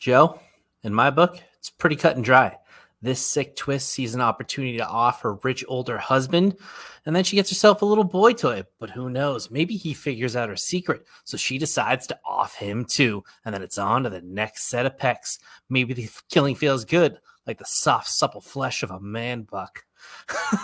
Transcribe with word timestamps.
Joe, 0.00 0.40
in 0.82 0.94
my 0.94 1.10
book, 1.10 1.38
it's 1.58 1.68
pretty 1.68 1.94
cut 1.94 2.16
and 2.16 2.24
dry. 2.24 2.56
This 3.02 3.24
sick 3.24 3.54
twist 3.54 3.90
sees 3.90 4.14
an 4.14 4.22
opportunity 4.22 4.78
to 4.78 4.88
off 4.88 5.20
her 5.20 5.34
rich 5.42 5.62
older 5.68 5.98
husband, 5.98 6.56
and 7.04 7.14
then 7.14 7.22
she 7.22 7.36
gets 7.36 7.50
herself 7.50 7.82
a 7.82 7.86
little 7.86 8.04
boy 8.04 8.32
toy. 8.32 8.64
But 8.78 8.88
who 8.88 9.10
knows? 9.10 9.50
Maybe 9.50 9.76
he 9.76 9.92
figures 9.92 10.36
out 10.36 10.48
her 10.48 10.56
secret, 10.56 11.04
so 11.24 11.36
she 11.36 11.58
decides 11.58 12.06
to 12.06 12.18
off 12.24 12.54
him 12.54 12.86
too. 12.86 13.24
And 13.44 13.54
then 13.54 13.60
it's 13.60 13.76
on 13.76 14.04
to 14.04 14.10
the 14.10 14.22
next 14.22 14.70
set 14.70 14.86
of 14.86 14.96
pecs. 14.96 15.38
Maybe 15.68 15.92
the 15.92 16.08
killing 16.30 16.54
feels 16.54 16.86
good, 16.86 17.18
like 17.46 17.58
the 17.58 17.66
soft, 17.66 18.08
supple 18.08 18.40
flesh 18.40 18.82
of 18.82 18.90
a 18.90 19.00
man 19.00 19.42
buck. 19.42 19.84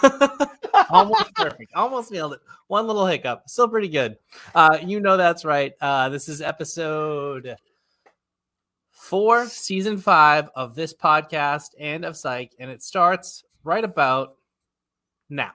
Almost 0.90 1.34
perfect. 1.34 1.74
Almost 1.74 2.10
nailed 2.10 2.32
it. 2.32 2.40
One 2.68 2.86
little 2.86 3.06
hiccup. 3.06 3.50
Still 3.50 3.68
pretty 3.68 3.88
good. 3.88 4.16
Uh, 4.54 4.78
you 4.82 5.00
know 5.00 5.18
that's 5.18 5.44
right. 5.44 5.74
Uh, 5.78 6.08
this 6.08 6.26
is 6.26 6.40
episode 6.40 7.56
four, 9.06 9.46
season 9.46 9.98
five 9.98 10.50
of 10.56 10.74
this 10.74 10.92
podcast 10.92 11.68
and 11.78 12.04
of 12.04 12.16
Psych, 12.16 12.50
and 12.58 12.72
it 12.72 12.82
starts 12.82 13.44
right 13.62 13.84
about 13.84 14.34
now. 15.30 15.52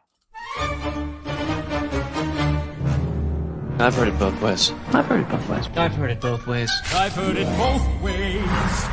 I've 3.77 3.93
heard 3.93 4.07
it 4.07 4.17
both 4.17 4.41
ways. 4.41 4.71
I've 4.93 5.05
heard 5.05 5.19
it 5.19 5.29
both 5.29 5.49
ways. 5.49 5.67
I've 5.75 5.93
heard 5.93 6.11
it 6.11 6.21
both 6.21 6.47
ways. 6.47 6.71
I've 6.93 7.13
heard 7.13 7.35
it 7.35 7.57
both 7.57 8.01
ways. 8.01 8.85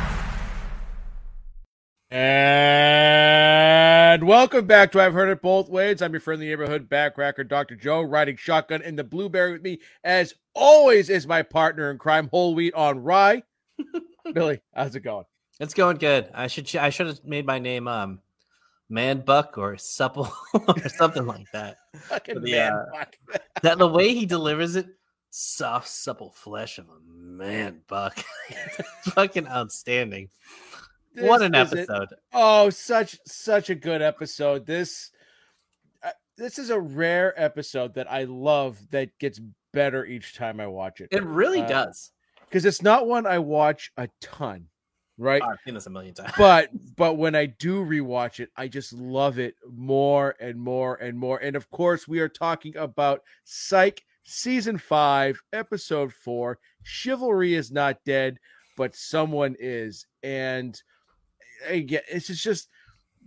And 2.11 4.27
welcome 4.27 4.67
back 4.67 4.91
to 4.91 4.99
I've 4.99 5.13
Heard 5.13 5.29
It 5.29 5.41
Both 5.41 5.69
Ways. 5.69 6.01
I'm 6.01 6.11
your 6.11 6.19
friendly 6.19 6.47
neighborhood 6.47 6.89
backcracker, 6.89 7.47
Dr. 7.47 7.77
Joe, 7.77 8.01
riding 8.01 8.35
shotgun 8.35 8.81
in 8.81 8.97
the 8.97 9.05
blueberry 9.05 9.53
with 9.53 9.61
me, 9.61 9.79
as 10.03 10.33
always, 10.53 11.09
is 11.09 11.25
my 11.27 11.43
partner 11.43 11.89
in 11.91 11.97
crime, 11.97 12.27
whole 12.27 12.55
wheat 12.55 12.73
on 12.73 13.03
rye. 13.03 13.43
Billy, 14.33 14.61
how's 14.75 14.95
it 14.95 15.01
going? 15.01 15.25
It's 15.59 15.73
going 15.73 15.97
good. 15.97 16.29
I 16.33 16.47
should 16.47 16.73
I 16.75 16.89
should 16.89 17.07
have 17.07 17.23
made 17.25 17.45
my 17.45 17.59
name 17.59 17.87
um 17.87 18.19
Man 18.89 19.21
Buck 19.21 19.57
or 19.57 19.77
Supple 19.77 20.31
or 20.53 20.89
something 20.89 21.25
like 21.25 21.45
that. 21.53 21.77
Fucking 22.03 22.45
Yeah. 22.45 22.69
man. 22.71 22.85
fuck. 22.93 23.15
That 23.63 23.77
the 23.77 23.87
way 23.87 24.13
he 24.13 24.25
delivers 24.25 24.75
it, 24.75 24.87
soft, 25.29 25.87
supple 25.87 26.31
flesh 26.31 26.77
of 26.79 26.87
a 26.89 26.99
man 27.05 27.81
buck. 27.87 28.23
Fucking 29.13 29.47
outstanding. 29.47 30.29
what 31.17 31.41
an 31.41 31.53
is 31.55 31.73
it. 31.73 31.79
episode. 31.79 32.09
Oh, 32.33 32.69
such 32.69 33.17
such 33.25 33.69
a 33.69 33.75
good 33.75 34.01
episode. 34.01 34.65
This 34.65 35.11
uh, 36.03 36.11
this 36.37 36.57
is 36.57 36.69
a 36.69 36.79
rare 36.79 37.33
episode 37.39 37.93
that 37.95 38.09
I 38.11 38.23
love 38.23 38.79
that 38.91 39.17
gets 39.19 39.39
better 39.73 40.05
each 40.05 40.35
time 40.35 40.59
I 40.59 40.67
watch 40.67 41.01
it. 41.01 41.09
It 41.11 41.23
really 41.23 41.61
Uh, 41.61 41.67
does. 41.67 42.11
Because 42.49 42.65
it's 42.65 42.81
not 42.81 43.07
one 43.07 43.25
I 43.25 43.39
watch 43.39 43.91
a 43.97 44.09
ton, 44.21 44.67
right? 45.17 45.41
I've 45.41 45.57
seen 45.65 45.75
this 45.75 45.85
a 45.85 45.89
million 45.89 46.13
times. 46.13 46.33
but 46.37 46.69
but 46.95 47.17
when 47.17 47.35
I 47.35 47.45
do 47.45 47.85
rewatch 47.85 48.39
it, 48.39 48.49
I 48.55 48.67
just 48.67 48.93
love 48.93 49.37
it 49.39 49.55
more 49.69 50.35
and 50.39 50.59
more 50.59 50.95
and 50.95 51.17
more. 51.17 51.37
And 51.37 51.55
of 51.55 51.69
course, 51.69 52.07
we 52.07 52.19
are 52.19 52.29
talking 52.29 52.75
about 52.77 53.21
Psych 53.43 54.01
season 54.23 54.77
five, 54.77 55.39
episode 55.53 56.13
four. 56.13 56.59
Chivalry 56.83 57.55
is 57.55 57.71
not 57.71 58.03
dead, 58.05 58.37
but 58.77 58.95
someone 58.95 59.55
is. 59.59 60.05
And 60.23 60.81
eh, 61.67 61.75
again, 61.75 62.01
it's 62.09 62.27
just 62.27 62.69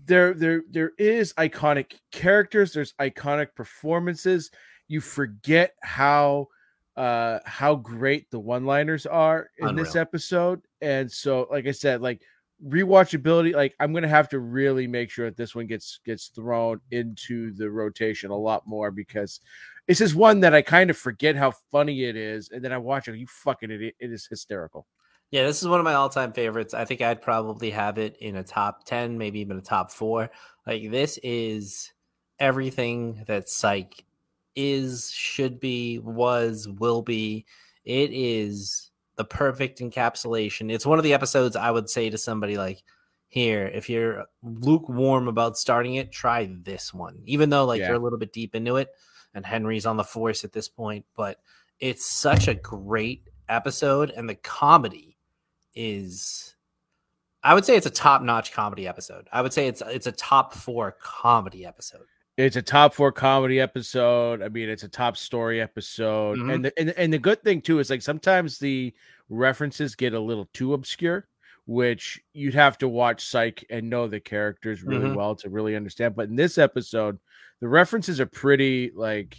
there 0.04 0.34
there 0.34 0.62
there 0.70 0.92
is 0.98 1.32
iconic 1.34 1.94
characters, 2.10 2.72
there's 2.72 2.94
iconic 2.94 3.54
performances. 3.54 4.50
You 4.88 5.00
forget 5.00 5.74
how 5.82 6.48
uh 6.96 7.38
how 7.44 7.74
great 7.74 8.30
the 8.30 8.40
one-liners 8.40 9.06
are 9.06 9.50
in 9.58 9.74
this 9.74 9.96
episode. 9.96 10.60
And 10.80 11.10
so, 11.10 11.46
like 11.50 11.66
I 11.66 11.72
said, 11.72 12.00
like 12.02 12.22
rewatchability 12.68 13.54
like 13.54 13.74
i'm 13.80 13.92
gonna 13.92 14.06
have 14.06 14.28
to 14.28 14.38
really 14.38 14.86
make 14.86 15.10
sure 15.10 15.26
that 15.26 15.36
this 15.36 15.52
one 15.52 15.66
gets 15.66 15.98
gets 16.06 16.28
thrown 16.28 16.80
into 16.92 17.52
the 17.54 17.68
rotation 17.68 18.30
a 18.30 18.36
lot 18.36 18.64
more 18.68 18.92
because 18.92 19.40
this 19.88 20.00
is 20.00 20.14
one 20.14 20.38
that 20.38 20.54
i 20.54 20.62
kind 20.62 20.88
of 20.88 20.96
forget 20.96 21.34
how 21.34 21.52
funny 21.72 22.04
it 22.04 22.14
is 22.14 22.50
and 22.50 22.64
then 22.64 22.72
i 22.72 22.78
watch 22.78 23.08
it 23.08 23.16
you 23.16 23.26
fucking 23.26 23.72
idiot 23.72 23.96
it 23.98 24.12
is 24.12 24.26
hysterical 24.26 24.86
Yeah, 25.32 25.44
this 25.46 25.60
is 25.60 25.66
one 25.66 25.80
of 25.80 25.84
my 25.84 25.94
all-time 25.94 26.32
favorites. 26.32 26.74
I 26.74 26.84
think 26.84 27.00
I'd 27.00 27.22
probably 27.22 27.70
have 27.70 27.96
it 27.96 28.16
in 28.20 28.36
a 28.36 28.44
top 28.44 28.84
10, 28.84 29.16
maybe 29.16 29.40
even 29.40 29.56
a 29.56 29.62
top 29.62 29.90
4. 29.90 30.30
Like 30.66 30.90
this 30.90 31.18
is 31.22 31.90
everything 32.38 33.24
that 33.26 33.48
Psych 33.48 34.04
is, 34.54 35.10
should 35.10 35.60
be, 35.60 35.98
was, 35.98 36.68
will 36.68 37.02
be. 37.02 37.44
It 37.84 38.10
is 38.12 38.90
the 39.16 39.24
perfect 39.24 39.80
encapsulation. 39.80 40.70
It's 40.72 40.86
one 40.86 40.98
of 40.98 41.04
the 41.04 41.14
episodes 41.14 41.56
I 41.56 41.70
would 41.70 41.90
say 41.90 42.10
to 42.10 42.18
somebody 42.18 42.56
like, 42.56 42.82
"Here, 43.28 43.66
if 43.66 43.88
you're 43.90 44.24
lukewarm 44.42 45.28
about 45.28 45.58
starting 45.58 45.96
it, 45.96 46.12
try 46.12 46.48
this 46.62 46.94
one." 46.94 47.20
Even 47.26 47.50
though 47.50 47.64
like 47.64 47.80
Yeah. 47.80 47.88
you're 47.88 47.96
a 47.96 48.00
little 48.00 48.18
bit 48.18 48.32
deep 48.32 48.54
into 48.54 48.76
it 48.76 48.90
and 49.34 49.44
Henry's 49.44 49.86
on 49.86 49.96
the 49.96 50.04
force 50.04 50.44
at 50.44 50.52
this 50.52 50.68
point, 50.68 51.04
but 51.16 51.40
it's 51.80 52.06
such 52.06 52.48
a 52.48 52.54
great 52.54 53.28
episode 53.48 54.10
and 54.10 54.28
the 54.28 54.34
comedy 54.36 55.18
is 55.74 56.54
I 57.42 57.54
would 57.54 57.64
say 57.64 57.76
it's 57.76 57.86
a 57.86 57.90
top-notch 57.90 58.52
comedy 58.52 58.86
episode. 58.86 59.28
I 59.32 59.42
would 59.42 59.52
say 59.52 59.66
it's 59.66 59.82
it's 59.88 60.06
a 60.06 60.12
top 60.12 60.54
4 60.54 60.92
comedy 61.00 61.66
episode. 61.66 62.06
It's 62.38 62.56
a 62.56 62.62
top 62.62 62.94
four 62.94 63.12
comedy 63.12 63.60
episode 63.60 64.42
i 64.42 64.48
mean 64.48 64.68
it's 64.68 64.82
a 64.84 64.88
top 64.88 65.16
story 65.16 65.60
episode 65.60 66.38
Mhm. 66.38 66.54
and, 66.54 66.64
the, 66.64 66.72
and 66.78 66.90
and 66.90 67.12
the 67.12 67.18
good 67.18 67.42
thing 67.42 67.60
too 67.60 67.78
is 67.78 67.90
like 67.90 68.00
sometimes 68.02 68.58
the 68.58 68.92
references 69.28 69.94
get 69.94 70.14
a 70.14 70.20
little 70.20 70.48
too 70.52 70.72
obscure 70.74 71.26
which 71.66 72.20
you'd 72.32 72.54
have 72.54 72.76
to 72.78 72.88
watch 72.88 73.24
psych 73.26 73.64
and 73.70 73.88
know 73.88 74.08
the 74.08 74.18
characters 74.18 74.82
really 74.82 75.08
Mhm. 75.10 75.14
well 75.16 75.36
to 75.36 75.48
really 75.50 75.76
understand 75.76 76.16
but 76.16 76.28
in 76.28 76.36
this 76.36 76.58
episode 76.58 77.18
the 77.60 77.68
references 77.68 78.18
are 78.20 78.26
pretty 78.26 78.90
like 78.94 79.36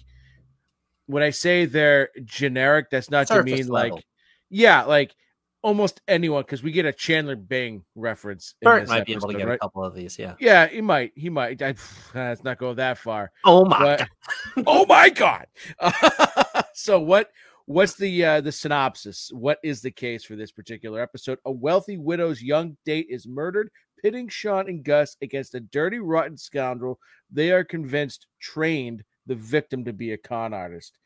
when 1.08 1.24
i 1.24 1.30
say 1.32 1.66
they're 1.66 2.10
generic 2.24 2.90
that's 2.90 3.10
not 3.12 3.28
to 3.28 3.34
Surface 3.36 3.52
mean 3.52 3.68
level. 3.68 3.96
like 3.98 4.06
yeah 4.50 4.84
like 4.84 5.16
almost 5.64 6.02
anyone 6.08 6.44
because 6.44 6.62
we 6.62 6.72
get 6.72 6.86
a 6.86 6.94
chandler 6.94 7.36
bing 7.36 7.84
reference 7.96 8.54
in 8.62 8.66
Bert 8.66 8.88
might 8.88 9.06
be 9.06 9.14
able 9.14 9.30
to 9.30 9.38
get 9.38 9.48
right? 9.48 9.56
a 9.56 9.60
couple 9.60 9.84
of 9.84 9.96
these, 9.96 10.20
yeah. 10.20 10.36
yeah 10.40 10.68
he 10.68 10.82
might 10.82 11.12
he 11.16 11.30
might. 11.30 11.62
I, 11.62 11.74
let's 12.14 12.44
not 12.44 12.60
go 12.60 12.74
that 12.76 12.98
far. 12.98 13.32
Oh 13.46 13.66
my 13.66 13.80
but- 13.80 14.00
god. 14.00 14.64
oh 14.68 14.86
my 14.86 15.10
god! 15.10 15.48
So 16.74 17.00
what 17.00 17.30
what's 17.66 17.96
the 17.96 18.26
uh 18.26 18.42
the 18.42 18.52
synopsis? 18.52 19.30
What 19.32 19.60
is 19.64 19.82
the 19.82 19.92
case 19.92 20.24
for 20.24 20.36
this 20.36 20.52
particular 20.52 21.02
episode? 21.02 21.40
A 21.46 21.52
wealthy 21.52 21.98
widow's 21.98 22.42
young 22.42 22.76
date 22.86 23.08
is 23.10 23.28
murdered 23.28 23.70
pitting 24.02 24.28
sean 24.28 24.68
and 24.68 24.84
gus 24.84 25.16
against 25.22 25.56
a 25.56 25.62
dirty 25.62 26.00
rotten 26.00 26.38
scoundrel. 26.38 27.00
They 27.32 27.52
are 27.52 27.64
convinced 27.64 28.28
trained 28.40 29.04
the 29.28 29.36
victim 29.36 29.86
to 29.86 29.94
be 29.94 30.12
a 30.12 30.18
con 30.18 30.54
artist. 30.54 30.98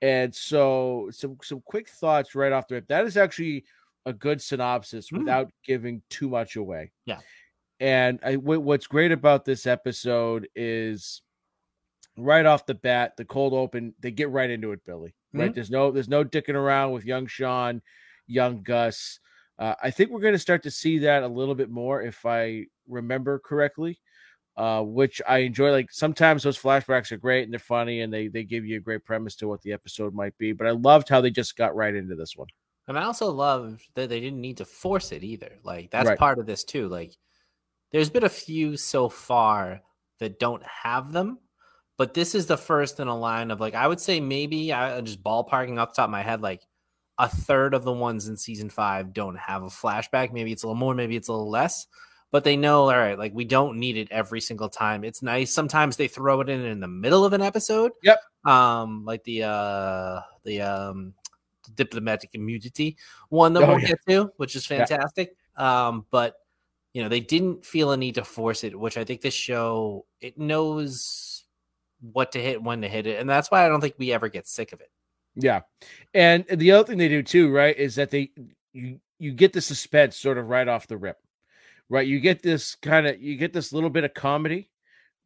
And 0.00 0.34
so 0.34 1.08
some 1.12 1.36
some 1.42 1.62
quick 1.64 1.88
thoughts 1.88 2.34
right 2.34 2.52
off 2.52 2.66
the 2.66 2.76
rip. 2.76 2.88
That 2.88 3.04
is 3.04 3.16
actually 3.16 3.64
a 4.06 4.12
good 4.12 4.40
synopsis 4.42 5.10
Mm. 5.10 5.18
without 5.18 5.50
giving 5.64 6.02
too 6.10 6.28
much 6.28 6.56
away 6.56 6.90
Yeah. 7.06 7.18
and 7.80 8.18
I, 8.24 8.34
wh- 8.34 8.62
what's 8.64 8.86
great 8.86 9.12
about 9.12 9.44
this 9.44 9.66
episode 9.66 10.48
is 10.56 11.22
right 12.16 12.44
off 12.46 12.66
the 12.66 12.74
bat, 12.74 13.16
the 13.16 13.24
cold 13.24 13.52
open, 13.54 13.94
they 14.00 14.10
get 14.10 14.28
right 14.30 14.50
into 14.50 14.72
it, 14.72 14.84
Billy. 14.84 15.14
Right? 15.32 15.50
Mhm. 15.50 15.54
There's 15.54 15.70
no 15.70 15.90
there's 15.90 16.08
no 16.08 16.24
dicking 16.24 16.54
around 16.54 16.92
with 16.92 17.04
young 17.06 17.26
Sean, 17.26 17.80
young 18.26 18.62
Gus. 18.62 19.18
Uh, 19.58 19.74
I 19.82 19.90
think 19.90 20.10
we're 20.10 20.20
going 20.20 20.34
to 20.34 20.38
start 20.38 20.62
to 20.64 20.70
see 20.70 20.98
that 21.00 21.22
a 21.22 21.28
little 21.28 21.54
bit 21.54 21.70
more 21.70 22.02
if 22.02 22.26
I 22.26 22.66
remember 22.88 23.38
correctly. 23.38 23.98
Uh, 24.54 24.82
which 24.82 25.22
I 25.26 25.38
enjoy. 25.38 25.70
Like 25.70 25.90
sometimes 25.90 26.42
those 26.42 26.58
flashbacks 26.60 27.10
are 27.10 27.16
great 27.16 27.44
and 27.44 27.52
they're 27.54 27.58
funny 27.58 28.02
and 28.02 28.12
they 28.12 28.28
they 28.28 28.44
give 28.44 28.66
you 28.66 28.76
a 28.76 28.80
great 28.80 29.02
premise 29.02 29.34
to 29.36 29.48
what 29.48 29.62
the 29.62 29.72
episode 29.72 30.12
might 30.12 30.36
be. 30.36 30.52
But 30.52 30.66
I 30.66 30.72
loved 30.72 31.08
how 31.08 31.22
they 31.22 31.30
just 31.30 31.56
got 31.56 31.74
right 31.74 31.94
into 31.94 32.14
this 32.16 32.36
one. 32.36 32.48
And 32.88 32.98
I 32.98 33.04
also 33.04 33.30
love 33.30 33.80
that 33.94 34.08
they 34.08 34.20
didn't 34.20 34.40
need 34.40 34.56
to 34.58 34.64
force 34.64 35.12
it 35.12 35.22
either. 35.22 35.58
Like 35.62 35.90
that's 35.90 36.08
Right. 36.08 36.18
part 36.18 36.38
of 36.38 36.46
this 36.46 36.64
too. 36.64 36.88
Like 36.88 37.12
there's 37.92 38.10
been 38.10 38.24
a 38.24 38.28
few 38.28 38.76
so 38.76 39.08
far 39.08 39.82
that 40.18 40.38
don't 40.38 40.62
have 40.64 41.12
them, 41.12 41.38
but 41.96 42.14
this 42.14 42.34
is 42.34 42.46
the 42.46 42.56
first 42.56 42.98
in 43.00 43.08
a 43.08 43.16
line 43.18 43.50
of 43.50 43.60
like 43.60 43.74
I 43.74 43.86
would 43.86 44.00
say 44.00 44.20
maybe 44.20 44.72
I 44.72 45.00
just 45.00 45.22
ballparking 45.22 45.78
off 45.78 45.92
the 45.92 45.96
top 45.96 46.04
of 46.06 46.10
my 46.10 46.22
head 46.22 46.40
like 46.42 46.62
a 47.18 47.28
third 47.28 47.74
of 47.74 47.84
the 47.84 47.92
ones 47.92 48.26
in 48.26 48.36
season 48.36 48.70
five 48.70 49.12
don't 49.12 49.38
have 49.38 49.62
a 49.62 49.66
flashback. 49.66 50.32
Maybe 50.32 50.50
it's 50.50 50.62
a 50.64 50.66
little 50.66 50.78
more, 50.78 50.94
maybe 50.94 51.14
it's 51.16 51.28
a 51.28 51.32
little 51.32 51.50
less. 51.50 51.86
But 52.32 52.44
they 52.44 52.56
know, 52.56 52.84
all 52.90 52.96
right, 52.96 53.18
like 53.18 53.34
we 53.34 53.44
don't 53.44 53.78
need 53.78 53.98
it 53.98 54.08
every 54.10 54.40
single 54.40 54.70
time. 54.70 55.04
It's 55.04 55.22
nice. 55.22 55.52
Sometimes 55.52 55.96
they 55.98 56.08
throw 56.08 56.40
it 56.40 56.48
in 56.48 56.64
in 56.64 56.80
the 56.80 56.88
middle 56.88 57.24
of 57.26 57.34
an 57.34 57.42
episode. 57.42 57.92
Yep. 58.02 58.20
Um, 58.46 59.04
like 59.04 59.22
the 59.24 59.44
uh 59.44 60.20
the 60.44 60.62
um 60.62 61.12
diplomatic 61.70 62.30
immunity 62.34 62.96
one 63.28 63.52
that 63.52 63.62
Oh, 63.62 63.68
we'll 63.68 63.80
yeah. 63.80 63.88
get 63.88 63.98
to, 64.08 64.32
which 64.36 64.56
is 64.56 64.68
Yeah. 64.68 64.84
fantastic. 64.84 65.36
Um, 65.56 66.06
but 66.10 66.36
you 66.92 67.02
know, 67.02 67.08
they 67.08 67.20
didn't 67.20 67.64
feel 67.64 67.92
a 67.92 67.96
need 67.96 68.16
to 68.16 68.24
force 68.24 68.64
it, 68.64 68.78
which 68.78 68.98
I 68.98 69.04
think 69.04 69.20
this 69.22 69.32
show 69.34 70.04
it 70.20 70.36
knows 70.38 71.44
what 72.00 72.32
to 72.32 72.40
hit, 72.42 72.62
when 72.62 72.82
to 72.82 72.88
hit 72.88 73.06
it, 73.06 73.20
and 73.20 73.30
that's 73.30 73.50
why 73.50 73.64
I 73.64 73.68
don't 73.68 73.80
think 73.80 73.94
we 73.98 74.12
ever 74.12 74.28
get 74.28 74.46
sick 74.46 74.72
of 74.72 74.80
it. 74.80 74.90
Yeah. 75.34 75.60
And 76.12 76.44
the 76.50 76.72
other 76.72 76.84
thing 76.86 76.98
they 76.98 77.08
do 77.08 77.22
too, 77.22 77.50
right, 77.50 77.76
is 77.76 77.94
that 77.94 78.10
they 78.10 78.30
you 78.72 79.00
you 79.18 79.32
get 79.32 79.52
the 79.52 79.60
suspense 79.60 80.16
sort 80.16 80.36
of 80.36 80.48
right 80.48 80.68
off 80.68 80.86
the 80.88 80.96
rip, 80.96 81.18
right? 81.88 82.06
You 82.06 82.20
get 82.20 82.42
this 82.42 82.74
kind 82.74 83.06
of 83.06 83.22
you 83.22 83.36
get 83.36 83.52
this 83.52 83.72
little 83.72 83.88
bit 83.88 84.04
of 84.04 84.12
comedy, 84.14 84.68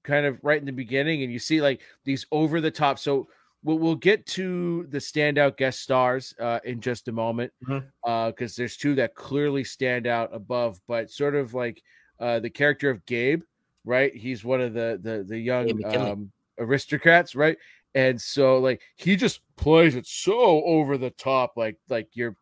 kind 0.05 0.27
of 0.27 0.39
right 0.45 0.61
in 0.61 0.67
the 0.67 0.73
beginning, 0.73 1.23
and 1.23 1.33
you 1.33 1.39
see 1.39 1.61
like 1.61 1.81
these 2.05 2.27
over 2.31 2.61
the 2.61 2.71
top. 2.71 2.99
So 2.99 3.29
we'll 3.67 3.79
we'll 3.79 3.97
get 3.97 4.25
to 4.27 4.87
the 4.91 4.99
standout 4.99 5.57
guest 5.57 5.81
stars 5.81 6.33
uh, 6.41 6.61
in 6.65 6.81
just 6.81 7.09
a 7.09 7.13
moment, 7.13 7.53
because 7.61 7.83
Mhm. 8.03 8.39
uh, 8.39 8.57
there's 8.57 8.77
two 8.77 8.95
that 8.95 9.15
clearly 9.17 9.65
stand 9.65 10.07
out 10.07 10.33
above, 10.33 10.81
but 10.87 11.11
sort 11.11 11.35
of 11.35 11.53
like 11.53 11.83
uh, 12.21 12.39
the 12.39 12.49
character 12.49 12.89
of 12.89 13.05
Gabe, 13.07 13.43
right? 13.85 14.15
He's 14.15 14.45
one 14.45 14.61
of 14.61 14.73
the 14.73 14.99
the 15.03 15.25
the 15.27 15.39
young 15.39 15.85
um, 15.85 16.33
aristocrats, 16.59 17.35
right? 17.35 17.59
And 17.95 18.21
so 18.21 18.59
like 18.59 18.83
he 18.97 19.17
just 19.17 19.41
plays 19.57 19.97
it 19.97 20.07
so 20.07 20.63
over 20.65 20.97
the 20.97 21.11
top, 21.11 21.55
like 21.57 21.77
like 21.89 22.09
your 22.15 22.37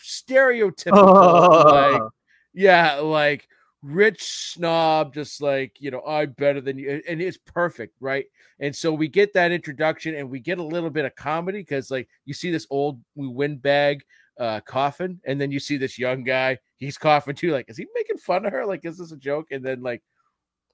stereotypical, 0.00 1.64
like 1.70 2.00
yeah, 2.54 2.94
like 2.96 3.46
rich 3.82 4.22
snob, 4.22 5.14
just 5.14 5.40
like 5.40 5.76
you 5.80 5.90
know, 5.90 6.02
I'm 6.06 6.32
better 6.32 6.60
than 6.60 6.78
you, 6.78 7.02
and 7.08 7.20
it's 7.20 7.38
perfect, 7.38 7.94
right? 8.00 8.26
And 8.60 8.74
so 8.74 8.92
we 8.92 9.08
get 9.08 9.32
that 9.34 9.52
introduction, 9.52 10.14
and 10.14 10.30
we 10.30 10.40
get 10.40 10.58
a 10.58 10.62
little 10.62 10.90
bit 10.90 11.04
of 11.04 11.14
comedy 11.14 11.60
because 11.60 11.90
like 11.90 12.08
you 12.24 12.34
see 12.34 12.50
this 12.50 12.66
old 12.70 13.00
windbag 13.16 14.02
uh 14.38 14.60
coughing, 14.60 15.20
and 15.26 15.40
then 15.40 15.50
you 15.50 15.60
see 15.60 15.76
this 15.76 15.98
young 15.98 16.24
guy, 16.24 16.58
he's 16.76 16.98
coughing 16.98 17.34
too. 17.34 17.52
Like, 17.52 17.68
is 17.68 17.76
he 17.76 17.86
making 17.94 18.18
fun 18.18 18.46
of 18.46 18.52
her? 18.52 18.66
Like, 18.66 18.84
is 18.84 18.98
this 18.98 19.12
a 19.12 19.16
joke? 19.16 19.48
And 19.50 19.64
then 19.64 19.82
like 19.82 20.02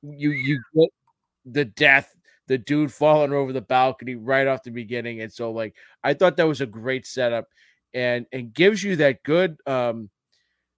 you 0.02 0.30
you 0.30 0.60
get 0.74 0.90
the 1.44 1.64
death 1.64 2.14
the 2.48 2.58
dude 2.58 2.92
falling 2.92 3.32
over 3.32 3.52
the 3.52 3.60
balcony 3.60 4.14
right 4.14 4.46
off 4.46 4.62
the 4.62 4.70
beginning 4.70 5.20
and 5.20 5.32
so 5.32 5.50
like 5.50 5.74
i 6.04 6.12
thought 6.14 6.36
that 6.36 6.46
was 6.46 6.60
a 6.60 6.66
great 6.66 7.06
setup 7.06 7.46
and 7.94 8.26
and 8.32 8.52
gives 8.52 8.82
you 8.82 8.96
that 8.96 9.22
good 9.22 9.56
um 9.66 10.08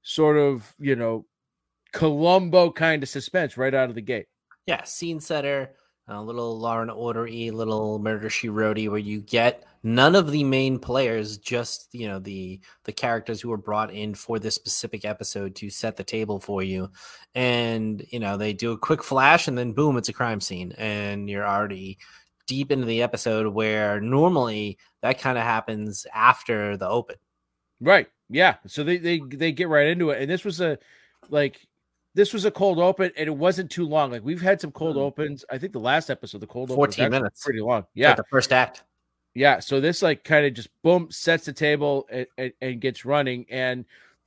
sort 0.02 0.36
of 0.36 0.74
you 0.78 0.96
know 0.96 1.24
columbo 1.92 2.70
kind 2.70 3.02
of 3.02 3.08
suspense 3.08 3.56
right 3.56 3.74
out 3.74 3.88
of 3.88 3.94
the 3.94 4.00
gate. 4.00 4.26
Yeah, 4.66 4.84
scene 4.84 5.20
setter, 5.20 5.70
a 6.06 6.22
little 6.22 6.58
Law 6.58 6.80
and 6.80 6.90
Order 6.90 7.24
y, 7.24 7.50
little 7.52 7.98
Murder 7.98 8.30
She 8.30 8.48
Wrote 8.48 8.78
where 8.88 8.98
you 8.98 9.20
get 9.20 9.64
none 9.82 10.14
of 10.14 10.30
the 10.30 10.44
main 10.44 10.78
players, 10.78 11.38
just 11.38 11.88
you 11.92 12.08
know 12.08 12.18
the 12.18 12.60
the 12.84 12.92
characters 12.92 13.40
who 13.40 13.48
were 13.48 13.56
brought 13.56 13.92
in 13.92 14.14
for 14.14 14.38
this 14.38 14.54
specific 14.54 15.04
episode 15.04 15.54
to 15.56 15.70
set 15.70 15.96
the 15.96 16.04
table 16.04 16.40
for 16.40 16.62
you, 16.62 16.90
and 17.34 18.04
you 18.10 18.18
know 18.18 18.36
they 18.36 18.52
do 18.52 18.72
a 18.72 18.78
quick 18.78 19.02
flash 19.02 19.48
and 19.48 19.56
then 19.56 19.72
boom, 19.72 19.96
it's 19.96 20.08
a 20.08 20.12
crime 20.12 20.40
scene, 20.40 20.72
and 20.78 21.28
you're 21.30 21.46
already 21.46 21.98
deep 22.46 22.72
into 22.72 22.86
the 22.86 23.02
episode 23.02 23.46
where 23.46 24.00
normally 24.00 24.78
that 25.02 25.20
kind 25.20 25.38
of 25.38 25.44
happens 25.44 26.06
after 26.14 26.76
the 26.76 26.88
open. 26.88 27.16
right. 27.80 28.08
Yeah. 28.30 28.56
So 28.66 28.84
they 28.84 28.98
they 28.98 29.20
they 29.20 29.52
get 29.52 29.68
right 29.68 29.86
into 29.86 30.10
it. 30.10 30.20
And 30.20 30.30
this 30.30 30.44
was 30.44 30.60
a 30.60 30.78
like 31.30 31.60
this 32.14 32.32
was 32.32 32.44
a 32.44 32.50
cold 32.50 32.78
open 32.78 33.10
and 33.16 33.26
it 33.28 33.36
wasn't 33.36 33.70
too 33.70 33.86
long 33.86 34.10
like 34.10 34.24
we've 34.24 34.40
had 34.42 34.60
some 34.60 34.72
cold 34.72 34.96
Mm. 34.96 35.00
opens 35.00 35.44
i 35.50 35.58
think 35.58 35.72
the 35.72 35.78
last 35.80 36.10
episode 36.10 36.38
the 36.40 36.46
cold 36.46 36.70
open 36.70 36.80
was 36.80 36.96
14 36.96 37.04
actually 37.04 37.18
minutes. 37.20 37.44
pretty 37.44 37.60
long 37.60 37.84
yeah 37.94 38.08
like 38.08 38.16
the 38.16 38.24
first 38.30 38.52
act. 38.52 38.82
Yeah, 39.34 39.60
so 39.60 39.80
this 39.80 40.02
like 40.02 40.24
kind 40.24 40.46
of 40.46 40.54
just 40.54 40.68
boom 40.82 41.08
sets 41.12 41.44
the 41.44 41.52
table 41.52 42.08
and, 42.10 42.26
and, 42.38 42.52
and 42.60 42.80
gets 42.80 43.04
running. 43.04 43.46
And 43.50 43.84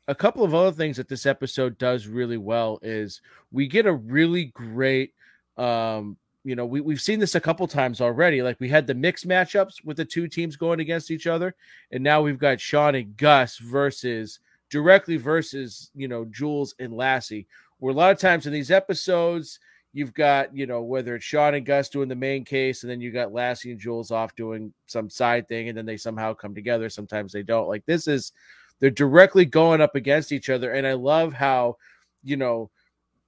a 0.07 0.15
couple 0.15 0.41
of 0.45 0.53
other 0.53 0.71
things 0.71 0.95
that 0.97 1.09
this 1.09 1.25
episode 1.25 1.77
does 1.77 2.07
really 2.07 2.37
well 2.37 2.79
is 2.81 3.19
we 3.51 3.67
get 3.67 3.85
a 3.87 3.91
really 3.93 4.45
great 4.45 5.13
um 5.57 6.15
you 6.45 6.55
know, 6.55 6.65
we, 6.65 6.79
we've 6.81 7.01
seen 7.01 7.19
this 7.19 7.35
a 7.35 7.41
couple 7.41 7.67
times 7.67 7.99
already. 7.99 8.41
Like 8.41 8.59
we 8.61 8.69
had 8.69 8.87
the 8.87 8.93
mixed 8.95 9.27
matchups 9.27 9.83
with 9.83 9.97
the 9.97 10.05
two 10.05 10.27
teams 10.29 10.55
going 10.55 10.79
against 10.79 11.11
each 11.11 11.27
other, 11.27 11.55
and 11.91 12.01
now 12.03 12.21
we've 12.21 12.39
got 12.39 12.61
Sean 12.61 12.95
and 12.95 13.15
Gus 13.17 13.57
versus 13.57 14.39
directly 14.69 15.17
versus 15.17 15.91
you 15.93 16.07
know 16.07 16.23
Jules 16.25 16.73
and 16.79 16.93
Lassie. 16.93 17.47
Where 17.81 17.91
a 17.91 17.97
lot 17.97 18.11
of 18.11 18.19
times 18.19 18.45
in 18.45 18.53
these 18.53 18.69
episodes, 18.69 19.59
you've 19.91 20.13
got 20.13 20.55
you 20.55 20.67
know 20.67 20.83
whether 20.83 21.15
it's 21.15 21.25
Sean 21.25 21.55
and 21.55 21.65
Gus 21.65 21.89
doing 21.89 22.09
the 22.09 22.15
main 22.15 22.45
case, 22.45 22.83
and 22.83 22.91
then 22.91 23.01
you 23.01 23.11
got 23.11 23.33
Lassie 23.33 23.71
and 23.71 23.79
Jules 23.79 24.11
off 24.11 24.35
doing 24.35 24.71
some 24.85 25.09
side 25.09 25.47
thing, 25.47 25.67
and 25.67 25.75
then 25.75 25.87
they 25.87 25.97
somehow 25.97 26.35
come 26.35 26.53
together. 26.53 26.89
Sometimes 26.89 27.33
they 27.33 27.41
don't. 27.41 27.67
Like 27.67 27.83
this 27.87 28.07
is 28.07 28.33
they're 28.79 28.91
directly 28.91 29.45
going 29.45 29.81
up 29.81 29.95
against 29.95 30.31
each 30.31 30.47
other, 30.47 30.71
and 30.71 30.85
I 30.85 30.93
love 30.93 31.33
how 31.33 31.77
you 32.23 32.37
know 32.37 32.69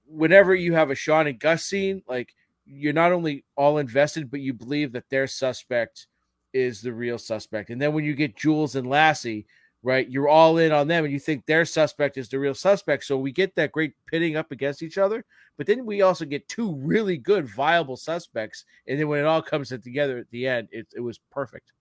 whenever 0.06 0.54
you 0.54 0.72
have 0.74 0.92
a 0.92 0.94
Sean 0.94 1.26
and 1.26 1.40
Gus 1.40 1.64
scene, 1.64 2.04
like 2.06 2.32
you're 2.64 2.92
not 2.92 3.10
only 3.10 3.44
all 3.56 3.78
invested, 3.78 4.30
but 4.30 4.38
you 4.38 4.54
believe 4.54 4.92
that 4.92 5.10
their 5.10 5.26
suspect 5.26 6.06
is 6.52 6.80
the 6.80 6.92
real 6.92 7.18
suspect. 7.18 7.70
And 7.70 7.82
then 7.82 7.92
when 7.92 8.04
you 8.04 8.14
get 8.14 8.36
Jules 8.36 8.76
and 8.76 8.88
Lassie, 8.88 9.46
right, 9.84 10.08
you're 10.08 10.28
all 10.28 10.56
in 10.56 10.72
on 10.72 10.88
them 10.88 11.04
and 11.04 11.12
you 11.12 11.20
think 11.20 11.44
their 11.44 11.66
suspect 11.66 12.16
is 12.16 12.28
the 12.30 12.38
real 12.38 12.54
suspect. 12.54 13.04
So 13.04 13.18
we 13.18 13.30
get 13.30 13.54
that 13.54 13.70
great 13.70 13.92
pitting 14.06 14.34
up 14.34 14.50
against 14.50 14.82
each 14.82 14.96
other. 14.96 15.24
But 15.58 15.66
then 15.66 15.84
we 15.84 16.02
also 16.02 16.24
get 16.24 16.48
two 16.48 16.74
really 16.76 17.18
good, 17.18 17.46
viable 17.46 17.98
suspects. 17.98 18.64
And 18.88 18.98
then 18.98 19.08
when 19.08 19.20
it 19.20 19.26
all 19.26 19.42
comes 19.42 19.68
together 19.68 20.18
at 20.18 20.30
the 20.30 20.48
end, 20.48 20.68
it, 20.72 20.88
it 20.96 21.00
was 21.00 21.20
perfect. 21.30 21.72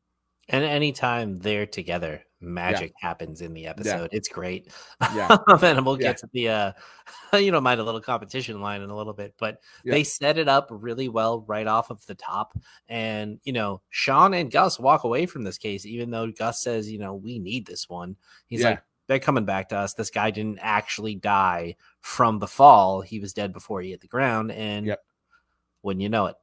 And 0.49 0.65
anytime 0.65 1.37
they're 1.37 1.65
together, 1.65 2.25
magic 2.43 2.93
happens 2.99 3.41
in 3.41 3.53
the 3.53 3.65
episode. 3.67 4.09
It's 4.11 4.27
great. 4.27 4.71
Yeah. 5.15 5.37
and 5.61 5.85
we'll 5.85 5.99
Yeah. 5.99 6.09
get 6.09 6.17
to 6.17 6.29
the 6.33 6.49
uh 6.49 6.71
you 7.39 7.51
know, 7.51 7.61
mind 7.61 7.79
a 7.79 7.83
little 7.83 8.01
competition 8.01 8.61
line 8.61 8.81
in 8.81 8.89
a 8.89 8.95
little 8.95 9.13
bit, 9.13 9.33
but 9.39 9.59
Yeah. 9.83 9.93
they 9.93 10.03
set 10.03 10.37
it 10.37 10.47
up 10.47 10.67
really 10.69 11.09
well 11.09 11.41
right 11.47 11.67
off 11.67 11.89
of 11.89 12.05
the 12.05 12.15
top. 12.15 12.57
And 12.87 13.39
you 13.43 13.53
know, 13.53 13.81
Sean 13.89 14.33
and 14.33 14.51
Gus 14.51 14.79
walk 14.79 15.03
away 15.03 15.25
from 15.25 15.43
this 15.43 15.57
case, 15.57 15.85
even 15.85 16.11
though 16.11 16.31
Gus 16.31 16.61
says, 16.61 16.91
you 16.91 16.99
know, 16.99 17.15
we 17.15 17.39
need 17.39 17.65
this 17.65 17.89
one. 17.89 18.15
He's 18.47 18.61
Yeah. 18.61 18.69
like, 18.71 18.83
they're 19.07 19.19
coming 19.19 19.45
back 19.45 19.69
to 19.69 19.77
us. 19.77 19.93
This 19.93 20.09
guy 20.09 20.31
didn't 20.31 20.59
actually 20.61 21.15
die 21.15 21.75
from 22.01 22.39
the 22.39 22.47
fall. 22.47 23.01
He 23.01 23.19
was 23.19 23.33
dead 23.33 23.51
before 23.51 23.81
he 23.81 23.91
hit 23.91 24.01
the 24.01 24.07
ground. 24.07 24.51
And 24.51 24.85
Yep. 24.87 25.03
wouldn't 25.81 26.01
you 26.01 26.09
know 26.09 26.27
it? 26.27 26.35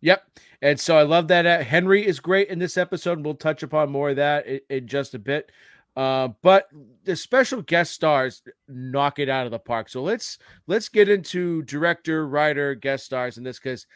Yep. 0.00 0.24
And 0.62 0.78
so 0.78 0.96
I 0.96 1.02
love 1.02 1.28
that. 1.28 1.46
Uh, 1.46 1.62
Henry 1.62 2.06
is 2.06 2.20
great 2.20 2.48
in 2.48 2.58
this 2.58 2.76
episode. 2.76 3.24
We'll 3.24 3.34
touch 3.34 3.62
upon 3.62 3.90
more 3.90 4.10
of 4.10 4.16
that 4.16 4.46
in, 4.46 4.60
in 4.68 4.86
just 4.86 5.14
a 5.14 5.18
bit. 5.18 5.50
Uh, 5.96 6.28
but 6.42 6.68
the 7.04 7.16
special 7.16 7.62
guest 7.62 7.92
stars 7.92 8.42
knock 8.68 9.18
it 9.18 9.28
out 9.28 9.46
of 9.46 9.50
the 9.50 9.58
park. 9.58 9.88
So 9.88 10.02
let's 10.02 10.38
let's 10.66 10.88
get 10.88 11.08
into 11.08 11.62
director, 11.62 12.26
writer, 12.28 12.74
guest 12.74 13.04
stars 13.04 13.38
in 13.38 13.44
this 13.44 13.58
because 13.58 13.86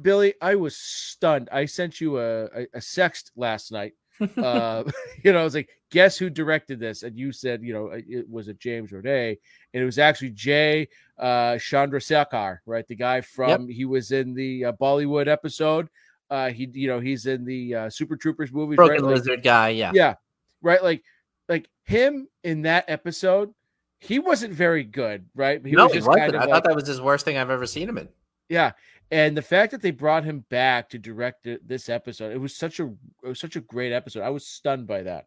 Billy, 0.00 0.34
I 0.40 0.54
was 0.54 0.76
stunned. 0.76 1.48
I 1.52 1.66
sent 1.66 2.00
you 2.00 2.18
a, 2.18 2.44
a, 2.44 2.62
a 2.74 2.78
sext 2.78 3.30
last 3.36 3.72
night. 3.72 3.94
Uh, 4.20 4.84
you 5.24 5.32
know, 5.32 5.40
I 5.40 5.44
was 5.44 5.54
like, 5.54 5.68
guess 5.90 6.16
who 6.16 6.30
directed 6.30 6.80
this? 6.80 7.02
And 7.02 7.16
you 7.16 7.32
said, 7.32 7.62
you 7.62 7.72
know, 7.72 7.90
it 7.92 8.28
was 8.28 8.48
it 8.48 8.58
James 8.58 8.90
Roday, 8.90 9.38
and 9.74 9.82
it 9.82 9.84
was 9.84 9.98
actually 9.98 10.30
Jay 10.30 10.88
uh 11.18 11.54
Chandrasekhar, 11.54 12.58
right? 12.66 12.86
The 12.86 12.96
guy 12.96 13.20
from 13.20 13.68
he 13.68 13.84
was 13.84 14.12
in 14.12 14.34
the 14.34 14.66
uh, 14.66 14.72
Bollywood 14.72 15.28
episode. 15.28 15.88
Uh 16.30 16.50
he 16.50 16.68
you 16.72 16.88
know, 16.88 17.00
he's 17.00 17.26
in 17.26 17.44
the 17.44 17.74
uh, 17.74 17.90
Super 17.90 18.16
Troopers 18.16 18.52
movies, 18.52 18.76
Broken 18.76 18.94
right? 18.94 19.02
Like, 19.02 19.16
lizard 19.16 19.42
guy, 19.42 19.70
yeah. 19.70 19.92
yeah. 19.94 20.14
Right? 20.62 20.82
Like 20.82 21.02
like 21.48 21.68
him 21.84 22.28
in 22.42 22.62
that 22.62 22.84
episode, 22.88 23.52
he 24.00 24.18
wasn't 24.18 24.52
very 24.52 24.84
good, 24.84 25.26
right? 25.34 25.64
He 25.64 25.72
no, 25.72 25.84
was 25.84 25.92
he 25.92 25.98
wasn't. 25.98 26.16
kind 26.16 26.34
of 26.34 26.40
I 26.40 26.44
like, 26.44 26.54
thought 26.54 26.64
that 26.64 26.74
was 26.74 26.86
his 26.86 27.00
worst 27.00 27.24
thing 27.24 27.36
I've 27.36 27.50
ever 27.50 27.66
seen 27.66 27.88
him 27.88 27.98
in. 27.98 28.08
yeah. 28.48 28.72
And 29.12 29.36
the 29.36 29.42
fact 29.42 29.70
that 29.72 29.82
they 29.82 29.90
brought 29.92 30.24
him 30.24 30.44
back 30.48 30.88
to 30.90 30.98
direct 30.98 31.46
this 31.64 31.88
episode, 31.90 32.32
it 32.32 32.40
was 32.40 32.56
such 32.56 32.80
a 32.80 32.86
it 33.22 33.28
was 33.28 33.38
such 33.38 33.56
a 33.56 33.60
great 33.60 33.92
episode. 33.92 34.22
I 34.22 34.30
was 34.30 34.46
stunned 34.46 34.86
by 34.88 35.02
that. 35.02 35.26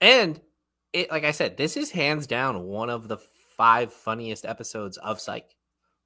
And 0.00 0.40
it, 0.94 1.10
like 1.10 1.24
I 1.24 1.32
said, 1.32 1.56
this 1.58 1.76
is 1.76 1.90
hands 1.90 2.26
down 2.26 2.64
one 2.64 2.88
of 2.90 3.06
the 3.06 3.18
five 3.56 3.92
funniest 3.92 4.46
episodes 4.46 4.96
of 4.96 5.20
Psych. 5.20 5.54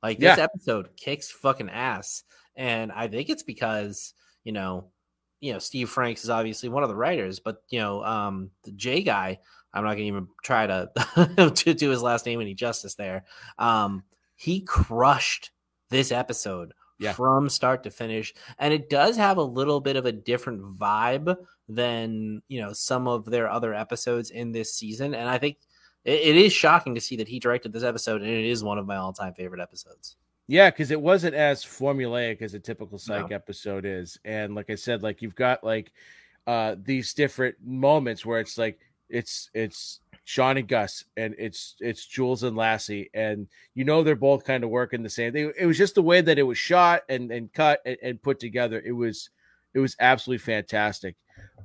Like 0.02 0.18
this 0.18 0.36
Yeah. 0.36 0.44
episode 0.44 0.96
kicks 0.96 1.30
fucking 1.30 1.70
ass, 1.70 2.24
and 2.56 2.90
I 2.90 3.06
think 3.06 3.30
it's 3.30 3.44
because 3.44 4.14
you 4.42 4.50
know, 4.52 4.90
you 5.40 5.52
know, 5.52 5.60
Steve 5.60 5.88
Franks 5.88 6.24
is 6.24 6.30
obviously 6.30 6.68
one 6.68 6.82
of 6.82 6.88
the 6.88 6.96
writers, 6.96 7.38
but 7.38 7.62
you 7.70 7.78
know, 7.78 8.02
um, 8.04 8.50
the 8.64 8.72
J 8.72 9.02
guy. 9.02 9.38
I'm 9.74 9.84
not 9.84 9.92
gonna 9.92 10.02
even 10.02 10.26
try 10.42 10.66
to 10.66 11.52
to 11.54 11.72
do 11.72 11.88
his 11.90 12.02
last 12.02 12.26
name 12.26 12.40
any 12.40 12.52
justice 12.54 12.96
there. 12.96 13.24
Um, 13.58 14.02
he 14.34 14.60
crushed 14.62 15.52
this 15.88 16.10
episode 16.12 16.74
Yeah. 17.02 17.12
from 17.12 17.48
start 17.48 17.82
to 17.84 17.90
finish, 17.90 18.32
and 18.58 18.72
it 18.72 18.88
does 18.88 19.16
have 19.16 19.36
a 19.36 19.42
little 19.42 19.80
bit 19.80 19.96
of 19.96 20.06
a 20.06 20.12
different 20.12 20.62
vibe 20.78 21.36
than 21.68 22.42
you 22.48 22.60
know 22.60 22.72
some 22.72 23.06
of 23.08 23.24
their 23.24 23.50
other 23.50 23.72
episodes 23.74 24.30
in 24.30 24.52
this 24.52 24.74
season 24.74 25.14
and 25.14 25.28
i 25.28 25.38
think 25.38 25.56
it, 26.04 26.20
it 26.20 26.36
is 26.36 26.52
shocking 26.52 26.94
to 26.94 27.00
see 27.00 27.16
that 27.16 27.28
he 27.28 27.38
directed 27.38 27.72
this 27.72 27.84
episode 27.84 28.20
and 28.20 28.30
it 28.30 28.44
is 28.44 28.62
one 28.64 28.78
of 28.78 28.86
my 28.86 28.96
all-time 28.96 29.32
favorite 29.32 29.60
episodes 29.60 30.16
Yeah, 30.48 30.68
because 30.70 30.90
it 30.90 31.00
wasn't 31.00 31.34
as 31.34 31.64
formulaic 31.64 32.42
as 32.42 32.52
a 32.54 32.58
typical 32.58 32.98
psych 32.98 33.30
No. 33.30 33.36
episode 33.36 33.84
is. 33.86 34.18
And 34.24 34.54
like 34.54 34.68
I 34.70 34.74
said, 34.74 35.02
like 35.02 35.22
you've 35.22 35.36
got 35.36 35.62
like 35.64 35.92
uh 36.46 36.74
these 36.82 37.14
different 37.14 37.54
moments 37.64 38.26
where 38.26 38.40
it's 38.40 38.58
like 38.58 38.80
it's 39.08 39.48
it's 39.54 40.00
Sean 40.24 40.56
and 40.56 40.68
Gus 40.68 41.04
and 41.16 41.34
it's 41.38 41.74
it's 41.80 42.06
Jules 42.06 42.42
and 42.42 42.56
Lassie, 42.56 43.10
and 43.12 43.48
you 43.74 43.84
know 43.84 44.02
they're 44.02 44.16
both 44.16 44.44
kind 44.44 44.64
of 44.64 44.70
working 44.70 45.02
the 45.02 45.10
same. 45.10 45.32
They, 45.32 45.50
it 45.58 45.66
was 45.66 45.78
just 45.78 45.94
the 45.94 46.02
way 46.02 46.20
that 46.20 46.38
it 46.38 46.44
was 46.44 46.58
shot 46.58 47.02
and 47.08 47.30
and 47.30 47.52
cut 47.52 47.80
and, 47.84 47.96
and 48.02 48.22
put 48.22 48.38
together. 48.38 48.80
It 48.84 48.92
was 48.92 49.30
it 49.74 49.80
was 49.80 49.96
absolutely 49.98 50.38
fantastic. 50.38 51.16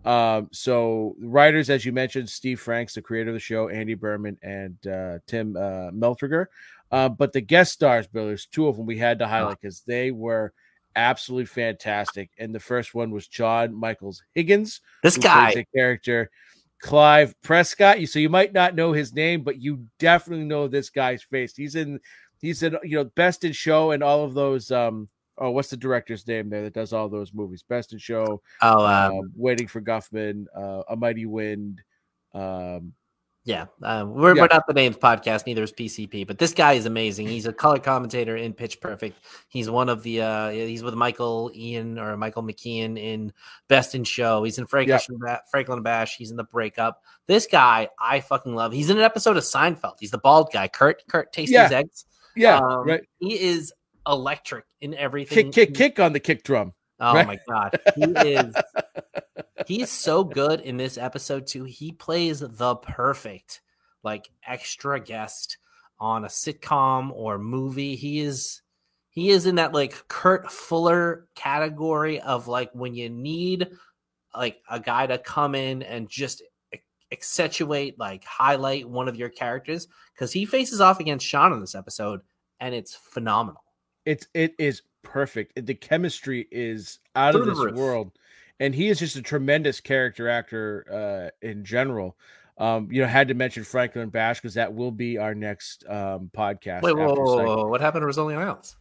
Um, 0.06 0.50
so 0.52 1.16
writers, 1.20 1.70
as 1.70 1.86
you 1.86 1.92
mentioned, 1.92 2.30
Steve 2.30 2.60
Franks, 2.60 2.96
the 2.96 3.02
creator 3.02 3.30
of 3.30 3.36
the 3.36 3.40
show, 3.40 3.68
Andy 3.68 3.94
Berman 3.94 4.38
and 4.42 4.76
uh, 4.88 5.20
Tim 5.28 5.56
uh, 5.56 5.92
Meltreger. 5.92 6.48
Uh, 6.92 7.10
but 7.10 7.34
the 7.34 7.42
guest 7.42 7.74
stars, 7.74 8.08
Bill, 8.08 8.28
there's 8.28 8.46
two 8.46 8.68
of 8.68 8.78
them 8.78 8.86
we 8.86 8.98
had 8.98 9.20
to 9.20 9.28
highlight 9.28 9.60
because 9.62 9.82
they 9.82 10.12
were 10.12 10.54
absolutely 10.96 11.46
fantastic. 11.46 12.30
And 12.38 12.56
the 12.56 12.60
first 12.60 12.96
one 12.96 13.12
was 13.12 13.28
John 13.28 13.74
Michaels 13.74 14.24
Higgins. 14.34 14.80
This 15.04 15.18
guy, 15.18 15.52
a 15.52 15.66
character, 15.76 16.32
Clive 16.80 17.40
Prescott. 17.42 18.00
You 18.00 18.08
so 18.08 18.20
you 18.20 18.30
might 18.30 18.54
not 18.54 18.76
know 18.76 18.92
his 18.92 19.14
name, 19.14 19.44
but 19.44 19.62
you 19.62 19.86
definitely 20.00 20.46
know 20.46 20.68
this 20.68 20.90
guy's 20.90 21.24
face. 21.24 21.56
He's 21.56 21.76
in 21.76 22.00
he's 22.40 22.64
in 22.64 22.78
you 22.84 22.98
know 22.98 23.06
Best 23.16 23.44
in 23.44 23.52
Show 23.52 23.92
and 23.92 24.04
all 24.04 24.24
of 24.24 24.34
those 24.34 24.72
um 24.72 25.10
oh 25.38 25.52
what's 25.52 25.70
the 25.70 25.78
director's 25.78 26.28
name 26.28 26.50
there 26.50 26.64
that 26.64 26.74
does 26.74 26.94
all 26.94 27.10
those 27.10 27.34
movies? 27.34 27.64
Best 27.68 27.94
in 27.94 28.00
Show, 28.00 28.42
oh, 28.62 28.86
um, 28.86 29.12
um, 29.12 29.32
Waiting 29.36 29.68
for 29.68 29.82
Guffman, 29.82 30.46
uh, 30.56 30.84
A 30.90 30.96
Mighty 30.96 31.26
Wind, 31.26 31.82
um 32.34 32.94
Yeah, 33.48 33.68
uh, 33.82 34.04
we're, 34.06 34.36
Yeah. 34.36 34.42
we're 34.42 34.48
not 34.52 34.68
the 34.68 34.74
names 34.74 34.98
podcast. 34.98 35.46
Neither 35.46 35.64
is 35.64 35.72
PCP, 35.72 36.28
but 36.28 36.38
this 36.38 36.54
guy 36.54 36.74
is 36.74 36.86
amazing. 36.86 37.30
He's 37.30 37.46
a 37.46 37.54
color 37.54 37.80
commentator 37.80 38.36
in 38.36 38.52
Pitch 38.54 38.82
Perfect. 38.82 39.18
He's 39.48 39.70
one 39.70 39.88
of 39.88 40.04
the. 40.04 40.22
uh 40.22 40.50
He's 40.50 40.84
with 40.84 40.96
Michael 40.96 41.50
Ian 41.56 41.98
or 41.98 42.18
Michael 42.18 42.44
McKean 42.44 43.00
in 43.02 43.32
Best 43.70 43.96
in 43.96 44.04
Show. 44.04 44.44
He's 44.44 44.58
in 44.58 44.66
Franklin 44.68 45.00
Ba- 45.18 45.44
Franklin 45.50 45.82
Bash. 45.82 46.18
He's 46.18 46.30
in 46.30 46.36
the 46.36 46.44
Breakup. 46.44 47.02
This 47.28 47.48
guy 47.48 47.88
I 47.98 48.20
fucking 48.20 48.54
love. 48.54 48.74
He's 48.74 48.90
in 48.90 48.98
an 48.98 49.04
episode 49.04 49.38
of 49.38 49.44
Seinfeld. 49.44 49.96
He's 50.02 50.12
the 50.12 50.18
bald 50.18 50.50
guy, 50.52 50.68
Kurt. 50.68 51.08
Kurt 51.08 51.32
Tasty's 51.32 51.52
Yeah. 51.52 51.70
eggs. 51.72 52.04
yeah, 52.36 52.58
Um, 52.60 52.86
right. 52.86 53.02
He 53.20 53.40
is 53.40 53.72
electric 54.06 54.66
in 54.82 54.94
everything. 54.94 55.54
Kick, 55.54 55.70
kick, 55.70 55.74
kick 55.74 56.00
on 56.02 56.12
the 56.12 56.20
kick 56.20 56.44
drum. 56.44 56.74
Oh 57.00 57.14
right? 57.14 57.28
my 57.28 57.38
god, 57.48 57.80
he 57.96 58.04
is. 58.34 58.54
He's 59.66 59.90
so 59.90 60.24
good 60.24 60.62
in 60.62 60.78
this 60.78 60.98
episode 60.98 61.48
too. 61.48 61.64
He 61.64 61.92
plays 61.92 62.40
the 62.40 62.76
perfect 62.76 63.62
like 64.04 64.30
extra 64.46 65.00
guest 65.00 65.58
on 66.00 66.26
a 66.26 66.28
sitcom 66.28 67.12
or 67.12 67.40
movie. 67.40 67.96
He 67.96 68.20
is 68.20 68.62
he 69.10 69.30
is 69.30 69.46
in 69.48 69.56
that 69.56 69.74
like 69.74 70.08
Kurt 70.08 70.52
Fuller 70.52 71.28
category 71.34 72.22
of 72.22 72.48
like 72.48 72.70
when 72.74 72.94
you 72.94 73.10
need 73.10 73.68
like 74.36 74.62
a 74.70 74.80
guy 74.80 75.08
to 75.08 75.18
come 75.18 75.56
in 75.56 75.82
and 75.82 76.08
just 76.08 76.44
accentuate 77.12 77.98
like 77.98 78.24
highlight 78.26 78.88
one 78.88 79.08
of 79.08 79.16
your 79.16 79.30
characters 79.30 79.88
because 80.14 80.32
he 80.32 80.46
faces 80.46 80.82
off 80.82 81.00
against 81.00 81.26
Sean 81.26 81.54
in 81.54 81.62
this 81.62 81.74
episode 81.74 82.22
and 82.60 82.76
it's 82.76 82.96
phenomenal. 82.96 83.64
It's 84.06 84.28
it 84.34 84.54
is 84.60 84.84
perfect. 85.04 85.66
The 85.66 85.74
chemistry 85.74 86.48
is 86.52 87.00
out 87.16 87.34
Through 87.34 87.50
of 87.50 87.58
this 87.58 87.74
world, 87.74 88.12
and 88.60 88.74
he 88.74 88.88
is 88.88 89.00
just 89.00 89.16
a 89.16 89.22
tremendous 89.22 89.80
character 89.80 90.30
actor 90.30 91.32
uh, 91.42 91.46
in 91.48 91.64
general. 91.64 92.18
Um, 92.58 92.88
you 92.92 93.02
know, 93.02 93.08
had 93.08 93.28
to 93.28 93.36
mention 93.36 93.64
Franklin 93.64 94.10
Bash 94.10 94.42
because 94.42 94.56
that 94.56 94.74
will 94.74 94.92
be 94.92 95.20
our 95.20 95.36
next 95.36 95.84
um, 95.88 96.32
podcast. 96.36 96.82
Wait, 96.82 96.96
whoa, 96.98 97.14
whoa, 97.14 97.44
whoa, 97.46 97.68
what 97.68 97.82
happened 97.82 98.02
to 98.02 98.08
Rizzoli 98.08 98.34
and 98.34 98.44
Isles? 98.44 98.76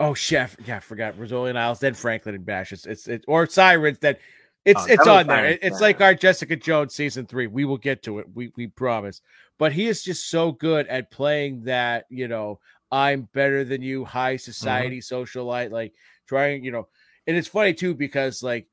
Oh, 0.00 0.14
chef, 0.14 0.56
yeah, 0.66 0.78
I 0.78 0.80
forgot 0.80 1.14
Rizzoli 1.14 1.50
and 1.50 1.58
Isles, 1.58 1.78
then 1.78 1.94
Franklin 1.94 2.34
and 2.34 2.44
Bash. 2.44 2.72
It's 2.72 2.84
it's, 2.86 3.06
it's 3.06 3.24
or 3.28 3.46
Sirens 3.46 4.00
that 4.00 4.18
it's 4.64 4.82
Oh, 4.82 4.86
it's 4.92 5.06
on 5.06 5.28
there. 5.28 5.46
It- 5.46 5.60
it's 5.62 5.80
like 5.80 6.00
our 6.00 6.14
Jessica 6.14 6.56
Jones 6.56 6.94
season 6.94 7.26
three. 7.26 7.46
We 7.46 7.64
will 7.64 7.78
get 7.78 8.02
to 8.04 8.18
it. 8.18 8.26
We 8.34 8.52
we 8.56 8.66
promise. 8.66 9.20
But 9.58 9.72
he 9.72 9.86
is 9.86 10.02
just 10.02 10.28
so 10.28 10.50
good 10.50 10.88
at 10.88 11.12
playing 11.12 11.64
that. 11.64 12.06
You 12.10 12.26
know, 12.26 12.58
I'm 12.90 13.28
better 13.32 13.62
than 13.62 13.82
you, 13.82 14.04
high 14.04 14.36
society 14.36 14.98
socialite, 15.00 15.70
like 15.70 15.94
trying. 16.26 16.64
You 16.64 16.72
know, 16.72 16.88
and 17.28 17.36
it's 17.36 17.46
funny 17.48 17.74
too 17.74 17.94
because 17.94 18.42
like 18.42 18.66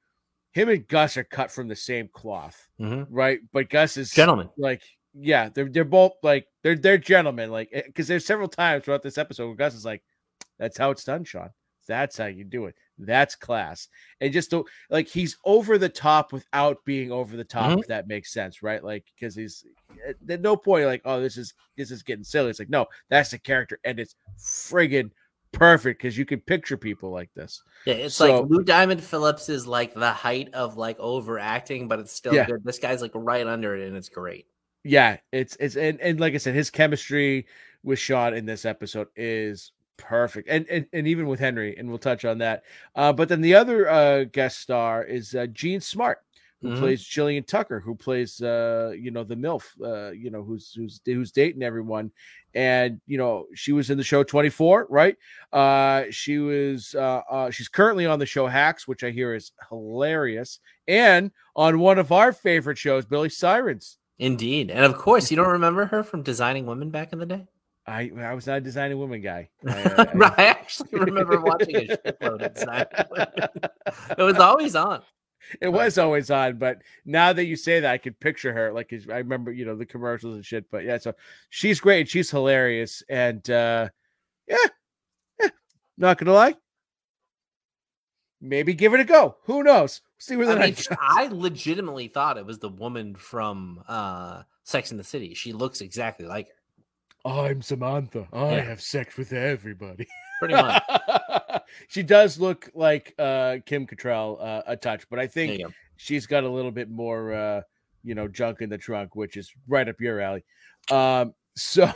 him 0.52 0.70
and 0.70 0.88
Gus 0.88 1.18
are 1.18 1.24
cut 1.24 1.52
from 1.52 1.68
the 1.68 1.76
same 1.76 2.10
cloth, 2.14 2.68
Mm-hmm. 2.80 3.14
right? 3.14 3.40
But 3.54 3.70
Gus 3.70 3.98
is 3.98 4.12
Gentlemen. 4.12 4.50
like 4.58 4.82
yeah 5.16 5.50
they're 5.50 5.68
they're 5.70 5.84
both 5.84 6.12
like 6.22 6.46
they're 6.62 6.76
they're 6.76 6.96
gentlemen 7.00 7.50
like 7.50 7.72
because 7.88 8.08
there's 8.08 8.24
several 8.28 8.48
times 8.48 8.86
throughout 8.86 9.02
this 9.02 9.18
episode 9.18 9.48
where 9.48 9.56
gus 9.56 9.74
is 9.74 9.84
like 9.84 10.04
that's 10.60 10.78
how 10.78 10.92
it's 10.92 11.04
done 11.04 11.24
sean 11.24 11.50
that's 11.88 12.16
how 12.16 12.28
you 12.28 12.44
do 12.44 12.68
it 12.68 12.76
that's 13.00 13.36
class 13.36 13.88
and 14.22 14.32
just 14.32 14.52
don't 14.52 14.68
like 14.92 15.08
he's 15.08 15.36
over 15.46 15.80
the 15.80 15.90
top 15.90 16.32
without 16.32 16.78
being 16.86 17.12
over 17.12 17.36
the 17.36 17.44
top 17.44 17.72
Mhm. 17.72 17.80
if 17.80 17.88
that 17.88 18.08
makes 18.08 18.32
sense 18.32 18.62
right 18.62 18.84
like 18.84 19.04
because 19.16 19.34
he's 19.36 19.66
at 20.08 20.16
at 20.30 20.42
no 20.42 20.56
point 20.56 20.86
like 20.86 21.02
oh 21.06 21.20
this 21.20 21.38
is 21.38 21.56
this 21.76 21.90
is 21.90 22.04
getting 22.04 22.24
silly 22.24 22.52
it's 22.52 22.60
like 22.60 22.70
no 22.70 22.86
that's 23.10 23.32
the 23.32 23.40
character 23.40 23.80
and 23.86 24.00
it's 24.00 24.16
friggin 24.38 25.10
perfect 25.52 26.00
because 26.02 26.18
you 26.18 26.26
can 26.26 26.40
picture 26.40 26.78
people 26.78 27.10
like 27.12 27.30
this 27.34 27.64
Yeah, 27.86 27.96
it's 27.96 28.16
So- 28.16 28.42
like 28.42 28.50
Lou 28.50 28.64
Diamond 28.64 29.04
Phillips 29.04 29.50
is 29.50 29.66
like 29.68 29.94
the 29.94 30.12
height 30.12 30.54
of 30.54 30.78
like 30.78 31.00
overacting, 31.00 31.88
but 31.88 32.00
it's 32.00 32.12
still 32.14 32.34
Yeah. 32.36 32.46
good. 32.46 32.64
This 32.64 32.80
guy's 32.80 33.02
like 33.02 33.12
right 33.16 33.46
under 33.48 33.76
it, 33.76 33.88
and 33.88 33.98
it's 33.98 34.10
great. 34.10 34.46
yeah 34.86 35.18
it's 35.34 35.58
it's 35.60 35.76
and, 35.76 36.00
and 36.00 36.22
like 36.22 36.34
i 36.34 36.38
said 36.38 36.56
his 36.56 36.70
chemistry 36.70 37.46
with 37.84 38.00
sean 38.00 38.34
in 38.34 38.46
this 38.46 38.64
episode 38.64 39.08
is 39.18 39.74
perfect 39.98 40.48
and 40.50 40.66
and, 40.70 40.86
and 40.94 41.06
even 41.06 41.28
with 41.28 41.38
henry 41.38 41.76
and 41.78 41.90
we'll 41.90 41.98
touch 41.98 42.24
on 42.24 42.38
that 42.38 42.64
uh 42.96 43.12
but 43.12 43.28
then 43.28 43.42
the 43.42 43.54
other 43.54 43.90
uh 43.90 44.24
guest 44.24 44.60
star 44.60 45.04
is 45.04 45.36
uh 45.36 45.46
Jean 45.48 45.82
Smart 45.82 46.20
who 46.62 46.70
Mhm. 46.70 46.80
plays 46.80 47.04
Jillian 47.04 47.46
Tucker, 47.48 47.80
who 47.80 47.96
plays 47.96 48.42
uh, 48.42 48.94
you 48.98 49.12
know, 49.12 49.24
the 49.24 49.36
MILF, 49.36 49.64
uh, 49.84 50.12
you 50.12 50.30
know, 50.30 50.44
who's 50.44 50.74
who's 50.74 51.00
who's 51.06 51.32
dating 51.32 51.64
everyone. 51.64 52.12
And 52.54 53.00
you 53.06 53.18
know, 53.18 53.46
she 53.54 53.72
was 53.72 53.90
in 53.92 53.98
the 53.98 54.04
show 54.04 54.24
24, 54.24 54.88
right? 54.90 55.16
Uh 55.54 56.04
she 56.10 56.40
was 56.40 56.96
uh, 56.96 57.22
uh 57.30 57.50
she's 57.52 57.68
currently 57.70 58.06
on 58.06 58.20
the 58.20 58.26
show 58.26 58.48
Hacks, 58.48 58.88
which 58.88 59.04
I 59.04 59.12
hear 59.12 59.34
is 59.36 59.52
hilarious, 59.70 60.60
and 60.88 61.32
on 61.56 61.80
one 61.80 62.00
of 62.00 62.12
our 62.12 62.34
favorite 62.34 62.78
shows, 62.78 63.06
Billy 63.06 63.30
Sirens. 63.30 63.98
Indeed, 64.18 64.70
and 64.72 64.84
of 64.84 64.96
course, 64.98 65.30
you 65.32 65.38
don't 65.38 65.48
remember 65.60 65.86
her 65.86 66.04
from 66.04 66.24
Designing 66.24 66.66
Women 66.66 66.90
back 66.90 67.14
in 67.14 67.20
the 67.20 67.26
day. 67.26 67.46
I 67.88 68.12
I 68.18 68.34
was 68.34 68.46
not 68.48 68.58
a 68.58 68.62
designing 68.62 68.98
woman 68.98 69.22
guy. 69.22 69.50
I, 69.68 69.72
I- 69.98 70.34
I 70.38 70.44
actually 70.46 71.00
remember 71.00 71.40
watching 71.42 71.76
a 71.76 71.82
shitload 71.88 72.46
of 72.46 72.54
Designing 72.54 72.88
Women. 73.12 73.50
It 74.18 74.22
was 74.24 74.38
always 74.38 74.76
on. 74.76 75.02
It 75.62 75.70
was 75.70 75.98
always 75.98 76.30
on, 76.32 76.58
but 76.58 76.82
now 77.06 77.34
that 77.34 77.46
you 77.46 77.56
say 77.56 77.80
that, 77.80 77.92
I 77.92 77.98
can 77.98 78.14
picture 78.14 78.54
her. 78.54 78.72
Like 78.72 78.94
I 79.12 79.18
remember, 79.18 79.52
you 79.52 79.66
know, 79.66 79.76
the 79.76 79.86
commercials 79.86 80.36
and 80.36 80.46
shit. 80.46 80.70
But 80.72 80.84
yeah, 80.84 80.98
so 80.98 81.14
she's 81.50 81.80
great. 81.80 82.02
and 82.02 82.10
She's 82.10 82.30
hilarious, 82.32 83.04
and 83.10 83.48
uh 83.50 83.90
yeah, 84.48 84.58
yeah. 85.40 85.50
Not 85.98 86.18
gonna 86.18 86.34
lie, 86.34 86.56
maybe 88.42 88.74
give 88.74 88.94
it 88.94 89.00
a 89.00 89.06
go. 89.06 89.38
Who 89.44 89.64
knows? 89.64 90.02
See 90.18 90.36
where 90.36 90.48
the 90.48 90.58
I 90.60 90.66
mean. 90.68 90.76
I 91.00 91.28
legitimately 91.32 92.08
thought 92.10 92.38
it 92.38 92.46
was 92.46 92.60
the 92.60 92.70
woman 92.70 93.16
from 93.16 93.82
uh, 93.88 94.44
Sex 94.64 94.92
in 94.92 94.98
the 94.98 95.04
City. 95.04 95.34
She 95.34 95.54
looks 95.54 95.82
exactly 95.82 96.26
like 96.26 96.48
her, 97.26 97.32
I'm 97.32 97.62
Samantha. 97.62 98.28
I 98.34 98.56
Yeah. 98.56 98.62
have 98.62 98.82
sex 98.82 99.18
with 99.18 99.32
everybody. 99.34 100.08
pretty 100.40 100.56
much. 100.56 100.84
she 101.88 102.04
does 102.04 102.40
look 102.40 102.70
like 102.74 103.14
uh 103.18 103.58
Kim 103.66 103.88
Cattrall 103.88 104.38
uh, 104.42 104.64
a 104.68 104.76
touch, 104.76 105.10
but 105.10 105.20
I 105.20 105.28
think 105.28 105.62
she's 105.98 106.26
got 106.28 106.44
a 106.44 106.50
little 106.50 106.72
bit 106.72 106.90
more 106.90 107.34
uh 107.34 107.62
you 108.04 108.16
know 108.16 108.28
junk 108.28 108.62
in 108.62 108.70
the 108.70 108.78
trunk 108.78 109.16
which 109.16 109.38
is 109.38 109.52
right 109.68 109.88
up 109.88 110.00
your 110.00 110.20
alley. 110.20 110.44
Um 110.92 111.34
so 111.56 111.92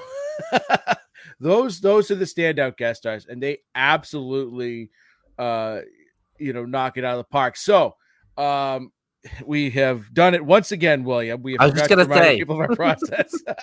those 1.39 1.79
those 1.79 2.11
are 2.11 2.15
the 2.15 2.25
standout 2.25 2.77
guest 2.77 3.01
stars 3.01 3.25
and 3.27 3.41
they 3.41 3.59
absolutely 3.75 4.89
uh 5.37 5.79
you 6.39 6.53
know 6.53 6.65
knock 6.65 6.97
it 6.97 7.03
out 7.05 7.13
of 7.13 7.25
the 7.25 7.29
park. 7.31 7.55
So 7.57 7.95
um 8.37 8.91
we 9.45 9.69
have 9.71 10.13
done 10.13 10.33
it 10.33 10.43
once 10.43 10.71
again 10.73 11.03
william. 11.05 11.41
We 11.41 11.53
have 11.53 11.61
I 11.61 11.65
was 11.65 11.73
just 11.75 11.89
forgot 11.89 12.03
to 12.03 12.09
gonna 12.09 12.21
say. 12.21 12.37
people 12.39 12.55
of 12.55 12.69
our 12.69 12.75
process. 12.75 13.33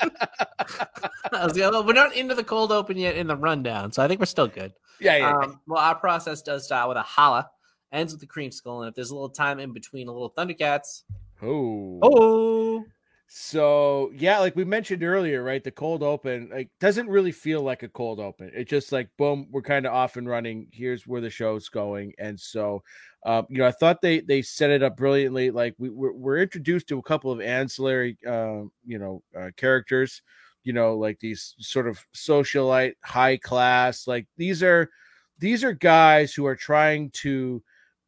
Gonna- 1.30 1.82
we're 1.82 1.92
not 1.92 2.14
into 2.14 2.34
the 2.34 2.44
cold 2.44 2.72
open 2.72 2.96
yet 2.96 3.16
in 3.16 3.26
the 3.26 3.36
rundown, 3.36 3.92
so 3.92 4.02
I 4.02 4.08
think 4.08 4.20
we're 4.20 4.26
still 4.26 4.48
good. 4.48 4.72
Yeah 5.00 5.16
yeah 5.16 5.36
Um, 5.36 5.60
well, 5.66 5.82
our 5.82 5.94
process 5.94 6.42
does 6.42 6.64
start 6.64 6.88
with 6.88 6.96
a 6.96 7.02
holla, 7.02 7.50
ends 7.92 8.12
with 8.12 8.20
the 8.20 8.26
creamsicle, 8.26 8.80
and 8.80 8.88
if 8.88 8.94
there's 8.94 9.10
a 9.10 9.14
little 9.14 9.30
time 9.30 9.58
in 9.58 9.72
between, 9.72 10.08
a 10.08 10.12
little 10.12 10.32
Thundercats. 10.32 11.02
oh 11.42 12.00
Oh, 12.02 12.84
So 13.32 14.10
yeah, 14.14 14.40
like 14.40 14.56
we 14.56 14.64
mentioned 14.64 15.04
earlier, 15.04 15.42
right? 15.42 15.62
The 15.62 15.70
cold 15.70 16.02
open 16.02 16.50
like 16.52 16.70
doesn't 16.80 17.08
really 17.08 17.30
feel 17.32 17.62
like 17.62 17.82
a 17.82 17.88
cold 17.88 18.18
open. 18.18 18.50
It's 18.54 18.68
just 18.68 18.90
like 18.90 19.08
boom, 19.16 19.46
we're 19.50 19.62
kind 19.62 19.86
of 19.86 19.92
off 19.92 20.16
and 20.16 20.28
running. 20.28 20.68
Here's 20.72 21.06
where 21.06 21.20
the 21.20 21.30
show's 21.30 21.68
going, 21.68 22.12
and 22.18 22.38
so 22.38 22.82
um, 23.24 23.46
you 23.48 23.58
know, 23.58 23.66
I 23.66 23.70
thought 23.72 24.02
they 24.02 24.20
they 24.20 24.42
set 24.42 24.70
it 24.70 24.82
up 24.82 24.96
brilliantly. 24.96 25.50
Like 25.50 25.74
we 25.78 25.90
we're, 25.90 26.12
we're 26.12 26.38
introduced 26.38 26.88
to 26.88 26.98
a 26.98 27.02
couple 27.02 27.30
of 27.30 27.40
ancillary, 27.40 28.18
uh, 28.26 28.62
you 28.84 28.98
know, 28.98 29.22
uh, 29.38 29.50
characters. 29.56 30.22
You 30.64 30.72
know, 30.72 30.96
like 30.96 31.18
these 31.20 31.54
sort 31.58 31.88
of 31.88 32.04
socialite, 32.14 32.94
high 33.02 33.36
class. 33.36 34.06
Like 34.06 34.26
these 34.36 34.62
are 34.62 34.90
these 35.38 35.64
are 35.64 35.72
guys 35.72 36.34
who 36.34 36.46
are 36.46 36.56
trying 36.56 37.10
to 37.10 37.62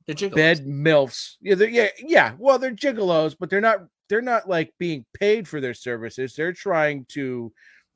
bed 0.06 0.66
milfs. 0.66 1.36
Yeah, 1.40 1.54
they're, 1.54 1.68
yeah, 1.68 1.88
yeah. 1.98 2.32
Well, 2.38 2.58
they're 2.58 2.72
gigolos, 2.72 3.36
but 3.38 3.50
they're 3.50 3.60
not. 3.60 3.80
They're 4.08 4.20
not 4.20 4.46
like 4.48 4.74
being 4.78 5.06
paid 5.18 5.48
for 5.48 5.60
their 5.60 5.72
services. 5.72 6.34
They're 6.34 6.52
trying 6.52 7.06
to 7.10 7.50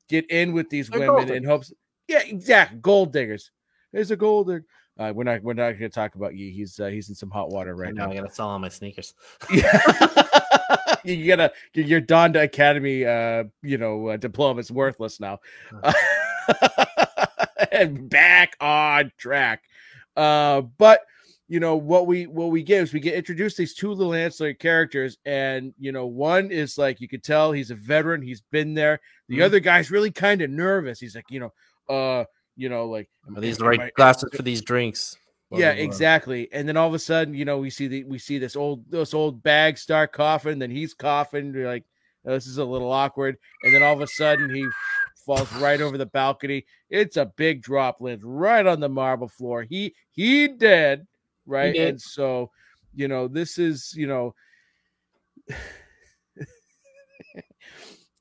get 0.09 0.29
in 0.31 0.51
with 0.53 0.69
these 0.69 0.89
They're 0.89 1.13
women 1.13 1.31
in 1.31 1.43
hopes. 1.43 1.71
Yeah, 2.07 2.21
exactly. 2.25 2.79
Gold 2.81 3.13
diggers. 3.13 3.51
There's 3.93 4.09
a 4.11 4.15
gold 4.15 4.47
digger. 4.47 4.65
Uh, 4.97 5.13
we're 5.13 5.23
not 5.23 5.43
we're 5.43 5.53
not 5.53 5.71
going 5.71 5.79
to 5.81 5.89
talk 5.89 6.15
about 6.15 6.35
you. 6.35 6.51
He's 6.51 6.79
uh, 6.79 6.87
he's 6.87 7.09
in 7.09 7.15
some 7.15 7.29
hot 7.29 7.49
water 7.49 7.75
right 7.75 7.93
now. 7.93 8.07
now. 8.07 8.11
I 8.11 8.15
gotta 8.15 8.33
sell 8.33 8.49
all 8.49 8.59
my 8.59 8.69
sneakers. 8.69 9.13
Yeah. 9.51 10.27
you 11.07 11.27
gotta 11.27 11.51
your 11.73 12.01
Donda 12.01 12.43
Academy, 12.43 13.05
uh, 13.05 13.45
you 13.61 13.77
know, 13.77 14.09
uh, 14.09 14.17
diploma 14.17 14.59
is 14.59 14.71
worthless 14.71 15.19
now. 15.19 15.39
and 17.71 18.09
back 18.09 18.55
on 18.59 19.11
track. 19.17 19.63
Uh, 20.15 20.61
but 20.61 21.01
you 21.47 21.59
know 21.59 21.75
what 21.77 22.07
we 22.07 22.27
what 22.27 22.47
we 22.51 22.61
get 22.61 22.83
is 22.83 22.93
we 22.93 22.99
get 22.99 23.13
introduced 23.13 23.55
these 23.57 23.73
two 23.73 23.91
little 23.93 24.13
ancillary 24.13 24.55
characters, 24.55 25.17
and 25.25 25.73
you 25.79 25.91
know 25.91 26.05
one 26.05 26.51
is 26.51 26.77
like 26.77 26.99
you 26.99 27.07
could 27.07 27.23
tell 27.23 27.51
he's 27.51 27.71
a 27.71 27.75
veteran, 27.75 28.21
he's 28.21 28.41
been 28.51 28.73
there. 28.73 28.99
The 29.29 29.39
Mhm. 29.39 29.45
other 29.45 29.59
guy's 29.59 29.91
really 29.91 30.11
kind 30.11 30.41
of 30.41 30.49
nervous. 30.49 30.99
He's 30.99 31.15
like, 31.15 31.25
you 31.29 31.39
know, 31.39 31.53
uh, 31.93 32.25
you 32.57 32.69
know, 32.69 32.85
like 32.87 33.07
Are 33.33 33.39
these 33.39 33.57
the 33.57 33.65
right 33.65 33.79
I- 33.79 33.91
glasses 33.95 34.29
for 34.35 34.41
these 34.41 34.61
drinks? 34.61 35.17
Blah, 35.49 35.59
yeah, 35.59 35.69
blah, 35.71 35.75
blah. 35.75 35.83
exactly. 35.85 36.49
And 36.51 36.67
then 36.67 36.75
all 36.77 36.87
of 36.87 36.93
a 36.93 36.99
sudden, 36.99 37.33
you 37.33 37.45
know, 37.45 37.57
we 37.57 37.69
see 37.69 37.87
the 37.87 38.03
we 38.03 38.19
see 38.19 38.37
this 38.37 38.55
old 38.55 38.89
this 38.91 39.13
old 39.13 39.41
bag 39.43 39.77
start 39.77 40.11
coughing. 40.11 40.59
Then 40.59 40.71
he's 40.71 40.93
coughing. 40.93 41.53
We're 41.53 41.67
like, 41.67 41.85
oh, 42.25 42.33
this 42.33 42.47
is 42.47 42.57
a 42.57 42.65
little 42.65 42.91
awkward. 42.91 43.37
And 43.63 43.73
then 43.73 43.81
all 43.83 43.93
of 43.93 44.01
a 44.01 44.07
sudden, 44.07 44.53
he 44.53 44.67
falls 45.25 45.51
right 45.53 45.79
over 45.81 45.97
the 45.97 46.05
balcony. 46.05 46.65
It's 46.89 47.17
a 47.17 47.25
big 47.37 47.61
drop, 47.61 48.01
lands 48.01 48.23
right 48.25 48.65
on 48.65 48.79
the 48.79 48.89
marble 48.89 49.29
floor. 49.29 49.63
He 49.63 49.93
he 50.11 50.47
dead, 50.49 51.07
right? 51.45 51.73
did. 51.73 51.89
And 51.89 52.01
so, 52.01 52.51
you 52.93 53.07
know, 53.07 53.27
this 53.27 53.57
is 53.57 53.93
you 53.95 54.07
know. 54.07 54.35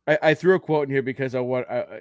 I, 0.08 0.18
I 0.22 0.34
threw 0.34 0.54
a 0.54 0.60
quote 0.60 0.84
in 0.86 0.94
here 0.94 1.02
because 1.02 1.34
I 1.34 1.40
want 1.40 1.66
I, 1.68 1.78
I- 1.80 2.00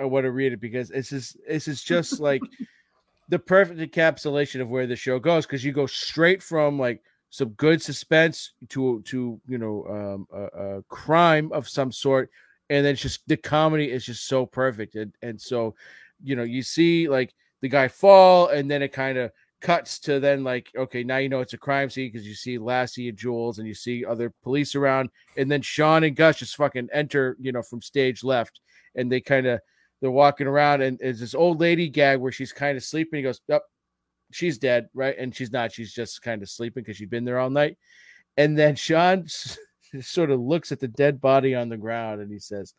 I 0.00 0.04
want 0.04 0.24
to 0.24 0.32
read 0.32 0.52
it 0.52 0.60
because 0.60 0.88
this 0.88 1.12
is 1.12 1.36
this 1.46 1.68
is 1.68 1.82
just 1.82 2.18
like 2.18 2.42
the 3.28 3.38
perfect 3.38 3.80
encapsulation 3.80 4.60
of 4.60 4.68
where 4.68 4.86
the 4.86 4.96
show 4.96 5.18
goes 5.18 5.46
because 5.46 5.64
you 5.64 5.72
go 5.72 5.86
straight 5.86 6.42
from 6.42 6.78
like 6.78 7.02
some 7.30 7.48
good 7.50 7.82
suspense 7.82 8.52
to 8.68 9.02
to 9.02 9.40
you 9.48 9.58
know 9.58 9.84
um, 9.88 10.26
a, 10.32 10.76
a 10.78 10.82
crime 10.84 11.50
of 11.52 11.68
some 11.68 11.90
sort 11.90 12.30
and 12.70 12.84
then 12.84 12.92
it's 12.92 13.02
just 13.02 13.26
the 13.26 13.36
comedy 13.36 13.90
is 13.90 14.04
just 14.04 14.26
so 14.26 14.46
perfect 14.46 14.94
and 14.94 15.12
and 15.22 15.40
so 15.40 15.74
you 16.22 16.36
know 16.36 16.42
you 16.42 16.62
see 16.62 17.08
like 17.08 17.34
the 17.60 17.68
guy 17.68 17.88
fall 17.88 18.48
and 18.48 18.70
then 18.70 18.82
it 18.82 18.92
kind 18.92 19.18
of 19.18 19.30
cuts 19.60 19.98
to 19.98 20.20
then 20.20 20.44
like 20.44 20.70
okay 20.76 21.02
now 21.02 21.16
you 21.16 21.28
know 21.28 21.40
it's 21.40 21.54
a 21.54 21.58
crime 21.58 21.88
scene 21.88 22.10
because 22.12 22.26
you 22.26 22.34
see 22.34 22.58
Lassie 22.58 23.08
and 23.08 23.16
Jules 23.16 23.58
and 23.58 23.66
you 23.66 23.74
see 23.74 24.04
other 24.04 24.32
police 24.42 24.74
around 24.74 25.08
and 25.38 25.50
then 25.50 25.62
Sean 25.62 26.04
and 26.04 26.14
Gus 26.14 26.38
just 26.38 26.56
fucking 26.56 26.88
enter 26.92 27.36
you 27.40 27.50
know 27.50 27.62
from 27.62 27.80
stage 27.80 28.22
left 28.22 28.60
and 28.94 29.10
they 29.10 29.20
kind 29.20 29.46
of 29.46 29.60
they're 30.04 30.10
walking 30.10 30.46
around 30.46 30.82
and 30.82 30.98
there's 30.98 31.18
this 31.18 31.34
old 31.34 31.60
lady 31.60 31.88
gag 31.88 32.18
where 32.18 32.30
she's 32.30 32.52
kind 32.52 32.76
of 32.76 32.84
sleeping. 32.84 33.16
He 33.16 33.22
goes, 33.22 33.40
Yep, 33.48 33.62
she's 34.32 34.58
dead, 34.58 34.90
right? 34.92 35.16
And 35.18 35.34
she's 35.34 35.50
not, 35.50 35.72
she's 35.72 35.94
just 35.94 36.20
kind 36.20 36.42
of 36.42 36.50
sleeping 36.50 36.82
because 36.82 36.98
she'd 36.98 37.08
been 37.08 37.24
there 37.24 37.38
all 37.38 37.48
night. 37.48 37.78
And 38.36 38.58
then 38.58 38.76
Sean 38.76 39.24
sort 40.02 40.30
of 40.30 40.40
looks 40.40 40.72
at 40.72 40.80
the 40.80 40.88
dead 40.88 41.22
body 41.22 41.54
on 41.54 41.70
the 41.70 41.78
ground 41.78 42.20
and 42.20 42.30
he 42.30 42.38
says, 42.38 42.74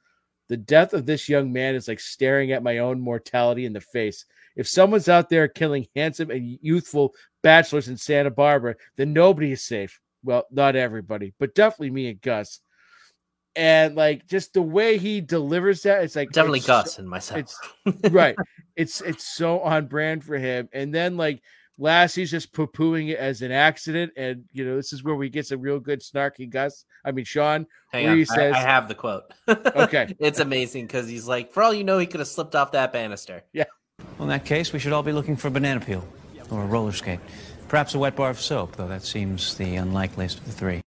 The 0.50 0.58
death 0.58 0.94
of 0.94 1.08
this 1.08 1.27
young 1.27 1.51
man 1.51 1.74
is 1.74 1.88
like 1.88 2.00
staring 2.00 2.51
at 2.51 2.62
my 2.62 2.77
own 2.77 3.01
mortality 3.01 3.65
in 3.65 3.74
the 3.74 3.82
face. 3.82 4.25
If 4.55 4.67
someone's 4.67 5.10
out 5.10 5.27
there 5.27 5.48
killing 5.48 5.88
handsome 5.96 6.29
and 6.29 6.60
youthful 6.62 7.15
bachelors 7.41 7.88
in 7.88 7.98
Santa 7.98 8.29
Barbara, 8.29 8.75
then 8.98 9.13
nobody 9.13 9.51
is 9.51 9.63
safe. 9.63 10.00
Well, 10.24 10.46
not 10.51 10.75
everybody, 10.75 11.34
but 11.39 11.55
definitely 11.55 11.89
me 11.89 12.08
and 12.08 12.22
Gus. 12.22 12.60
And 13.55 13.95
like 13.95 14.27
just 14.27 14.53
the 14.53 14.62
way 14.62 14.97
he 14.97 15.21
delivers 15.21 15.83
that, 15.83 16.03
it's 16.03 16.15
like 16.15 16.31
Definitely 16.31 16.59
it's 16.59 16.67
so- 16.67 16.81
Gus 16.81 17.00
and 17.00 17.09
myself. 17.09 17.39
it's- 17.39 18.12
right. 18.12 18.35
It's 18.75 19.00
it's 19.01 19.24
so 19.35 19.62
on 19.62 19.85
brand 19.88 20.24
for 20.24 20.38
him. 20.38 20.67
And 20.74 20.93
then 20.93 21.15
like 21.17 21.41
Lassie's 21.79 22.31
just 22.31 22.53
poo 22.53 22.67
pooing 22.67 23.09
it 23.09 23.17
as 23.17 23.41
an 23.41 23.51
accident. 23.51 24.12
And 24.17 24.43
you 24.51 24.65
know, 24.65 24.75
this 24.75 24.91
is 24.93 25.03
where 25.03 25.15
we 25.15 25.29
get 25.29 25.45
some 25.47 25.62
real 25.62 25.79
good 25.79 26.01
snarky 26.01 26.50
Gus. 26.50 26.83
I 27.05 27.12
mean 27.12 27.24
Sean. 27.25 27.65
Hang 27.93 28.03
where 28.03 28.12
on, 28.12 28.17
he 28.17 28.24
I- 28.24 28.35
says- 28.35 28.53
I, 28.55 28.59
have 28.59 28.88
the 28.89 28.95
quote. 28.95 29.24
Okay. 29.47 30.13
it's 30.19 30.39
amazing 30.41 30.88
because 30.88 31.07
he's 31.07 31.27
like, 31.27 31.51
for 31.53 31.63
all 31.63 31.74
you 31.74 31.83
know, 31.85 31.97
he 31.97 32.05
could 32.07 32.19
have 32.19 32.27
slipped 32.27 32.55
off 32.55 32.74
that 32.74 32.91
banister. 32.91 33.43
Yeah. 33.53 33.63
Well, 34.17 34.24
in 34.24 34.27
that 34.29 34.43
case, 34.45 34.74
we 34.74 34.79
should 34.79 34.91
all 34.91 35.03
be 35.03 35.13
looking 35.13 35.37
for 35.37 35.48
a 35.48 35.51
banana 35.51 35.79
peel 35.79 36.05
or 36.51 36.61
a 36.63 36.65
roller 36.65 36.91
skate. 36.91 37.20
Perhaps 37.70 37.96
a 37.96 38.00
wet 38.00 38.15
bar 38.18 38.29
of 38.29 38.39
soap, 38.41 38.75
though 38.75 38.87
that 38.89 39.03
seems 39.03 39.55
the 39.55 39.75
unlikeliest 39.77 40.39
of 40.39 40.46
the 40.46 40.51
three. 40.51 40.81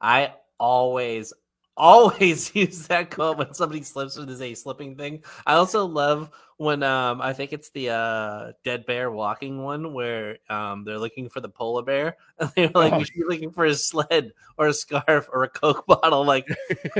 I 0.00 0.32
always, 0.58 1.32
always 1.80 2.54
use 2.54 2.86
that 2.88 3.10
quote 3.10 3.38
when 3.38 3.54
somebody 3.54 3.82
slips 3.82 4.16
with 4.18 4.28
his 4.28 4.42
a 4.42 4.54
slipping 4.54 4.96
thing. 4.96 5.24
I 5.46 5.54
also 5.54 5.86
love 5.86 6.30
when 6.58 6.82
um 6.82 7.22
I 7.22 7.32
think 7.32 7.52
it's 7.54 7.70
the 7.70 7.88
uh 7.90 8.52
dead 8.64 8.84
bear 8.84 9.10
walking 9.10 9.62
one 9.62 9.94
where 9.94 10.36
um 10.50 10.84
they're 10.84 10.98
looking 10.98 11.30
for 11.30 11.40
the 11.40 11.48
polar 11.48 11.82
bear 11.82 12.16
and 12.38 12.50
they're 12.54 12.70
like 12.74 12.92
Oh. 12.92 12.98
we 12.98 13.04
should 13.04 13.14
be 13.14 13.24
looking 13.26 13.50
for 13.50 13.64
a 13.64 13.74
sled 13.74 14.32
or 14.58 14.66
a 14.68 14.74
scarf 14.74 15.28
or 15.32 15.44
a 15.44 15.48
coke 15.48 15.86
bottle. 15.88 16.24
Like 16.24 16.46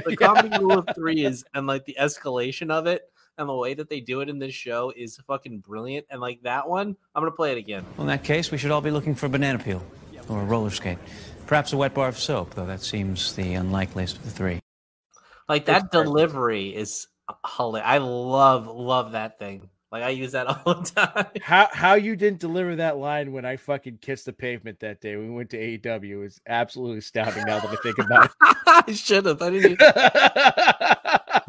the 0.06 0.16
comedy 0.16 0.56
rule 0.58 0.78
of 0.78 0.88
three 0.94 1.24
is 1.24 1.44
and 1.54 1.66
like 1.66 1.84
the 1.84 1.96
escalation 2.00 2.70
of 2.70 2.86
it 2.86 3.02
and 3.38 3.48
the 3.48 3.54
way 3.54 3.74
that 3.74 3.88
they 3.90 4.00
do 4.00 4.20
it 4.22 4.28
in 4.30 4.38
this 4.38 4.54
show 4.54 4.92
is 4.96 5.18
fucking 5.26 5.58
brilliant. 5.60 6.06
And 6.10 6.20
like 6.20 6.42
that 6.42 6.66
one, 6.68 6.96
I'm 7.14 7.20
gonna 7.22 7.30
play 7.30 7.52
it 7.52 7.58
again. 7.58 7.84
Well, 7.96 8.02
in 8.02 8.06
that 8.08 8.24
case, 8.24 8.50
we 8.50 8.58
should 8.58 8.70
all 8.70 8.80
be 8.80 8.90
looking 8.90 9.14
for 9.14 9.26
a 9.26 9.28
banana 9.30 9.58
peel 9.58 9.82
or 10.28 10.40
a 10.40 10.44
roller 10.44 10.70
skate. 10.70 10.98
Perhaps 11.46 11.72
a 11.72 11.76
wet 11.76 11.92
bar 11.94 12.08
of 12.08 12.18
soap, 12.18 12.54
though 12.54 12.66
that 12.66 12.80
seems 12.80 13.34
the 13.34 13.54
unlikeliest 13.54 14.16
of 14.16 14.24
the 14.24 14.30
three. 14.30 14.59
Like 15.50 15.62
It's 15.62 15.66
that 15.66 15.90
perfect. 15.90 16.06
delivery 16.06 16.68
is 16.68 17.08
hilarious. 17.56 17.88
I 17.88 17.98
love 17.98 18.68
love 18.68 19.12
that 19.12 19.40
thing. 19.40 19.68
Like 19.90 20.04
I 20.04 20.10
use 20.10 20.30
that 20.30 20.46
all 20.64 20.74
the 20.74 20.90
time. 20.94 21.26
How 21.42 21.68
how 21.72 21.94
you 21.94 22.14
didn't 22.14 22.38
deliver 22.38 22.76
that 22.76 22.98
line 22.98 23.32
when 23.32 23.44
I 23.44 23.56
fucking 23.56 23.98
kissed 24.00 24.26
the 24.26 24.32
pavement 24.32 24.78
that 24.78 25.00
day 25.00 25.16
we 25.16 25.28
went 25.28 25.50
to 25.50 25.58
AEW 25.58 26.24
is 26.24 26.40
absolutely 26.46 26.98
astounding 26.98 27.46
now 27.46 27.58
that 27.58 27.68
I 27.68 27.74
think 27.82 27.98
about 27.98 28.26
it. 28.26 28.30
I 28.40 28.92
should 28.92 29.26
have. 29.26 29.42
I 29.42 29.50
didn't. 29.50 29.72
Even... 29.72 29.92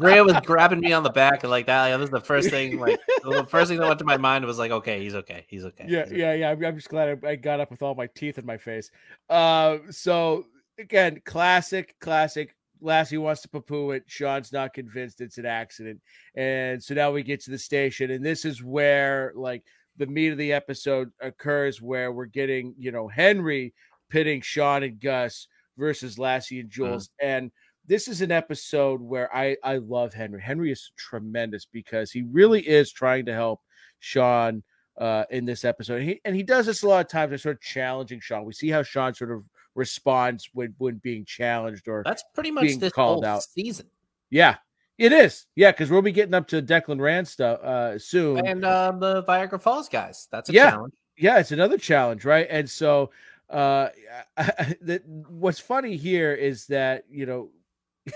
Rhea 0.00 0.24
was 0.24 0.34
grabbing 0.44 0.80
me 0.80 0.92
on 0.92 1.04
the 1.04 1.10
back 1.10 1.44
and 1.44 1.50
like 1.52 1.66
that. 1.66 1.90
That 1.90 2.00
was 2.00 2.10
the 2.10 2.20
first 2.20 2.50
thing. 2.50 2.80
Like 2.80 2.98
the 3.22 3.46
first 3.48 3.70
thing 3.70 3.78
that 3.78 3.86
went 3.86 4.00
to 4.00 4.04
my 4.04 4.16
mind 4.16 4.44
was 4.46 4.58
like, 4.58 4.72
okay, 4.72 5.00
he's 5.00 5.14
okay. 5.14 5.46
He's 5.46 5.64
okay. 5.64 5.86
yeah, 5.86 6.02
he's 6.02 6.12
okay. 6.14 6.20
yeah, 6.20 6.34
yeah. 6.34 6.50
I'm, 6.50 6.64
I'm 6.64 6.74
just 6.74 6.88
glad 6.88 7.20
I, 7.24 7.28
I 7.28 7.36
got 7.36 7.60
up 7.60 7.70
with 7.70 7.82
all 7.82 7.94
my 7.94 8.08
teeth 8.08 8.38
in 8.38 8.46
my 8.46 8.56
face. 8.56 8.90
Uh, 9.30 9.78
so 9.90 10.46
again, 10.76 11.22
classic, 11.24 11.94
classic. 12.00 12.56
Lassie 12.82 13.18
wants 13.18 13.42
to 13.42 13.48
poo 13.48 13.92
it. 13.92 14.04
Sean's 14.06 14.52
not 14.52 14.74
convinced 14.74 15.20
it's 15.20 15.38
an 15.38 15.46
accident, 15.46 16.00
and 16.34 16.82
so 16.82 16.94
now 16.94 17.10
we 17.10 17.22
get 17.22 17.42
to 17.44 17.50
the 17.50 17.58
station, 17.58 18.10
and 18.10 18.24
this 18.24 18.44
is 18.44 18.62
where 18.62 19.32
like 19.34 19.62
the 19.96 20.06
meat 20.06 20.28
of 20.28 20.38
the 20.38 20.52
episode 20.52 21.10
occurs, 21.20 21.80
where 21.80 22.12
we're 22.12 22.26
getting 22.26 22.74
you 22.78 22.92
know 22.92 23.08
Henry 23.08 23.72
pitting 24.10 24.40
Sean 24.40 24.82
and 24.82 25.00
Gus 25.00 25.46
versus 25.78 26.18
Lassie 26.18 26.60
and 26.60 26.70
Jules, 26.70 27.10
and 27.20 27.50
this 27.86 28.08
is 28.08 28.20
an 28.20 28.30
episode 28.30 29.00
where 29.00 29.34
I 29.34 29.56
I 29.62 29.76
love 29.76 30.12
Henry. 30.12 30.42
Henry 30.42 30.72
is 30.72 30.92
tremendous 30.96 31.66
because 31.66 32.10
he 32.10 32.22
really 32.22 32.60
is 32.60 32.92
trying 32.92 33.26
to 33.26 33.32
help 33.32 33.60
Sean 34.00 34.62
uh, 34.98 35.24
in 35.30 35.44
this 35.44 35.64
episode. 35.64 36.00
And 36.00 36.08
he, 36.08 36.20
and 36.24 36.36
he 36.36 36.42
does 36.42 36.66
this 36.66 36.82
a 36.82 36.88
lot 36.88 37.04
of 37.04 37.10
times 37.10 37.30
by 37.30 37.36
sort 37.36 37.56
of 37.56 37.62
challenging 37.62 38.20
Sean. 38.20 38.44
We 38.44 38.52
see 38.52 38.68
how 38.68 38.82
Sean 38.82 39.14
sort 39.14 39.30
of 39.30 39.44
responds 39.74 40.48
when, 40.52 40.74
when 40.78 40.96
being 40.96 41.24
challenged 41.24 41.88
or 41.88 42.02
That's 42.04 42.24
pretty 42.34 42.50
much 42.50 42.64
Being 42.64 42.78
this 42.78 42.92
called 42.92 43.24
whole 43.24 43.34
out. 43.36 43.42
season. 43.42 43.86
yeah, 44.30 44.56
it 44.98 45.12
is. 45.12 45.46
Yeah, 45.56 45.70
because 45.72 45.90
we'll 45.90 46.02
be 46.02 46.12
getting 46.12 46.34
up 46.34 46.46
to 46.48 46.60
Declan 46.62 47.00
Rand 47.00 47.26
stuff 47.26 47.60
uh, 47.62 47.98
soon. 47.98 48.46
And 48.46 48.64
uh, 48.64 48.92
the 48.92 49.22
Viagra 49.24 49.60
Falls 49.60 49.88
guys. 49.88 50.28
That's 50.30 50.48
a 50.50 50.52
Yeah. 50.52 50.70
challenge. 50.72 50.94
yeah, 51.16 51.38
it's 51.38 51.52
another 51.52 51.78
challenge, 51.78 52.24
right? 52.24 52.46
And 52.50 52.68
so 52.68 53.10
uh 53.50 53.88
the, 54.80 55.02
what's 55.28 55.58
funny 55.58 55.96
here 55.96 56.32
is 56.32 56.66
that 56.68 57.04
you 57.10 57.26
know 57.26 57.50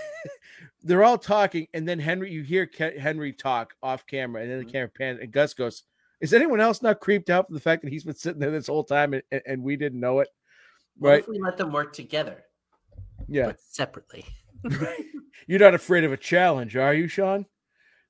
they're 0.83 1.03
all 1.03 1.17
talking, 1.17 1.67
and 1.73 1.87
then 1.87 1.99
Henry, 1.99 2.31
you 2.31 2.41
hear 2.43 2.65
Ke- 2.65 2.97
Henry 2.97 3.33
talk 3.33 3.73
off 3.83 4.05
camera, 4.07 4.41
and 4.41 4.51
then 4.51 4.59
the 4.59 4.65
Mhm. 4.65 4.71
camera 4.71 4.89
pans, 4.89 5.19
and 5.21 5.31
Gus 5.31 5.53
goes, 5.53 5.83
"Is 6.21 6.33
anyone 6.33 6.59
else 6.59 6.81
not 6.81 6.99
creeped 6.99 7.29
out 7.29 7.47
from 7.47 7.53
the 7.55 7.59
fact 7.61 7.83
that 7.83 7.91
he's 7.91 8.03
been 8.03 8.15
sitting 8.15 8.39
there 8.39 8.51
this 8.51 8.67
whole 8.67 8.83
time 8.83 9.13
and, 9.13 9.23
and- 9.31 9.41
and 9.45 9.63
we 9.63 9.75
didn't 9.75 9.99
know 9.99 10.19
it?" 10.19 10.29
What 10.99 11.09
Right? 11.09 11.19
if 11.19 11.27
we 11.27 11.39
let 11.39 11.57
them 11.57 11.71
work 11.71 11.93
together, 11.93 12.43
Yeah. 13.27 13.47
but 13.47 13.59
separately? 13.61 14.25
You're 15.47 15.59
not 15.59 15.73
afraid 15.75 16.03
of 16.03 16.11
a 16.11 16.17
challenge, 16.17 16.75
are 16.75 16.93
you, 16.93 17.07
Sean? 17.07 17.45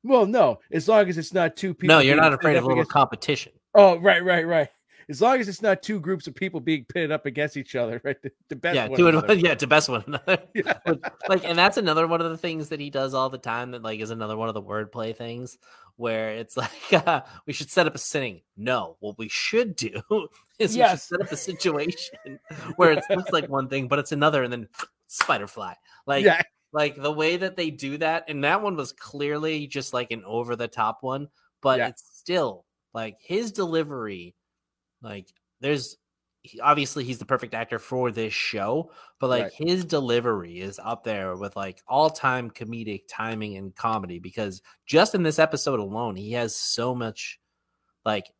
Well, 0.03 0.25
no. 0.25 0.59
As 0.71 0.87
long 0.87 1.09
as 1.09 1.17
it's 1.17 1.33
not 1.33 1.55
two 1.57 1.73
people. 1.73 1.95
no, 1.95 1.99
you're 1.99 2.15
not 2.15 2.33
afraid 2.33 2.55
of 2.55 2.63
a 2.63 2.67
little 2.67 2.81
against- 2.81 2.91
competition. 2.93 3.51
Oh, 3.75 3.97
right, 3.99 4.23
right, 4.23 4.47
right. 4.47 4.69
As 5.09 5.21
long 5.21 5.39
as 5.39 5.47
it's 5.47 5.61
not 5.61 5.81
two 5.81 5.99
groups 6.01 6.27
of 6.27 6.35
people 6.35 6.59
being 6.59 6.83
pitted 6.85 7.11
up 7.13 7.25
against 7.25 7.55
each 7.55 7.75
other, 7.75 8.01
right? 8.03 8.21
The, 8.21 8.31
the 8.49 8.55
best 8.57 8.75
yeah, 8.75 8.87
one 8.87 8.99
another. 9.01 9.33
yeah, 9.35 9.55
to 9.55 9.67
best 9.67 9.87
one 9.89 10.03
another. 10.07 10.39
Yeah. 10.53 10.73
Like, 11.29 11.43
and 11.45 11.57
that's 11.57 11.77
another 11.77 12.07
one 12.07 12.21
of 12.21 12.29
the 12.29 12.37
things 12.37 12.69
that 12.69 12.79
he 12.79 12.89
does 12.89 13.13
all 13.13 13.29
the 13.29 13.37
time. 13.37 13.71
That 13.71 13.83
like 13.83 13.99
is 13.99 14.11
another 14.11 14.35
one 14.37 14.47
of 14.47 14.53
the 14.53 14.61
wordplay 14.61 15.15
things 15.15 15.57
where 15.97 16.29
it's 16.31 16.55
like 16.57 16.93
uh, 17.07 17.21
we 17.45 17.53
should 17.53 17.69
set 17.69 17.87
up 17.87 17.95
a 17.95 17.97
sitting. 17.97 18.41
No, 18.55 18.97
what 18.99 19.17
we 19.17 19.27
should 19.29 19.75
do 19.75 20.01
is 20.59 20.73
we 20.73 20.79
Yes. 20.79 20.91
should 20.91 20.99
set 21.01 21.21
up 21.21 21.31
a 21.31 21.37
situation 21.37 22.39
where 22.75 22.91
it 22.91 23.03
looks 23.09 23.31
like 23.31 23.49
one 23.49 23.67
thing, 23.69 23.87
but 23.87 23.99
it's 23.99 24.11
another, 24.11 24.43
and 24.43 24.51
then 24.53 24.67
spider 25.07 25.47
fly. 25.47 25.75
Like, 26.05 26.23
yeah, 26.25 26.41
like 26.71 26.95
the 27.01 27.11
way 27.11 27.37
that 27.37 27.55
they 27.57 27.69
do 27.71 27.97
that, 27.99 28.25
and 28.27 28.43
that 28.43 28.61
one 28.61 28.75
was 28.75 28.91
clearly 28.93 29.67
just 29.67 29.93
like 29.93 30.11
an 30.11 30.23
over 30.25 30.55
the 30.55 30.67
top 30.67 30.99
one, 31.01 31.27
but 31.61 31.79
Yeah. 31.79 31.87
it's 31.89 32.03
still 32.13 32.65
like 32.93 33.17
his 33.21 33.51
delivery 33.51 34.35
Like 35.01 35.27
there's 35.59 35.97
he, 36.43 36.59
obviously 36.61 37.03
he's 37.03 37.17
the 37.19 37.25
perfect 37.25 37.53
actor 37.53 37.79
for 37.79 38.11
this 38.11 38.33
show, 38.33 38.91
but 39.19 39.29
like 39.29 39.43
Right. 39.45 39.53
his 39.53 39.83
delivery 39.85 40.59
is 40.59 40.79
up 40.81 41.03
there 41.03 41.35
with 41.35 41.55
like 41.55 41.81
all-time 41.87 42.49
comedic 42.51 43.03
timing 43.09 43.57
and 43.57 43.75
comedy 43.75 44.19
because 44.19 44.61
just 44.85 45.13
in 45.15 45.23
this 45.23 45.39
episode 45.39 45.79
alone, 45.79 46.15
he 46.15 46.31
has 46.33 46.55
so 46.55 46.95
much 46.95 47.39
like 48.05 48.31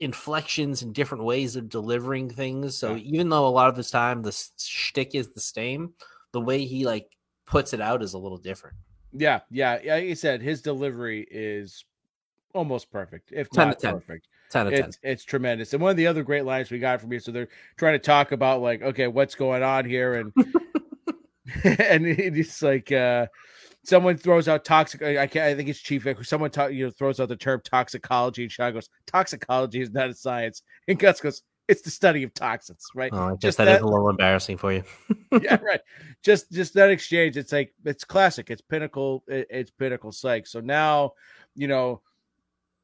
inflections 0.00 0.82
and 0.82 0.94
different 0.94 1.22
ways 1.24 1.54
of 1.54 1.68
delivering 1.68 2.28
things. 2.28 2.76
So 2.76 2.94
Yeah. 2.94 3.02
even 3.04 3.28
though 3.28 3.46
a 3.46 3.48
lot 3.50 3.68
of 3.68 3.76
the 3.76 3.84
time 3.84 4.22
the 4.22 4.32
shtick 4.58 5.14
is 5.14 5.28
the 5.30 5.40
same, 5.40 5.94
the 6.32 6.40
way 6.40 6.64
he 6.64 6.84
like 6.84 7.16
puts 7.46 7.72
it 7.72 7.80
out 7.80 8.02
is 8.02 8.14
a 8.14 8.18
little 8.18 8.38
different. 8.38 8.76
Yeah, 9.12 9.40
yeah. 9.50 9.78
yeah, 9.84 9.94
Like 9.94 10.04
you 10.06 10.14
said, 10.16 10.42
his 10.42 10.60
delivery 10.62 11.26
is 11.30 11.84
almost 12.52 12.90
perfect, 12.90 13.30
if 13.32 13.48
10 13.50 13.66
to 13.66 13.70
not 13.70 13.78
10. 13.78 13.94
perfect. 14.00 14.28
10 14.54 14.66
out 14.66 14.72
of 14.72 14.78
10. 14.78 14.88
It's 14.88 14.98
it's 15.02 15.24
tremendous. 15.24 15.72
And 15.72 15.82
one 15.82 15.90
of 15.90 15.96
the 15.96 16.06
other 16.06 16.22
great 16.22 16.44
lines 16.44 16.70
we 16.70 16.78
got 16.78 17.00
from 17.00 17.12
you, 17.12 17.20
so 17.20 17.32
they're 17.32 17.48
trying 17.76 17.94
to 17.94 17.98
talk 17.98 18.32
about 18.32 18.62
like, 18.62 18.82
okay, 18.82 19.06
what's 19.08 19.34
going 19.34 19.62
on 19.62 19.84
here, 19.84 20.14
and 20.14 20.32
and 21.64 22.06
it's 22.06 22.62
like 22.62 22.90
uh 22.90 23.26
someone 23.84 24.16
throws 24.16 24.48
out 24.48 24.64
toxic. 24.64 25.02
I 25.02 25.26
can't. 25.26 25.44
I 25.46 25.54
think 25.54 25.68
it's 25.68 25.78
Chief. 25.80 26.02
Vic, 26.04 26.24
Someone 26.24 26.50
talk, 26.50 26.72
you 26.72 26.86
know 26.86 26.90
throws 26.90 27.20
out 27.20 27.28
the 27.28 27.36
term 27.36 27.60
toxicology, 27.64 28.44
and 28.44 28.52
Sean 28.52 28.72
goes, 28.72 28.88
"Toxicology 29.06 29.80
is 29.82 29.90
not 29.90 30.08
a 30.08 30.14
science." 30.14 30.62
And 30.88 30.98
Gus 30.98 31.20
goes, 31.20 31.42
"It's 31.68 31.82
the 31.82 31.90
study 31.90 32.22
of 32.22 32.32
toxins, 32.32 32.86
right?" 32.94 33.10
Oh, 33.12 33.18
I 33.18 33.30
guess 33.32 33.40
just 33.40 33.58
that 33.58 33.68
is 33.68 33.82
a 33.82 33.86
little 33.86 34.08
embarrassing 34.08 34.56
for 34.56 34.72
you. 34.72 34.84
yeah, 35.42 35.60
right. 35.60 35.80
Just 36.22 36.50
just 36.50 36.74
that 36.74 36.90
exchange. 36.90 37.36
It's 37.36 37.52
like 37.52 37.74
it's 37.84 38.04
classic. 38.04 38.50
It's 38.50 38.62
pinnacle. 38.62 39.22
it- 39.28 39.48
it's 39.50 39.70
pinnacle 39.70 40.12
psych. 40.12 40.46
So 40.46 40.60
now, 40.60 41.12
you 41.54 41.68
know, 41.68 42.00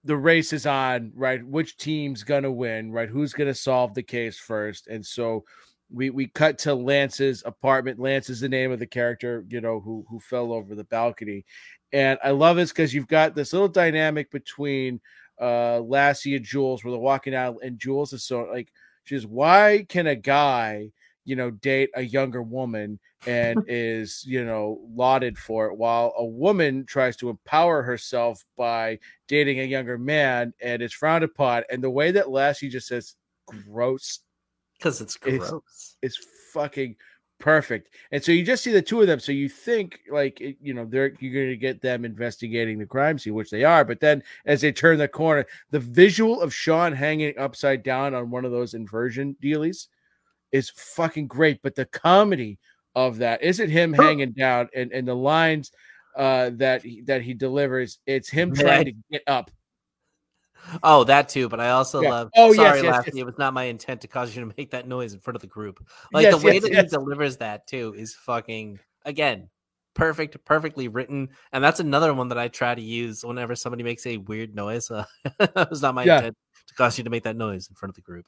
the 0.05 0.17
race 0.17 0.53
is 0.53 0.67
on. 0.67 1.13
Right, 1.15 1.45
which 1.47 1.77
team's 1.77 2.25
gonna 2.25 2.53
win? 2.53 2.93
Right, 2.93 3.09
who's 3.09 3.33
gonna 3.33 3.55
solve 3.55 3.95
the 3.95 4.03
case 4.03 4.39
first? 4.39 4.87
And 4.89 5.05
so. 5.05 5.45
We, 5.93 6.11
we 6.11 6.29
cut 6.29 6.57
to 6.59 6.73
Lance's 6.73 7.43
apartment. 7.45 7.99
Lance 7.99 8.31
is 8.31 8.39
the 8.39 8.49
name 8.49 8.71
of 8.71 8.79
the 8.79 8.87
character, 8.87 9.45
you 9.49 9.61
know, 9.61 9.81
who 9.81 10.07
who 10.09 10.21
fell 10.21 10.53
over 10.53 10.77
the 10.77 10.85
balcony, 10.85 11.45
and 11.93 12.17
I 12.23 12.31
love 12.31 12.55
this 12.55 12.71
because 12.71 12.95
you've 12.95 13.09
got 13.09 13.35
this 13.35 13.53
little 13.53 13.67
dynamic 13.67 14.31
between 14.31 15.01
uh 15.41 15.81
Lassie 15.81 16.37
and 16.37 16.45
Jules, 16.45 16.85
where 16.85 16.93
they're 16.93 17.01
walking 17.01 17.35
out, 17.35 17.57
and 17.65 17.77
Jules 17.77 18.13
is 18.13 18.23
so 18.23 18.43
like, 18.53 18.73
she's 19.03 19.27
why 19.27 19.85
can 19.89 20.07
a 20.07 20.15
guy 20.15 20.93
you 21.31 21.37
know, 21.37 21.51
date 21.53 21.91
a 21.95 22.03
younger 22.03 22.43
woman 22.43 22.99
and 23.27 23.63
is, 23.69 24.25
you 24.27 24.45
know, 24.45 24.81
lauded 24.95 25.39
for 25.39 25.67
it, 25.69 25.77
while 25.77 26.13
a 26.19 26.25
woman 26.25 26.85
tries 26.87 27.17
to 27.19 27.31
empower 27.31 27.83
herself 27.83 28.45
by 28.57 28.99
dating 29.29 29.61
a 29.61 29.65
younger 29.65 29.97
man 29.97 30.53
and 30.61 30.83
is 30.83 30.93
frowned 30.93 31.23
upon. 31.23 31.63
And 31.71 31.83
the 31.85 31.91
way 31.91 32.11
that 32.11 32.31
Lassie 32.31 32.69
just 32.69 32.89
says 32.89 33.15
gross 33.47 34.21
Because 34.77 35.01
it's 35.01 35.17
It's- 35.25 35.49
gross. 35.51 35.97
is 36.03 36.17
fucking 36.53 36.97
perfect. 37.39 37.95
And 38.13 38.23
so 38.23 38.33
you 38.33 38.45
just 38.45 38.63
see 38.65 38.73
the 38.73 38.83
two 38.83 39.01
of 39.01 39.07
them. 39.07 39.21
So 39.21 39.33
you 39.33 39.49
think 39.49 40.01
like 40.11 40.41
you 40.41 40.75
know 40.75 40.85
they're 40.85 41.13
you're 41.21 41.33
going 41.33 41.49
to 41.49 41.57
get 41.57 41.81
them 41.81 42.05
investigating 42.05 42.79
the 42.79 42.87
crime 42.87 43.19
scene, 43.19 43.35
which 43.35 43.51
they 43.51 43.65
are. 43.65 43.85
But 43.85 44.01
then 44.01 44.23
as 44.47 44.61
they 44.61 44.73
turn 44.73 44.99
the 44.99 45.09
corner, 45.09 45.47
the 45.71 45.79
visual 45.81 46.41
of 46.43 46.53
Sean 46.53 46.93
hanging 46.93 47.39
upside 47.39 47.83
down 47.83 48.15
on 48.15 48.31
one 48.31 48.45
of 48.45 48.51
those 48.53 48.75
inversion 48.75 49.37
dealies 49.43 49.87
is 50.53 50.71
fucking 50.71 51.27
great. 51.27 51.61
But 51.63 51.75
the 51.75 51.87
comedy 51.87 52.59
of 52.95 53.19
that 53.19 53.43
isn't 53.43 53.71
him 53.71 53.93
hanging 53.93 54.33
down 54.33 54.69
and 54.75 54.91
and 54.93 55.07
the 55.07 55.15
lines 55.15 55.71
uh 56.17 56.51
that 56.55 56.83
he, 56.83 57.03
that 57.03 57.23
he 57.23 57.35
delivers 57.35 58.01
it's 58.05 58.29
him 58.29 58.53
trying 58.53 58.85
to 58.85 58.93
get 59.13 59.23
up 59.29 59.51
Oh, 60.83 61.05
that 61.05 61.29
too. 61.29 61.49
But 61.49 61.61
I 61.61 61.71
also 61.71 62.03
Yeah. 62.03 62.11
love. 62.11 62.31
Oh, 62.37 62.53
sorry, 62.53 62.81
yes, 62.81 62.87
Lassie, 62.87 63.11
yes. 63.15 63.21
It 63.23 63.27
was 63.27 63.39
not 63.39 63.55
my 63.55 63.65
intent 63.65 64.01
to 64.03 64.09
cause 64.09 64.35
you 64.35 64.45
to 64.47 64.55
make 64.57 64.71
that 64.71 64.87
noise 64.87 65.15
in 65.15 65.21
front 65.21 65.37
of 65.37 65.41
the 65.41 65.47
group. 65.49 65.85
Like 66.13 66.25
Yes, 66.25 66.39
the 66.41 66.47
way 66.47 66.55
yes, 66.55 66.63
that 66.63 66.73
he 66.75 66.83
delivers 66.87 67.37
that 67.39 67.67
too 67.67 67.95
is 67.97 68.15
fucking 68.15 68.79
again 69.05 69.49
perfect, 69.95 70.43
perfectly 70.45 70.89
written. 70.89 71.29
And 71.53 71.63
that's 71.63 71.81
another 71.81 72.15
one 72.15 72.29
that 72.29 72.39
I 72.39 72.49
try 72.49 72.75
to 72.75 72.81
use 72.81 73.25
whenever 73.25 73.55
somebody 73.55 73.83
makes 73.83 74.07
a 74.07 74.17
weird 74.19 74.55
noise. 74.55 74.91
Uh, 74.95 75.05
it 75.41 75.71
was 75.71 75.83
not 75.83 75.95
my 75.95 76.05
Yeah. 76.05 76.17
intent 76.19 76.37
to 76.69 76.75
cause 76.75 76.97
you 76.99 77.05
to 77.05 77.11
make 77.11 77.25
that 77.25 77.37
noise 77.37 77.69
in 77.69 77.75
front 77.75 77.91
of 77.91 77.97
the 77.97 78.03
group. 78.03 78.27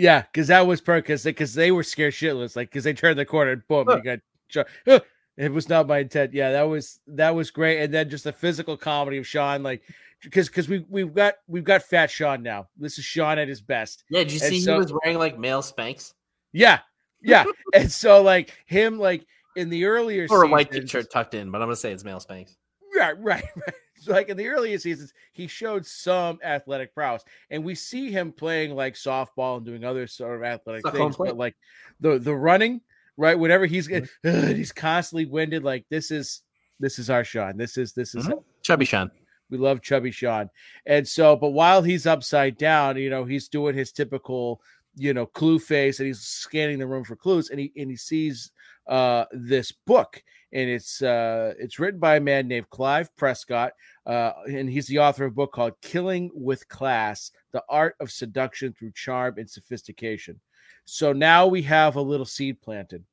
Yeah, 0.00 0.22
because 0.22 0.48
that 0.48 0.66
was 0.66 0.80
perfect 0.80 1.06
because 1.08 1.22
they, 1.22 1.32
'cause 1.32 1.54
they 1.54 1.70
were 1.70 1.82
scared 1.82 2.14
shitless. 2.14 2.56
Like 2.56 2.70
because 2.70 2.84
they 2.84 2.92
turned 2.94 3.18
the 3.18 3.24
corner 3.26 3.52
and 3.52 3.66
boom, 3.68 3.86
Huh. 3.88 3.96
you 3.96 4.02
got. 4.02 4.66
Huh. 4.86 5.00
It 5.36 5.52
was 5.52 5.68
not 5.68 5.86
my 5.86 5.98
intent. 5.98 6.32
Yeah, 6.34 6.52
that 6.52 6.62
was 6.62 7.00
that 7.06 7.34
was 7.34 7.50
great. 7.50 7.82
And 7.82 7.92
then 7.94 8.10
just 8.10 8.24
the 8.24 8.32
physical 8.32 8.76
comedy 8.76 9.18
of 9.18 9.26
Sean, 9.26 9.62
like 9.62 9.82
because 10.22 10.48
because 10.48 10.68
we 10.68 10.84
we've 10.88 11.14
got 11.14 11.34
we've 11.48 11.64
got 11.64 11.82
Fat 11.82 12.10
Sean 12.10 12.42
now. 12.42 12.68
This 12.76 12.98
is 12.98 13.04
Sean 13.04 13.38
at 13.38 13.48
his 13.48 13.60
best. 13.60 14.04
Yeah, 14.10 14.20
did 14.24 14.32
you 14.32 14.40
And 14.42 14.50
see 14.50 14.60
so- 14.60 14.72
he 14.74 14.78
was 14.78 14.92
wearing 14.92 15.18
like 15.18 15.38
male 15.38 15.62
spanks 15.62 16.14
Yeah, 16.52 16.80
yeah. 17.22 17.44
and 17.74 17.90
so 17.90 18.22
like 18.22 18.54
him 18.66 18.98
like 18.98 19.24
in 19.56 19.68
the 19.70 19.84
earlier 19.86 20.26
or 20.30 20.44
a 20.44 20.48
white 20.48 20.72
seasons- 20.72 20.90
shirt 20.90 21.10
tucked 21.12 21.34
in? 21.34 21.50
But 21.50 21.62
I'm 21.62 21.68
gonna 21.68 21.76
say 21.76 21.92
it's 21.92 22.04
male 22.04 22.20
spanks. 22.20 22.56
Right, 22.96 23.18
right, 23.22 23.44
right. 23.56 23.74
So 24.00 24.12
like 24.18 24.28
in 24.28 24.36
the 24.36 24.48
earlier 24.48 24.78
seasons, 24.78 25.12
he 25.32 25.46
showed 25.46 25.86
some 25.86 26.38
athletic 26.42 26.94
prowess, 26.94 27.22
and 27.50 27.62
we 27.62 27.74
see 27.76 28.10
him 28.10 28.32
playing 28.32 28.74
like 28.74 28.94
softball 28.94 29.58
and 29.58 29.64
doing 29.66 29.84
other 29.84 30.06
sort 30.08 30.36
of 30.36 30.42
athletic 30.42 30.82
things. 30.92 31.16
But 31.28 31.36
like 31.38 31.54
the 32.00 32.18
the 32.18 32.34
running, 32.34 32.80
right? 33.16 33.38
Whenever 33.38 33.66
he's 33.66 33.86
Mm-hmm. 33.88 34.54
he's 34.56 34.72
constantly 34.72 35.26
winded. 35.26 35.62
Like 35.62 35.84
this 35.90 36.10
is 36.10 36.42
this 36.80 36.98
is 36.98 37.10
our 37.10 37.22
Sean. 37.24 37.56
This 37.56 37.76
is 37.76 37.92
this 37.92 38.14
is 38.14 38.26
Mhm. 38.26 38.42
Chubby 38.62 38.84
Sean. 38.86 39.10
we 39.50 39.58
love 39.58 39.82
Chubby 39.82 40.10
Sean. 40.10 40.48
And 40.86 41.06
so, 41.06 41.36
but 41.36 41.50
while 41.50 41.82
he's 41.82 42.06
upside 42.06 42.56
down, 42.56 42.96
you 42.96 43.10
know, 43.10 43.24
he's 43.24 43.48
doing 43.48 43.74
his 43.74 43.90
typical, 43.92 44.62
you 44.96 45.12
know, 45.12 45.26
clue 45.26 45.58
face 45.58 45.98
and 45.98 46.06
he's 46.06 46.20
scanning 46.20 46.78
the 46.78 46.86
room 46.86 47.04
for 47.04 47.16
clues 47.16 47.50
and 47.50 47.58
he 47.60 47.72
and 47.76 47.90
he 47.90 47.96
sees 47.96 48.52
uh 48.86 49.24
this 49.32 49.72
book 49.72 50.22
and 50.52 50.68
it's 50.68 51.02
uh 51.02 51.54
it's 51.58 51.78
written 51.78 52.00
by 52.00 52.16
a 52.16 52.20
man 52.20 52.48
named 52.48 52.68
Clive 52.70 53.14
Prescott 53.16 53.72
uh 54.06 54.32
and 54.46 54.68
he's 54.68 54.86
the 54.86 54.98
author 54.98 55.24
of 55.24 55.32
a 55.32 55.34
book 55.34 55.52
called 55.52 55.80
Killing 55.82 56.30
with 56.34 56.68
Class: 56.68 57.30
The 57.52 57.62
Art 57.68 57.96
of 58.00 58.10
Seduction 58.10 58.72
Through 58.72 58.92
Charm 58.92 59.34
and 59.38 59.48
Sophistication. 59.48 60.40
So 60.84 61.12
now 61.12 61.46
we 61.46 61.62
have 61.62 61.96
a 61.96 62.02
little 62.02 62.26
seed 62.26 62.60
planted. 62.60 63.04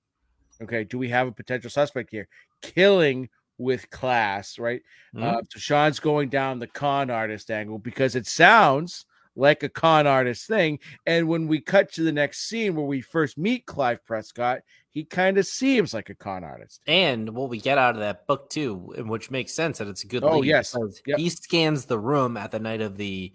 Okay, 0.61 0.83
do 0.83 0.97
we 0.97 1.09
have 1.09 1.27
a 1.27 1.31
potential 1.31 1.69
suspect 1.69 2.09
here? 2.09 2.27
Killing 2.61 3.29
with 3.59 3.89
class, 3.89 4.59
right? 4.59 4.81
Mhm. 5.15 5.23
Uh, 5.23 5.41
so 5.49 5.59
Sean's 5.59 5.99
going 5.99 6.29
down 6.29 6.59
the 6.59 6.67
con 6.67 7.09
artist 7.09 7.49
angle 7.51 7.79
because 7.79 8.15
it 8.15 8.27
sounds 8.27 9.05
like 9.35 9.63
a 9.63 9.69
con 9.69 10.07
artist 10.07 10.47
thing. 10.47 10.79
And 11.05 11.27
when 11.27 11.47
we 11.47 11.59
cut 11.61 11.91
to 11.93 12.03
the 12.03 12.11
next 12.11 12.47
scene 12.47 12.75
where 12.75 12.85
we 12.85 13.01
first 13.01 13.37
meet 13.37 13.65
Clive 13.65 14.03
Prescott, 14.05 14.61
he 14.97 15.03
kind 15.05 15.37
of 15.37 15.45
seems 15.45 15.93
like 15.93 16.09
a 16.09 16.15
con 16.15 16.43
artist. 16.43 16.81
And 16.87 17.29
what 17.35 17.49
we 17.51 17.59
get 17.59 17.77
out 17.77 17.93
of 17.93 17.99
that 18.01 18.25
book 18.25 18.49
too, 18.49 18.73
which 18.97 19.29
makes 19.29 19.53
sense 19.53 19.77
that 19.77 19.87
it's 19.87 20.03
a 20.03 20.07
good. 20.07 20.23
Oh, 20.23 20.41
yes. 20.41 20.75
Yep. 21.05 21.19
he 21.19 21.29
scans 21.29 21.85
the 21.85 21.99
room 21.99 22.35
at 22.35 22.49
the 22.49 22.57
night 22.59 22.81
of 22.81 22.97
the 22.97 23.31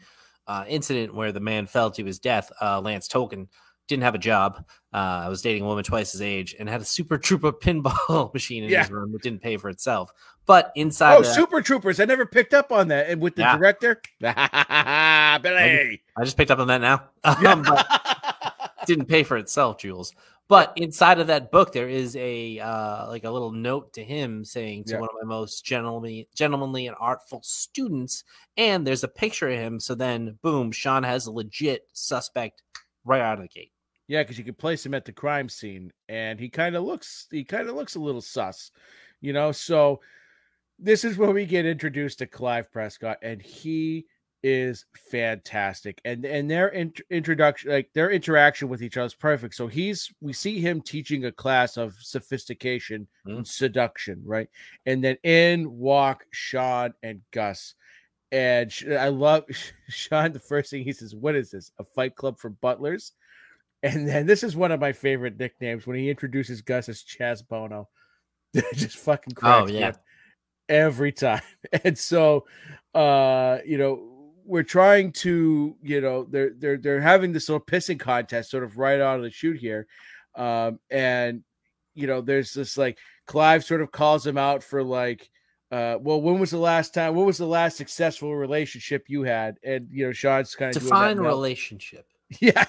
uh, 0.48 0.64
incident 0.66 1.14
where 1.14 1.30
the 1.30 1.38
man 1.38 1.66
fell 1.66 1.92
to 1.92 2.04
his 2.04 2.18
death. 2.18 2.50
Uh, 2.60 2.80
Lance 2.80 3.06
Token 3.06 3.46
didn't 3.86 4.02
have 4.02 4.16
a 4.16 4.18
job. 4.18 4.64
Uh, 4.92 4.96
I 5.26 5.28
was 5.28 5.40
dating 5.40 5.62
a 5.62 5.66
woman 5.66 5.84
twice 5.84 6.10
his 6.10 6.20
age 6.20 6.56
and 6.58 6.68
had 6.68 6.80
a 6.80 6.84
Super 6.84 7.16
Trooper 7.16 7.52
pinball 7.62 8.34
machine 8.34 8.64
in 8.64 8.70
Yeah. 8.70 8.80
his 8.82 8.90
room 8.90 9.12
that 9.12 9.22
didn't 9.22 9.42
pay 9.42 9.56
for 9.56 9.68
itself. 9.70 10.10
But 10.46 10.72
inside, 10.74 11.14
Oh, 11.18 11.22
that- 11.22 11.32
Super 11.32 11.62
Troopers. 11.62 12.00
I 12.00 12.06
never 12.06 12.26
picked 12.26 12.54
up 12.54 12.72
on 12.72 12.88
that. 12.88 13.08
And 13.08 13.20
with 13.22 13.36
the 13.36 13.42
Yeah. 13.42 13.56
director, 13.56 14.02
Billy. 14.20 16.02
I 16.16 16.24
just 16.24 16.36
picked 16.36 16.50
up 16.50 16.58
on 16.58 16.66
that 16.66 16.80
now. 16.80 17.04
Um, 17.24 17.64
didn't 18.86 19.06
pay 19.06 19.22
for 19.22 19.36
itself, 19.36 19.78
Jules. 19.78 20.12
But 20.52 20.74
inside 20.76 21.18
of 21.18 21.28
that 21.28 21.50
book, 21.50 21.72
there 21.72 21.88
is 21.88 22.14
a 22.14 22.58
uh, 22.58 23.08
like 23.08 23.24
a 23.24 23.30
little 23.30 23.52
note 23.52 23.94
to 23.94 24.04
him 24.04 24.44
saying 24.44 24.84
to 24.84 24.92
Yeah. 24.92 25.00
one 25.00 25.08
of 25.08 25.16
my 25.22 25.26
most 25.26 25.64
gentlemanly, 25.64 26.28
gentlemanly 26.34 26.86
and 26.86 26.94
artful 27.00 27.40
students, 27.42 28.24
and 28.58 28.86
there's 28.86 29.02
a 29.02 29.08
picture 29.08 29.48
of 29.48 29.58
him. 29.58 29.80
So 29.80 29.94
then, 29.94 30.38
boom, 30.42 30.70
Sean 30.70 31.04
has 31.04 31.24
a 31.24 31.32
legit 31.32 31.88
suspect 31.94 32.62
right 33.02 33.22
out 33.22 33.38
of 33.38 33.44
the 33.44 33.48
gate. 33.48 33.72
Yeah, 34.08 34.22
because 34.24 34.36
you 34.36 34.44
could 34.44 34.58
place 34.58 34.84
him 34.84 34.92
at 34.92 35.06
the 35.06 35.12
crime 35.12 35.48
scene, 35.48 35.90
and 36.10 36.38
he 36.38 36.50
kind 36.50 36.76
of 36.76 36.84
looks 36.84 37.28
he 37.30 37.44
kind 37.44 37.70
of 37.70 37.74
looks 37.74 37.94
a 37.94 38.00
little 38.00 38.20
sus, 38.20 38.72
you 39.22 39.32
know. 39.32 39.52
So 39.52 40.02
this 40.78 41.02
is 41.02 41.16
where 41.16 41.30
we 41.30 41.46
get 41.46 41.64
introduced 41.64 42.18
to 42.18 42.26
Clive 42.26 42.70
Prescott, 42.70 43.16
and 43.22 43.40
he 43.40 44.04
is 44.42 44.84
fantastic. 45.10 46.00
And 46.04 46.24
and 46.24 46.50
their 46.50 46.68
int- 46.68 47.00
introduction, 47.10 47.70
like 47.70 47.92
their 47.92 48.10
interaction 48.10 48.68
with 48.68 48.82
each 48.82 48.96
other, 48.96 49.06
is 49.06 49.14
perfect. 49.14 49.54
So 49.54 49.66
he's 49.66 50.12
we 50.20 50.32
see 50.32 50.60
him 50.60 50.80
teaching 50.80 51.24
a 51.24 51.32
class 51.32 51.76
of 51.76 51.94
sophistication 52.00 53.06
and 53.24 53.46
seduction, 53.46 54.22
right? 54.24 54.48
And 54.86 55.02
then 55.02 55.16
in 55.22 55.78
walk 55.78 56.24
Sean 56.32 56.94
and 57.02 57.20
Gus. 57.32 57.74
And 58.30 58.72
I 58.98 59.08
love 59.08 59.44
Sean. 59.88 60.32
The 60.32 60.40
first 60.40 60.70
thing 60.70 60.84
he 60.84 60.92
says, 60.92 61.14
"What 61.14 61.36
is 61.36 61.50
this? 61.50 61.70
A 61.78 61.84
fight 61.84 62.16
club 62.16 62.38
for 62.38 62.50
butlers?" 62.50 63.12
And 63.82 64.08
then 64.08 64.26
this 64.26 64.42
is 64.44 64.54
one 64.54 64.70
of 64.70 64.80
my 64.80 64.92
favorite 64.92 65.38
nicknames 65.38 65.86
when 65.86 65.96
he 65.96 66.08
introduces 66.08 66.62
Gus 66.62 66.88
as 66.88 67.02
Chaz 67.02 67.46
Bono. 67.46 67.88
Just 68.74 68.98
fucking 68.98 69.34
cracks 69.34 69.70
me 69.72 69.80
yeah. 69.80 69.92
every 70.68 71.12
time. 71.12 71.42
And 71.84 71.98
so, 71.98 72.44
uh, 72.94 73.58
you 73.64 73.78
know, 73.78 74.11
we're 74.44 74.62
trying 74.62 75.12
to, 75.12 75.76
you 75.82 76.00
know, 76.00 76.24
they're 76.24 76.52
they're 76.58 76.76
they're 76.76 77.00
having 77.00 77.32
this 77.32 77.48
little 77.48 77.64
pissing 77.64 77.98
contest 77.98 78.50
sort 78.50 78.64
of 78.64 78.78
right 78.78 79.00
out 79.00 79.16
of 79.16 79.22
the 79.22 79.30
shoot 79.30 79.56
here. 79.56 79.86
Um, 80.34 80.78
and 80.90 81.42
you 81.94 82.06
know, 82.06 82.20
there's 82.20 82.52
this 82.52 82.76
like 82.76 82.98
Clive 83.26 83.64
sort 83.64 83.82
of 83.82 83.92
calls 83.92 84.26
him 84.26 84.38
out 84.38 84.62
for 84.62 84.82
like, 84.82 85.30
uh, 85.70 85.96
well, 86.00 86.20
when 86.20 86.38
was 86.38 86.50
the 86.50 86.58
last 86.58 86.94
time? 86.94 87.14
What 87.14 87.26
was 87.26 87.38
the 87.38 87.46
last 87.46 87.76
successful 87.76 88.34
relationship 88.34 89.04
you 89.08 89.22
had? 89.22 89.58
And 89.62 89.88
you 89.90 90.06
know, 90.06 90.12
Sean's 90.12 90.54
kind 90.54 90.74
of 90.74 90.82
define 90.82 91.18
relationship. 91.18 92.06
Yeah. 92.40 92.64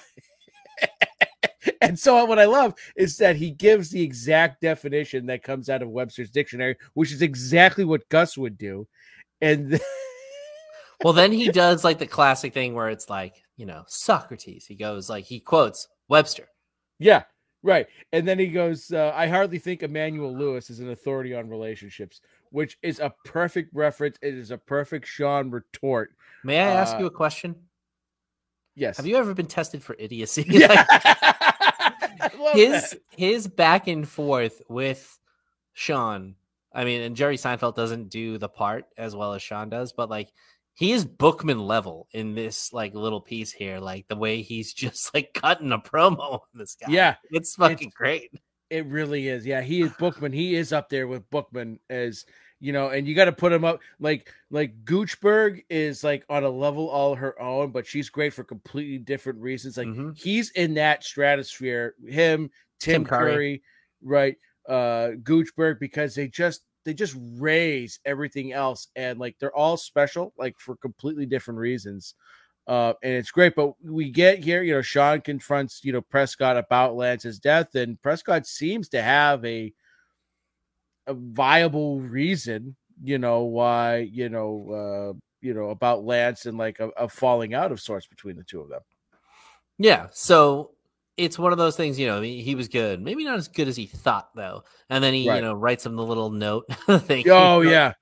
and 1.80 1.98
so 1.98 2.22
what 2.26 2.38
I 2.38 2.44
love 2.44 2.74
is 2.96 3.16
that 3.16 3.36
he 3.36 3.50
gives 3.50 3.88
the 3.88 4.02
exact 4.02 4.60
definition 4.60 5.24
that 5.26 5.42
comes 5.42 5.70
out 5.70 5.80
of 5.80 5.88
Webster's 5.88 6.30
dictionary, 6.30 6.76
which 6.92 7.12
is 7.12 7.22
exactly 7.22 7.82
what 7.82 8.06
Gus 8.10 8.36
would 8.36 8.58
do. 8.58 8.86
And 9.40 9.80
well, 11.02 11.12
then 11.12 11.32
he 11.32 11.48
does 11.50 11.84
like 11.84 11.98
the 11.98 12.06
classic 12.06 12.54
thing 12.54 12.74
where 12.74 12.88
it's 12.88 13.10
like, 13.10 13.42
you 13.56 13.66
know, 13.66 13.84
Socrates. 13.86 14.66
He 14.66 14.74
goes 14.74 15.08
like 15.08 15.24
he 15.24 15.40
quotes 15.40 15.88
Webster. 16.08 16.48
Yeah, 16.98 17.24
right. 17.62 17.86
And 18.12 18.26
then 18.26 18.38
he 18.38 18.48
goes, 18.48 18.92
uh, 18.92 19.12
I 19.14 19.26
hardly 19.26 19.58
think 19.58 19.82
Emmanuel 19.82 20.36
Lewis 20.36 20.70
is 20.70 20.80
an 20.80 20.90
authority 20.90 21.34
on 21.34 21.48
relationships, 21.48 22.20
which 22.50 22.78
is 22.82 23.00
a 23.00 23.12
perfect 23.24 23.70
reference. 23.74 24.16
It 24.22 24.34
is 24.34 24.50
a 24.50 24.58
perfect 24.58 25.06
Sean 25.06 25.50
retort. 25.50 26.10
May 26.44 26.60
I 26.60 26.70
ask 26.70 26.96
uh, 26.96 27.00
you 27.00 27.06
a 27.06 27.10
question? 27.10 27.56
Yes. 28.76 28.96
Have 28.96 29.06
you 29.06 29.16
ever 29.16 29.34
been 29.34 29.46
tested 29.46 29.82
for 29.82 29.96
idiocy? 29.98 30.44
Yeah. 30.48 30.84
his 32.54 32.90
that. 32.90 33.00
his 33.16 33.46
back 33.46 33.88
and 33.88 34.08
forth 34.08 34.62
with 34.68 35.18
Sean. 35.72 36.36
I 36.72 36.84
mean, 36.84 37.02
and 37.02 37.14
Jerry 37.14 37.36
Seinfeld 37.36 37.76
doesn't 37.76 38.08
do 38.08 38.36
the 38.36 38.48
part 38.48 38.86
as 38.98 39.14
well 39.14 39.32
as 39.34 39.42
Sean 39.42 39.68
does, 39.68 39.92
but 39.92 40.10
like 40.10 40.32
he 40.74 40.92
is 40.92 41.04
Bookman 41.04 41.60
level 41.60 42.08
in 42.12 42.34
this 42.34 42.72
like 42.72 42.94
little 42.94 43.20
piece 43.20 43.52
here. 43.52 43.78
Like 43.78 44.06
the 44.08 44.16
way 44.16 44.42
he's 44.42 44.72
just 44.74 45.14
like 45.14 45.32
cutting 45.34 45.72
a 45.72 45.78
promo 45.78 46.32
on 46.32 46.40
this 46.54 46.74
guy. 46.74 46.92
Yeah, 46.92 47.16
it's 47.30 47.54
fucking 47.54 47.88
it's, 47.88 47.96
great. 47.96 48.32
It 48.70 48.86
really 48.86 49.28
is. 49.28 49.46
Yeah, 49.46 49.62
he 49.62 49.82
is 49.82 49.92
Bookman. 49.98 50.32
He 50.32 50.56
is 50.56 50.72
up 50.72 50.88
there 50.88 51.06
with 51.06 51.28
Bookman 51.30 51.78
as 51.88 52.24
you 52.60 52.72
know, 52.72 52.88
and 52.88 53.06
you 53.06 53.14
got 53.14 53.26
to 53.26 53.32
put 53.32 53.52
him 53.52 53.64
up 53.64 53.80
like 54.00 54.32
like 54.50 54.84
Goochberg 54.84 55.62
is 55.68 56.02
like 56.02 56.24
on 56.28 56.44
a 56.44 56.48
level 56.48 56.88
all 56.88 57.14
her 57.14 57.40
own, 57.40 57.70
but 57.70 57.86
she's 57.86 58.08
great 58.08 58.32
for 58.32 58.42
completely 58.42 58.98
different 58.98 59.40
reasons. 59.40 59.76
Like 59.76 59.88
mm-hmm. 59.88 60.10
he's 60.14 60.50
in 60.52 60.74
that 60.74 61.04
stratosphere. 61.04 61.94
Him, 62.06 62.50
Tim, 62.80 63.02
Tim 63.02 63.04
Curry. 63.04 63.32
Curry, 63.32 63.62
right? 64.02 64.36
Uh, 64.68 65.10
Goochberg 65.22 65.78
because 65.78 66.14
they 66.14 66.26
just 66.26 66.62
they 66.84 66.94
just 66.94 67.16
raise 67.36 67.98
everything 68.04 68.52
else 68.52 68.88
and 68.96 69.18
like 69.18 69.36
they're 69.38 69.54
all 69.54 69.76
special 69.76 70.32
like 70.38 70.58
for 70.58 70.76
completely 70.76 71.26
different 71.26 71.58
reasons 71.58 72.14
uh 72.66 72.94
and 73.02 73.12
it's 73.12 73.30
great 73.30 73.54
but 73.54 73.72
we 73.82 74.10
get 74.10 74.38
here 74.38 74.62
you 74.62 74.74
know 74.74 74.82
sean 74.82 75.20
confronts 75.20 75.80
you 75.84 75.92
know 75.92 76.00
prescott 76.00 76.56
about 76.56 76.96
lance's 76.96 77.38
death 77.38 77.74
and 77.74 78.00
prescott 78.02 78.46
seems 78.46 78.88
to 78.88 79.02
have 79.02 79.44
a 79.44 79.72
a 81.06 81.14
viable 81.14 82.00
reason 82.00 82.74
you 83.02 83.18
know 83.18 83.42
why 83.42 83.98
you 83.98 84.28
know 84.28 85.12
uh 85.14 85.18
you 85.40 85.52
know 85.52 85.70
about 85.70 86.04
lance 86.04 86.46
and 86.46 86.56
like 86.56 86.80
a, 86.80 86.88
a 86.96 87.08
falling 87.08 87.52
out 87.54 87.70
of 87.70 87.80
sorts 87.80 88.06
between 88.06 88.36
the 88.36 88.44
two 88.44 88.60
of 88.60 88.68
them. 88.70 88.80
Yeah 89.78 90.06
so 90.12 90.70
it's 91.16 91.38
one 91.38 91.52
of 91.52 91.58
those 91.58 91.76
things, 91.76 91.98
you 91.98 92.06
know, 92.06 92.20
he, 92.20 92.42
he, 92.42 92.54
was 92.54 92.68
good. 92.68 93.00
Maybe 93.00 93.24
not 93.24 93.36
as 93.36 93.48
good 93.48 93.68
as 93.68 93.76
he 93.76 93.86
thought, 93.86 94.30
though. 94.34 94.64
And 94.90 95.02
then 95.02 95.14
he, 95.14 95.28
right. 95.28 95.36
you 95.36 95.42
know, 95.42 95.54
writes 95.54 95.86
him 95.86 95.96
the 95.96 96.02
little 96.02 96.30
note. 96.30 96.64
Thank 96.88 97.28
oh, 97.28 97.60
you. 97.60 97.70
yeah. 97.70 97.92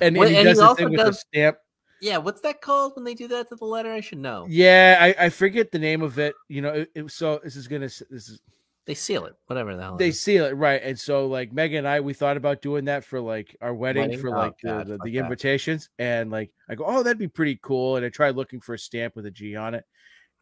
And, 0.00 0.16
and, 0.16 0.28
he 0.28 0.36
and 0.36 0.44
does 0.46 0.58
he 0.58 0.66
the 0.66 0.74
thing 0.74 0.90
with 0.90 1.00
the 1.00 1.12
stamp. 1.12 1.58
Yeah, 2.00 2.18
what's 2.18 2.40
that 2.42 2.60
called 2.60 2.92
when 2.94 3.04
they 3.04 3.14
do 3.14 3.26
that 3.28 3.48
to 3.48 3.56
the 3.56 3.64
letter? 3.64 3.92
I 3.92 4.00
should 4.00 4.18
know. 4.18 4.46
Yeah, 4.48 4.98
I, 5.00 5.26
I 5.26 5.28
forget 5.30 5.72
the 5.72 5.80
name 5.80 6.02
of 6.02 6.18
it. 6.18 6.34
You 6.48 6.62
know, 6.62 6.68
it, 6.70 6.90
it, 6.94 7.10
so 7.10 7.40
this 7.42 7.56
is 7.56 7.66
gonna 7.66 7.86
this 7.86 8.02
is 8.10 8.40
they 8.88 8.94
seal 8.94 9.26
it, 9.26 9.34
whatever 9.46 9.76
the 9.76 9.82
hell. 9.82 9.96
They 9.96 10.12
seal 10.12 10.46
it, 10.46 10.52
right? 10.52 10.80
And 10.82 10.98
so, 10.98 11.26
like 11.26 11.52
Megan 11.52 11.80
and 11.80 11.88
I, 11.88 12.00
we 12.00 12.14
thought 12.14 12.38
about 12.38 12.62
doing 12.62 12.86
that 12.86 13.04
for 13.04 13.20
like 13.20 13.54
our 13.60 13.74
wedding, 13.74 14.04
wedding? 14.04 14.18
for 14.18 14.28
oh, 14.28 14.38
like 14.38 14.54
God, 14.64 14.86
the, 14.86 14.96
the, 14.96 14.98
the 15.04 15.18
invitations, 15.18 15.90
and 15.98 16.30
like 16.30 16.50
I 16.70 16.74
go, 16.74 16.84
oh, 16.86 17.02
that'd 17.02 17.18
be 17.18 17.28
pretty 17.28 17.58
cool. 17.62 17.96
And 17.96 18.06
I 18.06 18.08
tried 18.08 18.34
looking 18.34 18.60
for 18.60 18.74
a 18.74 18.78
stamp 18.78 19.14
with 19.14 19.26
a 19.26 19.30
G 19.30 19.56
on 19.56 19.74
it, 19.74 19.84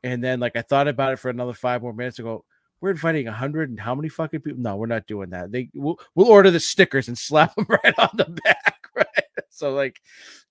and 0.06 0.22
then 0.22 0.40
like 0.40 0.56
I 0.56 0.62
thought 0.62 0.88
about 0.88 1.12
it 1.12 1.18
for 1.18 1.28
another 1.30 1.52
five 1.52 1.82
more 1.82 1.92
minutes. 1.92 2.20
I 2.20 2.22
go, 2.22 2.44
we're 2.80 2.90
inviting 2.90 3.26
a 3.26 3.32
hundred 3.32 3.70
and 3.70 3.80
how 3.80 3.94
many 3.94 4.08
fucking 4.08 4.40
people? 4.40 4.60
No, 4.60 4.76
we're 4.76 4.86
not 4.86 5.06
doing 5.06 5.30
that. 5.30 5.50
They 5.50 5.68
we'll, 5.74 5.98
we'll 6.14 6.28
order 6.28 6.50
the 6.50 6.60
stickers 6.60 7.08
and 7.08 7.18
slap 7.18 7.54
them 7.54 7.66
right 7.68 7.94
on 7.98 8.10
the 8.14 8.26
back, 8.44 8.86
right? 8.96 9.06
So 9.50 9.72
like, 9.74 10.00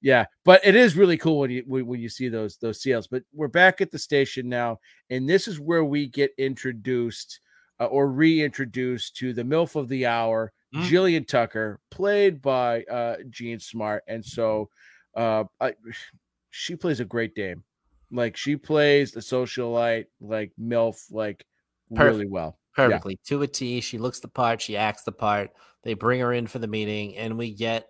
yeah, 0.01 0.25
but 0.43 0.61
it 0.65 0.75
is 0.75 0.97
really 0.97 1.17
cool 1.17 1.39
when 1.39 1.51
you 1.51 1.63
when 1.67 1.99
you 1.99 2.09
see 2.09 2.27
those 2.27 2.57
those 2.57 2.81
seals. 2.81 3.07
But 3.07 3.23
we're 3.33 3.47
back 3.47 3.79
at 3.79 3.91
the 3.91 3.99
station 3.99 4.49
now, 4.49 4.79
and 5.09 5.27
this 5.27 5.47
is 5.47 5.59
where 5.59 5.85
we 5.85 6.07
get 6.07 6.31
introduced 6.37 7.39
uh, 7.79 7.85
or 7.85 8.11
reintroduced 8.11 9.15
to 9.17 9.33
the 9.33 9.43
MILF 9.43 9.75
of 9.75 9.87
the 9.87 10.05
hour, 10.05 10.51
mm. 10.75 10.83
Jillian 10.83 11.25
Tucker, 11.27 11.79
played 11.91 12.41
by 12.41 12.83
uh 12.83 13.17
Jean 13.29 13.59
Smart, 13.59 14.03
and 14.07 14.25
so 14.25 14.69
uh, 15.15 15.45
I, 15.61 15.75
she 16.49 16.75
plays 16.75 16.99
a 16.99 17.05
great 17.05 17.35
dame. 17.35 17.63
Like 18.11 18.37
she 18.37 18.55
plays 18.55 19.11
the 19.11 19.19
socialite, 19.19 20.05
like 20.19 20.51
MILF, 20.59 21.11
like 21.11 21.45
Perfect. 21.93 22.15
really 22.15 22.27
well. 22.27 22.57
Perfectly. 22.75 23.19
Yeah. 23.23 23.29
To 23.29 23.41
a 23.43 23.47
T. 23.47 23.81
She 23.81 23.97
looks 23.97 24.19
the 24.19 24.27
part. 24.27 24.61
She 24.61 24.75
acts 24.77 25.03
the 25.03 25.11
part. 25.11 25.51
They 25.83 25.93
bring 25.93 26.19
her 26.19 26.33
in 26.33 26.47
for 26.47 26.59
the 26.59 26.67
meeting, 26.67 27.15
and 27.15 27.37
we 27.37 27.53
get 27.53 27.87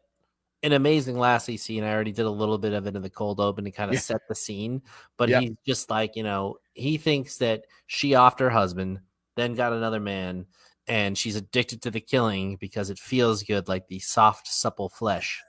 an 0.63 0.73
amazing 0.73 1.17
Lassie 1.17 1.57
scene. 1.57 1.83
I 1.83 1.93
already 1.93 2.11
did 2.11 2.25
a 2.25 2.29
little 2.29 2.57
bit 2.57 2.73
of 2.73 2.87
it 2.87 2.95
in 2.95 3.01
the 3.01 3.09
cold 3.09 3.39
open 3.39 3.65
to 3.65 3.71
kind 3.71 3.89
of 3.89 3.95
yeah. 3.95 4.01
set 4.01 4.21
the 4.27 4.35
scene. 4.35 4.81
But 5.17 5.29
yeah. 5.29 5.39
he's 5.41 5.53
just 5.65 5.89
like, 5.89 6.15
you 6.15 6.23
know, 6.23 6.57
he 6.73 6.97
thinks 6.97 7.37
that 7.37 7.65
she 7.87 8.11
offed 8.11 8.39
her 8.39 8.49
husband, 8.49 8.99
then 9.35 9.55
got 9.55 9.73
another 9.73 9.99
man, 9.99 10.45
and 10.87 11.17
she's 11.17 11.35
addicted 11.35 11.81
to 11.83 11.91
the 11.91 12.01
killing 12.01 12.57
because 12.57 12.89
it 12.89 12.99
feels 12.99 13.43
good 13.43 13.67
like 13.67 13.87
the 13.87 13.99
soft, 13.99 14.47
supple 14.47 14.89
flesh 14.89 15.41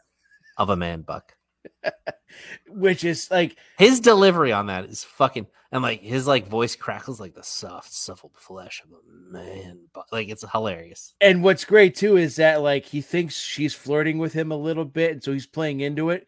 of 0.56 0.70
a 0.70 0.76
man 0.76 1.02
buck. 1.02 1.34
which 2.68 3.04
is 3.04 3.30
like 3.30 3.56
his 3.78 4.00
delivery 4.00 4.52
on 4.52 4.66
that 4.66 4.84
is 4.84 5.04
fucking 5.04 5.46
and 5.72 5.82
like 5.82 6.00
his 6.00 6.26
like 6.26 6.46
voice 6.46 6.76
crackles 6.76 7.20
like 7.20 7.34
the 7.34 7.42
soft 7.42 7.92
supple 7.92 8.32
flesh 8.34 8.82
of 8.84 8.92
a 8.92 9.32
man 9.32 9.80
but 9.92 10.04
like 10.12 10.28
it's 10.28 10.44
hilarious. 10.52 11.14
And 11.20 11.42
what's 11.42 11.64
great 11.64 11.94
too 11.94 12.16
is 12.16 12.36
that 12.36 12.62
like 12.62 12.84
he 12.84 13.00
thinks 13.00 13.38
she's 13.38 13.74
flirting 13.74 14.18
with 14.18 14.32
him 14.32 14.52
a 14.52 14.56
little 14.56 14.84
bit 14.84 15.12
and 15.12 15.22
so 15.22 15.32
he's 15.32 15.46
playing 15.46 15.80
into 15.80 16.10
it 16.10 16.26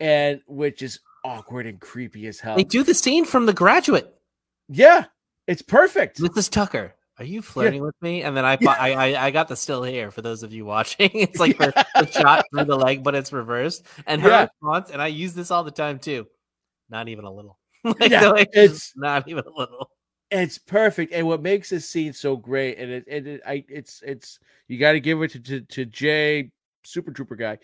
and 0.00 0.40
which 0.46 0.82
is 0.82 1.00
awkward 1.24 1.66
and 1.66 1.80
creepy 1.80 2.26
as 2.26 2.40
hell. 2.40 2.56
They 2.56 2.64
do 2.64 2.82
the 2.82 2.94
scene 2.94 3.24
from 3.24 3.46
the 3.46 3.52
graduate. 3.52 4.14
Yeah 4.68 5.06
it's 5.46 5.62
perfect. 5.62 6.18
Mrs 6.20 6.50
tucker 6.50 6.94
are 7.18 7.24
you 7.24 7.42
flirting 7.42 7.80
yeah. 7.80 7.86
with 7.86 7.94
me? 8.02 8.22
And 8.22 8.36
then 8.36 8.44
I, 8.44 8.58
yeah. 8.60 8.70
I, 8.70 8.92
I, 8.92 9.26
I 9.26 9.30
got 9.30 9.48
the 9.48 9.56
still 9.56 9.84
here 9.84 10.10
for 10.10 10.20
those 10.20 10.42
of 10.42 10.52
you 10.52 10.64
watching. 10.64 11.10
It's 11.14 11.38
like 11.38 11.58
yeah. 11.58 11.70
the, 11.70 11.86
the, 12.04 12.10
shot 12.10 12.44
through 12.50 12.64
the 12.64 12.76
leg, 12.76 13.04
but 13.04 13.14
it's 13.14 13.32
reversed. 13.32 13.86
And 14.06 14.20
her 14.20 14.50
response, 14.62 14.90
and 14.90 15.00
I 15.00 15.06
use 15.06 15.32
this 15.32 15.50
all 15.50 15.64
the 15.64 15.70
time 15.70 15.98
too. 15.98 16.26
Not 16.90 17.08
even 17.08 17.24
a 17.24 17.32
little. 17.32 17.58
like, 17.84 18.10
yeah, 18.10 18.32
it's 18.52 18.92
not 18.96 19.28
even 19.28 19.44
a 19.46 19.58
little. 19.58 19.90
It's 20.30 20.58
perfect, 20.58 21.12
and 21.12 21.26
what 21.26 21.42
makes 21.42 21.70
this 21.70 21.88
scene 21.88 22.12
so 22.12 22.36
great, 22.36 22.78
and 22.78 22.90
it, 22.90 23.04
and 23.08 23.26
it, 23.26 23.40
I, 23.46 23.64
it's, 23.68 24.02
it's, 24.04 24.40
you 24.66 24.78
got 24.78 24.92
to 24.92 25.00
give 25.00 25.22
it 25.22 25.30
to, 25.32 25.40
to, 25.40 25.60
to 25.60 25.84
Jay, 25.84 26.50
Super 26.82 27.12
Trooper 27.12 27.36
guy, 27.36 27.58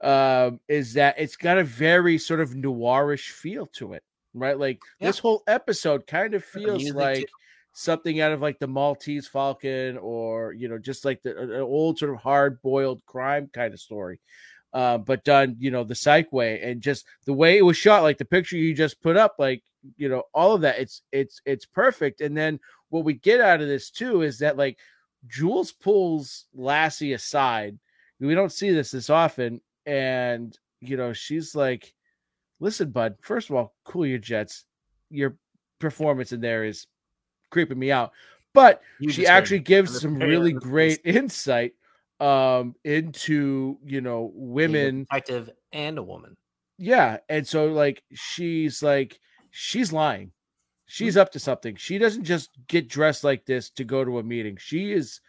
um, 0.00 0.60
is 0.68 0.94
that 0.94 1.16
it's 1.18 1.36
got 1.36 1.58
a 1.58 1.64
very 1.64 2.16
sort 2.16 2.40
of 2.40 2.50
noirish 2.50 3.30
feel 3.30 3.66
to 3.74 3.92
it, 3.92 4.02
right? 4.32 4.58
Like 4.58 4.80
this 5.00 5.18
whole 5.18 5.42
episode 5.46 6.06
kind 6.06 6.32
of 6.34 6.42
feels 6.42 6.90
like. 6.92 7.18
Too 7.18 7.26
something 7.74 8.20
out 8.20 8.32
of 8.32 8.40
like 8.40 8.58
the 8.60 8.68
Maltese 8.68 9.26
Falcon 9.26 9.98
or 9.98 10.52
you 10.52 10.68
know 10.68 10.78
just 10.78 11.04
like 11.04 11.22
the 11.22 11.38
an 11.38 11.60
old 11.60 11.98
sort 11.98 12.14
of 12.14 12.20
hard 12.20 12.62
boiled 12.62 13.04
crime 13.04 13.50
kind 13.52 13.74
of 13.74 13.80
story. 13.80 14.20
Uh, 14.72 14.98
but 14.98 15.22
done, 15.24 15.54
you 15.60 15.70
know, 15.70 15.84
the 15.84 15.94
psych 15.94 16.32
way 16.32 16.60
and 16.60 16.80
just 16.80 17.06
the 17.26 17.32
way 17.32 17.58
it 17.58 17.62
was 17.62 17.76
shot, 17.76 18.02
like 18.02 18.18
the 18.18 18.24
picture 18.24 18.56
you 18.56 18.74
just 18.74 19.00
put 19.02 19.16
up, 19.16 19.36
like 19.38 19.62
you 19.96 20.08
know, 20.08 20.22
all 20.32 20.54
of 20.54 20.62
that. 20.62 20.78
It's 20.78 21.02
it's 21.12 21.40
it's 21.44 21.66
perfect. 21.66 22.20
And 22.20 22.36
then 22.36 22.58
what 22.88 23.04
we 23.04 23.14
get 23.14 23.40
out 23.40 23.60
of 23.60 23.68
this 23.68 23.90
too 23.90 24.22
is 24.22 24.38
that 24.38 24.56
like 24.56 24.78
Jules 25.26 25.72
pulls 25.72 26.46
Lassie 26.54 27.12
aside. 27.12 27.78
We 28.20 28.34
don't 28.34 28.52
see 28.52 28.70
this 28.70 28.90
this 28.92 29.10
often, 29.10 29.60
and 29.84 30.56
you 30.80 30.96
know, 30.96 31.12
she's 31.12 31.54
like, 31.54 31.92
"Listen, 32.60 32.90
bud. 32.90 33.16
First 33.20 33.50
of 33.50 33.56
all, 33.56 33.74
cool 33.84 34.06
your 34.06 34.18
jets. 34.18 34.64
Your 35.10 35.36
performance 35.78 36.32
in 36.32 36.40
there 36.40 36.64
is 36.64 36.86
creeping 37.54 37.78
me 37.78 37.90
out. 37.90 38.12
But 38.52 38.82
you 39.00 39.10
she 39.10 39.26
actually 39.26 39.60
gives 39.60 40.00
some 40.00 40.16
really 40.16 40.52
great 40.52 41.00
insight 41.04 41.72
um 42.20 42.74
into 42.84 43.78
you 43.84 44.00
know 44.00 44.30
women 44.34 45.06
detective 45.10 45.48
and 45.72 45.96
a 45.98 46.02
woman. 46.02 46.36
Yeah 46.76 47.18
and 47.28 47.46
so 47.46 47.66
like 47.66 48.02
she's 48.12 48.82
like 48.82 49.18
she's 49.50 49.92
lying. 49.92 50.32
She's 50.86 51.14
mm-hmm. 51.14 51.22
up 51.22 51.32
to 51.32 51.38
something. 51.38 51.76
She 51.76 51.96
doesn't 51.98 52.24
just 52.24 52.50
get 52.68 52.88
dressed 52.88 53.24
like 53.24 53.46
this 53.46 53.70
to 53.70 53.84
go 53.84 54.04
to 54.04 54.18
a 54.18 54.22
meeting. 54.22 54.56
She 54.58 54.92
is 54.92 55.20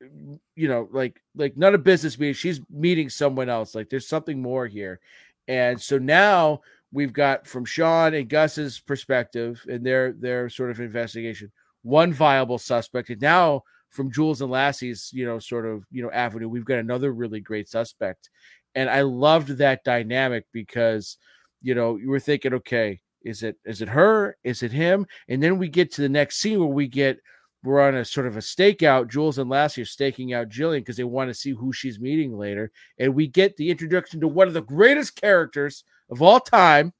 you 0.00 0.68
know 0.68 0.88
like 0.92 1.22
like 1.34 1.56
not 1.56 1.74
a 1.74 1.78
business 1.78 2.18
meeting 2.18 2.34
she's 2.34 2.60
meeting 2.70 3.10
someone 3.10 3.48
else. 3.48 3.74
Like 3.74 3.90
there's 3.90 4.08
something 4.08 4.40
more 4.40 4.66
here. 4.66 5.00
And 5.48 5.80
so 5.80 5.98
now 5.98 6.62
we've 6.96 7.12
got 7.12 7.46
from 7.46 7.66
Sean 7.66 8.14
and 8.14 8.26
Gus's 8.26 8.80
perspective 8.80 9.62
and 9.68 9.84
their 9.84 10.12
their 10.12 10.48
sort 10.48 10.70
of 10.70 10.80
investigation, 10.80 11.52
one 11.82 12.10
viable 12.10 12.58
suspect, 12.58 13.10
and 13.10 13.20
now 13.20 13.62
from 13.90 14.10
Jules 14.10 14.40
and 14.40 14.50
Lassie's, 14.50 15.10
you 15.12 15.26
know, 15.26 15.38
sort 15.38 15.66
of 15.66 15.84
you 15.90 16.02
know 16.02 16.10
avenue, 16.10 16.48
we've 16.48 16.64
got 16.64 16.78
another 16.78 17.12
really 17.12 17.40
great 17.40 17.68
suspect, 17.68 18.30
and 18.74 18.88
I 18.88 19.02
loved 19.02 19.58
that 19.58 19.84
dynamic 19.84 20.46
because 20.52 21.18
you 21.60 21.74
know 21.74 21.96
you 21.96 22.08
were 22.08 22.18
thinking, 22.18 22.54
okay, 22.54 23.00
is 23.22 23.42
it 23.42 23.56
is 23.66 23.82
it 23.82 23.90
her? 23.90 24.38
Is 24.42 24.62
it 24.62 24.72
him? 24.72 25.06
And 25.28 25.42
then 25.42 25.58
we 25.58 25.68
get 25.68 25.92
to 25.92 26.00
the 26.00 26.08
next 26.08 26.38
scene 26.38 26.58
where 26.58 26.66
we 26.66 26.88
get 26.88 27.18
we're 27.62 27.80
on 27.86 27.96
a 27.96 28.06
sort 28.06 28.26
of 28.26 28.36
a 28.38 28.40
stakeout. 28.40 29.10
Jules 29.10 29.36
and 29.36 29.50
Lassie 29.50 29.82
are 29.82 29.86
staking 29.86 30.32
out 30.32 30.48
Jillian 30.48 30.78
because 30.78 30.96
they 30.96 31.04
want 31.04 31.28
to 31.28 31.34
see 31.34 31.50
who 31.50 31.74
she's 31.74 32.00
meeting 32.00 32.38
later. 32.38 32.70
And 32.98 33.14
we 33.14 33.26
get 33.26 33.56
the 33.56 33.70
introduction 33.70 34.20
to 34.20 34.28
one 34.28 34.48
of 34.48 34.54
the 34.54 34.62
greatest 34.62 35.20
characters 35.20 35.84
of 36.10 36.22
all 36.22 36.40
time, 36.40 36.92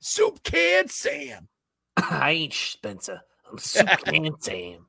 Soup 0.00 0.42
Can 0.42 0.88
Sam. 0.88 1.48
I 1.96 2.30
ain't 2.30 2.54
Spencer. 2.54 3.20
I'm 3.50 3.58
Soup 3.58 3.88
Can 4.04 4.40
Sam. 4.40 4.86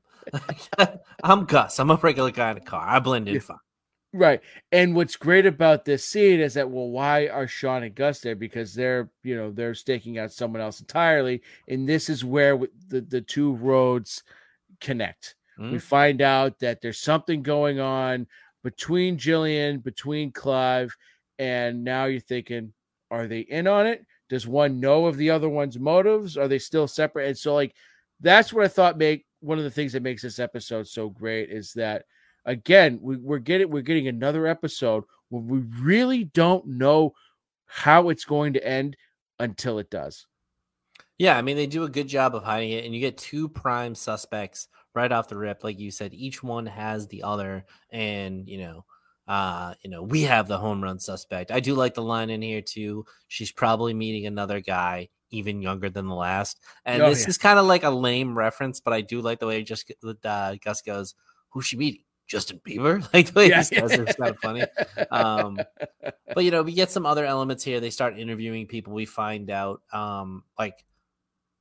I'm 1.24 1.44
Gus. 1.44 1.78
I'm 1.78 1.90
a 1.90 1.96
regular 1.96 2.30
guy 2.30 2.52
in 2.52 2.58
a 2.58 2.60
car. 2.60 2.84
I 2.86 2.98
blend 3.00 3.28
in 3.28 3.40
fine. 3.40 3.56
Right. 4.12 4.40
And 4.72 4.96
what's 4.96 5.16
great 5.16 5.46
about 5.46 5.84
this 5.84 6.04
scene 6.04 6.40
is 6.40 6.54
that, 6.54 6.68
well, 6.68 6.88
why 6.88 7.28
are 7.28 7.46
Shawn 7.46 7.84
and 7.84 7.94
Gus 7.94 8.20
there? 8.20 8.34
Because 8.34 8.74
they're, 8.74 9.08
you 9.22 9.36
know, 9.36 9.52
they're 9.52 9.74
staking 9.74 10.18
out 10.18 10.32
someone 10.32 10.60
else 10.60 10.80
entirely. 10.80 11.42
And 11.68 11.88
this 11.88 12.08
is 12.08 12.24
where 12.24 12.58
the, 12.88 13.00
the 13.02 13.20
two 13.20 13.54
roads 13.54 14.24
connect. 14.80 15.36
Mm-hmm. 15.58 15.72
We 15.72 15.78
find 15.78 16.22
out 16.22 16.58
that 16.58 16.80
there's 16.80 16.98
something 16.98 17.42
going 17.42 17.78
on 17.78 18.26
between 18.64 19.16
Jillian, 19.16 19.82
between 19.82 20.32
Clive, 20.32 20.96
and 21.38 21.84
now 21.84 22.06
you're 22.06 22.20
thinking, 22.20 22.72
are 23.10 23.26
they 23.26 23.40
in 23.40 23.66
on 23.66 23.86
it? 23.86 24.06
Does 24.28 24.46
one 24.46 24.80
know 24.80 25.06
of 25.06 25.16
the 25.16 25.30
other 25.30 25.48
one's 25.48 25.78
motives? 25.78 26.36
Are 26.36 26.48
they 26.48 26.58
still 26.58 26.86
separate? 26.86 27.28
And 27.28 27.38
so, 27.38 27.54
like, 27.54 27.74
that's 28.20 28.52
what 28.52 28.64
I 28.64 28.68
thought 28.68 28.98
make 28.98 29.26
one 29.40 29.58
of 29.58 29.64
the 29.64 29.70
things 29.70 29.92
that 29.92 30.02
makes 30.02 30.22
this 30.22 30.38
episode 30.38 30.86
so 30.86 31.08
great 31.08 31.50
is 31.50 31.72
that 31.72 32.04
again, 32.44 32.98
we, 33.02 33.16
we're 33.16 33.38
getting 33.38 33.70
we're 33.70 33.82
getting 33.82 34.08
another 34.08 34.46
episode 34.46 35.04
where 35.28 35.42
we 35.42 35.60
really 35.80 36.24
don't 36.24 36.66
know 36.66 37.14
how 37.66 38.08
it's 38.08 38.24
going 38.24 38.52
to 38.54 38.66
end 38.66 38.96
until 39.38 39.78
it 39.78 39.90
does. 39.90 40.26
Yeah, 41.18 41.36
I 41.36 41.42
mean 41.42 41.56
they 41.56 41.66
do 41.66 41.84
a 41.84 41.88
good 41.88 42.08
job 42.08 42.34
of 42.34 42.44
hiding 42.44 42.72
it, 42.72 42.84
and 42.84 42.94
you 42.94 43.00
get 43.00 43.18
two 43.18 43.48
prime 43.48 43.94
suspects 43.94 44.68
right 44.94 45.12
off 45.12 45.28
the 45.28 45.36
rip, 45.36 45.64
like 45.64 45.78
you 45.78 45.90
said. 45.90 46.14
Each 46.14 46.42
one 46.42 46.66
has 46.66 47.06
the 47.06 47.22
other, 47.22 47.64
and 47.90 48.48
you 48.48 48.58
know, 48.58 48.84
uh, 49.30 49.74
you 49.84 49.88
know, 49.88 50.02
we 50.02 50.22
have 50.22 50.48
the 50.48 50.58
home 50.58 50.82
run 50.82 50.98
suspect. 50.98 51.52
I 51.52 51.60
do 51.60 51.76
like 51.76 51.94
the 51.94 52.02
line 52.02 52.30
in 52.30 52.42
here 52.42 52.60
too. 52.60 53.06
She's 53.28 53.52
probably 53.52 53.94
meeting 53.94 54.26
another 54.26 54.58
guy 54.58 55.08
even 55.30 55.62
younger 55.62 55.88
than 55.88 56.08
the 56.08 56.16
last, 56.16 56.58
and 56.84 57.00
oh, 57.00 57.08
this 57.08 57.22
yeah. 57.22 57.28
is 57.28 57.38
kind 57.38 57.56
of 57.56 57.64
like 57.64 57.84
a 57.84 57.90
lame 57.90 58.36
reference, 58.36 58.80
but 58.80 58.92
I 58.92 59.02
do 59.02 59.20
like 59.20 59.38
the 59.38 59.46
way 59.46 59.62
just 59.62 59.92
uh, 60.24 60.56
Gus 60.64 60.82
goes, 60.82 61.14
"Who's 61.50 61.64
she 61.64 61.76
meeting?" 61.76 62.02
Justin 62.26 62.60
Bieber. 62.66 63.06
Like 63.14 63.26
the 63.26 63.38
way 63.38 63.48
yeah. 63.50 63.58
he 63.58 63.62
says 63.62 63.92
it's 63.92 64.16
kind 64.16 64.30
of 64.30 64.38
funny. 64.40 64.64
Um, 65.12 65.60
but 66.34 66.42
you 66.42 66.50
know, 66.50 66.62
we 66.62 66.72
get 66.72 66.90
some 66.90 67.06
other 67.06 67.24
elements 67.24 67.62
here. 67.62 67.78
They 67.78 67.90
start 67.90 68.18
interviewing 68.18 68.66
people. 68.66 68.92
We 68.92 69.06
find 69.06 69.48
out 69.48 69.80
um, 69.92 70.42
like 70.58 70.84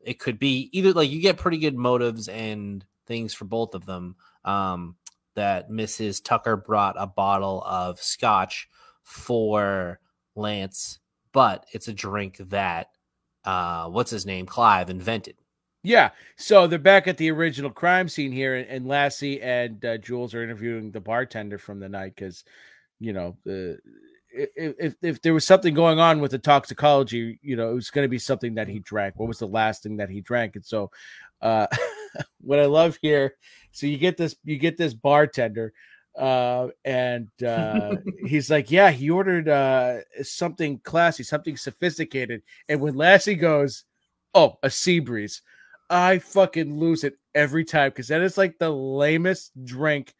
it 0.02 0.18
could 0.18 0.40
be 0.40 0.72
either 0.72 0.94
like 0.94 1.12
you 1.12 1.22
get 1.22 1.38
pretty 1.38 1.60
good 1.60 1.76
motives 1.76 2.30
and 2.30 2.84
things 3.06 3.32
for 3.36 3.46
both 3.46 3.76
of 3.76 3.86
them. 3.86 4.16
Um, 4.44 4.96
that 5.36 5.70
Mrs. 5.70 6.24
Tucker 6.24 6.58
brought 6.58 6.96
a 6.98 7.08
bottle 7.08 7.64
of 7.66 8.02
scotch 8.02 8.68
for 9.04 10.00
Lance, 10.36 11.00
but 11.32 11.66
it's 11.72 11.88
a 11.88 11.94
drink 11.94 12.38
that 12.38 12.88
uh, 13.46 13.88
what's 13.90 14.12
his 14.12 14.26
name, 14.26 14.46
Clive 14.46 14.90
invented. 14.90 15.36
Yeah. 15.84 16.10
So 16.36 16.68
they're 16.68 16.78
back 16.78 17.08
at 17.08 17.18
the 17.18 17.32
original 17.32 17.72
crime 17.72 18.10
scene 18.10 18.32
here, 18.32 18.56
and, 18.56 18.68
and 18.68 18.88
Lassie 18.88 19.42
and 19.42 19.84
uh, 19.84 19.98
Jules 19.98 20.34
are 20.34 20.44
interviewing 20.44 20.92
the 20.92 21.00
bartender 21.00 21.58
from 21.58 21.80
the 21.80 21.90
night 21.90 22.16
because, 22.16 22.44
you 23.00 23.14
know, 23.14 23.38
the 23.46 23.80
if 24.32 24.96
if 25.02 25.22
there 25.22 25.34
was 25.34 25.46
something 25.46 25.74
going 25.74 26.00
on 26.00 26.20
with 26.20 26.32
the 26.32 26.38
toxicology, 26.38 27.40
you 27.42 27.56
know, 27.56 27.72
it 27.72 27.76
was 27.76 27.90
going 27.90 28.06
to 28.06 28.10
be 28.10 28.20
something 28.20 28.56
that 28.56 28.68
he 28.68 28.80
drank. 28.80 29.16
What 29.18 29.28
was 29.28 29.40
the 29.40 29.48
last 29.48 29.84
thing 29.84 29.98
that 29.98 30.10
he 30.10 30.22
drank? 30.22 30.56
And 30.56 30.66
so, 30.66 30.92
uh, 31.42 31.68
what 32.42 32.60
I 32.60 32.66
love 32.66 32.98
here, 33.02 33.36
so 33.72 33.88
you 33.88 33.98
get 33.98 34.18
this, 34.18 34.36
you 34.44 34.58
get 34.58 34.78
this 34.78 34.94
bartender, 34.94 35.74
uh, 36.18 36.68
and 36.86 37.30
uh, 37.44 37.96
he's 38.26 38.50
like, 38.50 38.72
yeah, 38.72 38.92
he 38.92 39.10
ordered 39.10 39.50
uh 39.50 39.98
something 40.22 40.80
classy, 40.80 41.24
something 41.24 41.58
sophisticated, 41.58 42.42
and 42.68 42.82
when 42.82 42.96
Lassie 42.96 43.36
goes, 43.36 43.86
oh, 44.34 44.58
a 44.64 44.70
sea 44.70 45.00
breeze 45.00 45.42
I 45.90 46.20
fucking 46.20 46.78
lose 46.78 47.04
it 47.04 47.16
every 47.34 47.66
time 47.66 47.90
because 47.90 48.10
that 48.10 48.22
is 48.22 48.38
like 48.38 48.60
the 48.60 48.70
lamest 48.70 49.52
drink. 49.64 50.14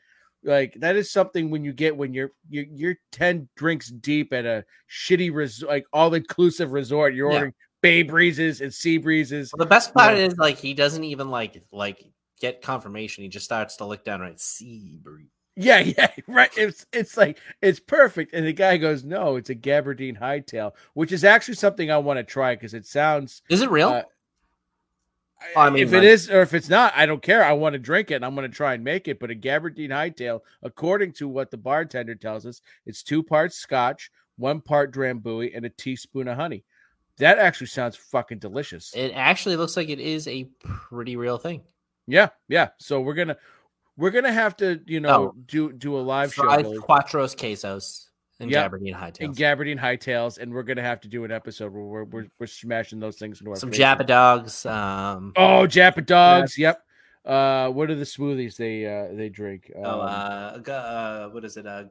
Like 0.44 0.74
that 0.80 0.96
is 0.96 1.12
something 1.12 1.52
when 1.52 1.64
you 1.64 1.74
get 1.74 1.96
when 1.96 2.14
you're 2.14 2.32
you're, 2.50 2.66
you're 2.72 2.96
ten 3.12 3.50
drinks 3.56 3.90
deep 3.90 4.34
at 4.34 4.46
a 4.46 4.66
shitty 4.90 5.34
resort, 5.34 5.70
like 5.70 5.86
all 5.94 6.14
inclusive 6.14 6.72
resort. 6.72 7.14
You're 7.14 7.32
ordering 7.32 7.54
bay 7.82 8.04
breezes 8.04 8.62
and 8.62 8.74
sea 8.74 8.98
breezes. 8.98 9.52
Well, 9.54 9.66
the 9.66 9.70
best 9.70 9.94
part 9.94 10.18
yeah. 10.18 10.26
is 10.26 10.38
like 10.38 10.58
he 10.58 10.74
doesn't 10.74 11.04
even 11.04 11.30
like 11.30 11.64
like 11.72 12.06
get 12.40 12.62
confirmation. 12.62 13.24
He 13.24 13.30
just 13.30 13.46
starts 13.46 13.78
to 13.78 13.86
look 13.86 14.04
down 14.04 14.22
right 14.22 14.40
sea 14.40 15.00
breeze. 15.02 15.28
Yeah, 15.56 15.80
yeah, 15.98 16.12
right. 16.28 16.50
It's 16.56 16.86
it's 16.94 17.18
like 17.18 17.38
it's 17.62 17.80
perfect, 17.80 18.34
and 18.34 18.46
the 18.46 18.54
guy 18.54 18.78
goes, 18.78 19.04
"No, 19.04 19.36
it's 19.36 19.50
a 19.50 19.56
Gabardine 19.56 20.20
Hightail," 20.20 20.72
which 20.94 21.12
is 21.12 21.24
actually 21.24 21.56
something 21.56 21.92
I 21.92 21.98
want 21.98 22.18
to 22.18 22.24
try 22.24 22.56
because 22.56 22.74
it 22.74 22.86
sounds. 22.86 23.42
Is 23.50 23.62
it 23.62 23.70
real? 23.70 23.90
Uh, 23.90 24.04
I 25.56 25.70
mean, 25.70 25.84
if 25.84 25.94
it 25.94 26.04
is 26.04 26.30
or 26.30 26.42
if 26.42 26.54
it's 26.54 26.70
not, 26.70 26.94
I 26.96 27.06
don't 27.06 27.22
care. 27.22 27.44
I 27.44 27.54
want 27.54 27.74
to 27.74 27.80
drink 27.80 28.12
it 28.12 28.16
and 28.16 28.26
I'm 28.26 28.36
going 28.36 28.50
to 28.50 28.56
try 28.56 28.74
and 28.74 28.84
make 28.84 29.08
it. 29.08 29.20
But 29.20 29.32
a 29.32 29.36
Gabardine 29.36 29.90
Hightail, 29.90 30.42
according 30.64 31.14
to 31.14 31.28
what 31.28 31.50
the 31.50 31.58
bartender 31.58 32.16
tells 32.16 32.46
us, 32.46 32.62
it's 32.86 33.04
two 33.04 33.24
parts 33.24 33.56
scotch, 33.56 34.12
one 34.38 34.60
part 34.60 34.94
Drambuie, 34.94 35.56
and 35.56 35.66
a 35.66 35.70
teaspoon 35.70 36.28
of 36.28 36.38
honey. 36.38 36.66
That 37.20 37.38
actually 37.38 37.68
sounds 37.68 37.96
fucking 37.96 38.40
delicious. 38.40 38.94
It 38.96 39.12
actually 39.14 39.58
looks 39.58 39.78
like 39.78 39.90
it 39.90 40.00
is 40.00 40.28
a 40.28 40.46
pretty 40.90 41.16
real 41.16 41.38
thing. 41.38 41.62
Yeah, 42.08 42.30
yeah. 42.48 42.70
So 42.80 43.02
we're 43.02 43.14
gonna 43.14 43.38
we're 43.98 44.12
gonna 44.12 44.34
have 44.34 44.56
to, 44.58 44.80
you 44.86 45.00
know, 45.00 45.10
oh, 45.10 45.36
do 45.46 45.72
do 45.72 45.98
a 45.98 46.02
live 46.02 46.34
show. 46.34 46.44
Quatros 46.44 47.36
quesos 47.36 48.08
and 48.40 48.50
yep. 48.50 48.72
Gabardine 48.72 48.96
Hightails. 48.96 49.20
And 49.20 49.36
Gabardine 49.36 49.80
Hightails, 49.80 50.38
and 50.38 50.54
we're 50.54 50.64
gonna 50.64 50.82
have 50.82 51.02
to 51.02 51.08
do 51.08 51.24
an 51.26 51.32
episode 51.32 51.74
where 51.74 51.84
we're 51.84 52.04
we're, 52.06 52.28
we're 52.40 52.48
smashing 52.48 53.00
those 53.00 53.18
things 53.18 53.40
into 53.42 53.52
our 53.52 53.58
some 53.58 53.72
Jappa 53.72 54.06
dogs. 54.06 54.66
Um, 54.66 55.34
oh, 55.36 55.68
Jappa 55.68 56.06
dogs. 56.06 56.58
Yep. 56.58 56.82
Uh, 57.26 57.70
what 57.70 57.90
are 57.92 57.96
the 57.96 58.06
smoothies 58.06 58.56
they 58.56 58.86
uh 58.86 59.14
they 59.14 59.30
drink? 59.30 59.72
Oh, 59.76 59.84
um, 59.84 60.00
oh, 60.00 60.02
uh, 60.02 60.72
uh, 60.72 61.30
what 61.30 61.44
is 61.44 61.58
it? 61.58 61.68
Uh, 61.68 61.84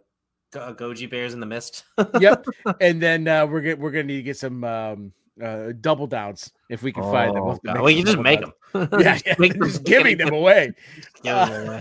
uh, 0.57 0.73
goji 0.73 1.09
bears 1.09 1.35
in 1.35 1.41
the 1.41 1.47
mist. 1.47 1.85
yep. 2.21 2.45
And 2.81 3.01
then 3.01 3.29
uh, 3.29 3.47
we're 3.47 3.61
gonna 3.61 3.77
we're 3.77 3.91
gonna 3.91 4.05
need 4.05 4.17
to 4.17 4.23
get 4.23 4.39
some 4.39 4.65
um 4.65 5.13
uh 5.43 5.73
double 5.81 6.07
downs 6.07 6.53
if 6.69 6.83
we 6.83 6.93
can 6.93 7.05
oh, 7.05 7.13
find 7.13 7.37
them. 7.37 7.45
We'll, 7.45 7.59
well 7.65 7.91
you 7.91 8.05
just 8.05 8.19
make 8.19 8.41
downs. 8.41 8.53
them. 8.73 8.89
yeah, 9.01 9.19
yeah. 9.27 9.35
Make 9.39 9.55
just 9.63 9.85
giving 9.85 10.19
them 10.19 10.33
away. 10.33 10.73
Uh, 11.27 11.81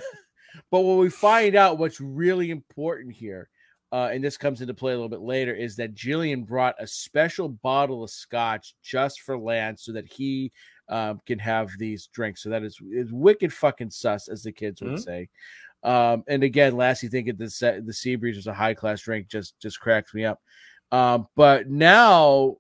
but 0.72 0.82
when 0.82 0.98
we 0.98 1.10
find 1.10 1.56
out 1.56 1.78
what's 1.78 2.02
really 2.02 2.50
important 2.50 3.14
here 3.14 3.50
uh, 3.92 4.10
and 4.12 4.24
this 4.24 4.36
comes 4.36 4.62
into 4.62 4.74
play 4.74 4.92
a 4.92 4.96
little 4.96 5.08
bit 5.08 5.22
later, 5.22 5.54
is 5.54 5.76
that 5.78 5.96
Jillian 5.96 6.46
brought 6.46 6.76
a 6.80 6.88
special 6.88 7.48
bottle 7.48 8.04
of 8.04 8.10
scotch 8.10 8.76
just 8.84 9.22
for 9.22 9.38
Lance 9.38 9.86
so 9.86 9.94
that 9.94 10.06
he 10.06 10.52
um, 10.90 11.22
can 11.26 11.40
have 11.40 11.70
these 11.78 12.08
drinks. 12.08 12.44
So 12.44 12.50
that 12.50 12.64
is, 12.64 12.80
is 12.92 13.12
wicked 13.14 13.54
fucking 13.54 13.92
sus, 13.92 14.28
as 14.28 14.44
the 14.44 14.52
kids 14.52 14.82
would 14.82 14.94
mm-hmm. 14.94 15.02
say. 15.02 15.30
Um, 15.84 16.24
and 16.28 16.44
again, 16.44 16.76
Lassie 16.76 17.08
thinking 17.08 17.36
the 17.38 17.82
the 17.86 17.94
sea 17.94 18.16
breeze 18.16 18.36
was 18.36 18.48
a 18.48 18.54
high 18.54 18.74
class 18.74 19.02
drink 19.02 19.28
just 19.28 19.60
just 19.60 19.80
cracks 19.80 20.14
me 20.14 20.26
up. 20.26 20.42
Um, 20.92 21.28
but 21.36 21.70
now, 21.70 22.58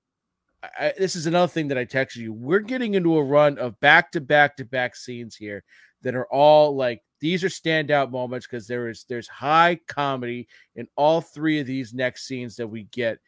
I, 0.64 0.94
this 0.98 1.16
is 1.16 1.28
another 1.28 1.52
thing 1.52 1.68
that 1.68 1.78
I 1.78 1.86
texted 1.86 2.18
you. 2.18 2.34
We're 2.34 2.60
getting 2.60 2.96
into 2.96 3.18
a 3.18 3.24
run 3.24 3.58
of 3.60 3.80
back 3.80 4.12
to 4.14 4.22
back 4.22 4.58
to 4.58 4.66
back 4.66 4.96
scenes 4.96 5.36
here 5.36 5.64
that 6.02 6.16
are 6.16 6.28
all 6.32 6.76
like 6.76 7.02
these 7.20 7.44
are 7.44 7.50
standout 7.50 8.12
moments 8.12 8.48
because 8.48 8.68
there 8.68 8.90
is 8.90 9.06
there's 9.10 9.28
high 9.28 9.80
comedy 9.88 10.48
in 10.76 10.88
all 10.96 11.22
three 11.22 11.60
of 11.60 11.68
these 11.68 11.94
next 11.94 12.28
scenes 12.28 12.56
that 12.56 12.68
we 12.68 12.84
get 12.86 13.20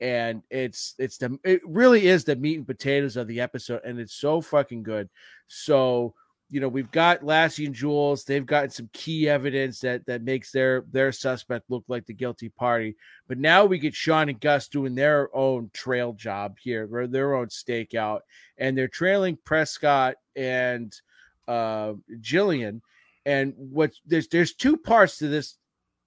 and 0.00 0.42
it's 0.50 0.94
it's 0.98 1.18
the 1.18 1.38
it 1.44 1.60
really 1.64 2.06
is 2.06 2.24
the 2.24 2.36
meat 2.36 2.56
and 2.56 2.66
potatoes 2.66 3.16
of 3.16 3.28
the 3.28 3.40
episode 3.40 3.80
and 3.84 4.00
it's 4.00 4.14
so 4.14 4.40
fucking 4.40 4.82
good 4.82 5.08
so 5.46 6.14
you 6.54 6.60
know 6.60 6.68
we've 6.68 6.90
got 6.90 7.24
lassie 7.24 7.66
and 7.66 7.74
jules 7.74 8.24
they've 8.24 8.46
gotten 8.46 8.70
some 8.70 8.88
key 8.92 9.28
evidence 9.28 9.80
that 9.80 10.06
that 10.06 10.22
makes 10.22 10.52
their 10.52 10.84
their 10.92 11.10
suspect 11.10 11.68
look 11.68 11.84
like 11.88 12.06
the 12.06 12.12
guilty 12.12 12.48
party 12.48 12.94
but 13.26 13.38
now 13.38 13.64
we 13.64 13.78
get 13.78 13.94
shawn 13.94 14.28
and 14.28 14.40
gus 14.40 14.68
doing 14.68 14.94
their 14.94 15.34
own 15.34 15.70
trail 15.72 16.12
job 16.12 16.56
here 16.62 16.86
their 17.08 17.34
own 17.34 17.48
stakeout 17.48 18.20
and 18.58 18.78
they're 18.78 18.88
trailing 18.88 19.36
prescott 19.44 20.14
and 20.36 21.00
uh 21.48 21.92
jillian 22.20 22.80
and 23.26 23.52
what 23.56 23.92
there's 24.06 24.28
there's 24.28 24.54
two 24.54 24.76
parts 24.76 25.18
to 25.18 25.28
this 25.28 25.58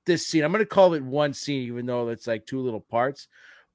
this 0.08 0.26
scene. 0.26 0.44
I'm 0.44 0.52
going 0.52 0.64
to 0.64 0.66
call 0.66 0.96
it 0.96 1.04
one 1.04 1.34
scene, 1.34 1.68
even 1.68 1.86
though 1.86 2.10
it's 2.10 2.26
like 2.26 2.48
two 2.48 2.62
little 2.62 2.80
parts. 2.80 3.28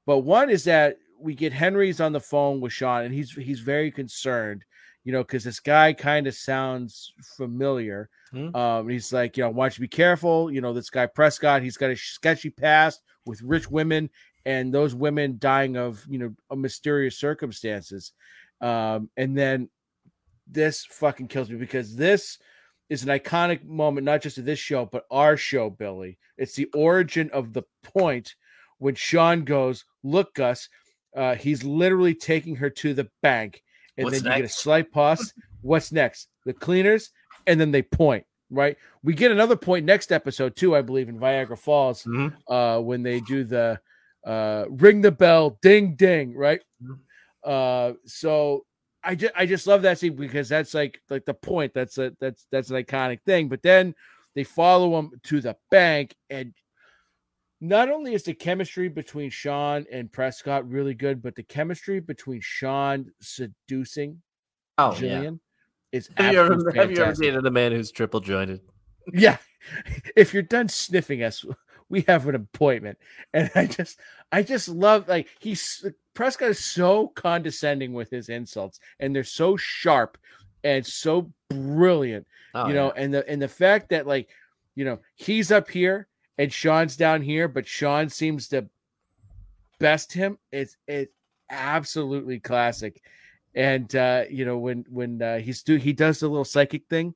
But 0.04 0.18
one 0.18 0.50
is 0.50 0.64
that 0.64 0.96
we 1.16 1.36
get 1.36 1.52
Henry's 1.52 2.00
on 2.00 2.12
the 2.12 2.20
phone 2.20 2.60
with 2.60 2.72
Shawn, 2.72 3.04
and 3.04 3.14
he's 3.14 3.30
he's 3.30 3.60
very 3.60 3.92
concerned, 3.92 4.64
you 5.04 5.12
know, 5.12 5.22
because 5.22 5.44
this 5.44 5.60
guy 5.60 5.92
kind 5.92 6.26
of 6.26 6.34
sounds 6.34 7.12
familiar. 7.36 8.08
Hmm. 8.30 8.54
Um, 8.54 8.88
he's 8.88 9.12
like, 9.12 9.36
you 9.36 9.42
know, 9.42 9.48
I 9.48 9.52
want 9.52 9.76
you 9.76 9.82
be 9.82 9.88
careful. 9.88 10.50
You 10.50 10.60
know, 10.60 10.72
this 10.72 10.90
guy 10.90 11.06
Prescott, 11.06 11.62
he's 11.62 11.76
got 11.76 11.90
a 11.90 11.96
sketchy 11.96 12.50
past 12.50 13.02
with 13.26 13.42
rich 13.42 13.70
women, 13.70 14.10
and 14.44 14.72
those 14.72 14.94
women 14.94 15.36
dying 15.38 15.76
of 15.76 16.04
you 16.08 16.18
know 16.18 16.34
a 16.50 16.56
mysterious 16.56 17.18
circumstances. 17.18 18.12
Um, 18.60 19.10
and 19.16 19.36
then 19.36 19.68
this 20.46 20.84
fucking 20.84 21.28
kills 21.28 21.50
me 21.50 21.56
because 21.56 21.96
this 21.96 22.38
is 22.88 23.02
an 23.02 23.08
iconic 23.08 23.64
moment, 23.64 24.04
not 24.04 24.22
just 24.22 24.38
of 24.38 24.44
this 24.44 24.58
show, 24.58 24.84
but 24.84 25.06
our 25.10 25.36
show, 25.36 25.70
Billy. 25.70 26.18
It's 26.36 26.54
the 26.54 26.68
origin 26.74 27.30
of 27.32 27.52
the 27.52 27.62
point 27.82 28.34
when 28.78 28.94
Shawn 28.94 29.44
goes, 29.44 29.84
Look, 30.02 30.34
Gus, 30.34 30.68
uh, 31.16 31.34
he's 31.34 31.64
literally 31.64 32.14
taking 32.14 32.56
her 32.56 32.70
to 32.70 32.94
the 32.94 33.08
bank. 33.22 33.62
And 33.98 34.04
What's 34.06 34.22
then 34.22 34.32
you 34.32 34.38
get 34.38 34.44
a 34.46 34.48
slight 34.48 34.90
pause. 34.92 35.34
What's 35.62 35.92
next? 35.92 36.28
The 36.46 36.52
cleaners, 36.52 37.10
and 37.46 37.60
then 37.60 37.70
they 37.70 37.82
point, 37.82 38.24
right? 38.50 38.76
We 39.02 39.14
get 39.14 39.30
another 39.30 39.56
point 39.56 39.84
next 39.84 40.10
episode, 40.12 40.56
too, 40.56 40.74
I 40.74 40.82
believe, 40.82 41.08
in 41.08 41.18
Viagra 41.18 41.58
Falls, 41.58 42.02
Mhm. 42.04 42.34
uh, 42.48 42.80
when 42.80 43.02
they 43.02 43.20
do 43.20 43.44
the 43.44 43.80
uh, 44.24 44.66
ring 44.70 45.00
the 45.02 45.10
bell, 45.10 45.58
ding, 45.62 45.96
ding, 45.96 46.34
right? 46.34 46.62
Mhm. 46.82 46.98
Uh, 47.44 47.94
so 48.06 48.64
I 49.02 49.16
just 49.16 49.32
I 49.36 49.46
just 49.46 49.66
love 49.66 49.82
that 49.82 49.98
scene 49.98 50.14
because 50.14 50.48
that's 50.48 50.74
like 50.74 51.00
like 51.10 51.24
the 51.24 51.34
point. 51.34 51.74
That's 51.74 51.98
a 51.98 52.12
that's 52.20 52.46
that's 52.52 52.70
an 52.70 52.76
iconic 52.82 53.20
thing. 53.22 53.48
But 53.48 53.62
then 53.62 53.94
they 54.36 54.44
follow 54.44 54.96
him 54.98 55.10
to 55.24 55.40
the 55.40 55.56
bank, 55.72 56.14
and 56.30 56.54
not 57.62 57.88
only 57.88 58.12
is 58.12 58.24
the 58.24 58.34
chemistry 58.34 58.88
between 58.88 59.30
Shawn 59.30 59.86
and 59.90 60.10
Prescott 60.10 60.68
really 60.68 60.94
good, 60.94 61.22
but 61.22 61.36
the 61.36 61.44
chemistry 61.44 62.00
between 62.00 62.40
Shawn 62.42 63.12
seducing 63.20 64.20
Oh, 64.78 64.96
yeah. 64.98 65.20
Jillian 65.20 65.40
is 65.92 66.10
Have 66.16 66.32
you, 66.32 66.40
ever, 66.40 66.52
absolutely 66.54 66.78
have 66.80 66.90
you 66.90 66.96
ever 66.96 67.04
fantastic. 67.04 67.26
dated 67.28 67.46
a 67.46 67.50
man 67.50 67.72
who's 67.72 67.92
triple 67.92 68.20
jointed? 68.20 68.60
Yeah. 69.12 69.38
If 70.16 70.34
you're 70.34 70.42
done 70.42 70.68
sniffing 70.68 71.22
us, 71.22 71.44
we 71.88 72.00
have 72.08 72.26
an 72.26 72.34
appointment. 72.34 72.98
And 73.32 73.48
I 73.54 73.66
just 73.66 74.00
I 74.32 74.42
just 74.42 74.68
love 74.68 75.06
like 75.06 75.28
he's 75.38 75.86
Prescott 76.14 76.50
is 76.50 76.64
so 76.64 77.06
condescending 77.06 77.92
with 77.92 78.10
his 78.10 78.28
insults 78.28 78.80
and 78.98 79.14
they're 79.14 79.22
so 79.22 79.56
sharp 79.56 80.18
and 80.64 80.84
so 80.84 81.30
brilliant. 81.48 82.26
Oh, 82.56 82.66
you 82.66 82.74
know, 82.74 82.90
and 82.90 83.14
the 83.14 83.28
and 83.28 83.40
the 83.40 83.46
fact 83.46 83.90
that 83.90 84.04
like, 84.04 84.30
you 84.74 84.84
know, 84.84 84.98
he's 85.14 85.52
up 85.52 85.70
here 85.70 86.08
and 86.38 86.52
Shawn's 86.52 86.96
down 86.96 87.22
here, 87.22 87.48
but 87.48 87.66
Shawn 87.66 88.08
seems 88.08 88.48
to 88.48 88.68
best 89.78 90.12
him. 90.12 90.38
It's 90.50 90.76
it's 90.86 91.12
absolutely 91.50 92.40
classic. 92.40 93.02
And 93.54 93.94
uh, 93.94 94.24
you 94.30 94.44
know, 94.44 94.58
when 94.58 94.84
when 94.88 95.20
uh, 95.20 95.38
he's 95.38 95.62
do 95.62 95.76
he 95.76 95.92
does 95.92 96.20
the 96.20 96.28
little 96.28 96.44
psychic 96.44 96.86
thing 96.88 97.14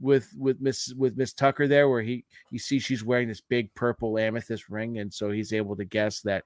with 0.00 0.32
with 0.38 0.60
Miss 0.60 0.94
with 0.94 1.16
Miss 1.16 1.32
Tucker 1.32 1.66
there, 1.66 1.88
where 1.88 2.02
he 2.02 2.24
you 2.50 2.58
see 2.58 2.78
she's 2.78 3.04
wearing 3.04 3.28
this 3.28 3.40
big 3.40 3.74
purple 3.74 4.18
amethyst 4.18 4.68
ring, 4.68 4.98
and 4.98 5.12
so 5.12 5.30
he's 5.30 5.52
able 5.52 5.76
to 5.76 5.84
guess 5.84 6.20
that 6.20 6.44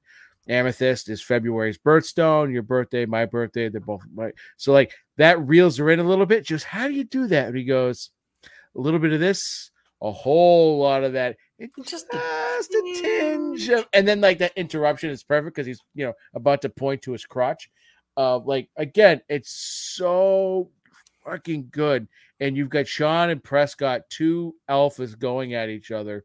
amethyst 0.48 1.08
is 1.08 1.22
February's 1.22 1.78
birthstone, 1.78 2.52
your 2.52 2.62
birthday, 2.62 3.04
my 3.04 3.24
birthday, 3.26 3.68
they're 3.68 3.80
both 3.80 4.02
right. 4.14 4.34
So 4.56 4.72
like 4.72 4.92
that 5.16 5.40
reels 5.40 5.76
her 5.78 5.90
in 5.90 5.98
a 5.98 6.04
little 6.04 6.26
bit. 6.26 6.44
Just 6.44 6.64
how 6.64 6.88
do 6.88 6.94
you 6.94 7.04
do 7.04 7.26
that? 7.28 7.48
And 7.48 7.56
he 7.56 7.64
goes, 7.64 8.10
a 8.44 8.80
little 8.80 9.00
bit 9.00 9.12
of 9.12 9.20
this, 9.20 9.70
a 10.00 10.12
whole 10.12 10.78
lot 10.78 11.04
of 11.04 11.14
that. 11.14 11.36
It 11.58 11.70
Just 11.84 12.06
just 12.12 12.12
a 12.12 12.18
a 12.18 13.00
tinge 13.00 13.68
of, 13.70 13.86
and 13.94 14.06
then 14.06 14.20
like 14.20 14.38
that 14.38 14.52
interruption 14.56 15.10
is 15.10 15.22
perfect 15.22 15.56
because 15.56 15.66
he's 15.66 15.80
you 15.94 16.04
know 16.04 16.12
about 16.34 16.60
to 16.62 16.68
point 16.68 17.02
to 17.02 17.12
his 17.12 17.24
crotch. 17.24 17.70
Uh, 18.16 18.38
like 18.38 18.68
again, 18.76 19.20
it's 19.28 19.50
so 19.50 20.70
fucking 21.24 21.68
good. 21.70 22.08
And 22.40 22.54
you've 22.56 22.68
got 22.68 22.86
Shawn 22.86 23.30
and 23.30 23.42
Prescott, 23.42 24.02
two 24.10 24.54
alphas 24.68 25.18
going 25.18 25.54
at 25.54 25.70
each 25.70 25.90
other. 25.90 26.24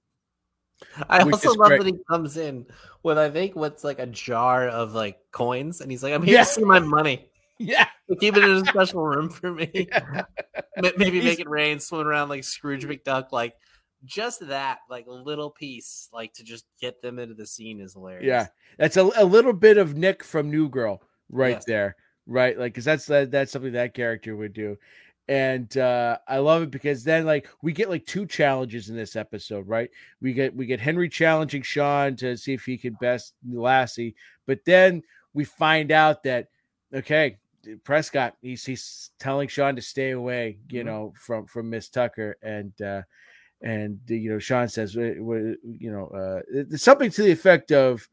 I 1.08 1.20
also 1.22 1.54
love 1.54 1.70
great. 1.70 1.84
that 1.84 1.88
he 1.88 2.00
comes 2.10 2.36
in 2.38 2.66
with 3.04 3.18
I 3.18 3.30
think 3.30 3.56
what's 3.56 3.84
like 3.86 4.00
a 4.00 4.08
jar 4.08 4.68
of 4.68 4.94
like 4.94 5.20
coins, 5.32 5.80
and 5.80 5.90
he's 5.90 6.04
like, 6.04 6.14
"I'm 6.14 6.24
here 6.24 6.34
Yeah. 6.36 6.44
to 6.44 6.50
see 6.50 6.64
my 6.64 6.80
money. 6.80 7.28
Yeah, 7.64 7.86
Keep 8.20 8.38
it 8.38 8.44
in 8.44 8.50
a 8.50 8.66
special 8.66 9.04
room 9.04 9.30
for 9.30 9.52
me. 9.54 9.88
Ma- 10.82 10.90
Maybe 10.98 11.20
He's- 11.22 11.24
make 11.26 11.40
it 11.40 11.48
rain, 11.48 11.80
swim 11.80 12.08
around 12.08 12.30
like 12.30 12.44
Scrooge 12.44 12.86
McDuck. 12.88 13.32
Like 13.32 13.54
just 14.06 14.48
that, 14.48 14.80
like 14.90 15.06
little 15.08 15.50
piece, 15.52 16.10
like 16.12 16.34
to 16.34 16.44
just 16.44 16.66
get 16.80 17.02
them 17.02 17.20
into 17.20 17.34
the 17.36 17.46
scene 17.46 17.80
is 17.80 17.94
hilarious. 17.94 18.26
yeah. 18.28 18.48
That's 18.78 18.98
a, 18.98 19.10
a 19.18 19.26
little 19.26 19.54
bit 19.54 19.78
of 19.78 19.96
Nick 19.98 20.24
from 20.24 20.50
New 20.50 20.70
Girl 20.70 21.02
right 21.30 21.52
Yes. 21.58 21.66
there, 21.66 21.96
right? 22.26 22.58
Like, 22.58 22.74
because 22.74 22.86
that's 22.86 23.06
that, 23.08 23.32
that's 23.32 23.52
something 23.52 23.74
that 23.74 23.94
character 23.94 24.36
would 24.36 24.54
do. 24.54 24.78
And 25.28 25.78
uh, 25.78 26.18
I 26.28 26.40
love 26.40 26.64
it 26.64 26.72
because 26.72 27.04
then 27.04 27.26
like 27.26 27.48
we 27.62 27.72
get 27.74 27.90
like 27.90 28.06
two 28.06 28.26
challenges 28.26 28.90
in 28.90 28.96
this 28.98 29.16
episode, 29.16 29.68
right? 29.68 29.90
We 30.20 30.34
get 30.34 30.54
we 30.56 30.66
get 30.66 30.80
Henry 30.82 31.08
challenging 31.08 31.62
Shawn 31.62 32.16
to 32.18 32.36
see 32.36 32.54
if 32.54 32.66
he 32.66 32.78
can 32.78 32.98
best 33.00 33.34
Lassie, 33.50 34.16
but 34.48 34.60
then 34.66 35.04
we 35.34 35.46
find 35.46 35.92
out 35.92 36.24
that 36.24 36.48
okay, 36.94 37.38
Prescott 37.86 38.36
he's 38.42 38.66
he's 38.66 39.12
telling 39.20 39.48
Shawn 39.48 39.76
to 39.78 39.82
stay 39.82 40.12
away, 40.12 40.58
you 40.70 40.82
Mhm. 40.82 40.86
know, 40.86 41.14
from 41.16 41.46
from 41.46 41.70
Miss 41.70 41.88
Tucker, 41.88 42.36
and 42.42 42.74
uh, 42.82 43.04
and 43.62 44.00
uh, 44.10 44.14
you 44.14 44.32
know 44.32 44.40
Shawn 44.40 44.68
says, 44.68 44.96
"Wha- 44.96 45.14
wha- 45.18 45.56
you 45.64 45.92
know, 45.92 46.08
uh, 46.08 46.78
something 46.78 47.12
to 47.12 47.24
the 47.24 47.32
effect 47.32 47.72
of, 47.72 48.08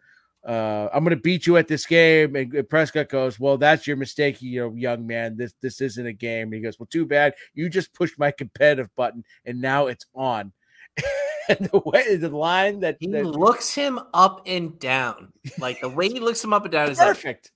uh, 0.47 0.89
"I'm 0.93 1.05
going 1.05 1.17
to 1.17 1.23
beat 1.23 1.47
you 1.47 1.57
at 1.57 1.69
this 1.69 1.87
game," 1.87 2.37
and 2.37 2.53
and 2.55 2.69
Prescott 2.69 3.09
goes, 3.09 3.41
"Well, 3.41 3.59
that's 3.59 3.87
your 3.87 3.97
mistake, 3.97 4.43
you 4.43 4.61
know, 4.61 4.75
young 4.75 5.07
man. 5.07 5.37
This 5.37 5.55
this 5.61 5.81
isn't 5.81 6.07
a 6.07 6.13
game." 6.13 6.49
And 6.49 6.55
he 6.55 6.61
goes, 6.61 6.79
"Well, 6.79 6.89
too 6.91 7.07
bad. 7.07 7.35
You 7.55 7.69
just 7.69 7.95
pushed 7.95 8.19
my 8.19 8.31
competitive 8.31 8.95
button, 8.97 9.25
and 9.45 9.61
now 9.61 9.87
it's 9.87 10.07
on." 10.15 10.53
and 11.49 11.69
the 11.71 11.81
way 11.85 12.17
the 12.17 12.29
line 12.29 12.81
that, 12.81 12.97
He 13.01 13.07
that 13.09 13.25
looks 13.25 13.75
him 13.75 13.99
up 14.13 14.43
and 14.47 14.79
down. 14.79 15.33
Like 15.59 15.81
the 15.81 15.89
way 15.89 16.09
he 16.09 16.21
looks 16.21 16.43
him 16.43 16.53
up 16.53 16.65
and 16.65 16.73
down 16.73 16.91
is 16.91 16.99
like 16.99 17.09
perfect. 17.09 17.53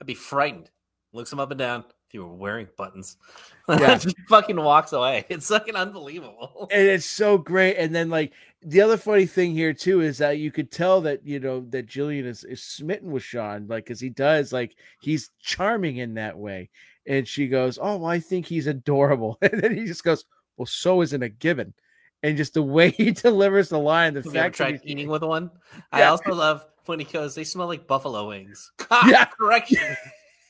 I'd 0.00 0.06
be 0.06 0.14
frightened. 0.14 0.70
Looks 1.12 1.32
him 1.32 1.40
up 1.40 1.50
and 1.50 1.58
down. 1.58 1.84
If 2.10 2.14
you 2.14 2.24
were 2.26 2.34
wearing 2.34 2.66
buttons, 2.76 3.18
Yeah. 3.68 3.96
just 3.96 4.16
fucking 4.28 4.56
walks 4.60 4.92
away. 4.92 5.24
It's 5.30 5.46
fucking 5.46 5.76
unbelievable. 5.76 6.66
and 6.72 6.88
it's 6.88 7.06
so 7.06 7.38
great. 7.38 7.76
And 7.76 7.94
then 7.94 8.10
like 8.10 8.32
the 8.62 8.80
other 8.80 8.96
funny 8.96 9.26
thing 9.26 9.52
here 9.52 9.72
too 9.72 10.00
is 10.00 10.18
that 10.18 10.38
you 10.38 10.50
could 10.50 10.72
tell 10.72 11.00
that 11.02 11.24
you 11.24 11.38
know 11.38 11.60
that 11.70 11.86
Jillian 11.86 12.24
is, 12.24 12.42
is 12.42 12.64
smitten 12.64 13.12
with 13.12 13.22
Shawn, 13.22 13.68
like 13.68 13.84
because 13.84 14.00
he 14.00 14.08
does 14.08 14.52
like 14.52 14.74
he's 15.00 15.30
charming 15.40 15.98
in 15.98 16.14
that 16.14 16.36
way. 16.36 16.68
And 17.06 17.28
she 17.28 17.46
goes, 17.46 17.78
"Oh, 17.80 17.96
well, 17.98 18.06
I 18.10 18.18
think 18.18 18.44
he's 18.44 18.66
adorable," 18.66 19.38
and 19.42 19.60
then 19.62 19.76
he 19.76 19.86
just 19.86 20.02
goes, 20.02 20.24
"Well, 20.56 20.66
so 20.66 21.02
isn't 21.02 21.22
a 21.22 21.28
given." 21.28 21.74
And 22.24 22.36
just 22.36 22.54
the 22.54 22.62
way 22.62 22.90
he 22.90 23.12
delivers 23.12 23.68
the 23.68 23.78
line, 23.78 24.14
the 24.14 24.20
Have 24.20 24.26
you 24.26 24.32
ever 24.32 24.38
fact 24.46 24.58
that 24.58 24.64
tried 24.64 24.70
he's- 24.72 24.82
eating 24.84 25.08
with 25.08 25.22
one? 25.22 25.50
I 25.92 26.02
also 26.02 26.34
love 26.34 26.66
when 26.86 26.98
he 26.98 27.04
goes, 27.06 27.36
they 27.36 27.44
smell 27.44 27.68
like 27.68 27.86
buffalo 27.86 28.26
wings. 28.28 28.72
Yeah. 29.06 29.26
Correction. 29.26 29.96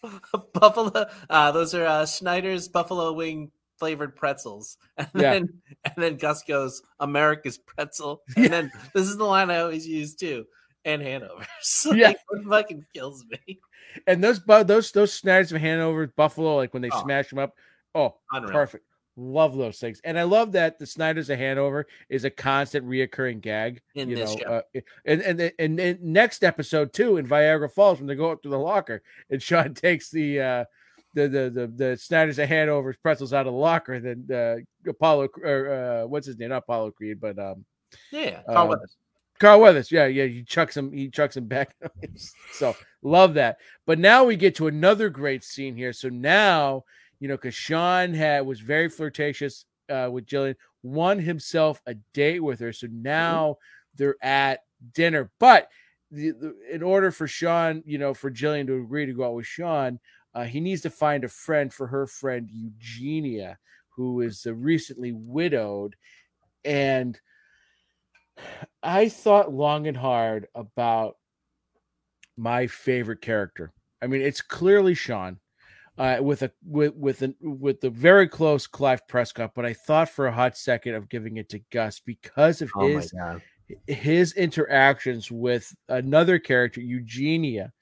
buffalo. 0.54 1.06
Uh, 1.28 1.52
those 1.52 1.74
are 1.74 1.86
uh, 1.86 2.06
Schneider's 2.06 2.68
buffalo 2.68 3.12
wing 3.12 3.50
flavored 3.78 4.16
pretzels. 4.16 4.76
And 4.98 5.08
Yeah. 5.14 5.30
then 5.32 5.48
and 5.84 5.94
then 5.96 6.16
Gus 6.16 6.42
goes, 6.42 6.82
America's 7.00 7.58
pretzel. 7.58 8.22
And 8.36 8.44
Yeah. 8.44 8.50
then 8.50 8.72
this 8.94 9.06
is 9.08 9.16
the 9.16 9.24
line 9.24 9.50
I 9.50 9.58
always 9.60 9.86
use 9.86 10.14
too. 10.14 10.44
And 10.84 11.02
Hanover's. 11.02 11.46
Like, 11.86 11.98
Yeah. 11.98 12.10
It 12.10 12.18
fucking 12.48 12.84
kills 12.94 13.24
me. 13.30 13.58
and 14.06 14.22
those 14.22 14.40
those 14.44 14.92
those 14.92 15.20
Schneiders 15.20 15.52
of 15.52 15.60
Hanover, 15.60 16.06
Buffalo, 16.08 16.56
like 16.56 16.72
when 16.72 16.82
they 16.82 16.90
Oh. 16.92 17.02
smash 17.02 17.28
them 17.30 17.38
up, 17.38 17.54
oh, 17.94 18.16
Unreal. 18.32 18.52
perfect. 18.52 18.84
Love 19.16 19.56
those 19.56 19.78
things, 19.78 20.00
and 20.04 20.18
I 20.18 20.22
love 20.22 20.52
that 20.52 20.78
the 20.78 20.86
Snyder's 20.86 21.30
of 21.30 21.38
Hanover 21.38 21.86
is 22.08 22.24
a 22.24 22.30
constant 22.30 22.86
reoccurring 22.86 23.40
gag 23.40 23.82
In 23.94 24.08
you 24.08 24.16
know, 24.16 24.34
uh, 24.46 24.62
and 25.04 25.20
and 25.20 25.52
and 25.58 25.80
and 25.80 26.02
next 26.02 26.44
episode 26.44 26.92
too 26.92 27.16
in 27.16 27.26
Viagra 27.26 27.70
Falls 27.70 27.98
when 27.98 28.06
they 28.06 28.14
go 28.14 28.30
up 28.30 28.42
to 28.42 28.48
the 28.48 28.58
locker 28.58 29.02
and 29.28 29.42
Shawn 29.42 29.74
takes 29.74 30.10
the 30.10 30.40
uh 30.40 30.64
the 31.14 31.28
the 31.28 31.50
the, 31.50 31.66
the 31.66 31.96
Snyder's 31.96 32.38
of 32.38 32.48
Hanover's 32.48 32.96
pretzels 32.96 33.32
out 33.32 33.46
of 33.46 33.52
the 33.52 33.58
locker, 33.58 33.94
and 33.94 34.26
then 34.28 34.36
uh, 34.36 34.88
Apollo 34.88 35.28
or 35.42 35.72
uh, 35.72 36.06
what's 36.06 36.26
his 36.26 36.38
name, 36.38 36.50
not 36.50 36.58
Apollo 36.58 36.92
Creed, 36.92 37.20
but 37.20 37.38
um 37.38 37.64
Yeah. 38.12 38.42
Carl 38.46 38.66
uh, 38.66 38.70
Weathers. 38.70 38.96
Carl 39.40 39.60
Weathers, 39.60 39.90
yeah, 39.90 40.06
yeah, 40.06 40.26
he 40.26 40.44
chucks 40.44 40.76
him, 40.76 40.92
he 40.92 41.08
chucks 41.08 41.36
him 41.36 41.46
back. 41.46 41.74
so 42.52 42.76
love 43.02 43.34
that. 43.34 43.56
But 43.86 43.98
now 43.98 44.24
we 44.24 44.36
get 44.36 44.54
to 44.56 44.66
another 44.66 45.08
great 45.08 45.42
scene 45.42 45.74
here. 45.74 45.94
So 45.94 46.10
now, 46.10 46.84
you 47.20 47.28
know, 47.28 47.36
because 47.36 47.54
Shawn 47.54 48.14
had 48.14 48.46
was 48.46 48.60
very 48.60 48.88
flirtatious 48.88 49.64
uh, 49.88 50.08
with 50.10 50.26
Jillian, 50.26 50.56
won 50.82 51.18
himself 51.18 51.80
a 51.86 51.94
date 52.14 52.40
with 52.40 52.60
her. 52.60 52.72
So 52.72 52.88
now 52.90 53.58
they're 53.94 54.16
at 54.22 54.60
dinner. 54.92 55.30
But 55.38 55.68
the, 56.10 56.30
the, 56.30 56.56
in 56.72 56.82
order 56.82 57.10
for 57.10 57.26
Shawn, 57.26 57.82
you 57.86 57.98
know, 57.98 58.14
for 58.14 58.30
Jillian 58.30 58.66
to 58.66 58.80
agree 58.80 59.06
to 59.06 59.12
go 59.12 59.24
out 59.26 59.34
with 59.34 59.46
Shawn, 59.46 60.00
uh, 60.34 60.44
he 60.44 60.60
needs 60.60 60.82
to 60.82 60.90
find 60.90 61.24
a 61.24 61.28
friend 61.28 61.72
for 61.72 61.86
her 61.86 62.06
friend 62.06 62.48
Eugenia, 62.50 63.58
who 63.90 64.20
is 64.20 64.46
uh, 64.46 64.54
recently 64.54 65.12
widowed, 65.12 65.96
and 66.64 67.20
I 68.82 69.08
thought 69.08 69.52
long 69.52 69.86
and 69.86 69.96
hard 69.96 70.46
about 70.54 71.16
my 72.36 72.66
favorite 72.68 73.20
character 73.20 73.72
I 74.02 74.06
mean, 74.06 74.22
it's 74.22 74.40
clearly 74.40 74.94
Shawn 74.94 75.38
uh, 75.98 76.18
with 76.20 76.42
a 76.42 76.50
with 76.64 76.94
with 76.94 77.22
a 77.22 77.34
with 77.40 77.80
the 77.80 77.90
very 77.90 78.28
close 78.28 78.66
Clive 78.66 79.06
Prescott, 79.08 79.52
but 79.54 79.66
I 79.66 79.74
thought 79.74 80.08
for 80.08 80.26
a 80.26 80.32
hot 80.32 80.56
second 80.56 80.94
of 80.94 81.08
giving 81.08 81.36
it 81.36 81.48
to 81.50 81.60
Gus 81.70 82.00
because 82.00 82.62
of 82.62 82.70
Oh 82.74 82.86
his 82.86 83.12
his 83.86 84.32
interactions 84.32 85.30
with 85.30 85.74
another 85.88 86.38
character, 86.38 86.80
Eugenia, 86.80 87.72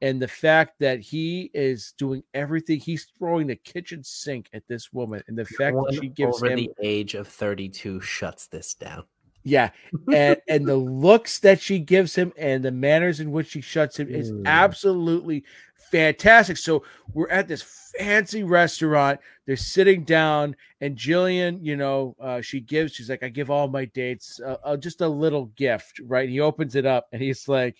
and 0.00 0.20
the 0.20 0.28
fact 0.28 0.74
that 0.80 1.00
he 1.00 1.50
is 1.54 1.94
doing 1.98 2.22
everything. 2.34 2.80
He's 2.80 3.06
throwing 3.18 3.46
the 3.46 3.56
kitchen 3.56 4.02
sink 4.02 4.48
at 4.52 4.66
this 4.68 4.92
woman, 4.92 5.22
and 5.28 5.38
the 5.38 5.44
fact 5.44 5.76
One 5.76 5.86
that 5.88 6.00
she 6.00 6.08
gives 6.08 6.42
over 6.42 6.50
him 6.50 6.56
the 6.56 6.70
age 6.82 7.14
of 7.14 7.28
32 7.28 8.00
shuts 8.00 8.46
this 8.46 8.74
down. 8.74 9.04
Yeah, 9.46 9.70
and 10.12 10.36
and 10.48 10.66
the 10.66 10.76
looks 10.76 11.38
that 11.38 11.60
she 11.60 11.78
gives 11.78 12.16
him 12.16 12.32
and 12.36 12.64
the 12.64 12.72
manners 12.72 13.20
in 13.20 13.30
which 13.30 13.48
she 13.50 13.60
shuts 13.60 13.98
him 13.98 14.08
is 14.08 14.32
Mm. 14.32 14.44
absolutely 14.44 15.44
fantastic. 15.90 16.56
So 16.56 16.82
we're 17.14 17.30
at 17.30 17.46
this 17.46 17.62
fancy 17.96 18.42
restaurant. 18.42 19.20
They're 19.46 19.56
sitting 19.56 20.02
down, 20.02 20.56
and 20.80 20.96
Jillian, 20.96 21.60
you 21.62 21.76
know, 21.76 22.16
uh, 22.20 22.40
she 22.40 22.58
gives. 22.60 22.92
She's 22.92 23.08
like, 23.08 23.22
"I 23.22 23.28
give 23.28 23.48
all 23.50 23.68
my 23.68 23.84
dates 23.84 24.40
uh, 24.44 24.56
uh, 24.64 24.76
just 24.76 25.00
a 25.00 25.08
little 25.08 25.46
gift." 25.56 26.00
Right? 26.04 26.28
He 26.28 26.40
opens 26.40 26.74
it 26.74 26.84
up, 26.84 27.06
and 27.12 27.22
he's 27.22 27.46
like, 27.46 27.76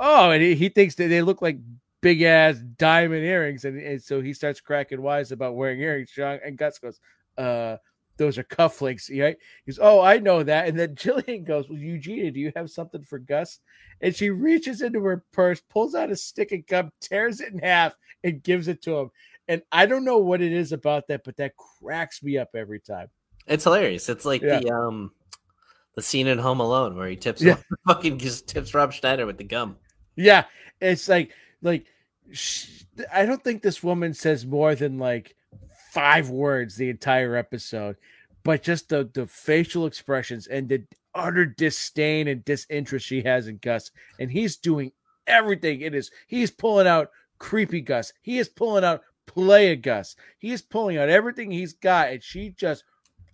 "Oh," 0.00 0.32
and 0.32 0.42
he, 0.42 0.56
he 0.56 0.68
thinks 0.68 0.96
that 0.96 1.06
they 1.08 1.22
look 1.22 1.40
like 1.40 1.58
big 2.02 2.22
ass 2.22 2.58
diamond 2.76 3.24
earrings, 3.24 3.64
and, 3.64 3.80
and 3.80 4.02
so 4.02 4.20
he 4.20 4.34
starts 4.34 4.60
cracking 4.60 5.00
wise 5.00 5.30
about 5.30 5.54
wearing 5.54 5.80
earrings. 5.80 6.10
And 6.18 6.58
Gus 6.58 6.80
goes, 6.80 6.98
"Uh." 7.38 7.76
Those 8.16 8.38
are 8.38 8.44
cufflinks, 8.44 9.10
right? 9.20 9.36
He 9.66 9.72
goes, 9.72 9.78
Oh, 9.82 10.00
I 10.00 10.18
know 10.18 10.42
that. 10.42 10.68
And 10.68 10.78
then 10.78 10.94
Jillian 10.94 11.44
goes, 11.44 11.68
Well, 11.68 11.78
Eugenia, 11.78 12.30
do 12.30 12.40
you 12.40 12.52
have 12.54 12.70
something 12.70 13.02
for 13.02 13.18
Gus? 13.18 13.58
And 14.00 14.14
she 14.14 14.30
reaches 14.30 14.82
into 14.82 15.00
her 15.00 15.24
purse, 15.32 15.60
pulls 15.60 15.94
out 15.94 16.10
a 16.10 16.16
stick 16.16 16.52
of 16.52 16.66
gum, 16.66 16.90
tears 17.00 17.40
it 17.40 17.52
in 17.52 17.58
half, 17.58 17.96
and 18.22 18.42
gives 18.42 18.68
it 18.68 18.82
to 18.82 18.96
him. 18.98 19.10
And 19.48 19.62
I 19.72 19.86
don't 19.86 20.04
know 20.04 20.18
what 20.18 20.40
it 20.40 20.52
is 20.52 20.72
about 20.72 21.08
that, 21.08 21.22
but 21.24 21.36
that 21.36 21.52
cracks 21.56 22.22
me 22.22 22.38
up 22.38 22.50
every 22.54 22.80
time. 22.80 23.08
It's 23.46 23.64
hilarious. 23.64 24.08
It's 24.08 24.24
like 24.24 24.42
Yeah. 24.42 24.60
the 24.60 24.70
um 24.70 25.12
the 25.96 26.02
scene 26.02 26.26
in 26.26 26.38
Home 26.38 26.60
Alone 26.60 26.96
where 26.96 27.08
he 27.08 27.16
tips 27.16 27.42
Yeah. 27.42 27.56
fucking 27.86 28.18
just 28.18 28.48
tips 28.48 28.74
Rob 28.74 28.92
Schneider 28.92 29.26
with 29.26 29.38
the 29.38 29.44
gum. 29.44 29.76
Yeah, 30.16 30.44
it's 30.80 31.08
like 31.08 31.32
like 31.62 31.86
sh- 32.30 32.84
I 33.12 33.26
don't 33.26 33.42
think 33.42 33.62
this 33.62 33.82
woman 33.82 34.14
says 34.14 34.46
more 34.46 34.74
than 34.74 34.98
like 34.98 35.36
five 35.94 36.28
words 36.28 36.74
the 36.74 36.90
entire 36.90 37.36
episode, 37.36 37.96
but 38.42 38.62
just 38.62 38.88
the 38.88 39.08
the 39.14 39.26
facial 39.26 39.86
expressions 39.86 40.48
and 40.48 40.68
the 40.68 40.82
utter 41.14 41.46
disdain 41.46 42.26
and 42.26 42.44
disinterest 42.44 43.06
she 43.06 43.22
has 43.22 43.46
in 43.46 43.58
Gus, 43.58 43.92
and 44.18 44.30
he's 44.30 44.56
doing 44.56 44.90
everything. 45.26 45.80
It 45.80 45.94
is 45.94 46.10
he's 46.26 46.50
pulling 46.50 46.88
out 46.88 47.10
creepy 47.38 47.80
Gus. 47.80 48.12
He 48.20 48.38
is 48.38 48.48
pulling 48.48 48.84
out 48.84 49.02
play 49.26 49.70
a 49.70 49.76
Gus. 49.76 50.16
He 50.38 50.50
is 50.50 50.62
pulling 50.62 50.98
out 50.98 51.08
everything 51.08 51.50
he's 51.50 51.72
got, 51.74 52.10
and 52.10 52.22
she 52.22 52.50
just 52.50 52.84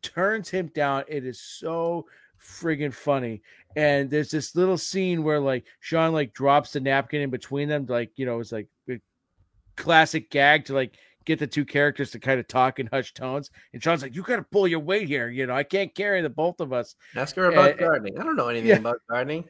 turns 0.03 0.51
him 0.51 0.69
down. 0.75 1.05
It 1.09 1.25
is 1.25 1.41
so 1.41 2.07
friggin' 2.39 2.93
funny. 2.93 3.43
And 3.77 4.11
there's 4.11 4.31
this 4.31 4.55
little 4.55 4.79
scene 4.79 5.23
where 5.23 5.41
like 5.41 5.65
Shawn 5.81 6.13
like 6.13 6.35
drops 6.35 6.73
the 6.73 6.81
napkin 6.81 7.23
in 7.23 7.31
between 7.31 7.69
them, 7.69 7.87
like 7.89 8.11
you 8.17 8.27
know, 8.27 8.39
it's 8.41 8.53
like 8.53 8.69
a 8.89 9.01
classic 9.77 10.31
gag 10.31 10.67
to 10.67 10.75
like 10.75 10.97
get 11.25 11.39
the 11.39 11.47
two 11.47 11.65
characters 11.65 12.11
to 12.13 12.19
kind 12.19 12.41
of 12.41 12.49
talk 12.49 12.79
in 12.79 12.87
hushed 12.87 13.17
tones. 13.17 13.51
And 13.73 13.83
Shawn's 13.83 14.03
like, 14.03 14.15
"You 14.15 14.23
got 14.23 14.37
to 14.37 14.43
pull 14.43 14.67
your 14.67 14.81
weight 14.81 15.09
here. 15.09 15.29
You 15.29 15.47
know, 15.47 15.55
I 15.55 15.63
can't 15.63 15.95
carry 15.95 16.23
the 16.23 16.31
both 16.31 16.61
of 16.61 16.73
us." 16.73 16.95
Ask 17.15 17.37
her 17.37 17.47
about 17.51 17.75
Uh, 17.75 17.77
gardening. 17.77 18.19
I 18.19 18.25
don't 18.25 18.37
know 18.37 18.49
anything 18.49 18.69
yeah. 18.69 18.77
about 18.77 19.01
gardening. 19.09 19.45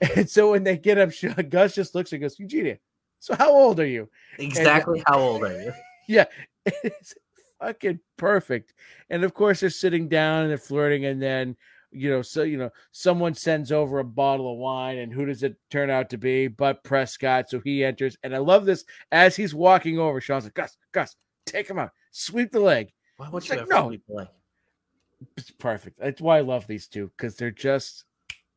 And 0.14 0.28
so 0.28 0.50
when 0.50 0.62
they 0.62 0.76
get 0.76 0.98
up, 0.98 1.10
Gus 1.48 1.74
just 1.74 1.94
looks 1.94 2.12
and 2.12 2.20
goes, 2.20 2.38
"Eugenia, 2.38 2.78
so 3.18 3.34
how 3.34 3.50
old 3.50 3.80
are 3.80 3.86
you?" 3.86 4.10
Exactly 4.38 5.02
how 5.06 5.18
old 5.18 5.42
are 5.42 5.60
you? 5.62 5.72
Yeah, 6.08 6.26
it's 6.66 7.14
fucking 7.60 7.98
perfect. 8.16 8.74
And 9.10 9.24
of 9.24 9.34
course, 9.34 9.60
they're 9.60 9.70
sitting 9.70 10.08
down 10.08 10.42
and 10.42 10.50
they're 10.50 10.58
flirting, 10.58 11.06
and 11.06 11.20
then 11.20 11.56
you 11.90 12.10
know, 12.10 12.22
so 12.22 12.42
you 12.42 12.58
know, 12.58 12.70
someone 12.92 13.34
sends 13.34 13.72
over 13.72 13.98
a 13.98 14.04
bottle 14.04 14.52
of 14.52 14.58
wine, 14.58 14.98
and 14.98 15.12
who 15.12 15.26
does 15.26 15.42
it 15.42 15.56
turn 15.70 15.90
out 15.90 16.10
to 16.10 16.18
be? 16.18 16.48
But 16.48 16.84
Prescott. 16.84 17.48
So 17.50 17.60
he 17.60 17.84
enters, 17.84 18.16
and 18.22 18.34
I 18.34 18.38
love 18.38 18.64
this 18.64 18.84
as 19.12 19.36
he's 19.36 19.54
walking 19.54 19.98
over. 19.98 20.20
Shawn's 20.20 20.44
like, 20.44 20.54
"Gus, 20.54 20.76
Gus, 20.92 21.16
take 21.46 21.68
him 21.68 21.78
out, 21.78 21.90
sweep 22.10 22.52
the 22.52 22.60
leg." 22.60 22.92
Why 23.16 23.28
would 23.30 23.42
It's 23.42 23.50
you 23.50 23.56
like, 23.56 23.68
no. 23.68 23.88
sweep 23.88 24.02
the 24.06 24.14
leg? 24.14 24.28
It's 25.36 25.50
perfect. 25.50 25.98
That's 25.98 26.20
why 26.20 26.38
I 26.38 26.42
love 26.42 26.66
these 26.66 26.86
two 26.86 27.10
because 27.16 27.36
they're 27.36 27.50
just 27.50 28.04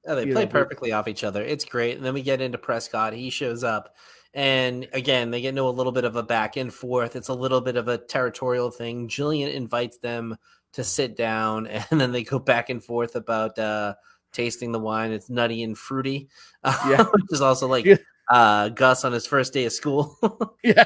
they 0.06 0.26
play 0.26 0.46
know, 0.46 0.48
perfectly 0.48 0.92
off 0.92 1.08
each 1.08 1.24
other. 1.24 1.44
It's 1.44 1.66
great. 1.66 1.98
And 1.98 2.06
then 2.06 2.14
we 2.14 2.22
get 2.22 2.42
into 2.42 2.58
Prescott. 2.58 3.14
He 3.14 3.30
shows 3.30 3.64
up. 3.64 3.96
And 4.34 4.88
again, 4.94 5.32
they 5.32 5.42
get 5.42 5.50
into 5.50 5.64
a 5.64 5.70
little 5.70 5.92
bit 5.92 6.06
of 6.06 6.16
a 6.16 6.24
back 6.24 6.56
and 6.58 6.74
forth. 6.74 7.16
It's 7.16 7.30
a 7.30 7.34
little 7.34 7.62
bit 7.62 7.78
of 7.78 7.88
a 7.88 7.98
territorial 7.98 8.70
thing. 8.70 9.08
Jillian 9.08 9.54
invites 9.54 9.98
them 9.98 10.38
to 10.74 10.84
sit 10.84 11.16
down, 11.16 11.68
and 11.92 12.00
then 12.02 12.12
they 12.12 12.24
go 12.24 12.40
back 12.40 12.70
and 12.70 12.84
forth 12.84 13.16
about 13.16 13.58
uh, 13.58 13.96
tasting 14.32 14.72
the 14.72 14.80
wine. 14.80 15.12
It's 15.12 15.30
nutty 15.30 15.64
and 15.64 15.78
fruity, 15.78 16.30
Yeah. 16.64 17.04
which 17.12 17.26
is 17.32 17.42
also 17.42 17.68
like 17.68 17.86
Yeah. 17.86 17.98
uh, 18.30 18.70
Gus 18.70 19.04
on 19.06 19.12
his 19.12 19.26
first 19.26 19.54
day 19.54 19.66
of 19.66 19.74
school. 19.74 20.18
yeah. 20.64 20.86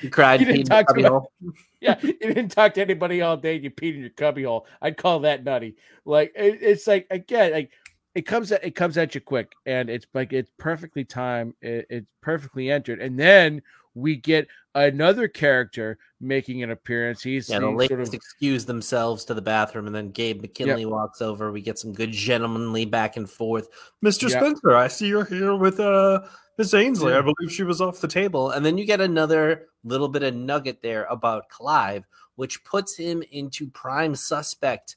he 0.00 0.08
cried. 0.08 0.40
You 0.40 0.46
didn't 0.46 0.68
peed 0.68 0.96
in 0.96 1.02
the 1.02 1.08
talk 1.08 1.24
to 1.24 1.58
yeah, 1.80 1.98
you 2.02 2.14
didn't 2.18 2.48
talk 2.48 2.72
to 2.74 2.80
anybody 2.80 3.20
all 3.20 3.36
day. 3.36 3.56
and 3.56 3.64
You 3.64 3.70
peed 3.70 3.94
in 3.94 4.00
your 4.00 4.10
cubbyhole. 4.10 4.66
I'd 4.80 4.96
call 4.96 5.20
that 5.20 5.44
nutty. 5.44 5.76
Like 6.04 6.32
it, 6.34 6.58
it's 6.62 6.86
like 6.86 7.06
again, 7.10 7.52
like 7.52 7.72
it 8.14 8.22
comes 8.22 8.52
at 8.52 8.64
it 8.64 8.74
comes 8.76 8.96
at 8.96 9.14
you 9.14 9.20
quick, 9.20 9.52
and 9.66 9.90
it's 9.90 10.06
like 10.14 10.32
it's 10.32 10.50
perfectly 10.58 11.04
timed. 11.04 11.54
It, 11.60 11.86
it's 11.90 12.06
perfectly 12.22 12.70
entered, 12.70 13.00
and 13.00 13.18
then 13.18 13.60
we 13.94 14.16
get 14.16 14.48
another 14.74 15.28
character 15.28 15.98
making 16.20 16.62
an 16.62 16.70
appearance. 16.70 17.22
He's, 17.22 17.48
Yeah, 17.48 17.60
the 17.60 17.70
ladies 17.70 17.96
sort 17.96 18.08
of 18.08 18.14
excuse 18.14 18.64
themselves 18.64 19.24
to 19.26 19.34
the 19.34 19.42
bathroom, 19.42 19.86
and 19.86 19.94
then 19.94 20.10
Gabe 20.10 20.42
McKinley 20.42 20.86
walks 20.86 21.22
over. 21.22 21.52
We 21.52 21.60
get 21.60 21.78
some 21.78 21.92
good 21.92 22.12
gentlemanly 22.12 22.84
back 22.84 23.16
and 23.16 23.28
forth. 23.30 23.68
Mr. 24.04 24.28
Yeah. 24.28 24.40
Spencer, 24.40 24.74
I 24.74 24.88
see 24.88 25.06
you're 25.06 25.24
here 25.24 25.54
with 25.54 25.80
uh 25.80 26.20
Miss 26.58 26.74
Ainsley. 26.74 27.12
Yeah. 27.12 27.18
I 27.18 27.22
believe 27.22 27.52
she 27.52 27.64
was 27.64 27.80
off 27.80 28.00
the 28.00 28.08
table. 28.08 28.50
And 28.50 28.64
then 28.64 28.78
you 28.78 28.84
get 28.84 29.00
another 29.00 29.66
little 29.82 30.08
bit 30.08 30.22
of 30.22 30.34
nugget 30.34 30.82
there 30.82 31.04
about 31.04 31.48
Clive, 31.48 32.04
which 32.36 32.64
puts 32.64 32.96
him 32.96 33.22
into 33.30 33.68
prime 33.70 34.14
suspect 34.14 34.96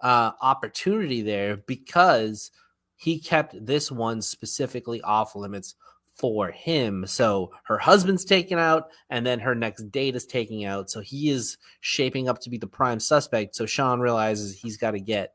uh 0.00 0.32
opportunity 0.40 1.20
there 1.20 1.58
because 1.58 2.50
he 2.96 3.18
kept 3.18 3.64
this 3.64 3.90
one 3.90 4.20
specifically 4.20 5.00
off 5.02 5.34
limits 5.34 5.74
for 6.20 6.50
him. 6.50 7.06
So 7.06 7.50
her 7.64 7.78
husband's 7.78 8.26
taken 8.26 8.58
out, 8.58 8.90
and 9.08 9.24
then 9.24 9.40
her 9.40 9.54
next 9.54 9.90
date 9.90 10.14
is 10.14 10.26
taking 10.26 10.66
out. 10.66 10.90
So 10.90 11.00
he 11.00 11.30
is 11.30 11.56
shaping 11.80 12.28
up 12.28 12.38
to 12.40 12.50
be 12.50 12.58
the 12.58 12.66
prime 12.66 13.00
suspect. 13.00 13.56
So 13.56 13.64
Shawn 13.64 14.00
realizes 14.00 14.54
he's 14.54 14.76
got 14.76 14.90
to 14.90 15.00
get 15.00 15.34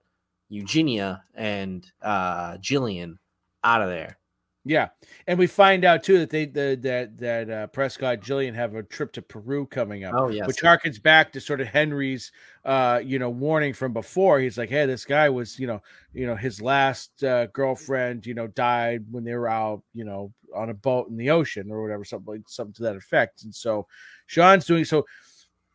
Eugenia 0.50 1.24
and 1.34 1.86
uh, 2.04 2.58
Jillian 2.58 3.18
out 3.64 3.82
of 3.82 3.90
there. 3.90 4.20
Yeah, 4.68 4.90
and 5.28 5.38
we 5.38 5.46
find 5.46 5.86
out 5.86 6.04
too 6.04 6.18
that 6.18 6.32
they 6.32 6.46
the, 6.46 6.78
that 6.82 7.20
that 7.20 7.50
uh, 7.52 7.68
Prescott 7.68 8.22
Jillian 8.22 8.56
have 8.56 8.74
a 8.74 8.82
trip 8.82 9.14
to 9.14 9.22
Peru 9.22 9.68
coming 9.68 10.04
up. 10.04 10.16
Oh 10.18 10.30
yes, 10.30 10.48
which 10.48 10.58
harkens 10.58 11.02
back 11.02 11.32
to 11.34 11.40
sort 11.40 11.62
of 11.62 11.68
Henry's 11.68 12.32
uh 12.66 13.00
you 13.04 13.20
know 13.20 13.30
warning 13.30 13.74
from 13.74 13.94
before. 13.94 14.40
He's 14.40 14.58
like 14.58 14.70
hey 14.70 14.88
this 14.88 15.06
guy 15.06 15.30
was 15.30 15.60
you 15.60 15.68
know 15.68 15.84
you 16.14 16.26
know 16.26 16.36
his 16.36 16.64
last 16.64 17.24
uh, 17.24 17.46
girlfriend 17.48 18.26
you 18.26 18.34
know 18.34 18.48
died 18.48 19.06
when 19.12 19.24
they 19.24 19.36
were 19.36 19.48
out 19.48 19.84
you 19.94 20.04
know 20.04 20.34
on 20.56 20.72
a 20.72 20.74
boat 20.74 21.10
in 21.10 21.18
the 21.18 21.30
ocean 21.30 21.70
or 21.70 21.84
whatever 21.84 22.04
something 22.04 22.34
like 22.34 22.42
something 22.48 22.74
to 22.74 22.84
that 22.84 22.96
effect. 22.96 23.44
And 23.44 23.54
so 23.54 23.86
Shawn's 24.26 24.66
doing 24.66 24.84
so 24.84 25.06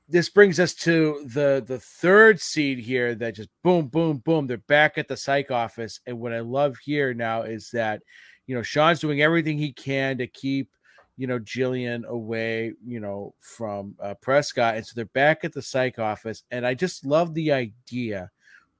this 0.08 0.28
brings 0.28 0.58
us 0.58 0.74
to 0.74 1.24
the 1.32 1.62
the 1.64 1.78
third 1.78 2.40
seed 2.40 2.80
here 2.80 3.14
that 3.14 3.36
just 3.36 3.50
boom 3.62 3.86
boom 3.86 4.18
boom. 4.18 4.48
They're 4.48 4.58
back 4.58 4.98
at 4.98 5.06
the 5.06 5.16
psych 5.16 5.52
office. 5.52 6.00
And 6.06 6.18
what 6.18 6.32
I 6.32 6.40
love 6.40 6.76
here 6.82 7.14
now 7.14 7.42
is 7.42 7.70
that 7.70 8.02
you 8.50 8.56
know 8.56 8.62
Shawn's 8.62 8.98
doing 8.98 9.22
everything 9.22 9.58
he 9.58 9.72
can 9.72 10.18
to 10.18 10.26
keep 10.26 10.72
you 11.16 11.28
know 11.28 11.38
Jillian 11.38 12.04
away, 12.04 12.72
you 12.84 12.98
know, 12.98 13.32
from 13.38 13.94
uh, 14.02 14.14
Prescott, 14.14 14.74
and 14.74 14.84
so 14.84 14.94
they're 14.96 15.04
back 15.04 15.44
at 15.44 15.52
the 15.52 15.62
psych 15.62 16.00
office, 16.00 16.42
and 16.50 16.66
I 16.66 16.74
just 16.74 17.06
love 17.06 17.32
the 17.32 17.52
idea, 17.52 18.28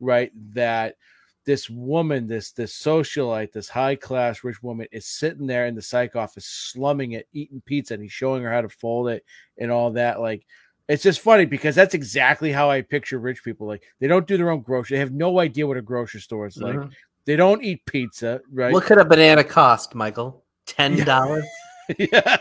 right, 0.01 0.33
that 0.55 0.97
this 1.45 1.71
woman, 1.71 2.27
this 2.27 2.51
this 2.51 2.77
socialite, 2.77 3.53
this 3.53 3.69
high 3.69 3.95
class 3.95 4.43
rich 4.43 4.61
woman, 4.61 4.89
is 4.91 5.07
sitting 5.07 5.47
there 5.47 5.67
in 5.67 5.77
the 5.77 5.83
psych 5.83 6.17
office, 6.17 6.47
slumming 6.47 7.13
it, 7.13 7.29
eating 7.33 7.63
pizza, 7.65 7.95
and 7.95 8.03
he's 8.03 8.11
showing 8.11 8.43
her 8.43 8.53
how 8.53 8.63
to 8.63 8.69
fold 8.69 9.09
it 9.09 9.25
and 9.57 9.71
all 9.71 9.93
that, 9.93 10.21
like. 10.21 10.45
It's 10.89 11.05
just 11.05 11.21
funny 11.21 11.45
because 11.45 11.77
that's 11.77 11.95
exactly 11.95 12.51
how 12.51 12.69
I 12.69 12.83
picture 12.83 13.21
rich 13.21 13.45
people. 13.45 13.69
Like 13.69 13.85
they 14.01 14.09
don't 14.09 14.27
do 14.27 14.37
their 14.37 14.51
own 14.51 14.63
grocery. 14.63 14.97
They 14.97 14.99
have 14.99 15.13
no 15.13 15.39
idea 15.39 15.65
what 15.65 15.77
a 15.77 15.83
grocery 15.83 16.21
store 16.21 16.49
is 16.49 16.57
like. 16.57 16.75
Mhm. 16.75 16.91
They 17.31 17.37
don't 17.37 17.63
eat 17.63 17.87
pizza, 17.87 18.41
right? 18.51 18.73
What 18.73 18.83
could 18.83 18.99
a 18.99 19.05
banana 19.05 19.45
cost, 19.45 19.95
Michael? 19.95 20.43
Ten 20.67 20.97
dollars. 21.05 21.45
Yeah. 21.97 22.37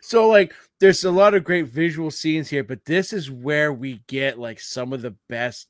so 0.00 0.28
like 0.28 0.52
there's 0.80 1.04
a 1.04 1.10
lot 1.10 1.34
of 1.34 1.42
great 1.42 1.66
visual 1.66 2.08
scenes 2.12 2.48
here 2.48 2.62
but 2.62 2.84
this 2.84 3.12
is 3.12 3.32
where 3.32 3.72
we 3.72 4.00
get 4.06 4.38
like 4.38 4.60
some 4.60 4.92
of 4.92 5.02
the 5.02 5.16
best 5.28 5.66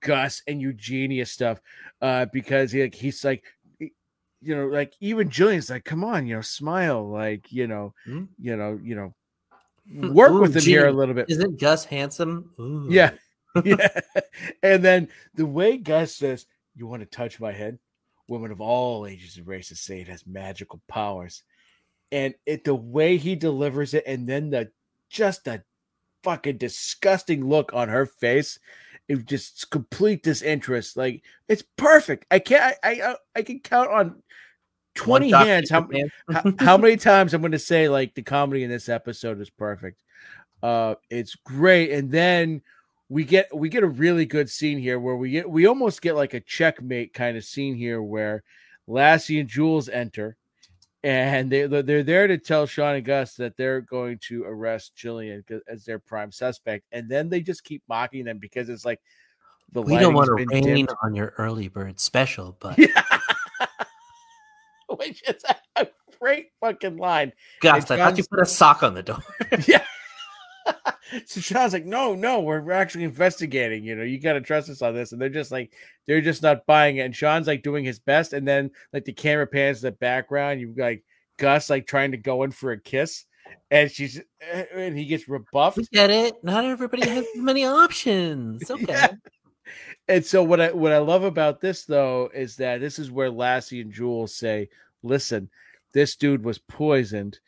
gus 0.00 0.40
and 0.46 0.60
eugenia 0.60 1.26
stuff 1.26 1.60
uh 2.02 2.26
because 2.32 2.70
he, 2.70 2.82
like 2.82 2.94
he's 2.94 3.24
like 3.24 3.42
you 4.40 4.54
know, 4.54 4.66
like 4.68 4.94
even 5.00 5.28
Jillian's 5.28 5.70
like, 5.70 5.84
come 5.84 6.04
on, 6.04 6.24
you 6.28 6.36
know, 6.36 6.40
smile, 6.42 7.08
like 7.08 7.50
you 7.50 7.66
know, 7.66 7.94
Hmm? 8.04 8.26
you 8.40 8.56
know, 8.56 8.78
you 8.80 8.94
know, 8.94 9.14
work 10.10 10.30
Ooh, 10.30 10.40
with 10.42 10.56
him 10.56 10.62
here 10.62 10.86
a 10.86 10.92
little 10.92 11.14
bit. 11.14 11.26
Isn't 11.28 11.58
Gus 11.58 11.84
handsome? 11.84 12.52
Ooh. 12.60 12.86
Yeah. 12.88 13.10
yeah. 13.64 14.00
And 14.62 14.84
then 14.84 15.08
the 15.34 15.46
way 15.46 15.76
Gus 15.76 16.14
says, 16.14 16.46
You 16.74 16.86
want 16.86 17.00
to 17.00 17.06
touch 17.06 17.40
my 17.40 17.52
head? 17.52 17.78
Women 18.28 18.50
of 18.50 18.60
all 18.60 19.06
ages 19.06 19.36
and 19.36 19.46
races 19.46 19.80
say 19.80 20.00
it 20.00 20.08
has 20.08 20.26
magical 20.26 20.80
powers. 20.88 21.42
And 22.12 22.34
it 22.46 22.64
the 22.64 22.74
way 22.74 23.16
he 23.16 23.36
delivers 23.36 23.94
it, 23.94 24.04
and 24.06 24.26
then 24.26 24.50
the 24.50 24.70
just 25.10 25.44
the 25.44 25.62
fucking 26.22 26.58
disgusting 26.58 27.46
look 27.46 27.72
on 27.74 27.88
her 27.88 28.06
face. 28.06 28.58
It 29.08 29.24
just 29.26 29.70
complete 29.70 30.22
disinterest. 30.22 30.96
Like 30.96 31.22
it's 31.48 31.64
perfect. 31.76 32.26
I 32.30 32.38
can't 32.38 32.76
I 32.82 32.90
I, 32.90 33.14
I 33.36 33.42
can 33.42 33.60
count 33.60 33.90
on 33.90 34.22
20 34.94 35.30
shot 35.30 35.46
hands 35.46 35.70
how, 35.70 35.88
how, 36.30 36.52
how 36.58 36.76
many 36.76 36.96
times 36.96 37.32
I'm 37.32 37.40
going 37.40 37.52
to 37.52 37.58
say 37.58 37.88
like 37.88 38.14
the 38.14 38.22
comedy 38.22 38.64
in 38.64 38.70
this 38.70 38.88
episode 38.88 39.40
is 39.40 39.50
perfect. 39.50 40.02
Uh, 40.62 40.96
it's 41.08 41.36
great, 41.36 41.92
and 41.92 42.10
then 42.10 42.62
we 43.08 43.24
get 43.24 43.54
we 43.54 43.68
get 43.68 43.82
a 43.82 43.88
really 43.88 44.26
good 44.26 44.50
scene 44.50 44.78
here 44.78 44.98
where 45.00 45.16
we 45.16 45.30
get 45.30 45.48
we 45.48 45.66
almost 45.66 46.02
get 46.02 46.14
like 46.14 46.34
a 46.34 46.40
checkmate 46.40 47.14
kind 47.14 47.36
of 47.36 47.44
scene 47.44 47.74
here 47.74 48.02
where 48.02 48.42
Lassie 48.86 49.40
and 49.40 49.48
Jules 49.48 49.88
enter, 49.88 50.36
and 51.02 51.50
they 51.50 51.66
they're 51.66 52.02
there 52.02 52.26
to 52.26 52.38
tell 52.38 52.66
Shawn 52.66 52.96
and 52.96 53.04
Gus 53.04 53.34
that 53.36 53.56
they're 53.56 53.80
going 53.80 54.18
to 54.28 54.44
arrest 54.44 54.92
Jillian 54.96 55.42
as 55.68 55.84
their 55.84 55.98
prime 55.98 56.32
suspect, 56.32 56.84
and 56.92 57.08
then 57.08 57.28
they 57.28 57.40
just 57.40 57.64
keep 57.64 57.82
mocking 57.88 58.24
them 58.24 58.38
because 58.38 58.68
it's 58.68 58.84
like 58.84 59.00
the 59.72 59.82
We 59.82 59.98
don't 59.98 60.14
want 60.14 60.26
to 60.26 60.34
rain 60.34 60.64
dimmed. 60.64 60.88
on 61.02 61.14
your 61.14 61.34
early 61.38 61.68
bird 61.68 62.00
special, 62.00 62.56
but 62.60 62.78
Yeah. 62.78 63.02
Which 64.96 65.22
is 65.28 65.42
a 65.76 65.86
great 66.18 66.48
fucking 66.60 66.96
line. 66.96 67.32
Gus, 67.60 67.90
I 67.90 67.96
thought 67.98 68.16
you 68.18 68.24
put 68.24 68.40
a 68.40 68.46
sock 68.46 68.82
on 68.82 68.94
the 68.94 69.02
door. 69.02 69.22
Yeah. 69.66 69.84
so 71.26 71.40
Shawn's 71.40 71.72
like, 71.72 71.84
no, 71.84 72.14
no, 72.14 72.40
we're, 72.40 72.60
we're 72.60 72.72
actually 72.72 73.04
investigating. 73.04 73.84
You 73.84 73.96
know, 73.96 74.02
you 74.02 74.18
got 74.20 74.34
to 74.34 74.40
trust 74.40 74.68
us 74.68 74.82
on 74.82 74.94
this. 74.94 75.12
And 75.12 75.20
they're 75.20 75.28
just 75.28 75.50
like, 75.50 75.72
they're 76.06 76.20
just 76.20 76.42
not 76.42 76.66
buying 76.66 76.96
it. 76.96 77.02
And 77.02 77.14
Shawn's 77.16 77.46
like 77.46 77.62
doing 77.62 77.84
his 77.84 77.98
best. 77.98 78.32
And 78.32 78.46
then 78.46 78.70
like 78.92 79.04
the 79.04 79.12
camera 79.12 79.46
pans 79.46 79.78
to 79.78 79.86
the 79.86 79.92
background. 79.92 80.60
You've 80.60 80.76
like 80.76 81.04
Gus 81.38 81.70
like 81.70 81.86
trying 81.86 82.12
to 82.12 82.16
go 82.16 82.42
in 82.42 82.50
for 82.50 82.72
a 82.72 82.80
kiss. 82.80 83.24
And 83.70 83.90
she's, 83.90 84.20
eh, 84.40 84.64
and 84.74 84.96
he 84.96 85.06
gets 85.06 85.28
rebuffed. 85.28 85.78
We 85.78 85.86
get 85.92 86.10
it. 86.10 86.42
Not 86.44 86.64
everybody 86.64 87.08
has 87.08 87.26
many 87.36 87.64
options. 87.64 88.70
Okay. 88.70 88.84
Yeah. 88.88 89.12
And 90.08 90.24
so 90.24 90.42
what 90.42 90.60
I 90.60 90.72
what 90.72 90.92
I 90.92 90.98
love 90.98 91.22
about 91.24 91.60
this 91.60 91.84
though 91.84 92.30
is 92.34 92.56
that 92.56 92.80
this 92.80 92.98
is 92.98 93.10
where 93.10 93.30
Lassie 93.30 93.82
and 93.82 93.92
Jules 93.92 94.34
say, 94.34 94.70
"Listen, 95.02 95.50
this 95.92 96.16
dude 96.16 96.44
was 96.44 96.58
poisoned, 96.58 97.38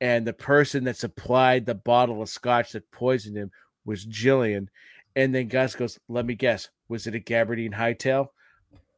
and 0.00 0.26
the 0.26 0.32
person 0.32 0.84
that 0.84 0.96
supplied 0.96 1.66
the 1.66 1.74
bottle 1.74 2.22
of 2.22 2.28
scotch 2.28 2.72
that 2.72 2.90
poisoned 2.90 3.36
him 3.36 3.50
was 3.84 4.06
Jillian." 4.06 4.68
And 5.14 5.34
then 5.34 5.48
Gus 5.48 5.74
goes, 5.74 5.98
"Let 6.08 6.26
me 6.26 6.34
guess, 6.34 6.68
was 6.88 7.06
it 7.06 7.14
a 7.14 7.20
Gabardine 7.20 7.72
Hightail? 7.74 8.28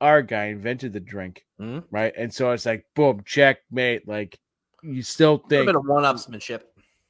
Our 0.01 0.23
guy 0.23 0.47
invented 0.47 0.93
the 0.93 1.01
drink, 1.01 1.45
Hmm? 1.59 1.81
right?" 1.91 2.13
And 2.17 2.33
so 2.33 2.51
it's 2.53 2.67
like, 2.67 2.85
boom, 2.95 3.23
checkmate. 3.25 4.07
Like 4.09 4.39
you 4.83 5.03
still 5.03 5.43
A 5.45 5.49
think 5.49 5.67
bit 5.67 5.77
of 5.77 5.85
one-upsmanship. 5.87 6.63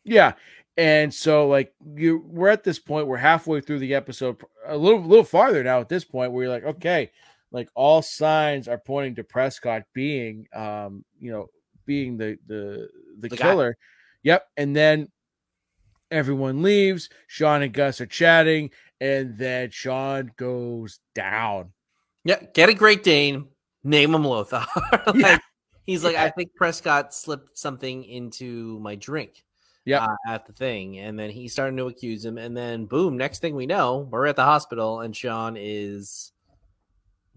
yeah. 0.04 0.32
And 0.76 1.12
so 1.12 1.48
like 1.48 1.74
you 1.96 2.22
we're 2.26 2.48
at 2.48 2.62
this 2.64 2.78
point, 2.78 3.06
we're 3.08 3.16
halfway 3.16 3.60
through 3.60 3.80
the 3.80 3.94
episode, 3.94 4.36
a 4.66 4.76
little 4.76 5.02
little 5.02 5.24
farther 5.24 5.64
now 5.64 5.80
at 5.80 5.88
this 5.88 6.04
point 6.04 6.32
where 6.32 6.44
you're 6.44 6.52
like, 6.52 6.64
okay, 6.64 7.10
like 7.50 7.68
all 7.74 8.00
signs 8.00 8.68
are 8.68 8.78
pointing 8.78 9.16
to 9.16 9.24
Prescott 9.24 9.82
being 9.92 10.46
um, 10.54 11.04
you 11.18 11.32
know, 11.32 11.48
being 11.88 12.16
the 12.18 12.38
the 12.46 12.88
the, 13.18 13.28
The 13.28 13.36
guy. 13.36 13.36
killer. 13.36 13.76
Yep. 14.22 14.46
And 14.56 14.76
then 14.76 15.08
everyone 16.12 16.62
leaves, 16.62 17.08
Shawn 17.26 17.62
and 17.62 17.72
Gus 17.72 18.00
are 18.00 18.06
chatting, 18.06 18.70
and 19.00 19.36
then 19.36 19.70
Shawn 19.70 20.30
goes 20.36 21.00
down. 21.14 21.72
Yeah, 22.24 22.40
get 22.54 22.68
a 22.68 22.74
Great 22.74 23.02
Dane, 23.02 23.48
name 23.82 24.14
him 24.14 24.24
Lothar. 24.24 24.64
like, 25.06 25.14
Yeah. 25.16 25.38
He's 25.84 26.04
like, 26.04 26.12
Yeah. 26.14 26.24
I 26.24 26.30
think 26.30 26.54
Prescott 26.54 27.14
slipped 27.14 27.58
something 27.58 28.04
into 28.04 28.78
my 28.80 28.94
drink. 28.94 29.42
Yeah. 29.84 30.04
uh, 30.04 30.16
at 30.34 30.46
the 30.46 30.52
thing, 30.52 30.98
and 30.98 31.18
then 31.18 31.30
he's 31.30 31.52
starting 31.52 31.78
to 31.78 31.86
accuse 31.86 32.22
him, 32.22 32.36
and 32.36 32.54
then 32.54 32.84
boom, 32.84 33.16
next 33.16 33.38
thing 33.40 33.54
we 33.56 33.64
know, 33.64 34.06
we're 34.10 34.26
at 34.26 34.36
the 34.36 34.44
hospital, 34.44 35.00
and 35.00 35.16
Shawn 35.16 35.56
is 35.58 36.32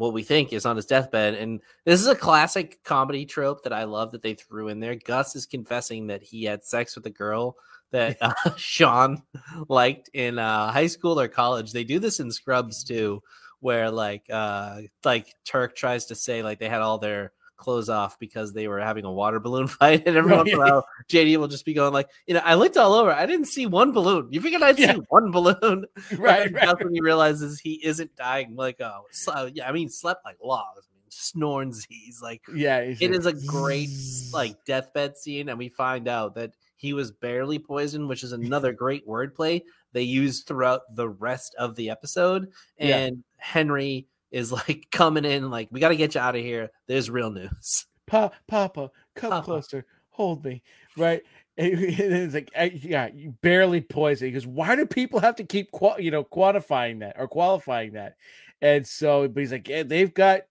what 0.01 0.13
we 0.13 0.23
think 0.23 0.51
is 0.51 0.65
on 0.65 0.75
his 0.75 0.87
deathbed, 0.87 1.35
and 1.35 1.61
this 1.85 2.01
is 2.01 2.07
a 2.07 2.15
classic 2.15 2.83
comedy 2.83 3.23
trope 3.23 3.63
that 3.63 3.71
I 3.71 3.83
love 3.83 4.11
that 4.11 4.23
they 4.23 4.33
threw 4.33 4.67
in 4.67 4.79
there. 4.79 4.95
Gus 4.95 5.35
is 5.35 5.45
confessing 5.45 6.07
that 6.07 6.23
he 6.23 6.43
had 6.43 6.63
sex 6.63 6.95
with 6.95 7.05
a 7.05 7.11
girl 7.11 7.55
that 7.91 8.17
uh, 8.21 8.33
Shawn 8.57 9.21
liked 9.69 10.09
in 10.13 10.39
uh, 10.39 10.71
high 10.71 10.87
school 10.87 11.19
or 11.19 11.27
college. 11.27 11.71
They 11.71 11.83
do 11.83 11.99
this 11.99 12.19
in 12.19 12.31
Scrubs 12.31 12.83
too, 12.83 13.21
where 13.59 13.91
like 13.91 14.25
uh, 14.31 14.81
like 15.05 15.35
Turk 15.45 15.75
tries 15.75 16.07
to 16.07 16.15
say 16.15 16.41
like 16.41 16.57
they 16.57 16.69
had 16.69 16.81
all 16.81 16.97
their 16.97 17.31
clothes 17.61 17.87
off 17.87 18.19
because 18.19 18.51
they 18.51 18.67
were 18.67 18.79
having 18.81 19.05
a 19.05 19.11
water 19.11 19.39
balloon 19.39 19.67
fight, 19.79 20.03
and 20.05 20.17
every 20.17 20.35
once 20.35 20.49
in 20.49 20.55
a 20.55 20.59
while 20.59 20.85
JD 21.09 21.37
will 21.37 21.47
just 21.47 21.63
be 21.63 21.73
going 21.73 21.93
like, 21.93 22.09
you 22.27 22.33
know, 22.33 22.41
I 22.43 22.55
looked 22.55 22.75
all 22.75 22.93
over, 22.93 23.11
I 23.11 23.25
didn't 23.25 23.45
see 23.45 23.65
one 23.67 23.93
balloon. 23.93 24.27
You 24.31 24.41
figured 24.41 24.61
I'd 24.61 24.77
Yeah. 24.77 24.95
see 24.95 25.01
one 25.07 25.31
balloon, 25.31 25.85
Right, 26.17 26.47
And 26.47 26.55
right. 26.55 26.65
That's 26.65 26.83
when 26.83 26.93
he 26.93 26.99
realizes 26.99 27.59
he 27.59 27.75
isn't 27.85 28.13
dying 28.17 28.55
like 28.55 28.81
uh, 28.81 28.91
oh, 28.97 29.05
so, 29.11 29.31
uh, 29.31 29.49
yeah, 29.53 29.69
I 29.69 29.71
mean, 29.71 29.87
slept 29.89 30.25
like 30.25 30.37
logs, 30.43 30.87
I 30.91 30.93
mean, 30.97 31.03
snoring 31.09 31.71
Z's 31.73 32.19
like 32.21 32.41
Yeah. 32.53 32.83
he's 32.83 33.01
it 33.01 33.11
like, 33.11 33.19
is 33.19 33.25
a 33.27 33.33
great 33.47 33.89
like 34.33 34.65
deathbed 34.65 35.15
scene, 35.17 35.47
and 35.49 35.57
we 35.57 35.69
find 35.69 36.07
out 36.09 36.35
that 36.35 36.51
he 36.75 36.93
was 36.93 37.11
barely 37.11 37.59
poisoned, 37.59 38.09
which 38.09 38.23
is 38.23 38.31
another 38.31 38.73
great 38.73 39.07
wordplay 39.07 39.61
they 39.93 40.01
use 40.01 40.41
throughout 40.41 40.81
the 40.95 41.07
rest 41.07 41.53
of 41.59 41.75
the 41.75 41.89
episode. 41.91 42.49
Yeah. 42.79 42.97
And 42.97 43.23
Henry 43.37 44.07
is 44.31 44.51
like 44.51 44.87
coming 44.91 45.25
in, 45.25 45.49
like, 45.49 45.67
we 45.71 45.79
got 45.79 45.89
to 45.89 45.95
get 45.95 46.15
you 46.15 46.21
out 46.21 46.35
of 46.35 46.41
here. 46.41 46.71
There's 46.87 47.09
real 47.09 47.31
news. 47.31 47.85
Pa- 48.07 48.31
Papa, 48.47 48.91
come 49.15 49.29
Papa. 49.29 49.45
closer, 49.45 49.85
hold 50.09 50.43
me, 50.43 50.63
right? 50.97 51.21
And 51.57 51.75
it's 51.77 52.33
like, 52.33 52.49
yeah, 52.83 53.09
you 53.13 53.35
barely 53.41 53.81
poison. 53.81 54.29
Because 54.29 54.47
why 54.47 54.75
do 54.75 54.85
people 54.85 55.19
have 55.19 55.35
to 55.35 55.43
keep, 55.43 55.69
you 55.99 56.09
know, 56.09 56.23
quantifying 56.23 57.01
that 57.01 57.17
or 57.19 57.27
qualifying 57.27 57.93
that? 57.93 58.15
And 58.61 58.87
so, 58.87 59.27
but 59.27 59.41
he's 59.41 59.51
like, 59.51 59.67
yeah, 59.67 59.83
they've 59.83 60.13
got 60.13 60.41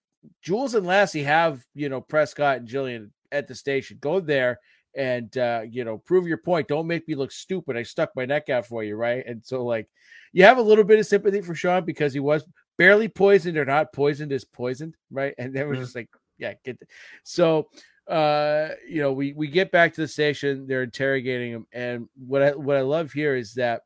Jules 0.41 0.75
and 0.75 0.85
Lassie 0.85 1.23
have, 1.23 1.65
you 1.73 1.89
know, 1.89 2.01
Prescott 2.01 2.57
and 2.57 2.67
Jillian 2.67 3.09
at 3.31 3.47
the 3.47 3.55
station. 3.55 3.97
Go 3.99 4.19
there 4.19 4.59
and, 4.95 5.35
uh, 5.37 5.61
you 5.69 5.83
know, 5.83 5.97
prove 5.97 6.27
your 6.27 6.37
point. 6.37 6.67
Don't 6.67 6.87
make 6.87 7.07
me 7.07 7.15
look 7.15 7.31
stupid. 7.31 7.75
I 7.75 7.83
stuck 7.83 8.11
my 8.15 8.25
neck 8.25 8.49
out 8.49 8.67
for 8.67 8.83
you, 8.83 8.95
right? 8.95 9.25
And 9.25 9.43
so, 9.43 9.65
like, 9.65 9.89
you 10.33 10.43
have 10.43 10.59
a 10.59 10.63
little 10.63 10.83
bit 10.83 10.99
of 10.99 11.05
sympathy 11.07 11.41
for 11.41 11.55
Shawn 11.55 11.83
because 11.83 12.13
he 12.13 12.19
was 12.19 12.45
barely 12.81 13.07
poisoned 13.07 13.57
or 13.57 13.65
not 13.65 13.93
poisoned 13.93 14.31
is 14.31 14.43
poisoned, 14.43 14.95
right? 15.11 15.35
And 15.37 15.53
then 15.53 15.67
we're 15.67 15.75
Mhm. 15.75 15.81
just 15.81 15.95
like, 15.95 16.09
yeah, 16.39 16.53
get 16.65 16.79
the, 16.79 16.87
so 17.23 17.69
uh 18.07 18.69
you 18.89 18.99
know 18.99 19.13
we 19.13 19.31
we 19.33 19.47
get 19.47 19.69
back 19.71 19.93
to 19.93 20.01
the 20.01 20.07
station 20.07 20.65
they're 20.65 20.81
interrogating 20.81 21.51
him 21.51 21.67
and 21.71 22.09
what 22.27 22.41
i 22.41 22.49
what 22.55 22.75
i 22.75 22.81
love 22.81 23.11
here 23.11 23.35
is 23.35 23.53
that 23.53 23.83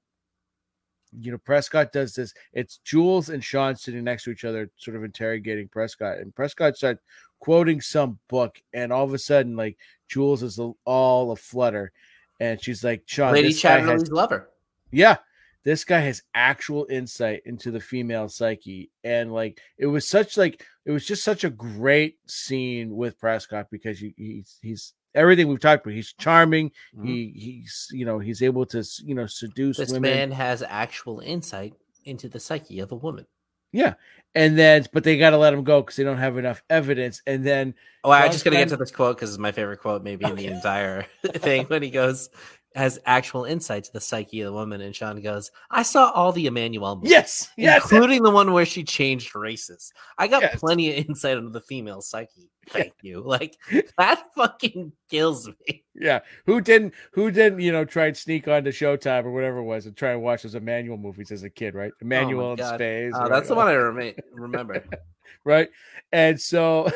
you 1.19 1.31
know 1.33 1.37
prescott 1.39 1.91
does 1.91 2.15
this 2.15 2.33
it's 2.53 2.77
jules 2.85 3.27
and 3.27 3.43
shawn 3.43 3.75
sitting 3.75 4.05
next 4.05 4.23
to 4.23 4.31
each 4.31 4.45
other 4.45 4.69
sort 4.77 4.95
of 4.95 5.03
interrogating 5.03 5.67
prescott 5.67 6.17
and 6.19 6.33
prescott 6.33 6.77
starts 6.77 7.01
quoting 7.41 7.81
some 7.81 8.17
book 8.29 8.57
and 8.73 8.93
all 8.93 9.03
of 9.03 9.13
a 9.13 9.19
sudden 9.19 9.57
like 9.57 9.77
jules 10.07 10.41
is 10.41 10.57
all 10.85 11.31
a 11.31 11.35
flutter 11.35 11.91
and 12.39 12.61
she's 12.63 12.85
like 12.85 13.03
shawn 13.05 13.33
Lady 13.33 13.49
guy 13.53 13.79
has 13.79 13.85
Chatterley's 14.03 14.11
lover. 14.11 14.49
yeah 14.91 15.17
this 15.65 15.83
guy 15.83 15.99
has 15.99 16.21
actual 16.33 16.87
insight 16.89 17.41
into 17.45 17.71
the 17.71 17.79
female 17.81 18.29
psyche 18.29 18.89
and 19.03 19.33
like 19.33 19.59
it 19.77 19.87
was 19.87 20.07
such 20.07 20.37
like 20.37 20.63
it 20.85 20.91
was 20.91 21.05
just 21.05 21.23
such 21.23 21.43
a 21.43 21.49
great 21.49 22.17
scene 22.27 22.95
with 22.95 23.19
prescott 23.19 23.67
because 23.71 24.01
you, 24.01 24.13
he's 24.15 24.57
he's 24.61 24.93
everything 25.15 25.47
we've 25.47 25.59
talked 25.59 25.85
about 25.85 25.95
he's 25.95 26.13
charming 26.13 26.71
Mhm. 26.95 27.05
he 27.07 27.33
he's 27.35 27.87
you 27.91 28.05
know 28.05 28.19
he's 28.19 28.41
able 28.41 28.65
to 28.67 28.83
you 29.03 29.15
know 29.15 29.25
seduce 29.27 29.77
women. 29.77 29.87
This 29.87 29.93
women 29.93 30.11
man 30.11 30.31
has 30.31 30.61
actual 30.61 31.19
insight 31.19 31.73
into 32.05 32.29
the 32.29 32.39
psyche 32.39 32.79
of 32.79 32.91
a 32.91 32.95
woman. 32.95 33.25
Yeah. 33.71 33.95
And 34.35 34.57
then 34.57 34.85
but 34.93 35.03
they 35.03 35.17
got 35.17 35.31
to 35.31 35.37
let 35.37 35.53
him 35.53 35.63
go 35.63 35.81
because 35.81 35.95
they 35.95 36.03
don't 36.03 36.17
have 36.19 36.37
enough 36.37 36.61
evidence 36.69 37.21
and 37.25 37.43
then 37.45 37.73
Oh, 38.03 38.11
I 38.11 38.21
Shawn 38.23 38.31
just 38.31 38.45
gotta 38.45 38.57
get 38.57 38.69
to 38.69 38.77
this 38.77 38.91
quote 38.91 39.17
because 39.17 39.31
it's 39.31 39.39
my 39.39 39.51
favorite 39.51 39.79
quote, 39.79 40.03
maybe 40.03 40.25
in 40.25 40.35
the 40.35 40.45
entire 40.47 41.03
thing. 41.25 41.65
When 41.65 41.81
he 41.81 41.89
goes, 41.89 42.29
has 42.75 42.99
actual 43.05 43.45
insight 43.45 43.85
to 43.85 43.93
the 43.93 44.01
psyche 44.01 44.41
of 44.41 44.47
the 44.47 44.53
woman, 44.53 44.81
and 44.81 44.95
Shawn 44.95 45.21
goes, 45.21 45.49
"I 45.71 45.81
saw 45.83 46.11
all 46.11 46.31
the 46.31 46.45
Emmanuelle 46.47 46.97
movies, 46.97 47.11
yes 47.11 47.49
yes 47.57 47.81
including 47.83 48.21
the 48.21 48.31
one 48.31 48.51
where 48.51 48.65
she 48.65 48.83
changed 48.83 49.33
races. 49.35 49.91
I 50.17 50.27
got 50.27 50.41
Yes. 50.41 50.59
plenty 50.59 50.89
of 50.99 51.05
insight 51.09 51.37
into 51.37 51.49
the 51.51 51.61
female 51.61 52.01
psyche. 52.01 52.49
Thank 52.69 52.93
you. 53.01 53.21
Like 53.25 53.57
that 53.97 54.25
fucking 54.35 54.91
kills 55.09 55.47
me. 55.47 55.83
yeah 55.95 56.19
who 56.45 56.59
didn't 56.61 56.93
who 57.13 57.31
didn't 57.31 57.59
you 57.61 57.71
know 57.71 57.85
try 57.85 58.07
and 58.07 58.17
sneak 58.17 58.47
onto 58.47 58.71
showtime 58.71 59.23
or 59.23 59.31
whatever 59.31 59.59
it 59.59 59.63
was 59.63 59.85
and 59.85 59.95
try 59.95 60.11
and 60.11 60.21
watch 60.21 60.43
those 60.43 60.55
emmanuelle 60.55 60.99
movies 60.99 61.31
as 61.31 61.43
a 61.43 61.49
kid 61.49 61.73
right 61.75 61.91
oh 62.01 62.05
emmanuelle 62.05 62.51
in 62.51 62.57
God. 62.57 62.75
space 62.75 63.13
Oh, 63.15 63.21
right? 63.21 63.29
that's 63.31 63.47
the 63.47 63.55
one 63.55 63.67
I 63.67 63.73
rem- 63.75 64.13
remember. 64.33 64.83
right? 65.45 65.69
And 66.11 66.39
so, 66.41 66.89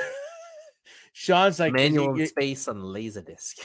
Shawn's 1.13 1.59
like 1.59 1.73
Emmanuelle 1.73 2.17
y- 2.17 2.25
space 2.25 2.67
on 2.67 2.77
Laserdisc. 2.81 3.59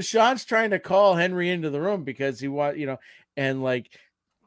Shawn's 0.00 0.44
trying 0.44 0.70
to 0.70 0.78
call 0.78 1.14
Henry 1.14 1.50
into 1.50 1.70
the 1.70 1.80
room 1.80 2.04
because 2.04 2.40
he 2.40 2.48
want 2.48 2.76
you 2.78 2.86
know, 2.86 2.98
and 3.36 3.62
like 3.62 3.90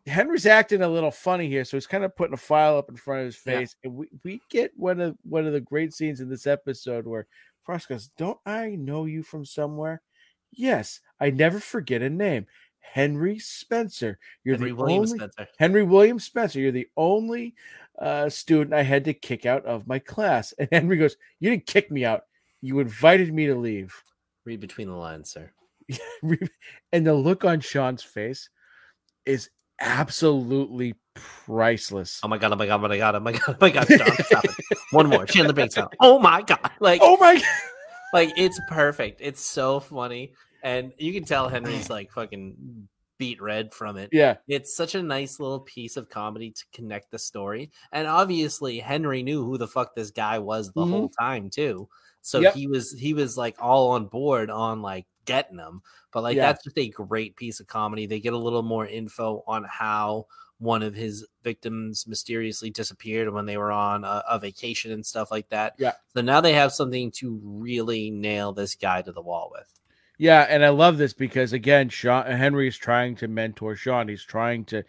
Henry's 0.08 0.46
acting 0.46 0.82
a 0.82 0.88
little 0.90 1.12
funny 1.12 1.48
here, 1.48 1.64
so 1.64 1.78
he's 1.78 1.88
kind 1.88 2.04
of 2.04 2.16
putting 2.16 2.34
a 2.34 2.38
file 2.38 2.78
up 2.78 2.90
in 2.90 2.96
front 2.96 3.22
of 3.22 3.26
his 3.28 3.42
Yeah. 3.46 3.60
face, 3.60 3.76
and 3.84 3.94
we, 3.96 4.08
we 4.24 4.42
get 4.50 4.72
one 4.76 5.00
of 5.00 5.16
one 5.24 5.46
of 5.46 5.54
the 5.54 5.62
great 5.62 5.94
scenes 5.94 6.22
in 6.22 6.30
this 6.30 6.48
episode 6.48 7.06
where 7.06 7.28
Frost 7.64 7.90
goes, 7.90 8.10
"Don't 8.18 8.40
I 8.46 8.70
know 8.76 9.06
you 9.06 9.24
from 9.24 9.46
somewhere?" 9.46 10.02
Yes, 10.52 11.00
I 11.20 11.30
never 11.30 11.60
forget 11.60 12.02
a 12.02 12.10
name, 12.10 12.46
Henry 12.80 13.38
Spencer. 13.40 14.18
You're 14.44 14.56
Henry 14.56 14.72
the 14.72 14.76
William 14.76 15.02
only 15.04 15.18
Spencer. 15.20 15.48
Henry 15.60 15.84
William 15.84 16.20
Spencer. 16.20 16.60
You're 16.60 16.72
the 16.72 16.90
only 16.98 17.54
uh, 18.00 18.28
student 18.30 18.74
I 18.74 18.82
had 18.84 19.06
to 19.06 19.14
kick 19.14 19.46
out 19.46 19.66
of 19.66 19.88
my 19.88 20.00
class. 20.00 20.54
And 20.58 20.68
Henry 20.72 20.98
goes, 20.98 21.16
"You 21.40 21.52
didn't 21.52 21.68
kick 21.68 21.92
me 21.92 22.04
out. 22.06 22.24
You 22.62 22.80
invited 22.80 23.34
me 23.34 23.46
to 23.48 23.56
leave." 23.56 23.96
Read 24.46 24.60
between 24.60 24.88
the 24.88 24.96
lines, 24.96 25.32
sir. 25.32 25.52
and 26.92 27.06
the 27.06 27.14
look 27.14 27.46
on 27.46 27.60
Shawn's 27.60 28.04
face 28.04 28.50
is 29.26 29.50
absolutely 29.80 30.96
priceless. 31.46 32.20
Oh 32.24 32.28
my 32.28 32.38
god! 32.38 32.54
Oh 32.54 32.56
my 32.56 32.66
god! 32.66 32.84
Oh 32.84 32.88
my 32.88 32.98
god! 32.98 33.16
Oh 33.16 33.20
my 33.20 33.32
god! 33.32 33.42
Oh 33.50 33.56
my 33.62 33.70
god! 33.70 33.88
Stop, 33.88 34.26
stop 34.26 34.46
it. 34.46 34.78
One 34.92 35.08
more. 35.10 35.26
Chandler 35.26 35.54
Bing 35.54 35.70
sound. 35.70 35.90
Oh 36.00 36.20
my 36.20 36.42
god! 36.42 36.72
Like, 36.80 37.02
Oh 37.04 37.18
my 37.18 37.36
god! 37.36 37.44
like 38.14 38.32
it's 38.38 38.60
perfect. 38.70 39.20
It's 39.22 39.42
so 39.46 39.80
funny, 39.80 40.34
and 40.64 40.92
you 40.98 41.14
can 41.14 41.24
tell 41.26 41.50
Henry's 41.50 41.90
like 41.90 42.12
fucking 42.12 42.88
beat 43.20 43.40
red 43.42 43.72
from 43.72 43.98
it. 43.98 44.10
Yeah, 44.12 44.38
It's 44.48 44.76
such 44.76 44.96
a 44.96 45.04
nice 45.04 45.40
little 45.40 45.60
piece 45.60 45.96
of 45.96 46.10
comedy 46.10 46.50
to 46.52 46.64
connect 46.74 47.12
the 47.12 47.20
story, 47.20 47.70
and 47.92 48.08
obviously 48.08 48.80
Henry 48.80 49.22
knew 49.22 49.44
who 49.46 49.58
the 49.60 49.68
fuck 49.68 49.94
this 49.96 50.10
guy 50.10 50.40
was 50.40 50.72
the 50.72 50.82
Mhm. 50.82 50.90
whole 50.90 51.10
time 51.10 51.50
too. 51.52 51.88
So 52.22 52.40
Yep. 52.40 52.54
he 52.56 52.68
was 52.68 52.92
he 52.94 53.14
was 53.14 53.38
like 53.38 53.56
all 53.60 53.92
on 53.92 54.06
board 54.06 54.50
on 54.50 54.82
like 54.82 55.06
getting 55.26 55.58
them. 55.58 55.82
But 56.12 56.24
like 56.24 56.36
Yeah. 56.36 56.48
that's 56.48 56.64
just 56.64 56.78
a 56.78 56.90
great 56.90 57.36
piece 57.36 57.60
of 57.60 57.68
comedy. 57.68 58.06
They 58.06 58.20
get 58.20 58.34
a 58.34 58.38
little 58.38 58.64
more 58.64 58.86
info 58.86 59.44
on 59.48 59.64
how 59.64 60.28
one 60.60 60.84
of 60.84 60.94
his 60.94 61.26
victims 61.44 62.06
mysteriously 62.08 62.70
disappeared 62.70 63.34
when 63.34 63.48
they 63.48 63.58
were 63.58 63.72
on 63.72 64.04
a, 64.04 64.24
a 64.30 64.38
vacation 64.38 64.92
and 64.92 65.04
stuff 65.04 65.32
like 65.32 65.50
that. 65.50 65.74
Yeah. 65.80 65.94
So 66.14 66.22
now 66.22 66.40
they 66.42 66.54
have 66.54 66.72
something 66.72 67.10
to 67.14 67.40
really 67.44 68.12
nail 68.12 68.54
this 68.54 68.76
guy 68.76 69.02
to 69.02 69.12
the 69.12 69.22
wall 69.24 69.50
with. 69.52 69.68
yeah, 70.20 70.46
and 70.48 70.64
I 70.64 70.70
love 70.70 71.00
this 71.00 71.14
because 71.14 71.52
again, 71.54 71.90
Shawn 71.90 72.28
Henry 72.28 72.68
is 72.68 72.78
trying 72.78 73.16
to 73.16 73.28
mentor 73.28 73.76
Shawn. 73.76 74.08
He's 74.08 74.24
trying 74.24 74.66
to 74.66 74.84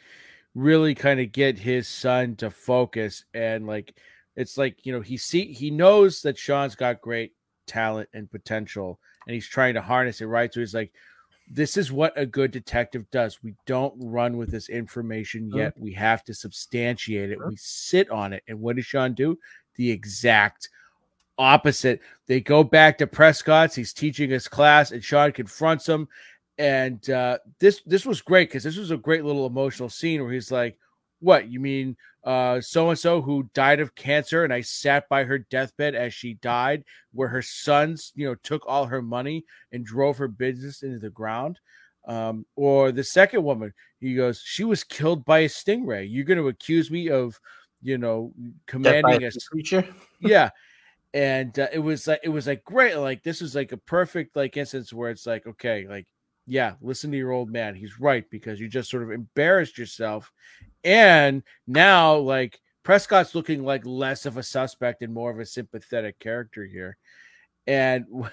really 0.54 0.94
kind 0.94 1.20
of 1.20 1.32
get 1.32 1.58
his 1.58 1.88
son 1.88 2.36
to 2.36 2.50
focus 2.50 3.24
and 3.32 3.66
like 3.66 3.94
it's 4.36 4.56
like 4.58 4.84
you 4.84 4.92
know 4.92 5.00
he 5.00 5.16
see 5.16 5.52
he 5.52 5.70
knows 5.70 6.22
that 6.22 6.38
Shawn's 6.38 6.74
got 6.74 7.00
great 7.00 7.32
talent 7.66 8.08
and 8.12 8.30
potential 8.30 8.98
and 9.26 9.34
he's 9.34 9.46
trying 9.46 9.74
to 9.74 9.80
harness 9.82 10.20
it 10.20 10.26
right? 10.26 10.52
So 10.52 10.60
he's 10.60 10.74
like 10.74 10.92
this 11.50 11.76
is 11.76 11.92
what 11.92 12.12
a 12.16 12.24
good 12.24 12.50
detective 12.50 13.04
does. 13.10 13.42
We 13.42 13.54
don't 13.66 13.94
run 13.98 14.36
with 14.38 14.50
this 14.50 14.68
information 14.68 15.50
Mhm. 15.50 15.56
yet. 15.56 15.78
We 15.78 15.92
have 15.92 16.24
to 16.24 16.34
substantiate 16.34 17.30
it. 17.30 17.38
Mhm. 17.38 17.48
we 17.50 17.56
sit 17.56 18.08
on 18.10 18.32
it. 18.32 18.42
And 18.48 18.60
what 18.60 18.76
does 18.76 18.86
Shawn 18.86 19.12
do? 19.14 19.38
The 19.76 19.90
exact 19.90 20.70
opposite. 21.38 22.00
They 22.26 22.40
go 22.40 22.62
back 22.64 22.98
to 22.98 23.06
Prescott's. 23.06 23.74
He's 23.74 23.92
teaching 23.92 24.30
his 24.30 24.48
class 24.48 24.92
and 24.92 25.02
Shawn 25.04 25.32
confronts 25.32 25.88
him. 25.88 26.08
And 26.58 27.08
uh 27.10 27.38
this 27.58 27.82
this 27.86 28.06
was 28.06 28.20
great 28.22 28.48
because 28.48 28.62
this 28.64 28.76
was 28.76 28.90
a 28.90 28.96
great 28.96 29.24
little 29.24 29.46
emotional 29.46 29.88
scene 29.88 30.22
where 30.22 30.32
he's 30.32 30.52
like 30.52 30.78
what 31.22 31.48
you 31.48 31.60
mean 31.60 31.96
uh 32.24 32.60
so 32.60 32.90
and 32.90 32.98
so 32.98 33.22
who 33.22 33.48
died 33.54 33.80
of 33.80 33.94
cancer 33.94 34.44
and 34.44 34.52
I 34.52 34.60
sat 34.60 35.08
by 35.08 35.24
her 35.24 35.38
deathbed 35.38 35.94
as 35.94 36.12
she 36.12 36.34
died 36.34 36.84
where 37.12 37.28
her 37.28 37.42
sons 37.42 38.12
you 38.14 38.26
know 38.26 38.34
took 38.34 38.62
all 38.66 38.86
her 38.86 39.02
money 39.02 39.44
and 39.72 39.84
drove 39.84 40.18
her 40.18 40.28
business 40.28 40.82
into 40.82 40.98
the 40.98 41.10
ground? 41.10 41.58
Um 42.06 42.46
or 42.56 42.92
the 42.92 43.04
second 43.04 43.44
woman 43.44 43.72
he 44.00 44.14
goes 44.14 44.42
she 44.44 44.64
was 44.64 44.84
killed 44.84 45.24
by 45.24 45.40
a 45.40 45.48
stingray. 45.48 46.06
You're 46.10 46.24
going 46.24 46.38
to 46.38 46.48
accuse 46.48 46.90
me 46.90 47.08
of 47.08 47.38
you 47.80 47.98
know 47.98 48.32
commanding 48.66 49.24
a 49.24 49.28
a 49.28 49.32
creature. 49.50 49.86
yeah 50.20 50.50
and 51.14 51.58
uh, 51.58 51.68
it 51.72 51.78
was 51.78 52.06
like 52.06 52.20
it 52.22 52.28
was 52.28 52.46
like 52.46 52.64
great 52.64 52.96
like 52.96 53.22
this 53.22 53.42
is 53.42 53.54
like 53.54 53.72
a 53.72 53.76
perfect 53.76 54.34
like 54.34 54.56
instance 54.56 54.92
where 54.92 55.10
it's 55.10 55.26
like 55.26 55.46
okay 55.46 55.86
like 55.88 56.06
yeah 56.46 56.74
listen 56.80 57.10
to 57.10 57.16
your 57.16 57.30
old 57.32 57.50
man. 57.50 57.74
He's 57.74 58.00
right 58.00 58.28
because 58.30 58.60
you 58.60 58.68
just 58.68 58.90
sort 58.90 59.02
of 59.02 59.10
embarrassed 59.10 59.78
yourself 59.78 60.30
and 60.84 61.42
now 61.66 62.16
like 62.16 62.60
prescott's 62.82 63.34
looking 63.34 63.64
like 63.64 63.86
less 63.86 64.26
of 64.26 64.36
a 64.36 64.42
suspect 64.42 65.02
and 65.02 65.14
more 65.14 65.30
of 65.30 65.38
a 65.38 65.46
sympathetic 65.46 66.18
character 66.18 66.64
here. 66.64 66.96
And 67.66 68.06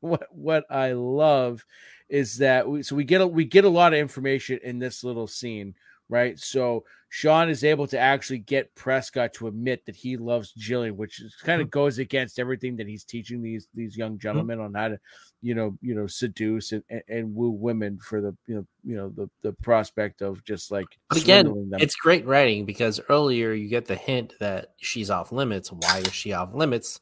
what 0.00 0.26
what 0.30 0.64
i 0.68 0.92
love 0.92 1.64
is 2.10 2.36
that 2.36 2.68
we 2.68 2.82
so 2.82 2.94
we 2.94 3.04
get 3.04 3.22
a 3.22 3.26
we 3.26 3.44
get 3.44 3.64
a 3.64 3.68
lot 3.68 3.94
of 3.94 3.98
information 3.98 4.58
in 4.62 4.78
this 4.78 5.02
little 5.02 5.26
scene 5.26 5.74
right 6.08 6.38
so 6.38 6.84
Shawn 7.14 7.48
is 7.48 7.62
able 7.62 7.86
to 7.86 7.96
actually 7.96 8.40
get 8.40 8.74
Prescott 8.74 9.34
to 9.34 9.46
admit 9.46 9.86
that 9.86 9.94
he 9.94 10.16
loves 10.16 10.52
Jillian, 10.58 10.96
which 10.96 11.22
is, 11.22 11.32
kind 11.36 11.62
of 11.62 11.68
mm-hmm. 11.68 11.78
goes 11.78 11.98
against 12.00 12.40
everything 12.40 12.74
that 12.74 12.88
he's 12.88 13.04
teaching 13.04 13.40
these 13.40 13.68
these 13.72 13.96
young 13.96 14.14
mm-hmm. 14.14 14.18
gentlemen 14.18 14.58
on 14.58 14.74
how 14.74 14.88
to, 14.88 14.98
you 15.40 15.54
know, 15.54 15.78
you 15.80 15.94
know, 15.94 16.08
seduce 16.08 16.72
and, 16.72 16.82
and, 16.90 17.02
and 17.06 17.32
woo 17.32 17.50
women 17.50 18.00
for 18.00 18.20
the 18.20 18.36
you 18.48 18.56
know 18.56 18.66
you 18.82 18.96
know 18.96 19.10
the 19.10 19.30
the 19.42 19.52
prospect 19.62 20.22
of 20.22 20.42
just 20.42 20.72
like 20.72 20.88
But 21.08 21.22
again, 21.22 21.70
it's 21.74 21.94
great 21.94 22.26
writing 22.26 22.64
because 22.64 23.00
earlier 23.08 23.52
you 23.52 23.68
get 23.68 23.86
the 23.86 23.94
hint 23.94 24.34
that 24.40 24.74
she's 24.78 25.08
off 25.08 25.30
limits. 25.30 25.70
Why 25.70 25.98
is 26.04 26.12
she 26.12 26.32
off 26.32 26.52
limits? 26.52 26.98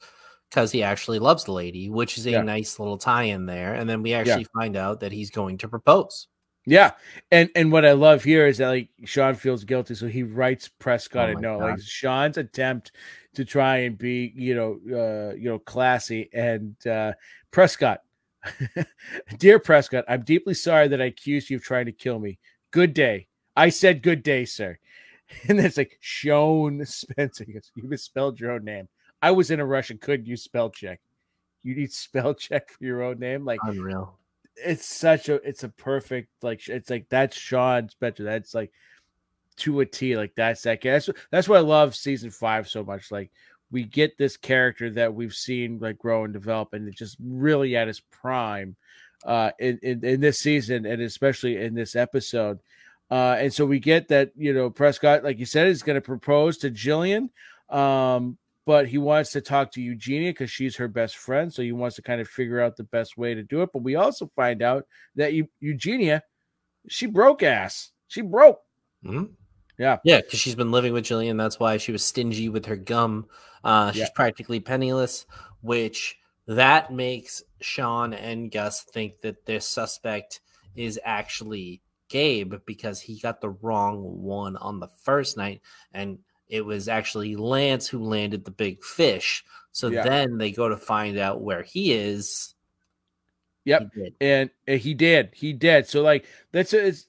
Because 0.51 0.73
he 0.73 0.83
actually 0.83 1.21
loves 1.21 1.45
the 1.45 1.53
lady, 1.53 1.89
which 1.89 2.19
is 2.19 2.27
a 2.27 2.33
Yeah. 2.33 2.43
nice 2.43 2.79
little 2.79 2.99
tie 2.99 3.23
in 3.23 3.47
there. 3.47 3.73
And 3.73 3.89
then 3.89 4.03
we 4.03 4.13
actually 4.13 4.47
find 4.61 4.77
out 4.77 5.01
that 5.01 5.11
he's 5.11 5.31
going 5.31 5.57
to 5.57 5.69
propose. 5.69 6.29
Yeah, 6.65 6.93
and 7.33 7.51
and 7.57 7.73
what 7.73 7.85
I 7.85 7.93
love 7.93 8.23
here 8.23 8.47
is 8.47 8.59
that 8.59 8.69
like 8.69 8.89
Shawn 9.05 9.35
feels 9.35 9.65
guilty, 9.65 9.95
so 9.95 10.07
he 10.07 10.23
writes 10.23 10.69
Prescott 10.69 11.31
Oh 11.31 11.39
a 11.39 11.41
note. 11.41 11.59
God. 11.59 11.71
Like 11.71 11.81
Shawn's 11.81 12.39
attempt 12.39 12.93
to 13.35 13.45
try 13.45 13.79
and 13.79 13.99
be, 13.99 14.33
you 14.37 14.55
know, 14.55 14.79
uh, 14.97 15.35
you 15.35 15.49
know, 15.49 15.59
classy 15.59 16.29
and 16.33 16.77
uh 16.87 17.13
Prescott. 17.51 18.03
Dear 19.39 19.59
Prescott, 19.59 20.05
I'm 20.09 20.23
deeply 20.23 20.55
sorry 20.55 20.89
that 20.89 21.01
I 21.03 21.07
accused 21.07 21.51
you 21.51 21.57
of 21.57 21.63
trying 21.65 21.87
to 21.87 21.93
kill 21.93 22.19
me. 22.19 22.39
Good 22.71 22.95
day. 22.95 23.27
I 23.57 23.69
said 23.69 24.03
good 24.03 24.23
day, 24.23 24.45
sir. 24.45 24.79
And 25.49 25.59
then 25.59 25.65
it's 25.65 25.79
like 25.79 25.97
Shawn 26.01 26.85
Spencer. 26.85 27.47
Goes, 27.47 27.71
You 27.75 27.85
misspelled 27.85 28.39
your 28.39 28.51
own 28.51 28.65
name. 28.65 28.87
I 29.23 29.31
was 29.31 29.51
in 29.51 29.61
a 29.61 29.65
rush 29.65 29.91
and 29.91 29.99
couldn't 30.01 30.27
use 30.27 30.43
spell 30.43 30.69
check. 30.69 31.01
You 31.63 31.75
need 31.75 31.91
spell 31.93 32.35
check 32.47 32.69
for 32.71 32.85
your 32.85 33.03
own 33.03 33.19
name. 33.19 33.45
Like 33.45 33.61
Unreal. 33.65 34.19
It's 34.57 34.87
such 34.87 35.29
a 35.29 35.35
it's 35.37 35.65
a 35.65 35.69
perfect 35.69 36.29
like 36.43 36.69
it's 36.69 36.91
like 36.91 37.09
that's 37.09 37.37
Shawn 37.37 37.89
Spencer. 37.89 38.25
That's 38.25 38.55
like 38.55 38.73
to 39.57 39.81
a 39.81 39.87
T. 39.87 40.17
Like 40.17 40.35
that's 40.35 40.63
that. 40.63 40.81
That's 40.83 41.09
that's 41.31 41.49
why 41.49 41.57
I 41.57 41.61
love 41.61 41.95
season 41.95 42.31
five 42.31 42.69
so 42.69 42.85
much. 42.85 43.11
Like 43.11 43.31
we 43.71 43.85
get 43.85 44.19
this 44.19 44.37
character 44.37 44.91
that 44.91 45.15
we've 45.15 45.35
seen 45.35 45.79
like 45.79 45.99
grow 45.99 46.25
and 46.25 46.33
develop, 46.33 46.75
and 46.75 46.87
it's 46.87 46.99
just 46.99 47.17
really 47.21 47.77
at 47.77 47.89
his 47.89 48.01
prime 48.01 48.77
uh 49.25 49.53
in, 49.59 49.79
in 49.83 50.05
in 50.05 50.21
this 50.21 50.41
season 50.41 50.85
and 50.85 51.01
especially 51.01 51.57
in 51.57 51.75
this 51.75 51.95
episode. 51.95 52.59
Uh 53.11 53.37
and 53.39 53.53
so 53.53 53.65
we 53.65 53.79
get 53.79 54.09
that, 54.09 54.33
you 54.37 54.53
know, 54.53 54.69
Prescott, 54.69 55.23
like 55.25 55.39
you 55.39 55.47
said, 55.47 55.69
is 55.69 55.83
gonna 55.83 56.01
propose 56.01 56.59
to 56.59 56.71
Jillian. 56.71 57.31
Um 57.69 58.37
but 58.65 58.87
he 58.89 58.99
wants 58.99 59.33
to 59.33 59.41
talk 59.41 59.73
to 59.73 59.83
Eugenia 59.83 60.31
because 60.31 60.51
she's 60.51 60.77
her 60.77 60.89
best 60.89 61.17
friend. 61.17 61.53
So 61.53 61.63
he 61.63 61.73
wants 61.73 61.97
to 61.97 62.03
kind 62.03 62.21
of 62.21 62.29
figure 62.29 62.61
out 62.61 62.77
the 62.77 62.85
best 62.85 63.17
way 63.17 63.35
to 63.35 63.43
do 63.43 63.63
it. 63.63 63.71
But 63.73 63.83
we 63.83 63.97
also 63.97 64.31
find 64.37 64.63
out 64.63 64.87
that 65.17 65.33
Eu- 65.33 65.49
Eugenia, 65.61 66.23
she 66.89 67.07
broke 67.07 67.43
ass. 67.43 67.91
She 68.09 68.21
broke. 68.23 68.61
Mhm. 69.05 69.31
Yeah. 69.79 69.99
Yeah, 70.05 70.21
because 70.21 70.39
she's 70.39 70.55
been 70.55 70.71
living 70.71 70.93
with 70.93 71.05
Jillian. 71.05 71.39
That's 71.39 71.59
why 71.59 71.77
she 71.77 71.93
was 71.93 72.05
stingy 72.05 72.49
with 72.49 72.67
her 72.67 72.77
gum. 72.77 73.27
Uh, 73.65 73.91
she's 73.91 74.01
Yeah. 74.03 74.09
practically 74.15 74.61
penniless, 74.61 75.27
which 75.61 76.17
that 76.47 76.93
makes 76.93 77.43
Shawn 77.61 78.13
and 78.15 78.51
Gus 78.51 78.85
think 78.85 79.21
that 79.23 79.45
their 79.47 79.61
suspect 79.61 80.41
is 80.77 81.01
actually 81.05 81.81
Gabe 82.09 82.55
because 82.67 83.01
he 83.01 83.19
got 83.19 83.41
the 83.41 83.51
wrong 83.51 84.23
one 84.23 84.57
on 84.57 84.79
the 84.79 84.89
first 84.89 85.37
night. 85.37 85.63
And 85.93 86.19
it 86.53 86.67
was 86.67 86.87
actually 86.87 87.35
Lance 87.35 87.89
who 87.89 87.99
landed 88.05 88.45
the 88.45 88.51
big 88.51 88.85
fish. 88.85 89.43
So 89.73 89.89
Yeah. 89.89 90.03
then 90.03 90.37
they 90.37 90.53
go 90.53 90.69
to 90.69 90.77
find 90.77 91.19
out 91.19 91.41
where 91.41 91.63
he 91.63 91.93
is. 91.95 92.55
Yep. 93.65 93.91
He. 93.95 94.15
And, 94.21 94.51
he 94.67 94.93
did. 94.93 95.31
He 95.33 95.55
did. 95.55 95.87
So 95.87 96.03
like 96.03 96.27
that's 96.53 96.75
it's 96.75 97.07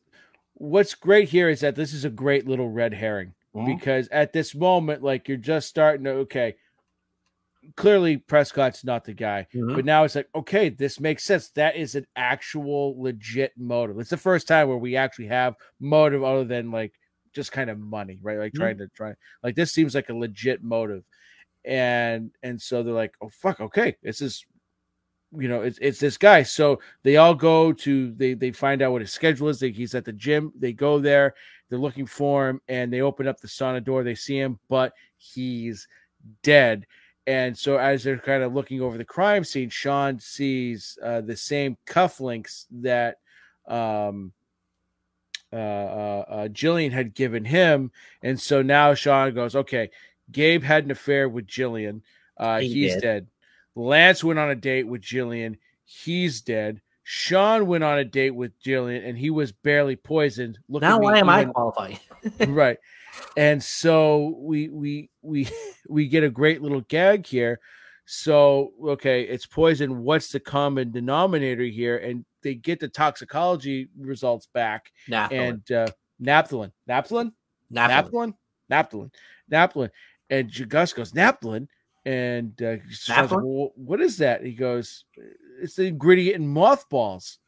what's 0.54 0.96
great 0.96 1.28
here 1.28 1.50
is 1.50 1.60
that 1.60 1.76
this 1.76 1.94
is 1.94 2.06
a 2.06 2.10
great 2.10 2.48
little 2.48 2.70
red 2.70 2.94
herring 2.94 3.34
Mhm. 3.54 3.78
because 3.78 4.08
at 4.10 4.32
this 4.32 4.56
moment, 4.56 5.04
like 5.04 5.28
you're 5.28 5.38
just 5.38 5.68
starting 5.68 6.06
to 6.06 6.12
okay. 6.12 6.56
Clearly, 7.76 8.18
Prescott's 8.18 8.84
not 8.84 9.04
the 9.06 9.14
guy, 9.14 9.48
Mhm. 9.54 9.76
but 9.76 9.86
now 9.86 10.04
it's 10.04 10.16
like, 10.16 10.28
okay, 10.36 10.68
this 10.70 11.00
makes 11.00 11.24
sense. 11.24 11.50
That 11.52 11.76
is 11.76 11.96
an 11.96 12.06
actual 12.16 13.02
legit 13.02 13.54
motive. 13.58 14.00
It's 14.00 14.10
the 14.10 14.18
first 14.18 14.48
time 14.48 14.68
where 14.68 14.78
we 14.78 14.96
actually 14.98 15.28
have 15.28 15.56
motive 15.80 16.24
other 16.24 16.44
than 16.44 16.72
like 16.72 16.94
just 17.34 17.52
kind 17.52 17.70
of 17.70 17.80
money, 17.80 18.20
right? 18.22 18.40
Like 18.40 18.54
Mhm. 18.54 18.58
trying 18.58 18.78
to 18.80 18.88
try, 18.90 19.14
like 19.44 19.56
this 19.56 19.72
seems 19.72 19.96
like 19.96 20.10
a 20.10 20.14
legit 20.14 20.64
motive. 20.64 21.04
and 21.66 22.32
and 22.44 22.62
so 22.62 22.84
they're 22.84 22.94
like, 22.94 23.16
oh 23.22 23.30
fuck, 23.30 23.60
okay, 23.62 23.96
this 24.04 24.22
is 24.22 24.46
you 25.38 25.48
know 25.48 25.62
it's 25.62 25.80
it's 25.82 26.00
this 26.00 26.18
guy 26.18 26.44
so 26.44 26.80
they 27.02 27.18
all 27.18 27.34
go 27.34 27.74
to 27.74 28.12
they 28.14 28.36
they 28.36 28.52
find 28.52 28.82
out 28.84 28.92
what 28.92 29.02
his 29.02 29.12
schedule 29.12 29.50
is 29.50 29.60
they, 29.60 29.72
he's 29.72 29.96
at 29.96 30.06
the 30.06 30.14
gym 30.14 30.52
they 30.60 30.72
go 30.72 31.00
there 31.00 31.34
they're 31.70 31.80
looking 31.80 32.06
for 32.06 32.48
him 32.50 32.62
and 32.68 32.94
they 32.94 33.02
open 33.02 33.28
up 33.28 33.40
the 33.40 33.48
sauna 33.48 33.84
door 33.84 34.04
they 34.04 34.14
see 34.14 34.38
him 34.38 34.60
but 34.70 34.94
he's 35.18 35.88
dead 36.44 36.86
and 37.26 37.58
so 37.58 37.78
as 37.78 38.04
they're 38.04 38.18
kind 38.18 38.44
of 38.44 38.54
looking 38.54 38.80
over 38.80 38.96
the 38.98 39.04
crime 39.06 39.44
scene 39.44 39.70
shawn 39.70 40.20
sees 40.20 41.00
uh, 41.04 41.22
the 41.22 41.36
same 41.36 41.76
cufflinks 41.88 42.66
that 42.70 43.18
um 43.68 44.32
uh, 45.54 45.56
uh, 45.56 46.26
uh, 46.28 46.48
Jillian 46.48 46.92
had 46.92 47.14
given 47.14 47.46
him, 47.46 47.92
and 48.22 48.40
so 48.40 48.62
now 48.62 48.94
Shawn 48.94 49.34
goes, 49.34 49.56
okay, 49.56 49.92
Gabe 50.32 50.64
had 50.64 50.86
an 50.86 50.92
affair 50.92 51.30
with 51.30 51.48
Jillian. 51.48 52.02
Uh, 52.38 52.60
He 52.60 52.74
he's 52.74 52.94
did. 52.96 53.02
dead. 53.02 53.28
Lance 53.76 54.24
went 54.24 54.40
on 54.40 54.50
a 54.50 54.56
date 54.56 54.88
with 54.88 55.02
Jillian. 55.02 55.58
He's 55.86 56.42
dead. 56.42 56.82
Shawn 57.04 57.68
went 57.68 57.84
on 57.84 58.00
a 58.00 58.06
date 58.06 58.32
with 58.32 58.60
Jillian, 58.62 59.08
and 59.08 59.18
he 59.18 59.30
was 59.30 59.52
barely 59.52 59.96
poisoned. 59.96 60.58
Look 60.70 60.82
now 60.82 61.00
why 61.00 61.20
am 61.20 61.30
I 61.30 61.46
qualifying? 61.46 62.00
right 62.48 62.78
and 63.38 63.64
so 63.64 64.36
we 64.40 64.70
we 64.70 65.10
we 65.22 65.48
we 65.90 66.08
get 66.08 66.24
a 66.24 66.30
great 66.30 66.62
little 66.62 66.82
gag 66.82 67.26
here 67.26 67.60
so 68.06 68.74
okay 68.84 69.24
it's 69.24 69.46
poison 69.46 70.04
what's 70.04 70.32
the 70.32 70.40
common 70.40 70.92
denominator 70.92 71.64
here 71.64 71.98
and 71.98 72.26
they 72.44 72.56
get 72.56 72.80
the 72.80 72.88
toxicology 72.88 73.88
results 73.98 74.48
back 74.54 74.92
and 75.32 75.72
uh 75.72 75.88
naphthalene 76.22 76.72
naphthalene 76.88 77.32
Naphthalene. 77.74 78.12
naphthalene 78.12 78.34
naphthalene 78.72 79.12
naphthalene 79.52 79.90
and 80.30 80.70
Gus 80.70 80.94
goes 80.94 81.12
naphthalene 81.14 81.68
and 82.06 82.62
uh 82.62 82.78
Shawn's 82.90 83.32
like, 83.32 83.40
well, 83.44 83.72
what 83.76 84.02
is 84.02 84.18
that? 84.18 84.44
He 84.46 84.54
goes 84.54 85.06
it's 85.62 85.76
the 85.76 85.86
ingredient 85.88 86.36
in 86.38 86.48
mothballs. 86.48 87.40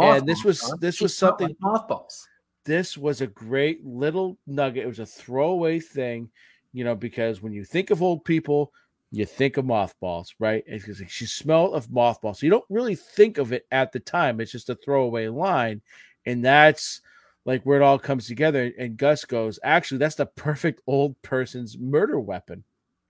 And 0.00 0.26
this 0.26 0.44
was- 0.44 0.60
Shawn. 0.60 0.78
this 0.80 1.00
was 1.00 1.16
smelled 1.16 1.32
something- 1.40 1.48
like 1.48 1.56
mothballs. 1.60 2.26
this 2.64 2.96
was 2.96 3.20
a 3.20 3.26
great 3.26 3.84
little 3.84 4.38
nugget. 4.46 4.84
It 4.84 4.88
was 4.88 4.98
a 5.00 5.06
throwaway 5.06 5.80
thing, 5.80 6.30
you 6.72 6.84
know, 6.84 6.94
because 6.94 7.42
when 7.42 7.52
you 7.52 7.64
think 7.64 7.90
of 7.90 8.02
old 8.02 8.24
people, 8.24 8.72
you 9.10 9.24
think 9.24 9.56
of 9.56 9.64
mothballs, 9.64 10.34
right? 10.38 10.62
It's 10.66 10.84
because 10.84 11.02
she 11.10 11.26
smelled 11.26 11.74
of 11.74 11.90
mothballs. 11.90 12.40
So 12.40 12.46
you 12.46 12.50
don't 12.50 12.64
really 12.68 12.94
think 12.94 13.38
of 13.38 13.52
it 13.52 13.66
at 13.70 13.92
the 13.92 14.00
time. 14.00 14.40
It's 14.40 14.52
just 14.52 14.68
a 14.68 14.74
throwaway 14.74 15.28
line. 15.28 15.80
And 16.26 16.44
that's 16.44 17.00
like 17.46 17.62
where 17.62 17.80
it 17.80 17.84
all 17.84 17.98
comes 17.98 18.26
together. 18.26 18.70
And 18.78 18.98
Gus 18.98 19.24
goes, 19.24 19.58
actually, 19.64 19.98
that's 19.98 20.16
the 20.16 20.26
perfect 20.26 20.82
old 20.86 21.20
person's 21.22 21.78
murder 21.78 22.20
weapon, 22.20 22.64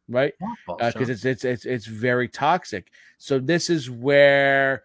right? 0.08 0.34
Because 0.66 0.94
uh, 0.94 1.00
Shawn. 1.00 1.10
it's 1.10 1.24
it's 1.24 1.44
it's 1.44 1.64
it's 1.64 1.86
very 1.86 2.28
toxic. 2.28 2.92
So 3.18 3.40
this 3.40 3.68
is 3.68 3.90
where, 3.90 4.84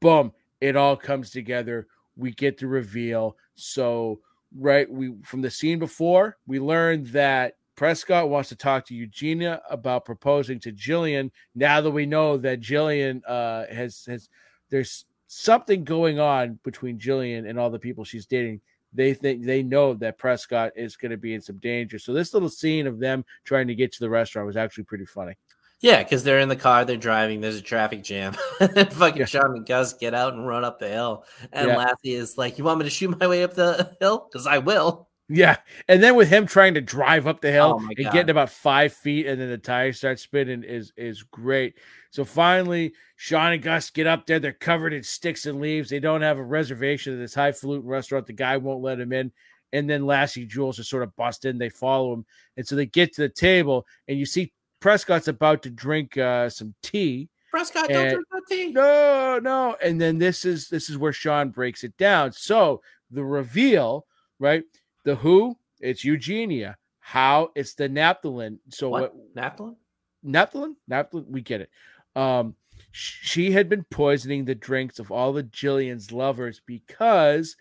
boom, 0.00 0.32
it 0.60 0.76
all 0.76 0.96
comes 0.96 1.30
together. 1.30 1.86
We 2.16 2.32
get 2.32 2.58
the 2.58 2.66
reveal. 2.66 3.38
So 3.54 4.20
right, 4.54 4.90
we 4.90 5.14
from 5.22 5.40
the 5.40 5.50
scene 5.50 5.78
before, 5.78 6.36
we 6.46 6.60
learned 6.60 7.06
that 7.08 7.56
Prescott 7.80 8.28
wants 8.28 8.50
to 8.50 8.56
talk 8.56 8.84
to 8.84 8.94
Eugenia 8.94 9.62
about 9.70 10.04
proposing 10.04 10.60
to 10.60 10.70
Jillian. 10.70 11.30
Now 11.54 11.80
that 11.80 11.90
we 11.90 12.04
know 12.04 12.36
that 12.36 12.60
Jillian 12.60 13.22
uh, 13.26 13.64
has 13.74 14.04
has 14.04 14.28
there's 14.68 15.06
something 15.28 15.82
going 15.82 16.20
on 16.20 16.58
between 16.62 16.98
Jillian 16.98 17.48
and 17.48 17.58
all 17.58 17.70
the 17.70 17.78
people 17.78 18.04
she's 18.04 18.26
dating. 18.26 18.60
They 18.92 19.14
think 19.14 19.46
they 19.46 19.62
know 19.62 19.94
that 19.94 20.18
Prescott 20.18 20.72
is 20.76 20.94
going 20.98 21.12
to 21.12 21.16
be 21.16 21.32
in 21.32 21.40
some 21.40 21.56
danger. 21.56 21.98
So 21.98 22.12
this 22.12 22.34
little 22.34 22.50
scene 22.50 22.86
of 22.86 22.98
them 22.98 23.24
trying 23.44 23.66
to 23.68 23.74
get 23.74 23.92
to 23.92 24.00
the 24.00 24.10
restaurant 24.10 24.46
was 24.46 24.58
actually 24.58 24.84
pretty 24.84 25.06
funny. 25.06 25.38
Yeah, 25.80 26.02
because 26.02 26.22
they're 26.22 26.40
in 26.40 26.50
the 26.50 26.56
car, 26.56 26.84
they're 26.84 26.98
driving, 26.98 27.40
there's 27.40 27.56
a 27.56 27.62
traffic 27.62 28.04
jam. 28.04 28.34
fucking 28.58 29.20
Yeah. 29.20 29.24
Shawn 29.24 29.56
and 29.56 29.64
Gus 29.64 29.94
get 29.94 30.12
out 30.12 30.34
and 30.34 30.46
run 30.46 30.64
up 30.64 30.80
the 30.80 30.88
hill. 30.90 31.24
And 31.50 31.68
Yeah. 31.68 31.78
Lassie 31.78 32.12
is 32.12 32.36
like, 32.36 32.58
You 32.58 32.64
want 32.64 32.80
me 32.80 32.84
to 32.84 32.90
shoot 32.90 33.18
my 33.18 33.26
way 33.26 33.42
up 33.42 33.54
the 33.54 33.96
hill? 34.02 34.28
Because 34.30 34.46
I 34.46 34.58
will. 34.58 35.08
Yeah, 35.32 35.58
and 35.86 36.02
then 36.02 36.16
with 36.16 36.28
him 36.28 36.44
trying 36.44 36.74
to 36.74 36.80
drive 36.80 37.28
up 37.28 37.40
the 37.40 37.52
hill 37.52 37.78
Oh 37.80 37.86
and 37.86 38.12
getting 38.12 38.30
about 38.30 38.50
five 38.50 38.92
feet, 38.92 39.26
and 39.26 39.40
then 39.40 39.48
the 39.48 39.58
tires 39.58 39.98
start 39.98 40.18
spinning 40.18 40.64
is 40.64 40.92
is 40.96 41.22
great. 41.22 41.78
So 42.10 42.24
finally, 42.24 42.94
Shawn 43.14 43.52
and 43.52 43.62
Gus 43.62 43.90
get 43.90 44.08
up 44.08 44.26
there. 44.26 44.40
They're 44.40 44.52
covered 44.52 44.92
in 44.92 45.04
sticks 45.04 45.46
and 45.46 45.60
leaves. 45.60 45.88
They 45.88 46.00
don't 46.00 46.22
have 46.22 46.38
a 46.38 46.42
reservation 46.42 47.12
at 47.12 47.20
this 47.20 47.34
highfalutin 47.34 47.86
restaurant. 47.86 48.26
The 48.26 48.32
guy 48.32 48.56
won't 48.56 48.82
let 48.82 48.98
him 48.98 49.12
in. 49.12 49.30
And 49.72 49.88
then 49.88 50.04
Lassie 50.04 50.46
Jules 50.46 50.80
are 50.80 50.84
sort 50.84 51.04
of 51.04 51.14
bust 51.14 51.44
in. 51.44 51.58
They 51.58 51.68
follow 51.68 52.12
him, 52.12 52.26
and 52.56 52.66
so 52.66 52.74
they 52.74 52.86
get 52.86 53.14
to 53.14 53.22
the 53.22 53.28
table, 53.28 53.86
and 54.08 54.18
you 54.18 54.26
see 54.26 54.52
Prescott's 54.80 55.28
about 55.28 55.62
to 55.62 55.70
drink 55.70 56.16
uh, 56.16 56.48
some 56.48 56.74
tea. 56.82 57.28
Prescott, 57.52 57.88
don't 57.88 58.08
drink 58.08 58.26
that 58.32 58.42
tea. 58.48 58.72
No, 58.72 59.38
no. 59.40 59.76
And 59.82 60.00
then 60.00 60.18
this 60.18 60.44
is 60.44 60.68
this 60.68 60.90
is 60.90 60.98
where 60.98 61.12
Shawn 61.12 61.50
breaks 61.50 61.84
it 61.84 61.96
down. 61.96 62.32
So 62.32 62.82
the 63.10 63.24
reveal, 63.24 64.06
right? 64.40 64.64
The 65.04 65.16
who, 65.16 65.56
it's 65.80 66.04
Eugenia. 66.04 66.76
How 66.98 67.50
it's 67.54 67.74
the 67.74 67.88
naphthalene. 67.88 68.58
So 68.68 68.90
What? 68.90 69.14
what, 69.14 69.34
Naphthalene? 69.34 69.76
naphthalene? 70.24 70.74
Naphthalene, 70.88 71.26
we 71.28 71.40
get 71.40 71.62
it. 71.62 71.70
Um 72.14 72.54
she 72.92 73.52
had 73.52 73.68
been 73.68 73.84
poisoning 73.84 74.44
the 74.44 74.54
drinks 74.54 74.98
of 74.98 75.10
all 75.10 75.32
the 75.32 75.44
Jillian's 75.44 76.12
lovers 76.12 76.60
because 76.66 77.56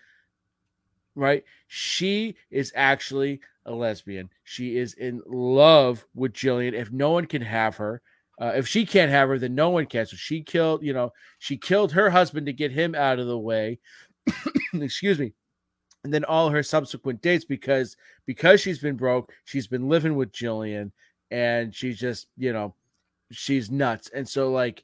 right? 1.15 1.43
She 1.67 2.35
is 2.49 2.71
actually 2.75 3.41
a 3.65 3.73
lesbian. 3.73 4.29
She 4.43 4.77
is 4.77 4.93
in 4.93 5.21
love 5.27 6.05
with 6.15 6.33
Jillian. 6.33 6.73
If 6.73 6.91
no 6.91 7.11
one 7.11 7.25
can 7.25 7.41
have 7.41 7.75
her, 7.77 8.01
uh, 8.39 8.53
if 8.55 8.67
she 8.67 8.85
can't 8.85 9.11
have 9.11 9.27
her, 9.29 9.37
then 9.37 9.53
no 9.53 9.69
one 9.69 9.85
can. 9.85 10.05
So 10.05 10.15
she 10.15 10.41
killed, 10.41 10.81
you 10.81 10.93
know, 10.93 11.11
she 11.39 11.57
killed 11.57 11.91
her 11.91 12.09
husband 12.09 12.45
to 12.45 12.53
get 12.53 12.71
him 12.71 12.95
out 12.95 13.19
of 13.19 13.27
the 13.27 13.37
way. 13.37 13.79
Excuse 14.73 15.19
me. 15.19 15.33
And 16.03 16.13
then 16.13 16.23
all 16.23 16.49
her 16.49 16.63
subsequent 16.63 17.21
dates 17.21 17.45
because 17.45 17.97
because 18.25 18.61
she's 18.61 18.79
been 18.79 18.95
broke, 18.95 19.33
she's 19.43 19.67
been 19.67 19.89
living 19.89 20.15
with 20.15 20.31
Jillian, 20.31 20.91
and 21.29 21.75
she's 21.75 21.99
just, 21.99 22.27
you 22.37 22.53
know, 22.53 22.73
she's 23.31 23.69
nuts. 23.69 24.09
And 24.13 24.27
so 24.27 24.51
like 24.51 24.83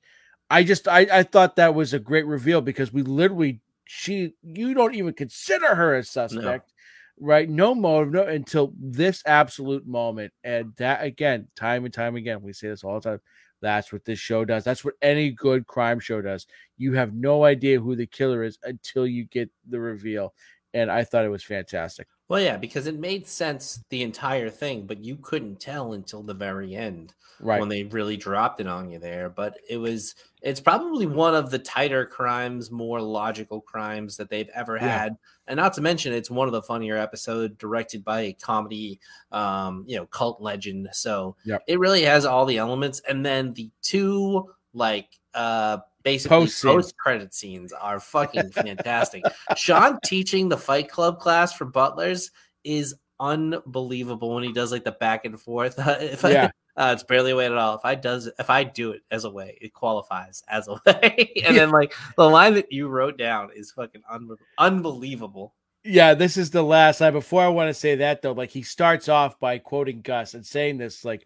I 0.49 0.63
just 0.63 0.87
I, 0.87 1.07
I 1.11 1.23
thought 1.23 1.55
that 1.55 1.73
was 1.73 1.93
a 1.93 1.99
great 1.99 2.25
reveal 2.25 2.61
because 2.61 2.91
we 2.91 3.01
literally 3.01 3.61
she 3.85 4.33
you 4.43 4.73
don't 4.73 4.95
even 4.95 5.13
consider 5.13 5.75
her 5.75 5.95
a 5.95 6.03
suspect 6.03 6.71
right? 7.19 7.49
No 7.49 7.73
motive 7.73 8.13
no 8.13 8.23
until 8.23 8.73
this 8.77 9.23
absolute 9.25 9.87
moment. 9.87 10.33
And 10.43 10.73
that 10.75 11.03
again 11.03 11.47
time 11.55 11.85
and 11.85 11.93
time 11.93 12.15
again 12.15 12.41
we 12.41 12.53
say 12.53 12.67
this 12.67 12.83
all 12.83 12.99
the 12.99 13.09
time 13.11 13.21
that's 13.61 13.91
what 13.91 14.05
this 14.05 14.19
show 14.19 14.45
does. 14.45 14.63
That's 14.63 14.83
what 14.83 14.95
any 15.01 15.31
good 15.31 15.65
crime 15.65 15.99
show 15.99 16.21
does. 16.21 16.45
You 16.77 16.93
have 16.93 17.13
no 17.13 17.45
idea 17.45 17.79
who 17.79 17.95
the 17.95 18.05
killer 18.05 18.43
is 18.43 18.59
until 18.63 19.07
you 19.07 19.25
get 19.25 19.49
the 19.67 19.79
reveal 19.79 20.33
and 20.75 20.91
i 20.91 21.03
thought 21.03 21.25
it 21.25 21.29
was 21.29 21.43
fantastic 21.43 22.07
Well, 22.27 22.41
yeah, 22.41 22.57
because 22.57 22.87
it 22.87 22.97
made 22.99 23.27
sense 23.27 23.83
the 23.91 24.01
entire 24.01 24.49
thing, 24.49 24.87
but 24.87 25.03
you 25.03 25.15
couldn't 25.17 25.59
tell 25.59 25.93
until 25.93 26.23
the 26.23 26.33
very 26.33 26.75
end 26.75 27.13
right 27.39 27.59
when 27.59 27.69
they 27.69 27.83
really 27.83 28.17
dropped 28.17 28.59
it 28.59 28.65
on 28.67 28.89
you 28.89 28.97
there. 28.97 29.29
But 29.29 29.59
it 29.69 29.77
was, 29.77 30.15
it's 30.41 30.59
probably 30.59 31.05
one 31.05 31.35
of 31.35 31.51
the 31.51 31.59
tighter 31.59 32.03
crimes, 32.03 32.71
more 32.71 32.99
logical 32.99 33.61
crimes 33.61 34.17
that 34.17 34.29
they've 34.31 34.49
ever 34.55 34.75
Yeah. 34.77 34.87
had. 34.87 35.17
And 35.47 35.57
not 35.57 35.73
to 35.73 35.81
mention, 35.81 36.13
it's 36.13 36.31
one 36.31 36.47
of 36.47 36.51
the 36.53 36.63
funnier 36.63 36.97
episode 36.97 37.59
directed 37.59 38.03
by 38.03 38.21
a 38.21 38.33
comedy, 38.33 38.99
um, 39.31 39.83
you 39.87 39.95
know, 39.97 40.07
cult 40.07 40.41
legend. 40.41 40.89
So 40.93 41.35
Yep. 41.45 41.61
it 41.67 41.77
really 41.79 42.01
has 42.05 42.25
all 42.25 42.45
the 42.47 42.57
elements. 42.57 43.01
And 43.07 43.23
then 43.23 43.53
the 43.53 43.69
two, 43.83 44.49
like, 44.73 45.19
uh, 45.35 45.77
basically 46.05 46.37
Post 46.37 46.63
post 46.63 46.97
credit 46.97 47.33
scenes 47.33 47.73
are 47.73 47.99
fucking 47.99 48.51
fantastic. 48.51 49.23
Shawn 49.57 49.99
teaching 50.05 50.47
the 50.47 50.55
Fight 50.57 50.87
Club 50.89 51.19
class 51.19 51.51
for 51.51 51.65
butlers 51.65 52.31
is 52.63 52.95
unbelievable 53.19 54.33
when 54.35 54.43
he 54.43 54.53
does 54.53 54.71
like 54.71 54.85
the 54.85 54.91
back 54.93 55.25
and 55.25 55.37
forth. 55.41 55.75
if 55.79 56.23
Yeah. 56.23 56.49
I, 56.77 56.89
uh, 56.89 56.93
it's 56.93 57.03
barely 57.03 57.31
a 57.31 57.35
way 57.35 57.45
at 57.45 57.53
all. 57.57 57.75
If 57.75 57.85
I 57.85 57.95
does, 57.95 58.29
if 58.37 58.49
I 58.49 58.63
do 58.65 58.91
it 58.91 59.01
as 59.09 59.23
a 59.23 59.29
way, 59.29 59.57
it 59.61 59.73
qualifies 59.73 60.43
as 60.47 60.67
a 60.67 60.73
way. 60.85 61.31
and 61.45 61.55
then 61.57 61.71
like 61.71 61.93
the 62.17 62.29
line 62.29 62.53
that 62.55 62.71
you 62.71 62.87
wrote 62.87 63.17
down 63.17 63.49
is 63.55 63.71
fucking 63.71 64.01
un- 64.09 64.37
unbelievable. 64.57 65.55
yeah 65.83 66.13
this 66.13 66.35
is 66.37 66.49
the 66.51 66.63
last 66.63 66.99
line 66.99 67.13
before 67.13 67.43
i 67.43 67.47
want 67.47 67.69
to 67.69 67.73
say 67.73 67.93
that 67.95 68.21
though 68.23 68.31
like 68.31 68.49
he 68.49 68.63
starts 68.63 69.07
off 69.07 69.39
by 69.39 69.57
quoting 69.59 70.01
gus 70.01 70.33
and 70.33 70.43
saying 70.45 70.77
this 70.79 71.05
like 71.05 71.25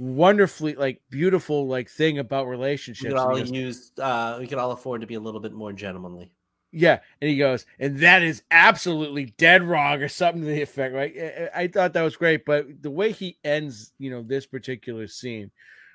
wonderfully 0.00 0.74
like 0.74 1.02
beautiful 1.10 1.66
like 1.68 1.90
thing 1.90 2.18
about 2.18 2.46
We 2.46 2.52
relationships 2.52 3.12
could 3.12 3.18
all 3.18 3.36
goes, 3.36 3.50
use, 3.50 3.92
uh, 3.98 4.38
we 4.40 4.46
could 4.46 4.56
all 4.56 4.72
afford 4.72 5.02
to 5.02 5.06
be 5.06 5.14
a 5.14 5.20
little 5.20 5.40
bit 5.40 5.52
more 5.52 5.74
gentlemanly. 5.74 6.32
Yeah, 6.72 7.00
and 7.20 7.28
he 7.28 7.36
goes, 7.36 7.66
and 7.78 7.98
that 7.98 8.22
is 8.22 8.42
absolutely 8.50 9.26
dead 9.36 9.62
wrong, 9.62 10.00
or 10.02 10.08
something 10.08 10.40
to 10.42 10.46
the 10.46 10.62
effect. 10.62 10.94
Right? 10.94 11.14
I- 11.18 11.50
I 11.54 11.62
I 11.62 11.68
thought 11.68 11.92
that 11.92 12.02
was 12.02 12.16
great, 12.16 12.46
but 12.46 12.80
the 12.80 12.90
way 12.90 13.12
he 13.12 13.36
ends, 13.44 13.92
you 13.98 14.10
know, 14.10 14.22
this 14.22 14.46
particular 14.46 15.06
scene, 15.06 15.50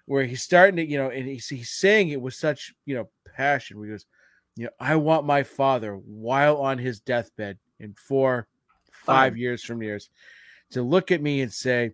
where 0.05 0.23
he's 0.23 0.43
starting 0.43 0.75
to, 0.75 0.85
you 0.85 0.99
know, 0.99 1.09
and 1.09 1.27
he's, 1.27 1.47
he's 1.47 1.71
saying 1.71 2.09
it 2.09 2.21
with 2.21 2.35
such, 2.35 2.75
you 2.85 2.93
know, 2.93 3.09
passion. 3.35 3.79
Where 3.79 3.87
he 3.87 3.93
goes, 3.93 4.05
you 4.55 4.65
know, 4.65 4.71
I 4.79 4.97
want 4.97 5.25
my 5.25 5.41
father 5.41 5.93
while 5.95 6.57
on 6.57 6.77
his 6.77 6.99
deathbed 6.99 7.57
in 7.79 7.95
four, 7.95 8.47
five 8.91 9.33
Fine. 9.33 9.39
years 9.39 9.63
from 9.63 9.81
years, 9.81 10.09
to 10.71 10.83
look 10.83 11.11
at 11.11 11.21
me 11.23 11.41
and 11.41 11.51
say, 11.51 11.91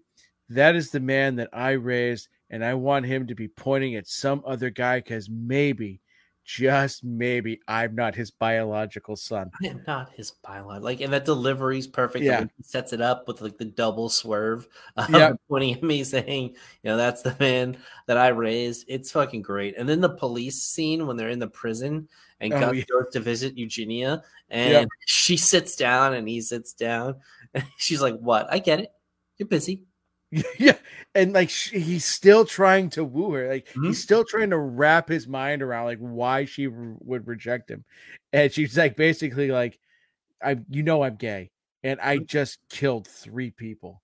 that 0.56 0.76
is 0.76 0.92
the 0.92 1.00
man 1.00 1.36
that 1.38 1.50
I 1.54 1.72
raised 1.72 2.28
and 2.50 2.64
I 2.64 2.74
want 2.74 3.06
him 3.06 3.28
to 3.28 3.36
be 3.36 3.48
pointing 3.48 3.96
at 3.96 4.08
some 4.08 4.44
other 4.46 4.70
guy 4.70 5.00
because 5.00 5.30
maybe, 5.30 6.02
just 6.44 7.04
maybe, 7.04 7.62
I'm 7.68 7.96
not 7.96 8.16
his 8.16 8.32
biological 8.32 9.16
son. 9.16 9.52
I 9.64 9.68
am 9.68 9.84
not 9.88 10.12
his 10.12 10.32
biological. 10.32 10.84
Like, 10.84 11.00
and 11.00 11.14
that 11.14 11.24
delivery's 11.24 11.88
perfect. 11.88 12.26
Yeah. 12.26 12.42
Yeah. 12.42 12.46
He 12.58 12.64
sets 12.64 12.92
it 12.94 13.00
up 13.00 13.28
with 13.28 13.42
like 13.42 13.58
the 13.58 13.66
double 13.66 14.10
swerve, 14.10 14.68
of 14.98 15.10
Yep. 15.10 15.38
pointing 15.50 15.76
at 15.76 15.84
me 15.84 16.04
saying, 16.04 16.50
you 16.50 16.90
know, 16.90 16.98
that's 16.98 17.22
the 17.22 17.36
man 17.40 17.78
that 18.08 18.18
I 18.18 18.30
raised. 18.30 18.86
It's 18.90 19.12
fucking 19.12 19.44
great. 19.44 19.76
And 19.78 19.88
then 19.88 20.02
the 20.02 20.10
police 20.10 20.62
scene 20.62 21.08
when 21.08 21.16
they're 21.16 21.30
in 21.30 21.40
the 21.40 21.48
prison 21.48 22.10
and 22.42 22.52
Oh, 22.54 22.60
Gus 22.60 22.76
yeah. 22.76 22.84
goes 22.92 23.14
to 23.14 23.20
visit 23.22 23.58
Eugenia 23.58 24.24
and 24.50 24.90
she 25.06 25.38
sits 25.38 25.76
down 25.78 26.16
and 26.16 26.28
he 26.28 26.42
sits 26.42 26.74
down. 26.74 27.16
And 27.54 27.64
she's 27.78 28.02
like, 28.02 28.18
What? 28.18 28.48
I 28.52 28.60
get 28.60 28.80
it. 28.82 28.92
You're 29.38 29.48
busy. 29.48 29.84
yeah, 30.60 30.78
and 31.14 31.34
like 31.34 31.50
sh- 31.50 31.72
he's 31.72 32.06
still 32.06 32.46
trying 32.46 32.90
to 32.92 33.04
woo 33.04 33.32
her. 33.34 33.50
Like 33.50 33.68
Mhm. 33.74 33.88
he's 33.88 34.02
still 34.02 34.24
trying 34.24 34.50
to 34.52 34.58
wrap 34.58 35.10
his 35.10 35.28
mind 35.28 35.62
around 35.62 35.86
like 35.86 36.00
why 36.00 36.46
she 36.46 36.68
would 36.68 37.28
reject 37.28 37.70
him, 37.70 37.84
and 38.32 38.52
she's 38.52 38.78
like 38.78 38.96
basically 38.96 39.52
like, 39.52 39.78
"I, 40.42 40.58
you 40.70 40.84
know, 40.84 41.04
I'm 41.04 41.16
gay, 41.18 41.52
and 41.84 42.00
I 42.00 42.18
Mm-hmm. 42.18 42.26
just 42.26 42.60
killed 42.70 43.08
three 43.08 43.52
people." 43.52 44.02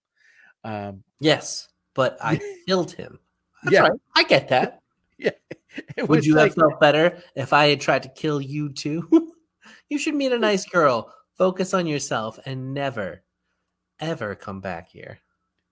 Um, 0.64 1.04
Yes, 1.20 1.70
but 1.94 2.18
I 2.22 2.40
killed 2.68 2.92
him. 2.92 3.20
That's 3.64 3.74
Yeah. 3.74 3.82
right. 3.84 4.00
I 4.16 4.24
get 4.24 4.50
that. 4.50 4.82
it 5.20 6.10
Would 6.10 6.26
you 6.26 6.36
like, 6.36 6.52
have 6.52 6.56
felt 6.56 6.80
better 6.80 7.22
if 7.36 7.54
I 7.54 7.68
had 7.68 7.80
tried 7.82 8.04
to 8.04 8.10
kill 8.10 8.42
you 8.42 8.70
too? 8.74 9.08
you 9.90 9.98
should 9.98 10.16
meet 10.16 10.32
a 10.34 10.38
nice 10.40 10.66
girl, 10.66 11.14
focus 11.38 11.74
on 11.74 11.88
yourself, 11.88 12.38
and 12.46 12.74
never, 12.74 13.24
ever 14.00 14.36
come 14.36 14.60
back 14.60 14.90
here. 14.90 15.20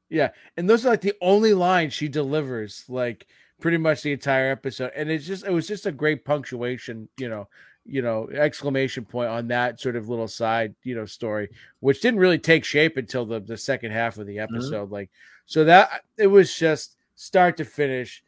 Yeah, 0.10 0.30
and 0.56 0.70
those 0.70 0.86
are 0.86 0.89
like 0.89 1.01
the 1.01 1.16
only 1.22 1.53
lines 1.53 1.93
she 1.93 2.08
delivers, 2.08 2.86
like 2.88 3.28
pretty 3.60 3.78
much 3.78 4.01
the 4.01 4.12
entire 4.12 4.51
episode. 4.51 4.91
And 4.95 5.10
it's 5.10 5.26
just 5.26 5.45
it 5.45 5.51
was 5.51 5.68
just 5.68 5.86
a 5.86 5.91
great 5.91 6.26
punctuation, 6.26 7.10
you 7.18 7.30
know, 7.30 7.47
you 7.86 8.01
know, 8.01 8.30
exclamation 8.30 9.06
point 9.06 9.30
on 9.30 9.47
that 9.47 9.80
sort 9.80 9.95
of 9.95 10.10
little 10.10 10.28
side, 10.28 10.76
you 10.84 10.95
know, 10.95 11.06
story, 11.06 11.49
which 11.80 12.01
didn't 12.01 12.20
really 12.20 12.39
take 12.39 12.66
shape 12.66 12.97
until 12.97 13.26
the 13.26 13.39
the 13.39 13.58
second 13.58 13.91
half 13.91 14.18
of 14.18 14.28
the 14.28 14.38
mm-hmm. 14.38 14.56
episode. 14.56 14.91
Like, 14.91 15.10
so 15.45 15.64
that 15.66 16.03
it 16.18 16.28
was 16.28 16.53
just 16.53 16.97
start 17.16 17.58
to 17.58 17.66
finish. 17.66 18.24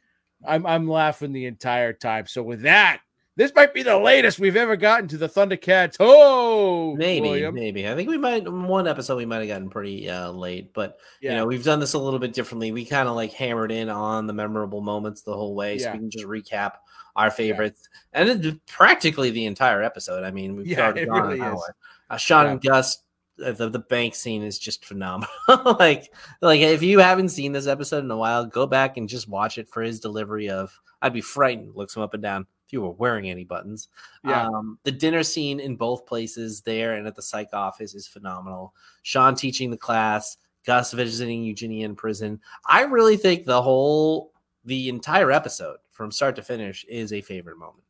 I'm 0.47 0.65
I'm 0.65 0.88
laughing 0.88 1.34
the 1.34 1.45
entire 1.45 1.93
time. 1.93 2.28
So 2.28 2.43
with 2.43 2.61
that, 2.61 3.01
this 3.38 3.53
might 3.55 3.73
be 3.73 3.83
the 3.83 3.97
latest 3.97 4.39
we've 4.39 4.55
ever 4.57 4.75
gotten 4.75 5.07
to 5.09 5.17
the 5.17 5.29
Thundercats. 5.29 5.95
Oh, 5.99 6.95
Maybe, 6.95 7.21
William. 7.29 7.55
maybe. 7.55 7.88
I 7.88 7.95
think 7.95 8.09
we 8.09 8.17
might 8.17 8.51
one 8.51 8.88
episode 8.88 9.15
we 9.15 9.25
might 9.25 9.38
have 9.39 9.47
gotten 9.47 9.69
pretty 9.69 10.09
uh, 10.09 10.31
late, 10.31 10.73
but 10.73 10.97
Yeah. 11.21 11.31
you 11.31 11.38
know 11.38 11.45
we've 11.45 11.63
done 11.63 11.79
this 11.79 11.93
a 11.93 11.99
little 11.99 12.19
bit 12.19 12.33
differently. 12.33 12.71
We 12.73 12.83
kind 12.83 13.07
of 13.07 13.15
like 13.15 13.31
hammered 13.31 13.71
in 13.71 13.88
on 13.89 14.27
the 14.27 14.33
memorable 14.33 14.81
moments 14.81 15.21
the 15.21 15.33
whole 15.33 15.55
way, 15.55 15.77
so 15.77 15.85
Yeah. 15.85 15.93
we 15.93 15.99
can 15.99 16.09
just 16.09 16.25
recap 16.25 16.73
our 17.15 17.31
favorites 17.31 17.88
and 18.13 18.29
it's 18.29 18.57
practically 18.67 19.31
the 19.31 19.45
entire 19.45 19.81
episode. 19.81 20.23
I 20.23 20.31
mean, 20.31 20.55
we've 20.55 20.67
Yeah, 20.67 20.81
already 20.85 21.01
it 21.01 21.05
gone 21.07 21.21
really 21.27 21.39
an 21.39 21.45
hour. 21.45 21.75
Uh, 22.09 22.17
Shawn 22.17 22.45
Yeah. 22.45 22.51
and 22.51 22.61
Gus, 22.61 23.03
uh, 23.43 23.51
the, 23.53 23.69
the 23.69 23.79
bank 23.79 24.15
scene 24.15 24.43
is 24.43 24.57
just 24.59 24.83
phenomenal. 24.85 25.29
like, 25.79 26.13
like 26.41 26.61
if 26.61 26.81
you 26.83 26.99
haven't 26.99 27.29
seen 27.29 27.51
this 27.53 27.67
episode 27.67 28.03
in 28.03 28.11
a 28.11 28.17
while, 28.17 28.45
go 28.45 28.65
back 28.67 28.97
and 28.97 29.07
just 29.09 29.27
watch 29.27 29.57
it 29.57 29.67
for 29.69 29.81
his 29.83 29.99
delivery 29.99 30.49
of. 30.49 30.79
I'd 31.01 31.13
be 31.13 31.21
frightened. 31.21 31.75
Looks 31.75 31.95
him 31.95 32.01
up 32.01 32.13
and 32.15 32.23
down 32.23 32.47
if 32.68 32.74
you 32.74 32.82
were 32.82 32.91
wearing 32.91 33.30
any 33.30 33.45
buttons. 33.45 33.88
Yeah. 34.26 34.45
Um, 34.45 34.78
the 34.84 34.91
dinner 34.91 35.24
scene 35.24 35.61
in 35.61 35.78
both 35.78 36.05
places 36.05 36.61
there 36.61 36.95
and 36.95 37.07
at 37.07 37.15
the 37.15 37.22
psych 37.22 37.49
office 37.53 37.95
is 37.95 38.07
phenomenal. 38.07 38.74
Shawn 39.03 39.36
teaching 39.36 39.72
the 39.72 39.78
class, 39.78 40.38
Gus 40.65 40.91
visiting 40.91 41.43
Eugenia 41.43 41.86
in 41.86 41.95
prison. 41.95 42.41
I 42.65 42.82
really 42.82 43.15
think 43.15 43.45
the 43.45 43.61
whole, 43.61 44.34
the 44.65 44.89
entire 44.89 45.32
episode 45.32 45.78
from 45.91 46.11
start 46.11 46.36
to 46.36 46.43
finish 46.43 46.84
is 46.89 47.13
a 47.13 47.22
favorite 47.22 47.57
moment. 47.57 47.86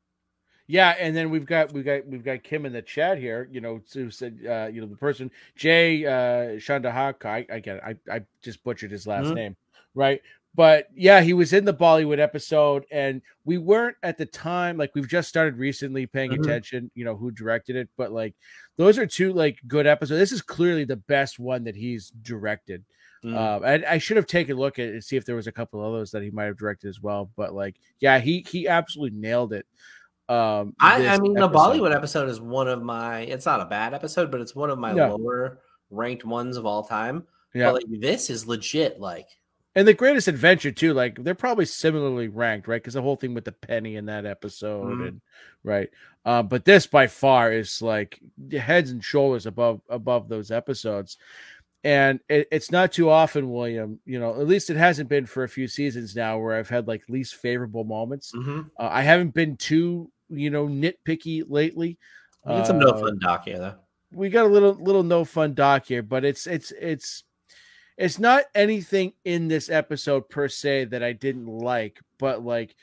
Yeah, 0.68 0.96
and 1.00 1.16
then 1.16 1.30
we've 1.30 1.46
got 1.46 1.72
we've 1.72 1.86
got 1.86 2.06
we've 2.06 2.26
got 2.26 2.44
Kim 2.44 2.66
in 2.66 2.74
the 2.74 2.82
chat 2.82 3.18
here. 3.18 3.48
You 3.50 3.62
know, 3.62 3.82
who 3.94 4.12
said 4.12 4.38
uh, 4.48 4.68
you 4.72 4.82
know 4.82 4.88
the 4.88 4.98
person 4.98 5.32
Jay 5.56 6.06
uh, 6.06 6.60
Shandahaka. 6.60 7.26
I, 7.26 7.46
I 7.50 7.60
get 7.60 7.78
it. 7.78 7.84
I 7.86 8.16
I 8.16 8.22
just 8.42 8.62
butchered 8.66 8.92
his 8.92 9.08
last 9.08 9.28
Mhm. 9.28 9.36
name, 9.36 9.56
right? 9.96 10.22
But 10.58 10.88
yeah, 10.96 11.22
he 11.22 11.34
was 11.34 11.54
in 11.54 11.66
the 11.66 11.74
Bollywood 11.74 12.18
episode, 12.18 12.86
and 12.92 13.22
we 13.46 13.60
weren't 13.60 13.96
at 14.02 14.18
the 14.18 14.26
time 14.26 14.76
like 14.76 14.96
we've 14.96 15.08
just 15.08 15.30
started 15.30 15.56
recently 15.58 16.08
paying 16.08 16.32
Mhm. 16.32 16.40
attention. 16.44 16.92
You 16.96 17.06
know 17.06 17.16
who 17.16 17.30
directed 17.30 17.76
it, 17.76 17.90
but 17.96 18.12
like 18.12 18.34
those 18.76 18.98
are 18.98 19.06
two 19.06 19.32
like 19.34 19.60
good 19.68 19.86
episodes. 19.86 20.20
This 20.20 20.32
is 20.32 20.42
clearly 20.42 20.84
the 20.84 20.96
best 20.96 21.38
one 21.38 21.64
that 21.66 21.76
he's 21.76 22.10
directed. 22.10 22.84
Mm. 23.24 23.38
Um, 23.38 23.64
and 23.66 23.86
I 23.86 24.00
should 24.00 24.18
have 24.18 24.26
taken 24.26 24.58
a 24.58 24.60
look 24.60 24.80
at 24.80 24.88
it 24.88 24.94
and 24.96 25.04
see 25.04 25.16
if 25.16 25.26
there 25.26 25.36
was 25.36 25.46
a 25.46 25.52
couple 25.52 25.86
of 25.86 25.94
those 25.94 26.10
that 26.12 26.24
he 26.24 26.32
might 26.32 26.46
have 26.46 26.58
directed 26.58 26.90
as 26.90 27.02
well. 27.02 27.30
But 27.36 27.54
like, 27.54 27.76
yeah, 28.00 28.18
he 28.18 28.44
he 28.50 28.68
absolutely 28.68 29.20
nailed 29.20 29.54
it. 29.54 29.68
Um, 30.28 30.76
I, 30.80 31.08
I 31.08 31.20
mean, 31.20 31.34
the. 31.36 31.48
Bollywood 31.48 31.96
episode 31.96 32.30
is 32.30 32.42
one 32.42 32.68
of 32.68 32.82
my. 32.82 33.20
It's 33.20 33.46
not 33.46 33.62
a 33.62 33.66
bad 33.66 33.94
episode, 33.94 34.32
but 34.32 34.42
it's 34.42 34.56
one 34.56 34.72
of 34.72 34.80
my 34.80 34.92
lower 34.92 35.60
ranked 35.92 36.26
ones 36.26 36.58
of 36.58 36.66
all 36.66 36.84
time. 36.84 37.28
Yeah. 37.54 37.72
But 37.72 37.76
like, 37.76 38.02
this 38.02 38.32
is 38.32 38.48
legit. 38.48 39.00
Like, 39.00 39.28
And 39.78 39.88
the 39.88 39.94
greatest 39.94 40.28
adventure 40.28 40.72
too, 40.72 40.94
like 40.96 41.24
they're 41.24 41.36
probably 41.36 41.66
similarly 41.66 42.30
ranked, 42.30 42.68
right? 42.68 42.82
Because 42.82 42.96
the 42.96 43.02
whole 43.04 43.16
thing 43.16 43.36
with 43.36 43.46
the 43.46 43.52
penny 43.52 43.96
in 43.96 44.08
that 44.08 44.26
episode, 44.26 44.98
Mhm. 44.98 45.08
and 45.08 45.22
right. 45.64 45.90
Um, 46.26 46.48
but 46.48 46.66
this 46.66 46.88
by 46.88 47.06
far 47.06 47.52
is 47.54 47.80
like 47.80 48.20
heads 48.52 48.90
and 48.90 49.04
shoulders 49.04 49.46
above 49.46 49.82
above 49.88 50.30
those 50.30 50.50
episodes. 50.50 51.18
And 51.84 52.20
it, 52.28 52.48
it's 52.52 52.72
not 52.72 52.92
too 52.92 53.10
often, 53.12 53.52
William. 53.52 54.00
You 54.04 54.20
know, 54.20 54.42
at 54.42 54.48
least 54.48 54.72
it 54.72 54.78
hasn't 54.78 55.10
been 55.10 55.28
for 55.28 55.44
a 55.44 55.50
few 55.50 55.68
seasons 55.68 56.16
now, 56.16 56.40
where 56.40 56.56
I've 56.58 56.70
had 56.70 56.88
like 56.88 57.04
least 57.08 57.36
favorable 57.36 57.84
moments. 57.84 58.32
mhm. 58.34 58.72
Uh, 58.80 58.90
I 58.92 59.04
haven't 59.04 59.36
been 59.36 59.58
too, 59.58 60.12
you 60.28 60.50
know, 60.50 60.68
nitpicky 60.68 61.44
lately. 61.48 62.00
we 62.46 62.54
get 62.56 62.66
some 62.68 62.80
no 62.80 62.88
Uh, 62.90 62.98
fun 63.00 63.20
doc 63.20 63.46
here 63.46 63.60
though. 63.60 63.76
we 64.12 64.30
got 64.30 64.46
a 64.46 64.50
little 64.50 64.74
little 64.74 65.04
no 65.04 65.24
fun 65.24 65.54
doc 65.54 65.86
here, 65.86 66.02
but 66.02 66.26
it's 66.26 66.48
it's 66.48 66.72
it's 66.72 67.24
it's 67.98 68.20
not 68.20 68.46
anything 68.54 69.14
in 69.26 69.48
this 69.48 69.70
episode 69.70 70.30
per 70.30 70.48
se 70.48 70.86
that 70.86 71.04
I 71.04 71.14
didn't 71.14 71.48
like, 71.48 72.00
but 72.20 72.46
like 72.46 72.76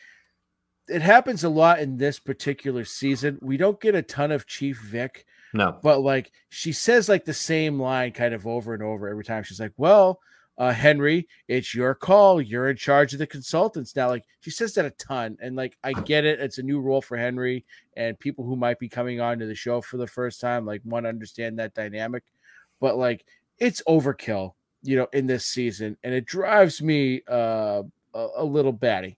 it 0.88 1.02
happens 1.02 1.44
a 1.44 1.48
lot 1.48 1.78
in 1.78 1.96
this 1.96 2.18
particular 2.18 2.84
season. 2.84 3.38
We 3.40 3.56
don't 3.56 3.80
get 3.80 3.94
a 3.94 4.02
ton 4.02 4.32
of 4.32 4.46
Chief 4.46 4.78
Vick, 4.80 5.24
No, 5.52 5.78
but 5.82 6.00
like 6.00 6.32
she 6.48 6.72
says 6.72 7.08
like 7.08 7.24
the 7.24 7.32
same 7.32 7.80
line 7.80 8.12
kind 8.12 8.34
of 8.34 8.46
over 8.46 8.74
and 8.74 8.82
over 8.82 9.08
every 9.08 9.24
time. 9.24 9.44
She's 9.44 9.60
like, 9.60 9.72
"Well, 9.76 10.20
uh, 10.58 10.72
Henry, 10.72 11.28
it's 11.48 11.74
your 11.74 11.94
call. 11.94 12.42
You're 12.42 12.70
in 12.70 12.76
charge 12.76 13.12
of 13.12 13.20
the 13.20 13.26
consultants 13.26 13.94
now." 13.94 14.08
Like 14.08 14.24
she 14.40 14.50
says 14.50 14.74
that 14.74 14.84
a 14.84 14.90
ton, 14.90 15.38
and 15.40 15.54
like 15.54 15.78
I 15.84 15.92
get 15.92 16.24
it. 16.24 16.40
It's 16.40 16.58
a 16.58 16.62
new 16.62 16.80
role 16.80 17.00
for 17.00 17.16
Henry, 17.16 17.64
and 17.96 18.18
people 18.18 18.44
who 18.44 18.56
might 18.56 18.80
be 18.80 18.88
coming 18.88 19.20
on 19.20 19.38
to 19.38 19.46
the 19.46 19.54
show 19.54 19.80
for 19.80 19.96
the 19.96 20.08
first 20.08 20.40
time 20.40 20.66
like 20.66 20.82
want 20.84 21.04
to 21.04 21.10
understand 21.10 21.60
that 21.60 21.74
dynamic. 21.74 22.24
But 22.80 22.98
like 22.98 23.24
it's 23.58 23.80
overkill, 23.88 24.54
you 24.84 24.96
know, 24.96 25.08
in 25.12 25.26
this 25.26 25.44
season, 25.46 25.96
and 26.04 26.14
it 26.14 26.24
drives 26.26 26.80
me 26.80 27.22
uh, 27.28 27.82
a, 28.14 28.28
a 28.36 28.44
little 28.44 28.72
batty. 28.72 29.16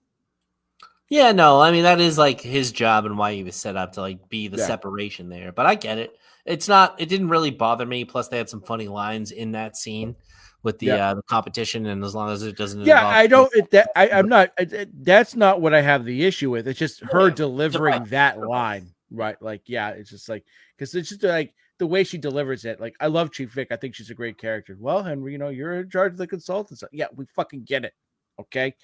Yeah, 1.09 1.31
no, 1.31 1.61
I 1.61 1.71
mean 1.71 1.83
that 1.83 2.01
is 2.01 2.17
like 2.17 2.41
his 2.41 2.71
job 2.71 3.05
and 3.05 3.17
why 3.17 3.33
he 3.33 3.43
was 3.43 3.55
set 3.55 3.77
up 3.77 3.93
to 3.93 4.01
like 4.01 4.27
be 4.29 4.47
the 4.47 4.57
Yeah. 4.57 4.65
separation 4.67 5.29
there. 5.29 5.51
But 5.51 5.65
I 5.65 5.75
get 5.75 5.97
it. 5.99 6.17
It's 6.45 6.67
not. 6.67 6.99
It 6.99 7.07
didn't 7.09 7.29
really 7.29 7.51
bother 7.51 7.85
me. 7.85 8.03
Plus, 8.05 8.27
they 8.27 8.37
had 8.37 8.49
some 8.49 8.61
funny 8.61 8.87
lines 8.87 9.31
in 9.31 9.51
that 9.53 9.77
scene 9.77 10.15
with 10.63 10.79
the 10.79 10.87
Yeah. 10.87 11.09
uh, 11.11 11.13
the 11.15 11.21
competition, 11.23 11.85
and 11.85 12.03
as 12.03 12.15
long 12.15 12.29
as 12.29 12.43
it 12.43 12.57
doesn't. 12.57 12.85
Yeah, 12.85 13.05
I 13.07 13.27
don't. 13.27 13.53
It, 13.55 13.69
that 13.71 13.89
I, 13.95 14.09
I'm 14.13 14.27
not. 14.27 14.51
it- 14.57 15.03
that's 15.05 15.35
not 15.35 15.61
what 15.61 15.73
I 15.73 15.81
have 15.81 16.03
the 16.03 16.25
issue 16.25 16.51
with. 16.51 16.67
It's 16.67 16.79
just 16.79 17.01
her 17.03 17.29
Yeah, 17.29 17.35
delivering 17.35 18.05
that 18.05 18.39
line, 18.39 18.93
right? 19.11 19.41
Like, 19.41 19.63
yeah, 19.65 19.89
it's 19.91 20.09
just 20.09 20.27
like 20.27 20.43
because 20.75 20.93
it's 20.95 21.09
just 21.09 21.23
like 21.23 21.53
the 21.79 21.87
way 21.87 22.03
she 22.03 22.17
delivers 22.17 22.65
it. 22.65 22.79
Like, 22.79 22.95
I 22.99 23.07
love 23.07 23.31
Chief 23.31 23.51
Vick. 23.51 23.71
I 23.71 23.75
think 23.75 23.95
she's 23.95 24.09
a 24.09 24.15
great 24.15 24.37
character. 24.37 24.75
Well, 24.79 25.03
Henry, 25.03 25.31
you 25.31 25.37
know, 25.37 25.49
you're 25.49 25.79
in 25.81 25.89
charge 25.89 26.13
of 26.13 26.17
the 26.17 26.27
consultants. 26.27 26.83
Yeah, 26.91 27.07
we 27.15 27.25
fucking 27.35 27.63
get 27.63 27.85
it. 27.85 27.93
Okay. 28.39 28.75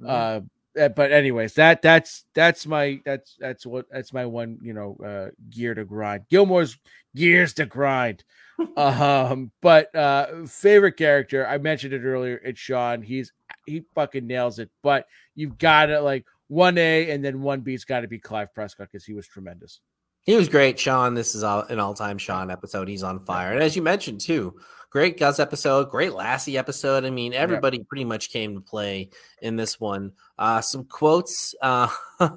Mhm. 0.00 0.08
Uh, 0.08 0.40
uh, 0.78 0.88
but 0.88 1.12
anyways, 1.12 1.54
that 1.54 1.82
that's 1.82 2.24
that's 2.34 2.66
my 2.66 3.00
that's 3.04 3.36
that's 3.38 3.66
what 3.66 3.86
that's 3.90 4.12
my 4.12 4.24
one 4.24 4.58
you 4.62 4.72
know 4.72 4.96
uh 5.04 5.30
gear 5.50 5.74
to 5.74 5.84
grind. 5.84 6.24
Gilmore's 6.30 6.78
gears 7.14 7.52
to 7.54 7.66
grind. 7.66 8.24
um, 8.76 9.50
but 9.60 9.94
uh 9.94 10.46
favorite 10.46 10.96
character, 10.96 11.46
I 11.46 11.58
mentioned 11.58 11.92
it 11.92 12.04
earlier, 12.04 12.40
it's 12.42 12.58
Shawn. 12.58 13.02
He's 13.02 13.32
he 13.66 13.84
fucking 13.94 14.26
nails 14.26 14.58
it. 14.58 14.70
But 14.82 15.06
you've 15.34 15.58
got 15.58 15.86
to 15.86 16.00
like 16.00 16.24
one 16.48 16.78
A 16.78 17.10
and 17.10 17.24
then 17.24 17.42
one 17.42 17.60
B's 17.60 17.84
got 17.84 18.00
to 18.00 18.08
be 18.08 18.18
Clive 18.18 18.54
Prescott 18.54 18.88
because 18.90 19.04
he 19.04 19.12
was 19.14 19.26
tremendous. 19.26 19.80
He 20.24 20.36
was 20.36 20.48
great, 20.48 20.78
Shawn. 20.78 21.14
This 21.14 21.34
is 21.34 21.42
an 21.42 21.78
all-time 21.80 22.18
Shawn 22.18 22.50
episode. 22.50 22.88
He's 22.88 23.02
on 23.02 23.24
fire, 23.24 23.52
and 23.52 23.62
as 23.62 23.74
you 23.74 23.82
mentioned 23.82 24.20
too, 24.20 24.54
great 24.88 25.18
Gus 25.18 25.40
episode, 25.40 25.90
great 25.90 26.12
Lassie 26.12 26.56
episode. 26.56 27.04
I 27.04 27.10
mean, 27.10 27.32
everybody 27.34 27.80
pretty 27.82 28.04
much 28.04 28.30
came 28.30 28.54
to 28.54 28.60
play 28.60 29.10
in 29.40 29.56
this 29.56 29.80
one. 29.80 30.12
Uh, 30.38 30.60
some 30.60 30.84
quotes. 30.84 31.54
Uh, 31.60 31.88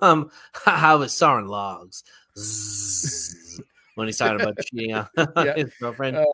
um, 0.02 0.32
how 0.66 0.98
was 0.98 1.16
sawing 1.16 1.48
logs 1.48 2.04
Zzz, 2.40 3.62
when 3.94 4.08
he's 4.08 4.18
talking 4.18 4.42
about 4.42 4.58
cheating 4.66 4.96
on 4.96 5.08
Yeah. 5.38 5.54
his 5.56 5.72
girlfriend. 5.80 6.18
Uh, 6.18 6.26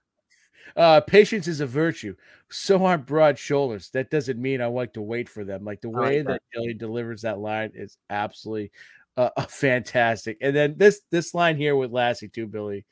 Uh, 0.78 1.02
patience 1.02 1.50
is 1.50 1.60
a 1.60 1.66
virtue. 1.68 2.16
So 2.50 2.86
on 2.86 3.02
broad 3.02 3.38
shoulders. 3.38 3.90
That 3.90 4.10
doesn't 4.10 4.42
mean 4.42 4.62
I 4.62 4.68
like 4.68 4.94
to 4.94 5.02
wait 5.02 5.28
for 5.28 5.44
them. 5.44 5.66
Like 5.66 5.82
the 5.82 5.90
way 5.90 6.22
that. 6.22 6.42
Jillian 6.56 6.78
delivers 6.78 7.24
that 7.24 7.40
line 7.40 7.72
is 7.76 7.98
absolutely 8.10 8.72
uh, 9.18 9.30
fantastic. 9.50 10.38
And 10.42 10.56
then 10.56 10.76
this 10.78 11.02
this 11.12 11.34
line 11.34 11.58
here 11.58 11.76
with 11.76 11.92
Lassie 11.92 12.30
too, 12.30 12.48
Billy, 12.48 12.86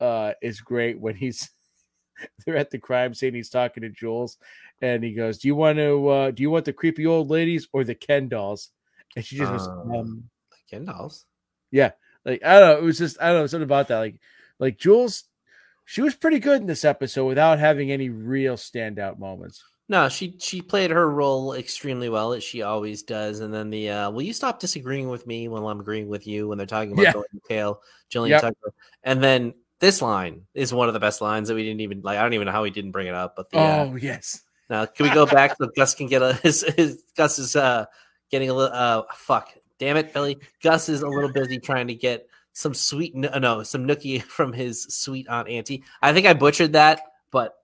uh, 0.00 0.32
is 0.42 0.60
great 0.60 0.98
when 0.98 1.14
he's 1.14 1.50
they're 2.46 2.56
at 2.56 2.70
the 2.70 2.78
crime 2.78 3.14
scene. 3.14 3.34
He's 3.34 3.50
talking 3.50 3.82
to 3.82 3.90
Jules, 3.90 4.38
and 4.80 5.02
he 5.02 5.14
goes, 5.14 5.38
"Do 5.38 5.48
you 5.48 5.54
want 5.54 5.78
to? 5.78 6.08
Uh, 6.08 6.30
do 6.30 6.42
you 6.42 6.50
want 6.50 6.64
the 6.64 6.72
creepy 6.72 7.06
old 7.06 7.30
ladies 7.30 7.68
or 7.72 7.84
the 7.84 7.94
Ken 7.94 8.28
dolls?" 8.28 8.70
And 9.16 9.24
she 9.24 9.36
just 9.36 9.50
goes, 9.50 9.68
Um, 9.68 9.92
um, 9.92 10.24
Ken 10.70 10.84
dolls. 10.84 11.24
Yeah, 11.70 11.92
like 12.24 12.44
I 12.44 12.58
don't 12.58 12.68
know. 12.68 12.78
It 12.78 12.84
was 12.84 12.98
just 12.98 13.20
I 13.20 13.28
don't 13.28 13.42
know 13.42 13.46
something 13.46 13.64
about 13.64 13.88
that. 13.88 13.98
Like 13.98 14.20
like 14.58 14.78
Jules, 14.78 15.24
she 15.84 16.02
was 16.02 16.14
pretty 16.14 16.38
good 16.38 16.60
in 16.60 16.66
this 16.66 16.84
episode 16.84 17.26
without 17.26 17.58
having 17.58 17.90
any 17.90 18.08
real 18.10 18.56
standout 18.56 19.18
moments. 19.18 19.62
No, 19.88 20.08
she 20.08 20.36
she 20.38 20.62
played 20.62 20.90
her 20.90 21.10
role 21.10 21.52
extremely 21.52 22.08
well, 22.08 22.32
as 22.32 22.42
she 22.42 22.62
always 22.62 23.02
does. 23.02 23.40
And 23.40 23.52
then 23.52 23.68
the 23.68 23.90
uh, 23.90 24.10
will 24.10 24.22
you 24.22 24.32
stop 24.32 24.58
disagreeing 24.58 25.08
with 25.08 25.26
me 25.26 25.48
when 25.48 25.62
I'm 25.62 25.80
agreeing 25.80 26.08
with 26.08 26.26
you 26.26 26.48
when 26.48 26.56
they're 26.56 26.66
talking 26.66 26.92
about 26.92 27.02
Yeah. 27.02 27.12
Gordon 27.12 27.40
Kale, 27.46 27.82
Jillian 28.10 28.30
Yep. 28.30 28.40
Tucker, 28.40 28.72
and 29.02 29.22
then 29.22 29.54
this 29.80 30.00
line 30.00 30.46
is 30.54 30.72
one 30.72 30.88
of 30.88 30.94
the 30.94 31.00
best 31.00 31.20
lines 31.20 31.48
that 31.48 31.54
we 31.54 31.64
didn't 31.64 31.82
even 31.82 32.00
like. 32.00 32.16
I 32.16 32.22
don't 32.22 32.32
even 32.32 32.46
know 32.46 32.52
how 32.52 32.62
we 32.62 32.70
didn't 32.70 32.92
bring 32.92 33.08
it 33.08 33.14
up, 33.14 33.34
but 33.36 33.50
the 33.50 33.58
uh, 33.58 33.84
Oh 33.84 33.96
yes, 33.96 34.40
now 34.70 34.86
can 34.86 35.04
we 35.04 35.12
go 35.12 35.26
back 35.26 35.54
so 35.58 35.68
Gus 35.76 35.94
can 35.94 36.06
get 36.06 36.22
a 36.22 36.32
his, 36.42 36.62
his 36.76 37.02
Gus 37.14 37.38
is 37.38 37.54
uh 37.54 37.84
getting 38.30 38.48
a 38.48 38.54
little 38.54 38.74
uh 38.74 39.02
fuck 39.14 39.50
damn 39.78 39.98
it 39.98 40.14
Billy 40.14 40.38
Gus 40.62 40.88
is 40.88 41.02
a 41.02 41.08
little 41.08 41.30
busy 41.30 41.58
trying 41.58 41.88
to 41.88 41.94
get 41.94 42.26
some 42.54 42.72
sweet 42.72 43.14
no, 43.14 43.28
no 43.38 43.62
some 43.62 43.86
nookie 43.86 44.22
from 44.36 44.54
his 44.54 44.84
sweet 44.84 45.28
aunt 45.28 45.48
Auntie. 45.48 45.84
I 46.00 46.14
think 46.14 46.26
I 46.26 46.32
butchered 46.32 46.72
that, 46.72 47.02
but 47.30 47.54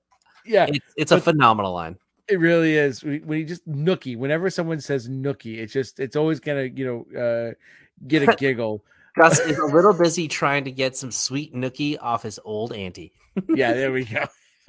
yeah, 0.44 0.66
it's 0.68 0.84
it's 0.96 1.12
a 1.12 1.20
phenomenal 1.20 1.72
line. 1.72 1.96
It 2.30 2.38
really 2.38 2.76
is. 2.76 3.02
We- 3.02 3.18
When 3.20 3.38
you 3.40 3.44
just 3.44 3.68
nookie, 3.68 4.16
whenever 4.16 4.50
someone 4.50 4.80
says 4.80 5.08
nookie, 5.08 5.58
it's 5.58 5.72
just 5.72 6.00
it's 6.00 6.16
always 6.16 6.40
gonna 6.40 6.64
you 6.64 7.06
know 7.14 7.20
uh, 7.20 7.54
get 8.06 8.28
a 8.28 8.34
giggle. 8.38 8.84
Gus 9.16 9.40
is 9.40 9.58
a 9.58 9.66
little 9.66 9.92
busy 9.92 10.28
trying 10.28 10.64
to 10.64 10.70
get 10.70 10.96
some 10.96 11.10
sweet 11.10 11.52
nookie 11.54 11.96
off 12.00 12.22
his 12.22 12.38
old 12.44 12.72
auntie. 12.72 13.12
yeah, 13.48 13.72
there 13.72 13.92
we 13.92 14.04
go. 14.04 14.24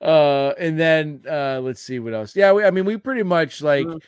uh, 0.00 0.52
and 0.58 0.78
then 0.78 1.22
uh, 1.28 1.60
let's 1.62 1.80
see 1.80 1.98
what 1.98 2.14
else. 2.14 2.34
Yeah, 2.36 2.52
we, 2.52 2.64
I 2.64 2.70
mean, 2.70 2.84
we 2.84 2.96
pretty 2.96 3.22
much 3.22 3.62
like 3.62 3.86
Mhm. 3.86 4.00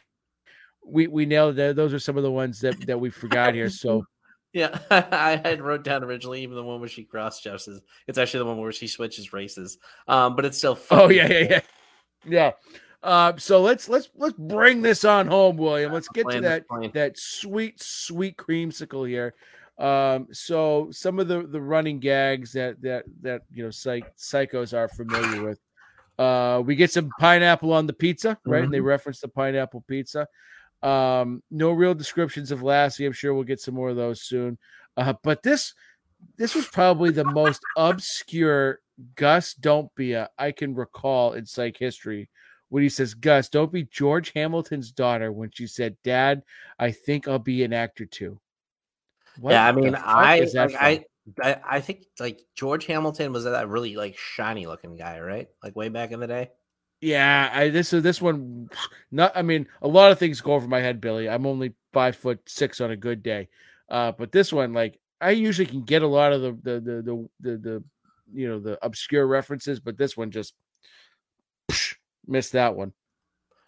we 0.84 1.06
we 1.06 1.26
nailed 1.26 1.56
that. 1.56 1.76
Those 1.76 1.92
are 1.94 1.98
some 1.98 2.16
of 2.16 2.22
the 2.22 2.30
ones 2.30 2.60
that 2.60 2.86
that 2.86 2.98
we 2.98 3.10
forgot 3.10 3.54
here. 3.54 3.70
So 3.70 4.04
Yeah, 4.52 4.76
I 4.90 5.40
had 5.44 5.60
wrote 5.62 5.84
down 5.84 6.02
originally 6.02 6.42
even 6.42 6.56
the 6.56 6.64
one 6.64 6.80
where 6.80 6.88
she 6.88 7.04
cross 7.04 7.40
dresses. 7.40 7.80
It's 8.08 8.18
actually 8.18 8.38
the 8.40 8.46
one 8.46 8.58
where 8.58 8.72
she 8.72 8.88
switches 8.88 9.32
races. 9.32 9.78
Um, 10.08 10.34
but 10.34 10.44
it's 10.44 10.58
still 10.58 10.74
fun. 10.74 11.00
Oh 11.02 11.08
yeah, 11.08 11.28
yeah, 11.28 11.46
yeah, 11.50 11.60
yeah. 12.26 12.52
Uh, 13.02 13.32
so 13.38 13.62
let's 13.62 13.88
let's 13.88 14.10
let's 14.16 14.36
bring 14.38 14.82
this 14.82 15.04
on 15.04 15.26
home, 15.26 15.56
William. 15.56 15.92
Let's 15.92 16.08
get 16.08 16.28
to 16.30 16.40
that 16.42 16.64
that 16.92 17.18
sweet 17.18 17.82
sweet 17.82 18.36
creamsicle 18.36 19.08
here. 19.08 19.34
Um, 19.78 20.28
so 20.32 20.88
some 20.90 21.18
of 21.18 21.26
the 21.26 21.46
the 21.46 21.60
running 21.60 21.98
gags 21.98 22.52
that 22.52 22.80
that 22.82 23.04
that 23.22 23.42
you 23.50 23.64
know 23.64 23.70
psych, 23.70 24.14
psychos 24.16 24.76
are 24.76 24.88
familiar 24.88 25.42
with. 25.42 25.58
Uh, 26.18 26.60
we 26.60 26.76
get 26.76 26.90
some 26.90 27.10
pineapple 27.18 27.72
on 27.72 27.86
the 27.86 27.94
pizza, 27.94 28.36
right? 28.44 28.62
And 28.62 28.72
they 28.72 28.80
reference 28.80 29.20
the 29.20 29.28
pineapple 29.28 29.82
pizza. 29.88 30.26
Um, 30.82 31.42
no 31.50 31.70
real 31.70 31.94
descriptions 31.94 32.50
of 32.50 32.62
Lassie. 32.62 33.06
I'm 33.06 33.12
sure 33.12 33.32
we'll 33.32 33.44
get 33.44 33.60
some 33.60 33.74
more 33.74 33.88
of 33.88 33.96
those 33.96 34.22
soon. 34.22 34.58
Uh, 34.98 35.14
but 35.22 35.42
this 35.42 35.72
this 36.36 36.54
was 36.54 36.66
probably 36.66 37.10
the 37.10 37.24
most 37.24 37.62
obscure 37.78 38.80
Gus 39.14 39.54
don't 39.54 39.94
be 39.94 40.12
a 40.12 40.28
I 40.38 40.52
can 40.52 40.74
recall 40.74 41.32
in 41.34 41.46
psych 41.46 41.76
history 41.76 42.28
when 42.68 42.82
he 42.82 42.88
says, 42.88 43.14
Gus, 43.14 43.48
don't 43.48 43.72
be 43.72 43.84
George 43.84 44.32
Hamilton's 44.32 44.92
daughter 44.92 45.32
when 45.32 45.50
she 45.52 45.66
said, 45.66 45.96
Dad, 46.04 46.42
I 46.78 46.92
think 46.92 47.26
I'll 47.26 47.38
be 47.38 47.64
an 47.64 47.72
actor 47.72 48.06
too. 48.06 48.40
What 49.38 49.52
yeah, 49.52 49.66
I 49.66 49.72
mean, 49.72 49.94
I, 49.96 50.40
like, 50.54 50.74
I? 50.74 51.04
I 51.42 51.56
I 51.64 51.80
think 51.80 52.06
like 52.18 52.40
George 52.56 52.86
Hamilton 52.86 53.32
was 53.32 53.44
that 53.44 53.68
really 53.68 53.94
like 53.96 54.16
shiny 54.16 54.66
looking 54.66 54.96
guy, 54.96 55.20
right? 55.20 55.48
Like 55.62 55.76
way 55.76 55.88
back 55.88 56.12
in 56.12 56.20
the 56.20 56.26
day. 56.26 56.50
yeah, 57.00 57.50
I 57.52 57.68
this 57.70 57.92
is 57.92 58.02
this 58.02 58.20
one 58.20 58.68
not 59.10 59.32
I 59.36 59.42
mean, 59.42 59.66
a 59.82 59.88
lot 59.88 60.12
of 60.12 60.18
things 60.18 60.40
go 60.40 60.54
over 60.54 60.66
my 60.66 60.80
head, 60.80 61.00
Billy. 61.00 61.28
I'm 61.28 61.46
only 61.46 61.74
five 61.92 62.16
foot 62.16 62.40
six 62.46 62.80
on 62.80 62.90
a 62.90 62.96
good 62.96 63.22
day. 63.22 63.48
Uh, 63.88 64.12
but 64.12 64.32
this 64.32 64.52
one, 64.52 64.72
like 64.72 64.98
I 65.20 65.30
usually 65.30 65.66
can 65.66 65.82
get 65.82 66.02
a 66.02 66.06
lot 66.06 66.32
of 66.32 66.42
the 66.42 66.52
the 66.52 66.80
the 66.80 67.02
the 67.02 67.28
the, 67.40 67.56
the 67.58 67.84
you 68.32 68.48
know 68.48 68.58
the 68.58 68.78
obscure 68.84 69.26
references, 69.26 69.80
but 69.80 69.96
this 69.96 70.16
one 70.16 70.30
just 70.30 70.54
missed 72.26 72.52
that 72.52 72.74
one. 72.74 72.92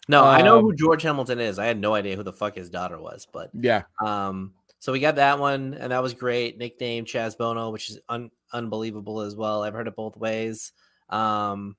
No, 0.09 0.23
I 0.25 0.41
know 0.41 0.57
Um, 0.59 0.65
who 0.65 0.75
George 0.75 1.01
Hamilton 1.03 1.39
is. 1.39 1.59
I 1.59 1.65
had 1.65 1.79
no 1.79 1.93
idea 1.93 2.15
who 2.15 2.23
the 2.23 2.33
fuck 2.33 2.55
his 2.55 2.69
daughter 2.69 2.99
was, 2.99 3.25
but 3.31 3.49
Yeah. 3.53 3.83
um, 4.03 4.53
so 4.79 4.91
we 4.91 4.99
got 4.99 5.15
that 5.15 5.39
one, 5.39 5.73
and 5.75 5.91
that 5.93 6.03
was 6.03 6.13
great. 6.13 6.57
Nickname 6.57 7.05
Chaz 7.05 7.37
Bono, 7.37 7.69
which 7.69 7.89
is 7.89 7.99
un- 8.09 8.31
unbelievable 8.51 9.21
as 9.21 9.35
well. 9.35 9.63
I've 9.63 9.73
heard 9.73 9.87
it 9.87 9.95
both 9.95 10.17
ways. 10.17 10.73
Um, 11.09 11.77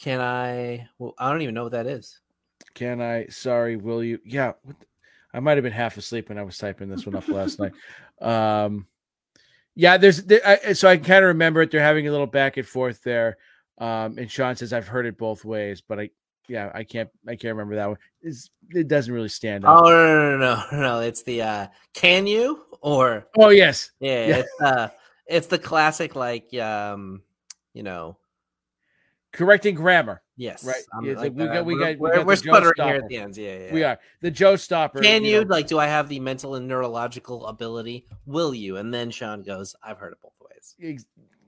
can 0.00 0.20
I? 0.20 0.88
Well, 0.98 1.14
I 1.18 1.30
don't 1.30 1.42
even 1.42 1.54
know 1.54 1.62
what 1.62 1.72
that 1.72 1.86
is. 1.86 2.20
Can 2.74 3.00
I? 3.00 3.26
Sorry, 3.28 3.76
will 3.76 4.02
you? 4.02 4.18
Yeah, 4.24 4.54
I 5.32 5.40
might 5.40 5.56
have 5.56 5.62
been 5.64 5.72
half 5.72 5.96
asleep 5.96 6.28
when 6.28 6.38
I 6.38 6.42
was 6.42 6.58
typing 6.58 6.88
this 6.88 7.06
one 7.06 7.14
up 7.14 7.28
last 7.28 7.58
night. 7.60 7.72
Um, 8.18 8.86
yeah, 9.76 9.98
there's 9.98 10.24
there, 10.24 10.40
I, 10.44 10.72
so 10.72 10.88
I 10.88 10.96
can 10.96 11.04
kind 11.04 11.24
of 11.24 11.28
remember 11.28 11.62
it. 11.62 11.70
They're 11.70 11.80
having 11.80 12.08
a 12.08 12.10
little 12.10 12.26
back 12.26 12.56
and 12.56 12.66
forth 12.66 13.02
there. 13.02 13.36
Um, 13.78 14.16
and 14.18 14.30
Shawn 14.30 14.56
says 14.56 14.72
I've 14.72 14.88
heard 14.88 15.04
it 15.06 15.18
both 15.18 15.44
ways, 15.44 15.82
but 15.86 16.00
I 16.00 16.10
yeah 16.48 16.70
I 16.74 16.82
can't 16.82 17.10
I 17.28 17.36
can't 17.36 17.54
remember 17.54 17.76
that 17.76 17.88
one. 17.88 17.98
It's, 18.22 18.50
it 18.70 18.88
doesn't 18.88 19.12
really 19.12 19.28
stand 19.28 19.66
out. 19.66 19.84
Oh 19.84 19.90
no 19.90 20.36
no 20.36 20.38
no 20.38 20.38
no 20.38 20.66
no! 20.72 20.80
no. 20.80 21.00
It's 21.00 21.22
the 21.22 21.42
uh, 21.42 21.66
can 21.92 22.26
you 22.26 22.64
or 22.80 23.26
Oh, 23.38 23.50
yes, 23.50 23.90
yeah, 24.00 24.26
Yeah. 24.26 24.36
it's 24.38 24.60
uh, 24.62 24.88
it's 25.26 25.46
the 25.48 25.58
classic 25.58 26.16
like 26.16 26.52
um, 26.54 27.22
you 27.74 27.82
know, 27.82 28.16
correcting 29.32 29.74
grammar. 29.74 30.22
Yes, 30.38 30.64
Right. 30.64 30.82
I'm 30.92 31.06
it's 31.08 31.18
like 31.20 31.32
we 31.32 31.46
got- 31.46 31.64
we 31.64 31.74
we're- 31.74 31.94
got- 31.94 32.00
we 32.00 32.08
we're, 32.10 32.16
got 32.16 32.26
we're 32.26 32.36
sputtering 32.36 32.72
here 32.76 32.96
at 32.96 33.08
the 33.08 33.16
end. 33.16 33.36
Yeah, 33.36 33.58
yeah. 33.58 33.72
We 33.72 33.84
are 33.84 33.98
the 34.20 34.30
Joe 34.30 34.56
Stopper. 34.56 35.00
Can 35.00 35.24
you, 35.24 35.42
know, 35.44 35.48
like? 35.48 35.66
Do 35.66 35.78
I 35.78 35.86
have 35.86 36.08
the 36.10 36.20
mental 36.20 36.56
and 36.56 36.68
neurological 36.68 37.46
ability? 37.46 38.06
Will 38.26 38.54
you? 38.54 38.76
And 38.76 38.92
then 38.92 39.10
Shawn 39.10 39.42
goes, 39.42 39.74
"I've 39.82 39.98
heard 39.98 40.12
it 40.12 40.18
both 40.22 40.32
ways. 40.40 41.06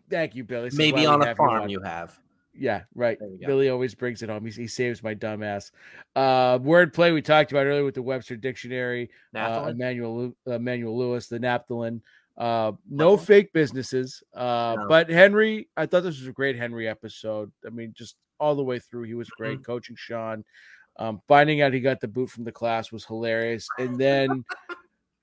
Thank 0.09 0.35
you, 0.35 0.45
Billy. 0.45 0.71
This 0.71 0.79
Maybe 0.79 1.05
on 1.05 1.23
a 1.23 1.35
farm 1.35 1.69
you 1.69 1.81
have." 1.81 2.19
Yeah, 2.55 2.83
right. 2.95 3.19
There 3.21 3.29
we 3.29 3.39
go. 3.39 3.47
Billy 3.47 3.69
always 3.69 3.95
brings 3.95 4.23
it 4.23 4.31
home. 4.31 4.45
He, 4.47 4.51
he 4.51 4.67
saves 4.67 5.01
my 5.03 5.15
dumb 5.15 5.43
ass. 5.45 5.71
Uh, 6.17 6.59
wordplay 6.59 7.15
we 7.15 7.23
talked 7.23 7.53
about 7.53 7.67
earlier 7.67 7.85
with 7.85 7.95
the 7.95 8.03
Webster 8.03 8.37
Dictionary. 8.37 9.11
Uh, 9.35 9.67
Emmanuel 9.71 10.33
Emmanuel 10.47 10.97
Lewis, 10.99 11.29
the 11.29 11.39
Naphthalene. 11.39 12.01
Uh, 12.39 12.73
no 12.89 13.17
fake 13.17 13.53
businesses. 13.53 14.23
Uh, 14.35 14.77
No. 14.79 14.87
but 14.89 15.09
Henry, 15.11 15.69
I 15.77 15.87
thought 15.87 16.05
this 16.05 16.19
was 16.19 16.27
a 16.29 16.33
great 16.33 16.57
Henry 16.57 16.89
episode. 16.89 17.53
I 17.67 17.71
mean, 17.71 17.93
just 17.97 18.17
all 18.39 18.55
the 18.55 18.65
way 18.65 18.79
through, 18.79 19.05
he 19.05 19.15
was 19.15 19.29
Mm-hmm. 19.29 19.43
great. 19.43 19.65
Coaching 19.65 19.97
Shawn, 19.97 20.45
um, 20.99 21.21
finding 21.29 21.61
out 21.61 21.73
he 21.73 21.81
got 21.81 22.01
the 22.01 22.09
boot 22.09 22.31
from 22.31 22.45
the 22.45 22.53
class 22.53 22.93
was 22.93 23.05
hilarious, 23.05 23.67
and 23.79 23.99
then. 23.99 24.45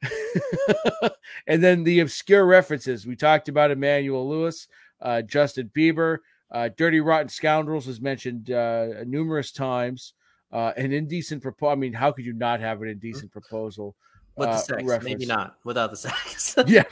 and 1.47 1.63
then 1.63 1.83
the 1.83 2.01
obscure 2.01 2.45
references 2.45 3.07
we 3.07 3.15
talked 3.15 3.49
about 3.49 3.71
Emmanuel 3.71 4.27
Lewis, 4.29 4.67
uh, 5.01 5.21
Justin 5.23 5.71
Bieber, 5.75 6.17
uh, 6.51 6.69
Dirty 6.77 6.99
Rotten 6.99 7.29
Scoundrels 7.29 7.87
was 7.87 8.01
mentioned 8.01 8.51
uh, 8.51 9.03
numerous 9.05 9.51
times. 9.51 10.13
Uh, 10.51 10.71
an 10.77 10.91
indecent 10.93 11.41
proposal. 11.41 11.71
I 11.71 11.75
mean, 11.75 11.91
how 11.91 12.11
could 12.11 12.25
you 12.25 12.33
not 12.33 12.59
have 12.59 12.81
an 12.81 12.87
indecent 12.87 13.31
proposal? 13.31 13.95
with 14.35 14.49
the 14.49 14.55
uh, 14.55 14.57
sex, 14.57 15.03
maybe 15.03 15.25
not 15.25 15.57
without 15.63 15.91
the 15.91 15.97
sex. 15.97 16.55
Yeah. 16.67 16.83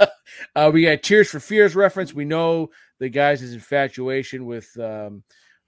uh, 0.56 0.70
we 0.72 0.82
got 0.82 1.02
Tears 1.02 1.30
for 1.30 1.40
Fears 1.40 1.76
reference. 1.76 2.12
We 2.12 2.24
know 2.24 2.70
the 2.98 3.08
guys' 3.08 3.52
infatuation 3.52 4.46
with 4.46 4.78
um, 4.78 5.22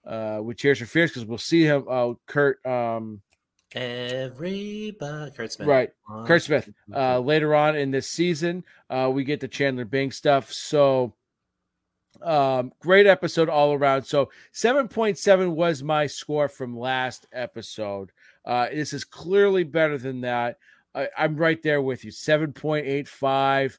uh, 0.07 0.41
with 0.43 0.57
Tears 0.57 0.79
for 0.79 0.87
Fears 0.87 1.11
because 1.11 1.27
we'll 1.27 1.39
see 1.39 1.63
him. 1.63 1.85
Uh, 1.89 2.15
Curt, 2.27 2.65
um, 2.67 3.21
Everybody, 3.73 5.31
Curt 5.33 5.53
Smith, 5.53 5.69
right? 5.69 5.91
Curt 6.25 6.43
Smith. 6.43 6.71
Uh, 6.95 7.19
later 7.21 7.55
on 7.55 7.77
in 7.77 7.91
this 7.91 8.09
season, 8.09 8.65
uh, 8.89 9.11
we 9.13 9.25
get 9.25 9.41
the 9.41 9.49
Chandler 9.49 9.85
Bing 9.85 10.11
stuff. 10.11 10.51
So, 10.51 11.15
um, 12.23 12.73
great 12.81 13.07
episode 13.07 13.51
all 13.51 13.75
around. 13.75 14.05
So, 14.05 14.31
7.7 14.55 15.55
was 15.55 15.83
my 15.83 16.07
score 16.07 16.49
from 16.49 16.79
last 16.79 17.27
episode. 17.31 18.11
Uh, 18.43 18.69
this 18.71 18.95
is 18.95 19.05
clearly 19.05 19.65
better 19.65 19.99
than 19.99 20.23
that. 20.23 20.59
I, 20.95 21.09
I'm 21.17 21.37
right 21.37 21.63
there 21.63 21.83
with 21.83 22.07
you. 22.07 22.11
7.85. 22.11 23.79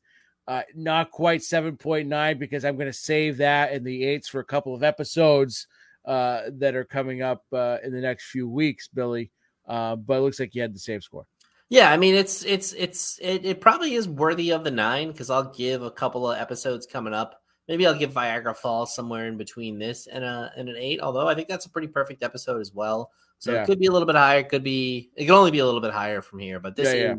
Uh, 0.49 0.63
not 0.73 1.11
quite 1.11 1.41
7.9 1.41 2.39
because 2.39 2.65
I'm 2.65 2.75
going 2.75 2.87
to 2.87 2.93
save 2.93 3.37
that 3.37 3.71
and 3.71 3.85
the 3.85 4.03
eights 4.03 4.27
for 4.27 4.39
a 4.39 4.43
couple 4.43 4.73
of 4.73 4.81
episodes 4.81 5.67
uh, 6.05 6.41
that 6.53 6.75
are 6.75 6.83
coming 6.83 7.21
up 7.21 7.45
uh, 7.53 7.77
in 7.83 7.93
the 7.93 8.01
next 8.01 8.31
few 8.31 8.49
weeks, 8.49 8.87
Billy. 8.87 9.29
Uh, 9.67 9.95
but 9.95 10.17
it 10.17 10.21
looks 10.21 10.39
like 10.39 10.55
you 10.55 10.63
had 10.63 10.73
the 10.73 10.79
same 10.79 11.01
score. 11.01 11.27
Yeah, 11.69 11.91
I 11.91 11.97
mean 11.97 12.15
it's 12.15 12.43
it's 12.45 12.73
it's 12.73 13.19
it, 13.21 13.45
it 13.45 13.61
probably 13.61 13.93
is 13.93 14.07
worthy 14.07 14.49
of 14.49 14.63
the 14.63 14.71
nine 14.71 15.11
because 15.11 15.29
I'll 15.29 15.53
give 15.53 15.83
a 15.83 15.91
couple 15.91 16.27
of 16.27 16.39
episodes 16.39 16.87
coming 16.87 17.13
up 17.13 17.39
maybe 17.69 17.85
I'll 17.85 17.93
give 17.93 18.11
Viagra 18.11 18.57
Falls 18.57 18.93
somewhere 18.93 19.27
in 19.27 19.37
between 19.37 19.79
this 19.79 20.07
and 20.07 20.25
a 20.25 20.51
and 20.57 20.67
an 20.67 20.75
eight. 20.75 20.99
Although 20.99 21.29
I 21.29 21.35
think 21.35 21.47
that's 21.47 21.67
a 21.67 21.69
pretty 21.69 21.87
perfect 21.87 22.23
episode 22.23 22.59
as 22.59 22.73
well. 22.73 23.11
So 23.37 23.53
Yeah. 23.53 23.63
it 23.63 23.67
could 23.67 23.79
be 23.79 23.85
a 23.85 23.91
little 23.91 24.07
bit 24.07 24.15
higher. 24.15 24.39
It 24.39 24.49
could 24.49 24.63
be. 24.63 25.11
It 25.15 25.25
could 25.25 25.35
only 25.35 25.51
be 25.51 25.59
a 25.59 25.65
little 25.65 25.79
bit 25.79 25.93
higher 25.93 26.21
from 26.21 26.39
here. 26.39 26.59
But 26.59 26.75
this 26.75 26.93
Yeah, 26.93 27.01
yeah. 27.01 27.15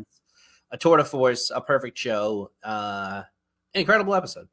A 0.71 0.77
tour 0.77 0.97
de 0.97 1.03
force, 1.03 1.51
a 1.53 1.61
perfect 1.61 1.97
show, 1.97 2.51
uh, 2.63 3.23
incredible 3.73 4.15
episode. 4.15 4.47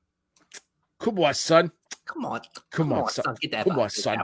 Come 0.98 1.18
on, 1.20 1.34
son. 1.34 1.70
Come 2.06 2.24
on, 2.24 2.40
Come 2.70 2.92
on, 2.92 3.08
son. 3.08 3.36
get 3.40 3.52
that. 3.52 3.64
Come 3.64 3.78
on, 3.78 3.84
get 3.86 3.92
son. 3.92 4.22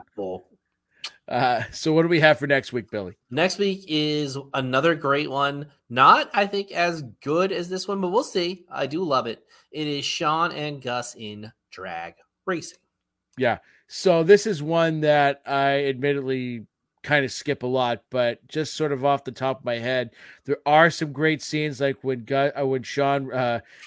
Uh, 1.28 1.62
so 1.70 1.92
what 1.92 2.02
do 2.02 2.08
we 2.08 2.20
have 2.20 2.38
for 2.38 2.46
next 2.46 2.72
week, 2.72 2.90
Billy? 2.90 3.16
Next 3.30 3.58
week 3.58 3.84
is 3.88 4.36
another 4.52 4.94
great 4.94 5.30
one. 5.30 5.66
Not, 5.88 6.30
I 6.34 6.46
think, 6.46 6.72
as 6.72 7.02
good 7.22 7.52
as 7.52 7.68
this 7.68 7.88
one, 7.88 8.00
but 8.00 8.08
we'll 8.08 8.24
see. 8.24 8.64
I 8.70 8.86
do 8.86 9.02
love 9.04 9.26
it. 9.26 9.44
It 9.70 9.86
is 9.86 10.04
Shawn 10.04 10.52
and 10.52 10.82
Gus 10.82 11.14
in 11.14 11.52
drag 11.70 12.14
racing. 12.46 12.78
Yeah. 13.38 13.58
So 13.86 14.22
this 14.22 14.46
is 14.46 14.62
one 14.62 15.00
that 15.00 15.42
I 15.46 15.84
admittedly 15.86 16.66
kind 17.04 17.24
of 17.24 17.30
skip 17.30 17.62
a 17.62 17.66
lot, 17.66 18.02
but 18.10 18.44
just 18.48 18.74
sort 18.74 18.90
of 18.90 19.04
off 19.04 19.22
the 19.22 19.30
top 19.30 19.60
of 19.60 19.64
my 19.64 19.78
head, 19.78 20.10
there 20.46 20.56
are 20.66 20.90
some 20.90 21.12
great 21.12 21.40
scenes 21.42 21.80
like 21.80 21.98
when 22.02 22.24
Gus, 22.24 22.50
uh, 22.60 22.66
when 22.66 22.82
Shawn 22.82 23.32
uh, 23.32 23.60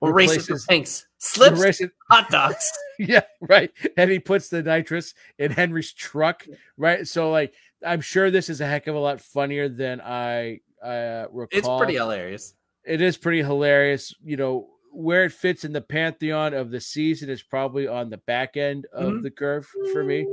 for 0.00 0.12
replaces- 0.12 0.66
pinks, 0.66 1.06
slips, 1.18 1.80
hot 2.10 2.28
dogs. 2.30 2.70
yeah, 2.98 3.20
right. 3.40 3.70
And 3.96 4.10
he 4.10 4.18
puts 4.18 4.48
the 4.48 4.62
nitrous 4.62 5.14
in 5.38 5.52
Henry's 5.52 5.92
truck, 5.92 6.44
right? 6.76 7.06
So 7.06 7.30
like, 7.30 7.54
I'm 7.86 8.00
sure 8.00 8.30
this 8.30 8.48
is 8.48 8.60
a 8.60 8.66
heck 8.66 8.86
of 8.88 8.94
a 8.96 8.98
lot 8.98 9.20
funnier 9.20 9.68
than 9.68 10.00
I 10.00 10.60
uh, 10.82 11.26
recall. 11.30 11.58
It's 11.58 11.68
pretty 11.84 11.94
hilarious. 11.94 12.54
it 12.84 13.00
is 13.00 13.16
pretty 13.16 13.42
hilarious. 13.42 14.14
You 14.24 14.36
know, 14.36 14.68
where 14.90 15.24
it 15.24 15.32
fits 15.32 15.64
in 15.64 15.72
the 15.72 15.80
pantheon 15.80 16.54
of 16.54 16.70
the 16.70 16.80
season 16.80 17.30
is 17.30 17.42
probably 17.42 17.86
on 17.88 18.10
the 18.10 18.18
back 18.18 18.56
end 18.56 18.86
of 18.92 19.12
Mhm. 19.14 19.22
the 19.22 19.30
curve 19.30 19.66
for 19.92 20.04
me. 20.04 20.26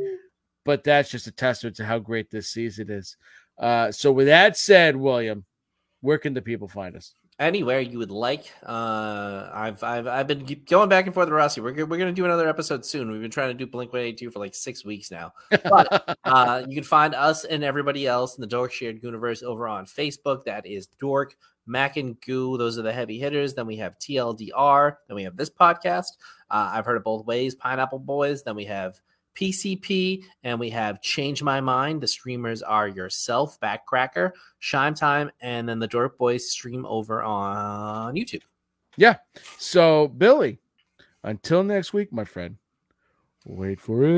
But 0.70 0.84
that's 0.84 1.10
just 1.10 1.26
a 1.26 1.32
testament 1.32 1.78
to 1.78 1.84
how 1.84 1.98
great 1.98 2.30
this 2.30 2.50
season 2.50 2.91
is. 2.91 3.18
Uh, 3.58 3.91
so, 3.91 4.12
with 4.12 4.28
that 4.28 4.56
said, 4.56 4.96
William, 4.96 5.44
where 6.02 6.20
can 6.20 6.36
the 6.36 6.44
people 6.44 6.68
find 6.68 6.96
us? 6.96 7.16
Anywhere 7.40 7.80
you 7.80 7.98
would 7.98 8.12
like. 8.12 8.54
Uh, 8.64 9.50
I've 9.52 9.84
I've 9.84 10.06
I've 10.06 10.28
been 10.28 10.46
going 10.70 10.88
back 10.88 11.08
and 11.08 11.14
forth 11.16 11.26
with 11.26 11.34
Rossi. 11.34 11.60
We're 11.60 11.74
we're 11.88 11.98
gonna 11.98 12.12
do 12.12 12.26
another 12.26 12.48
episode 12.48 12.86
soon. 12.86 13.10
We've 13.10 13.20
been 13.20 13.32
trying 13.32 13.50
to 13.50 13.56
do 13.56 13.66
Blink 13.66 13.91
One 13.91 14.04
Eighty 14.04 14.16
Two 14.16 14.30
for 14.30 14.38
like 14.38 14.54
six 14.54 14.86
weeks 14.86 15.10
now. 15.10 15.34
But 15.50 16.20
uh, 16.24 16.62
you 16.68 16.76
can 16.76 16.84
find 16.84 17.16
us 17.16 17.46
and 17.46 17.64
everybody 17.64 18.06
else 18.06 18.38
in 18.38 18.41
the 18.41 18.48
Dork 18.48 18.72
Shared 18.72 19.02
Universe 19.02 19.41
over 19.41 19.68
on 19.68 19.88
Facebook. 19.88 20.44
That 20.44 20.68
is 20.68 20.86
Dork, 20.86 21.36
Mac 21.66 21.98
and 21.98 22.22
Goo. 22.22 22.60
Those 22.60 22.78
are 22.78 22.84
the 22.84 22.94
heavy 22.94 23.18
hitters. 23.18 23.56
Then 23.56 23.66
we 23.66 23.78
have 23.78 23.98
TLDR. 23.98 24.98
Then 25.08 25.16
we 25.16 25.24
have 25.24 25.36
this 25.36 25.50
podcast. 25.50 26.12
Uh, 26.52 26.70
I've 26.74 26.86
heard 26.86 26.98
it 26.98 27.04
both 27.04 27.26
ways. 27.26 27.56
Pineapple 27.56 27.98
Boys. 27.98 28.44
Then 28.44 28.56
we 28.56 28.66
have 28.66 29.02
PCP, 29.40 30.24
and 30.44 30.60
we 30.60 30.70
have 30.72 31.02
Change 31.02 31.41
My 31.41 31.61
Mind. 31.61 32.02
The 32.02 32.07
streamers 32.07 32.61
are 32.61 32.88
yourself, 32.88 33.60
Backcracker, 33.61 34.32
Shime 34.60 34.94
Time, 34.94 35.32
and 35.41 35.70
then 35.70 35.80
the 35.80 35.88
Dork 35.88 36.18
Boys 36.18 36.52
stream 36.52 36.86
over 36.86 37.24
on 37.24 38.16
YouTube. 38.16 38.41
Yeah. 38.98 39.16
So, 39.57 40.10
Billy, 40.10 40.60
until 41.24 41.64
next 41.64 41.94
week, 41.94 42.11
my 42.11 42.26
friend, 42.26 42.57
wait 43.45 43.80
for 43.80 44.03
it. 44.03 44.10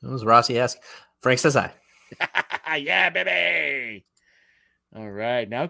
That 0.00 0.10
was 0.10 0.24
Rossi 0.24 0.58
esque. 0.58 0.78
Frank 1.20 1.40
says 1.40 1.56
I. 1.56 1.72
yeah, 2.76 3.10
baby. 3.10 4.06
All 4.96 5.10
right. 5.10 5.46
Now 5.48 5.66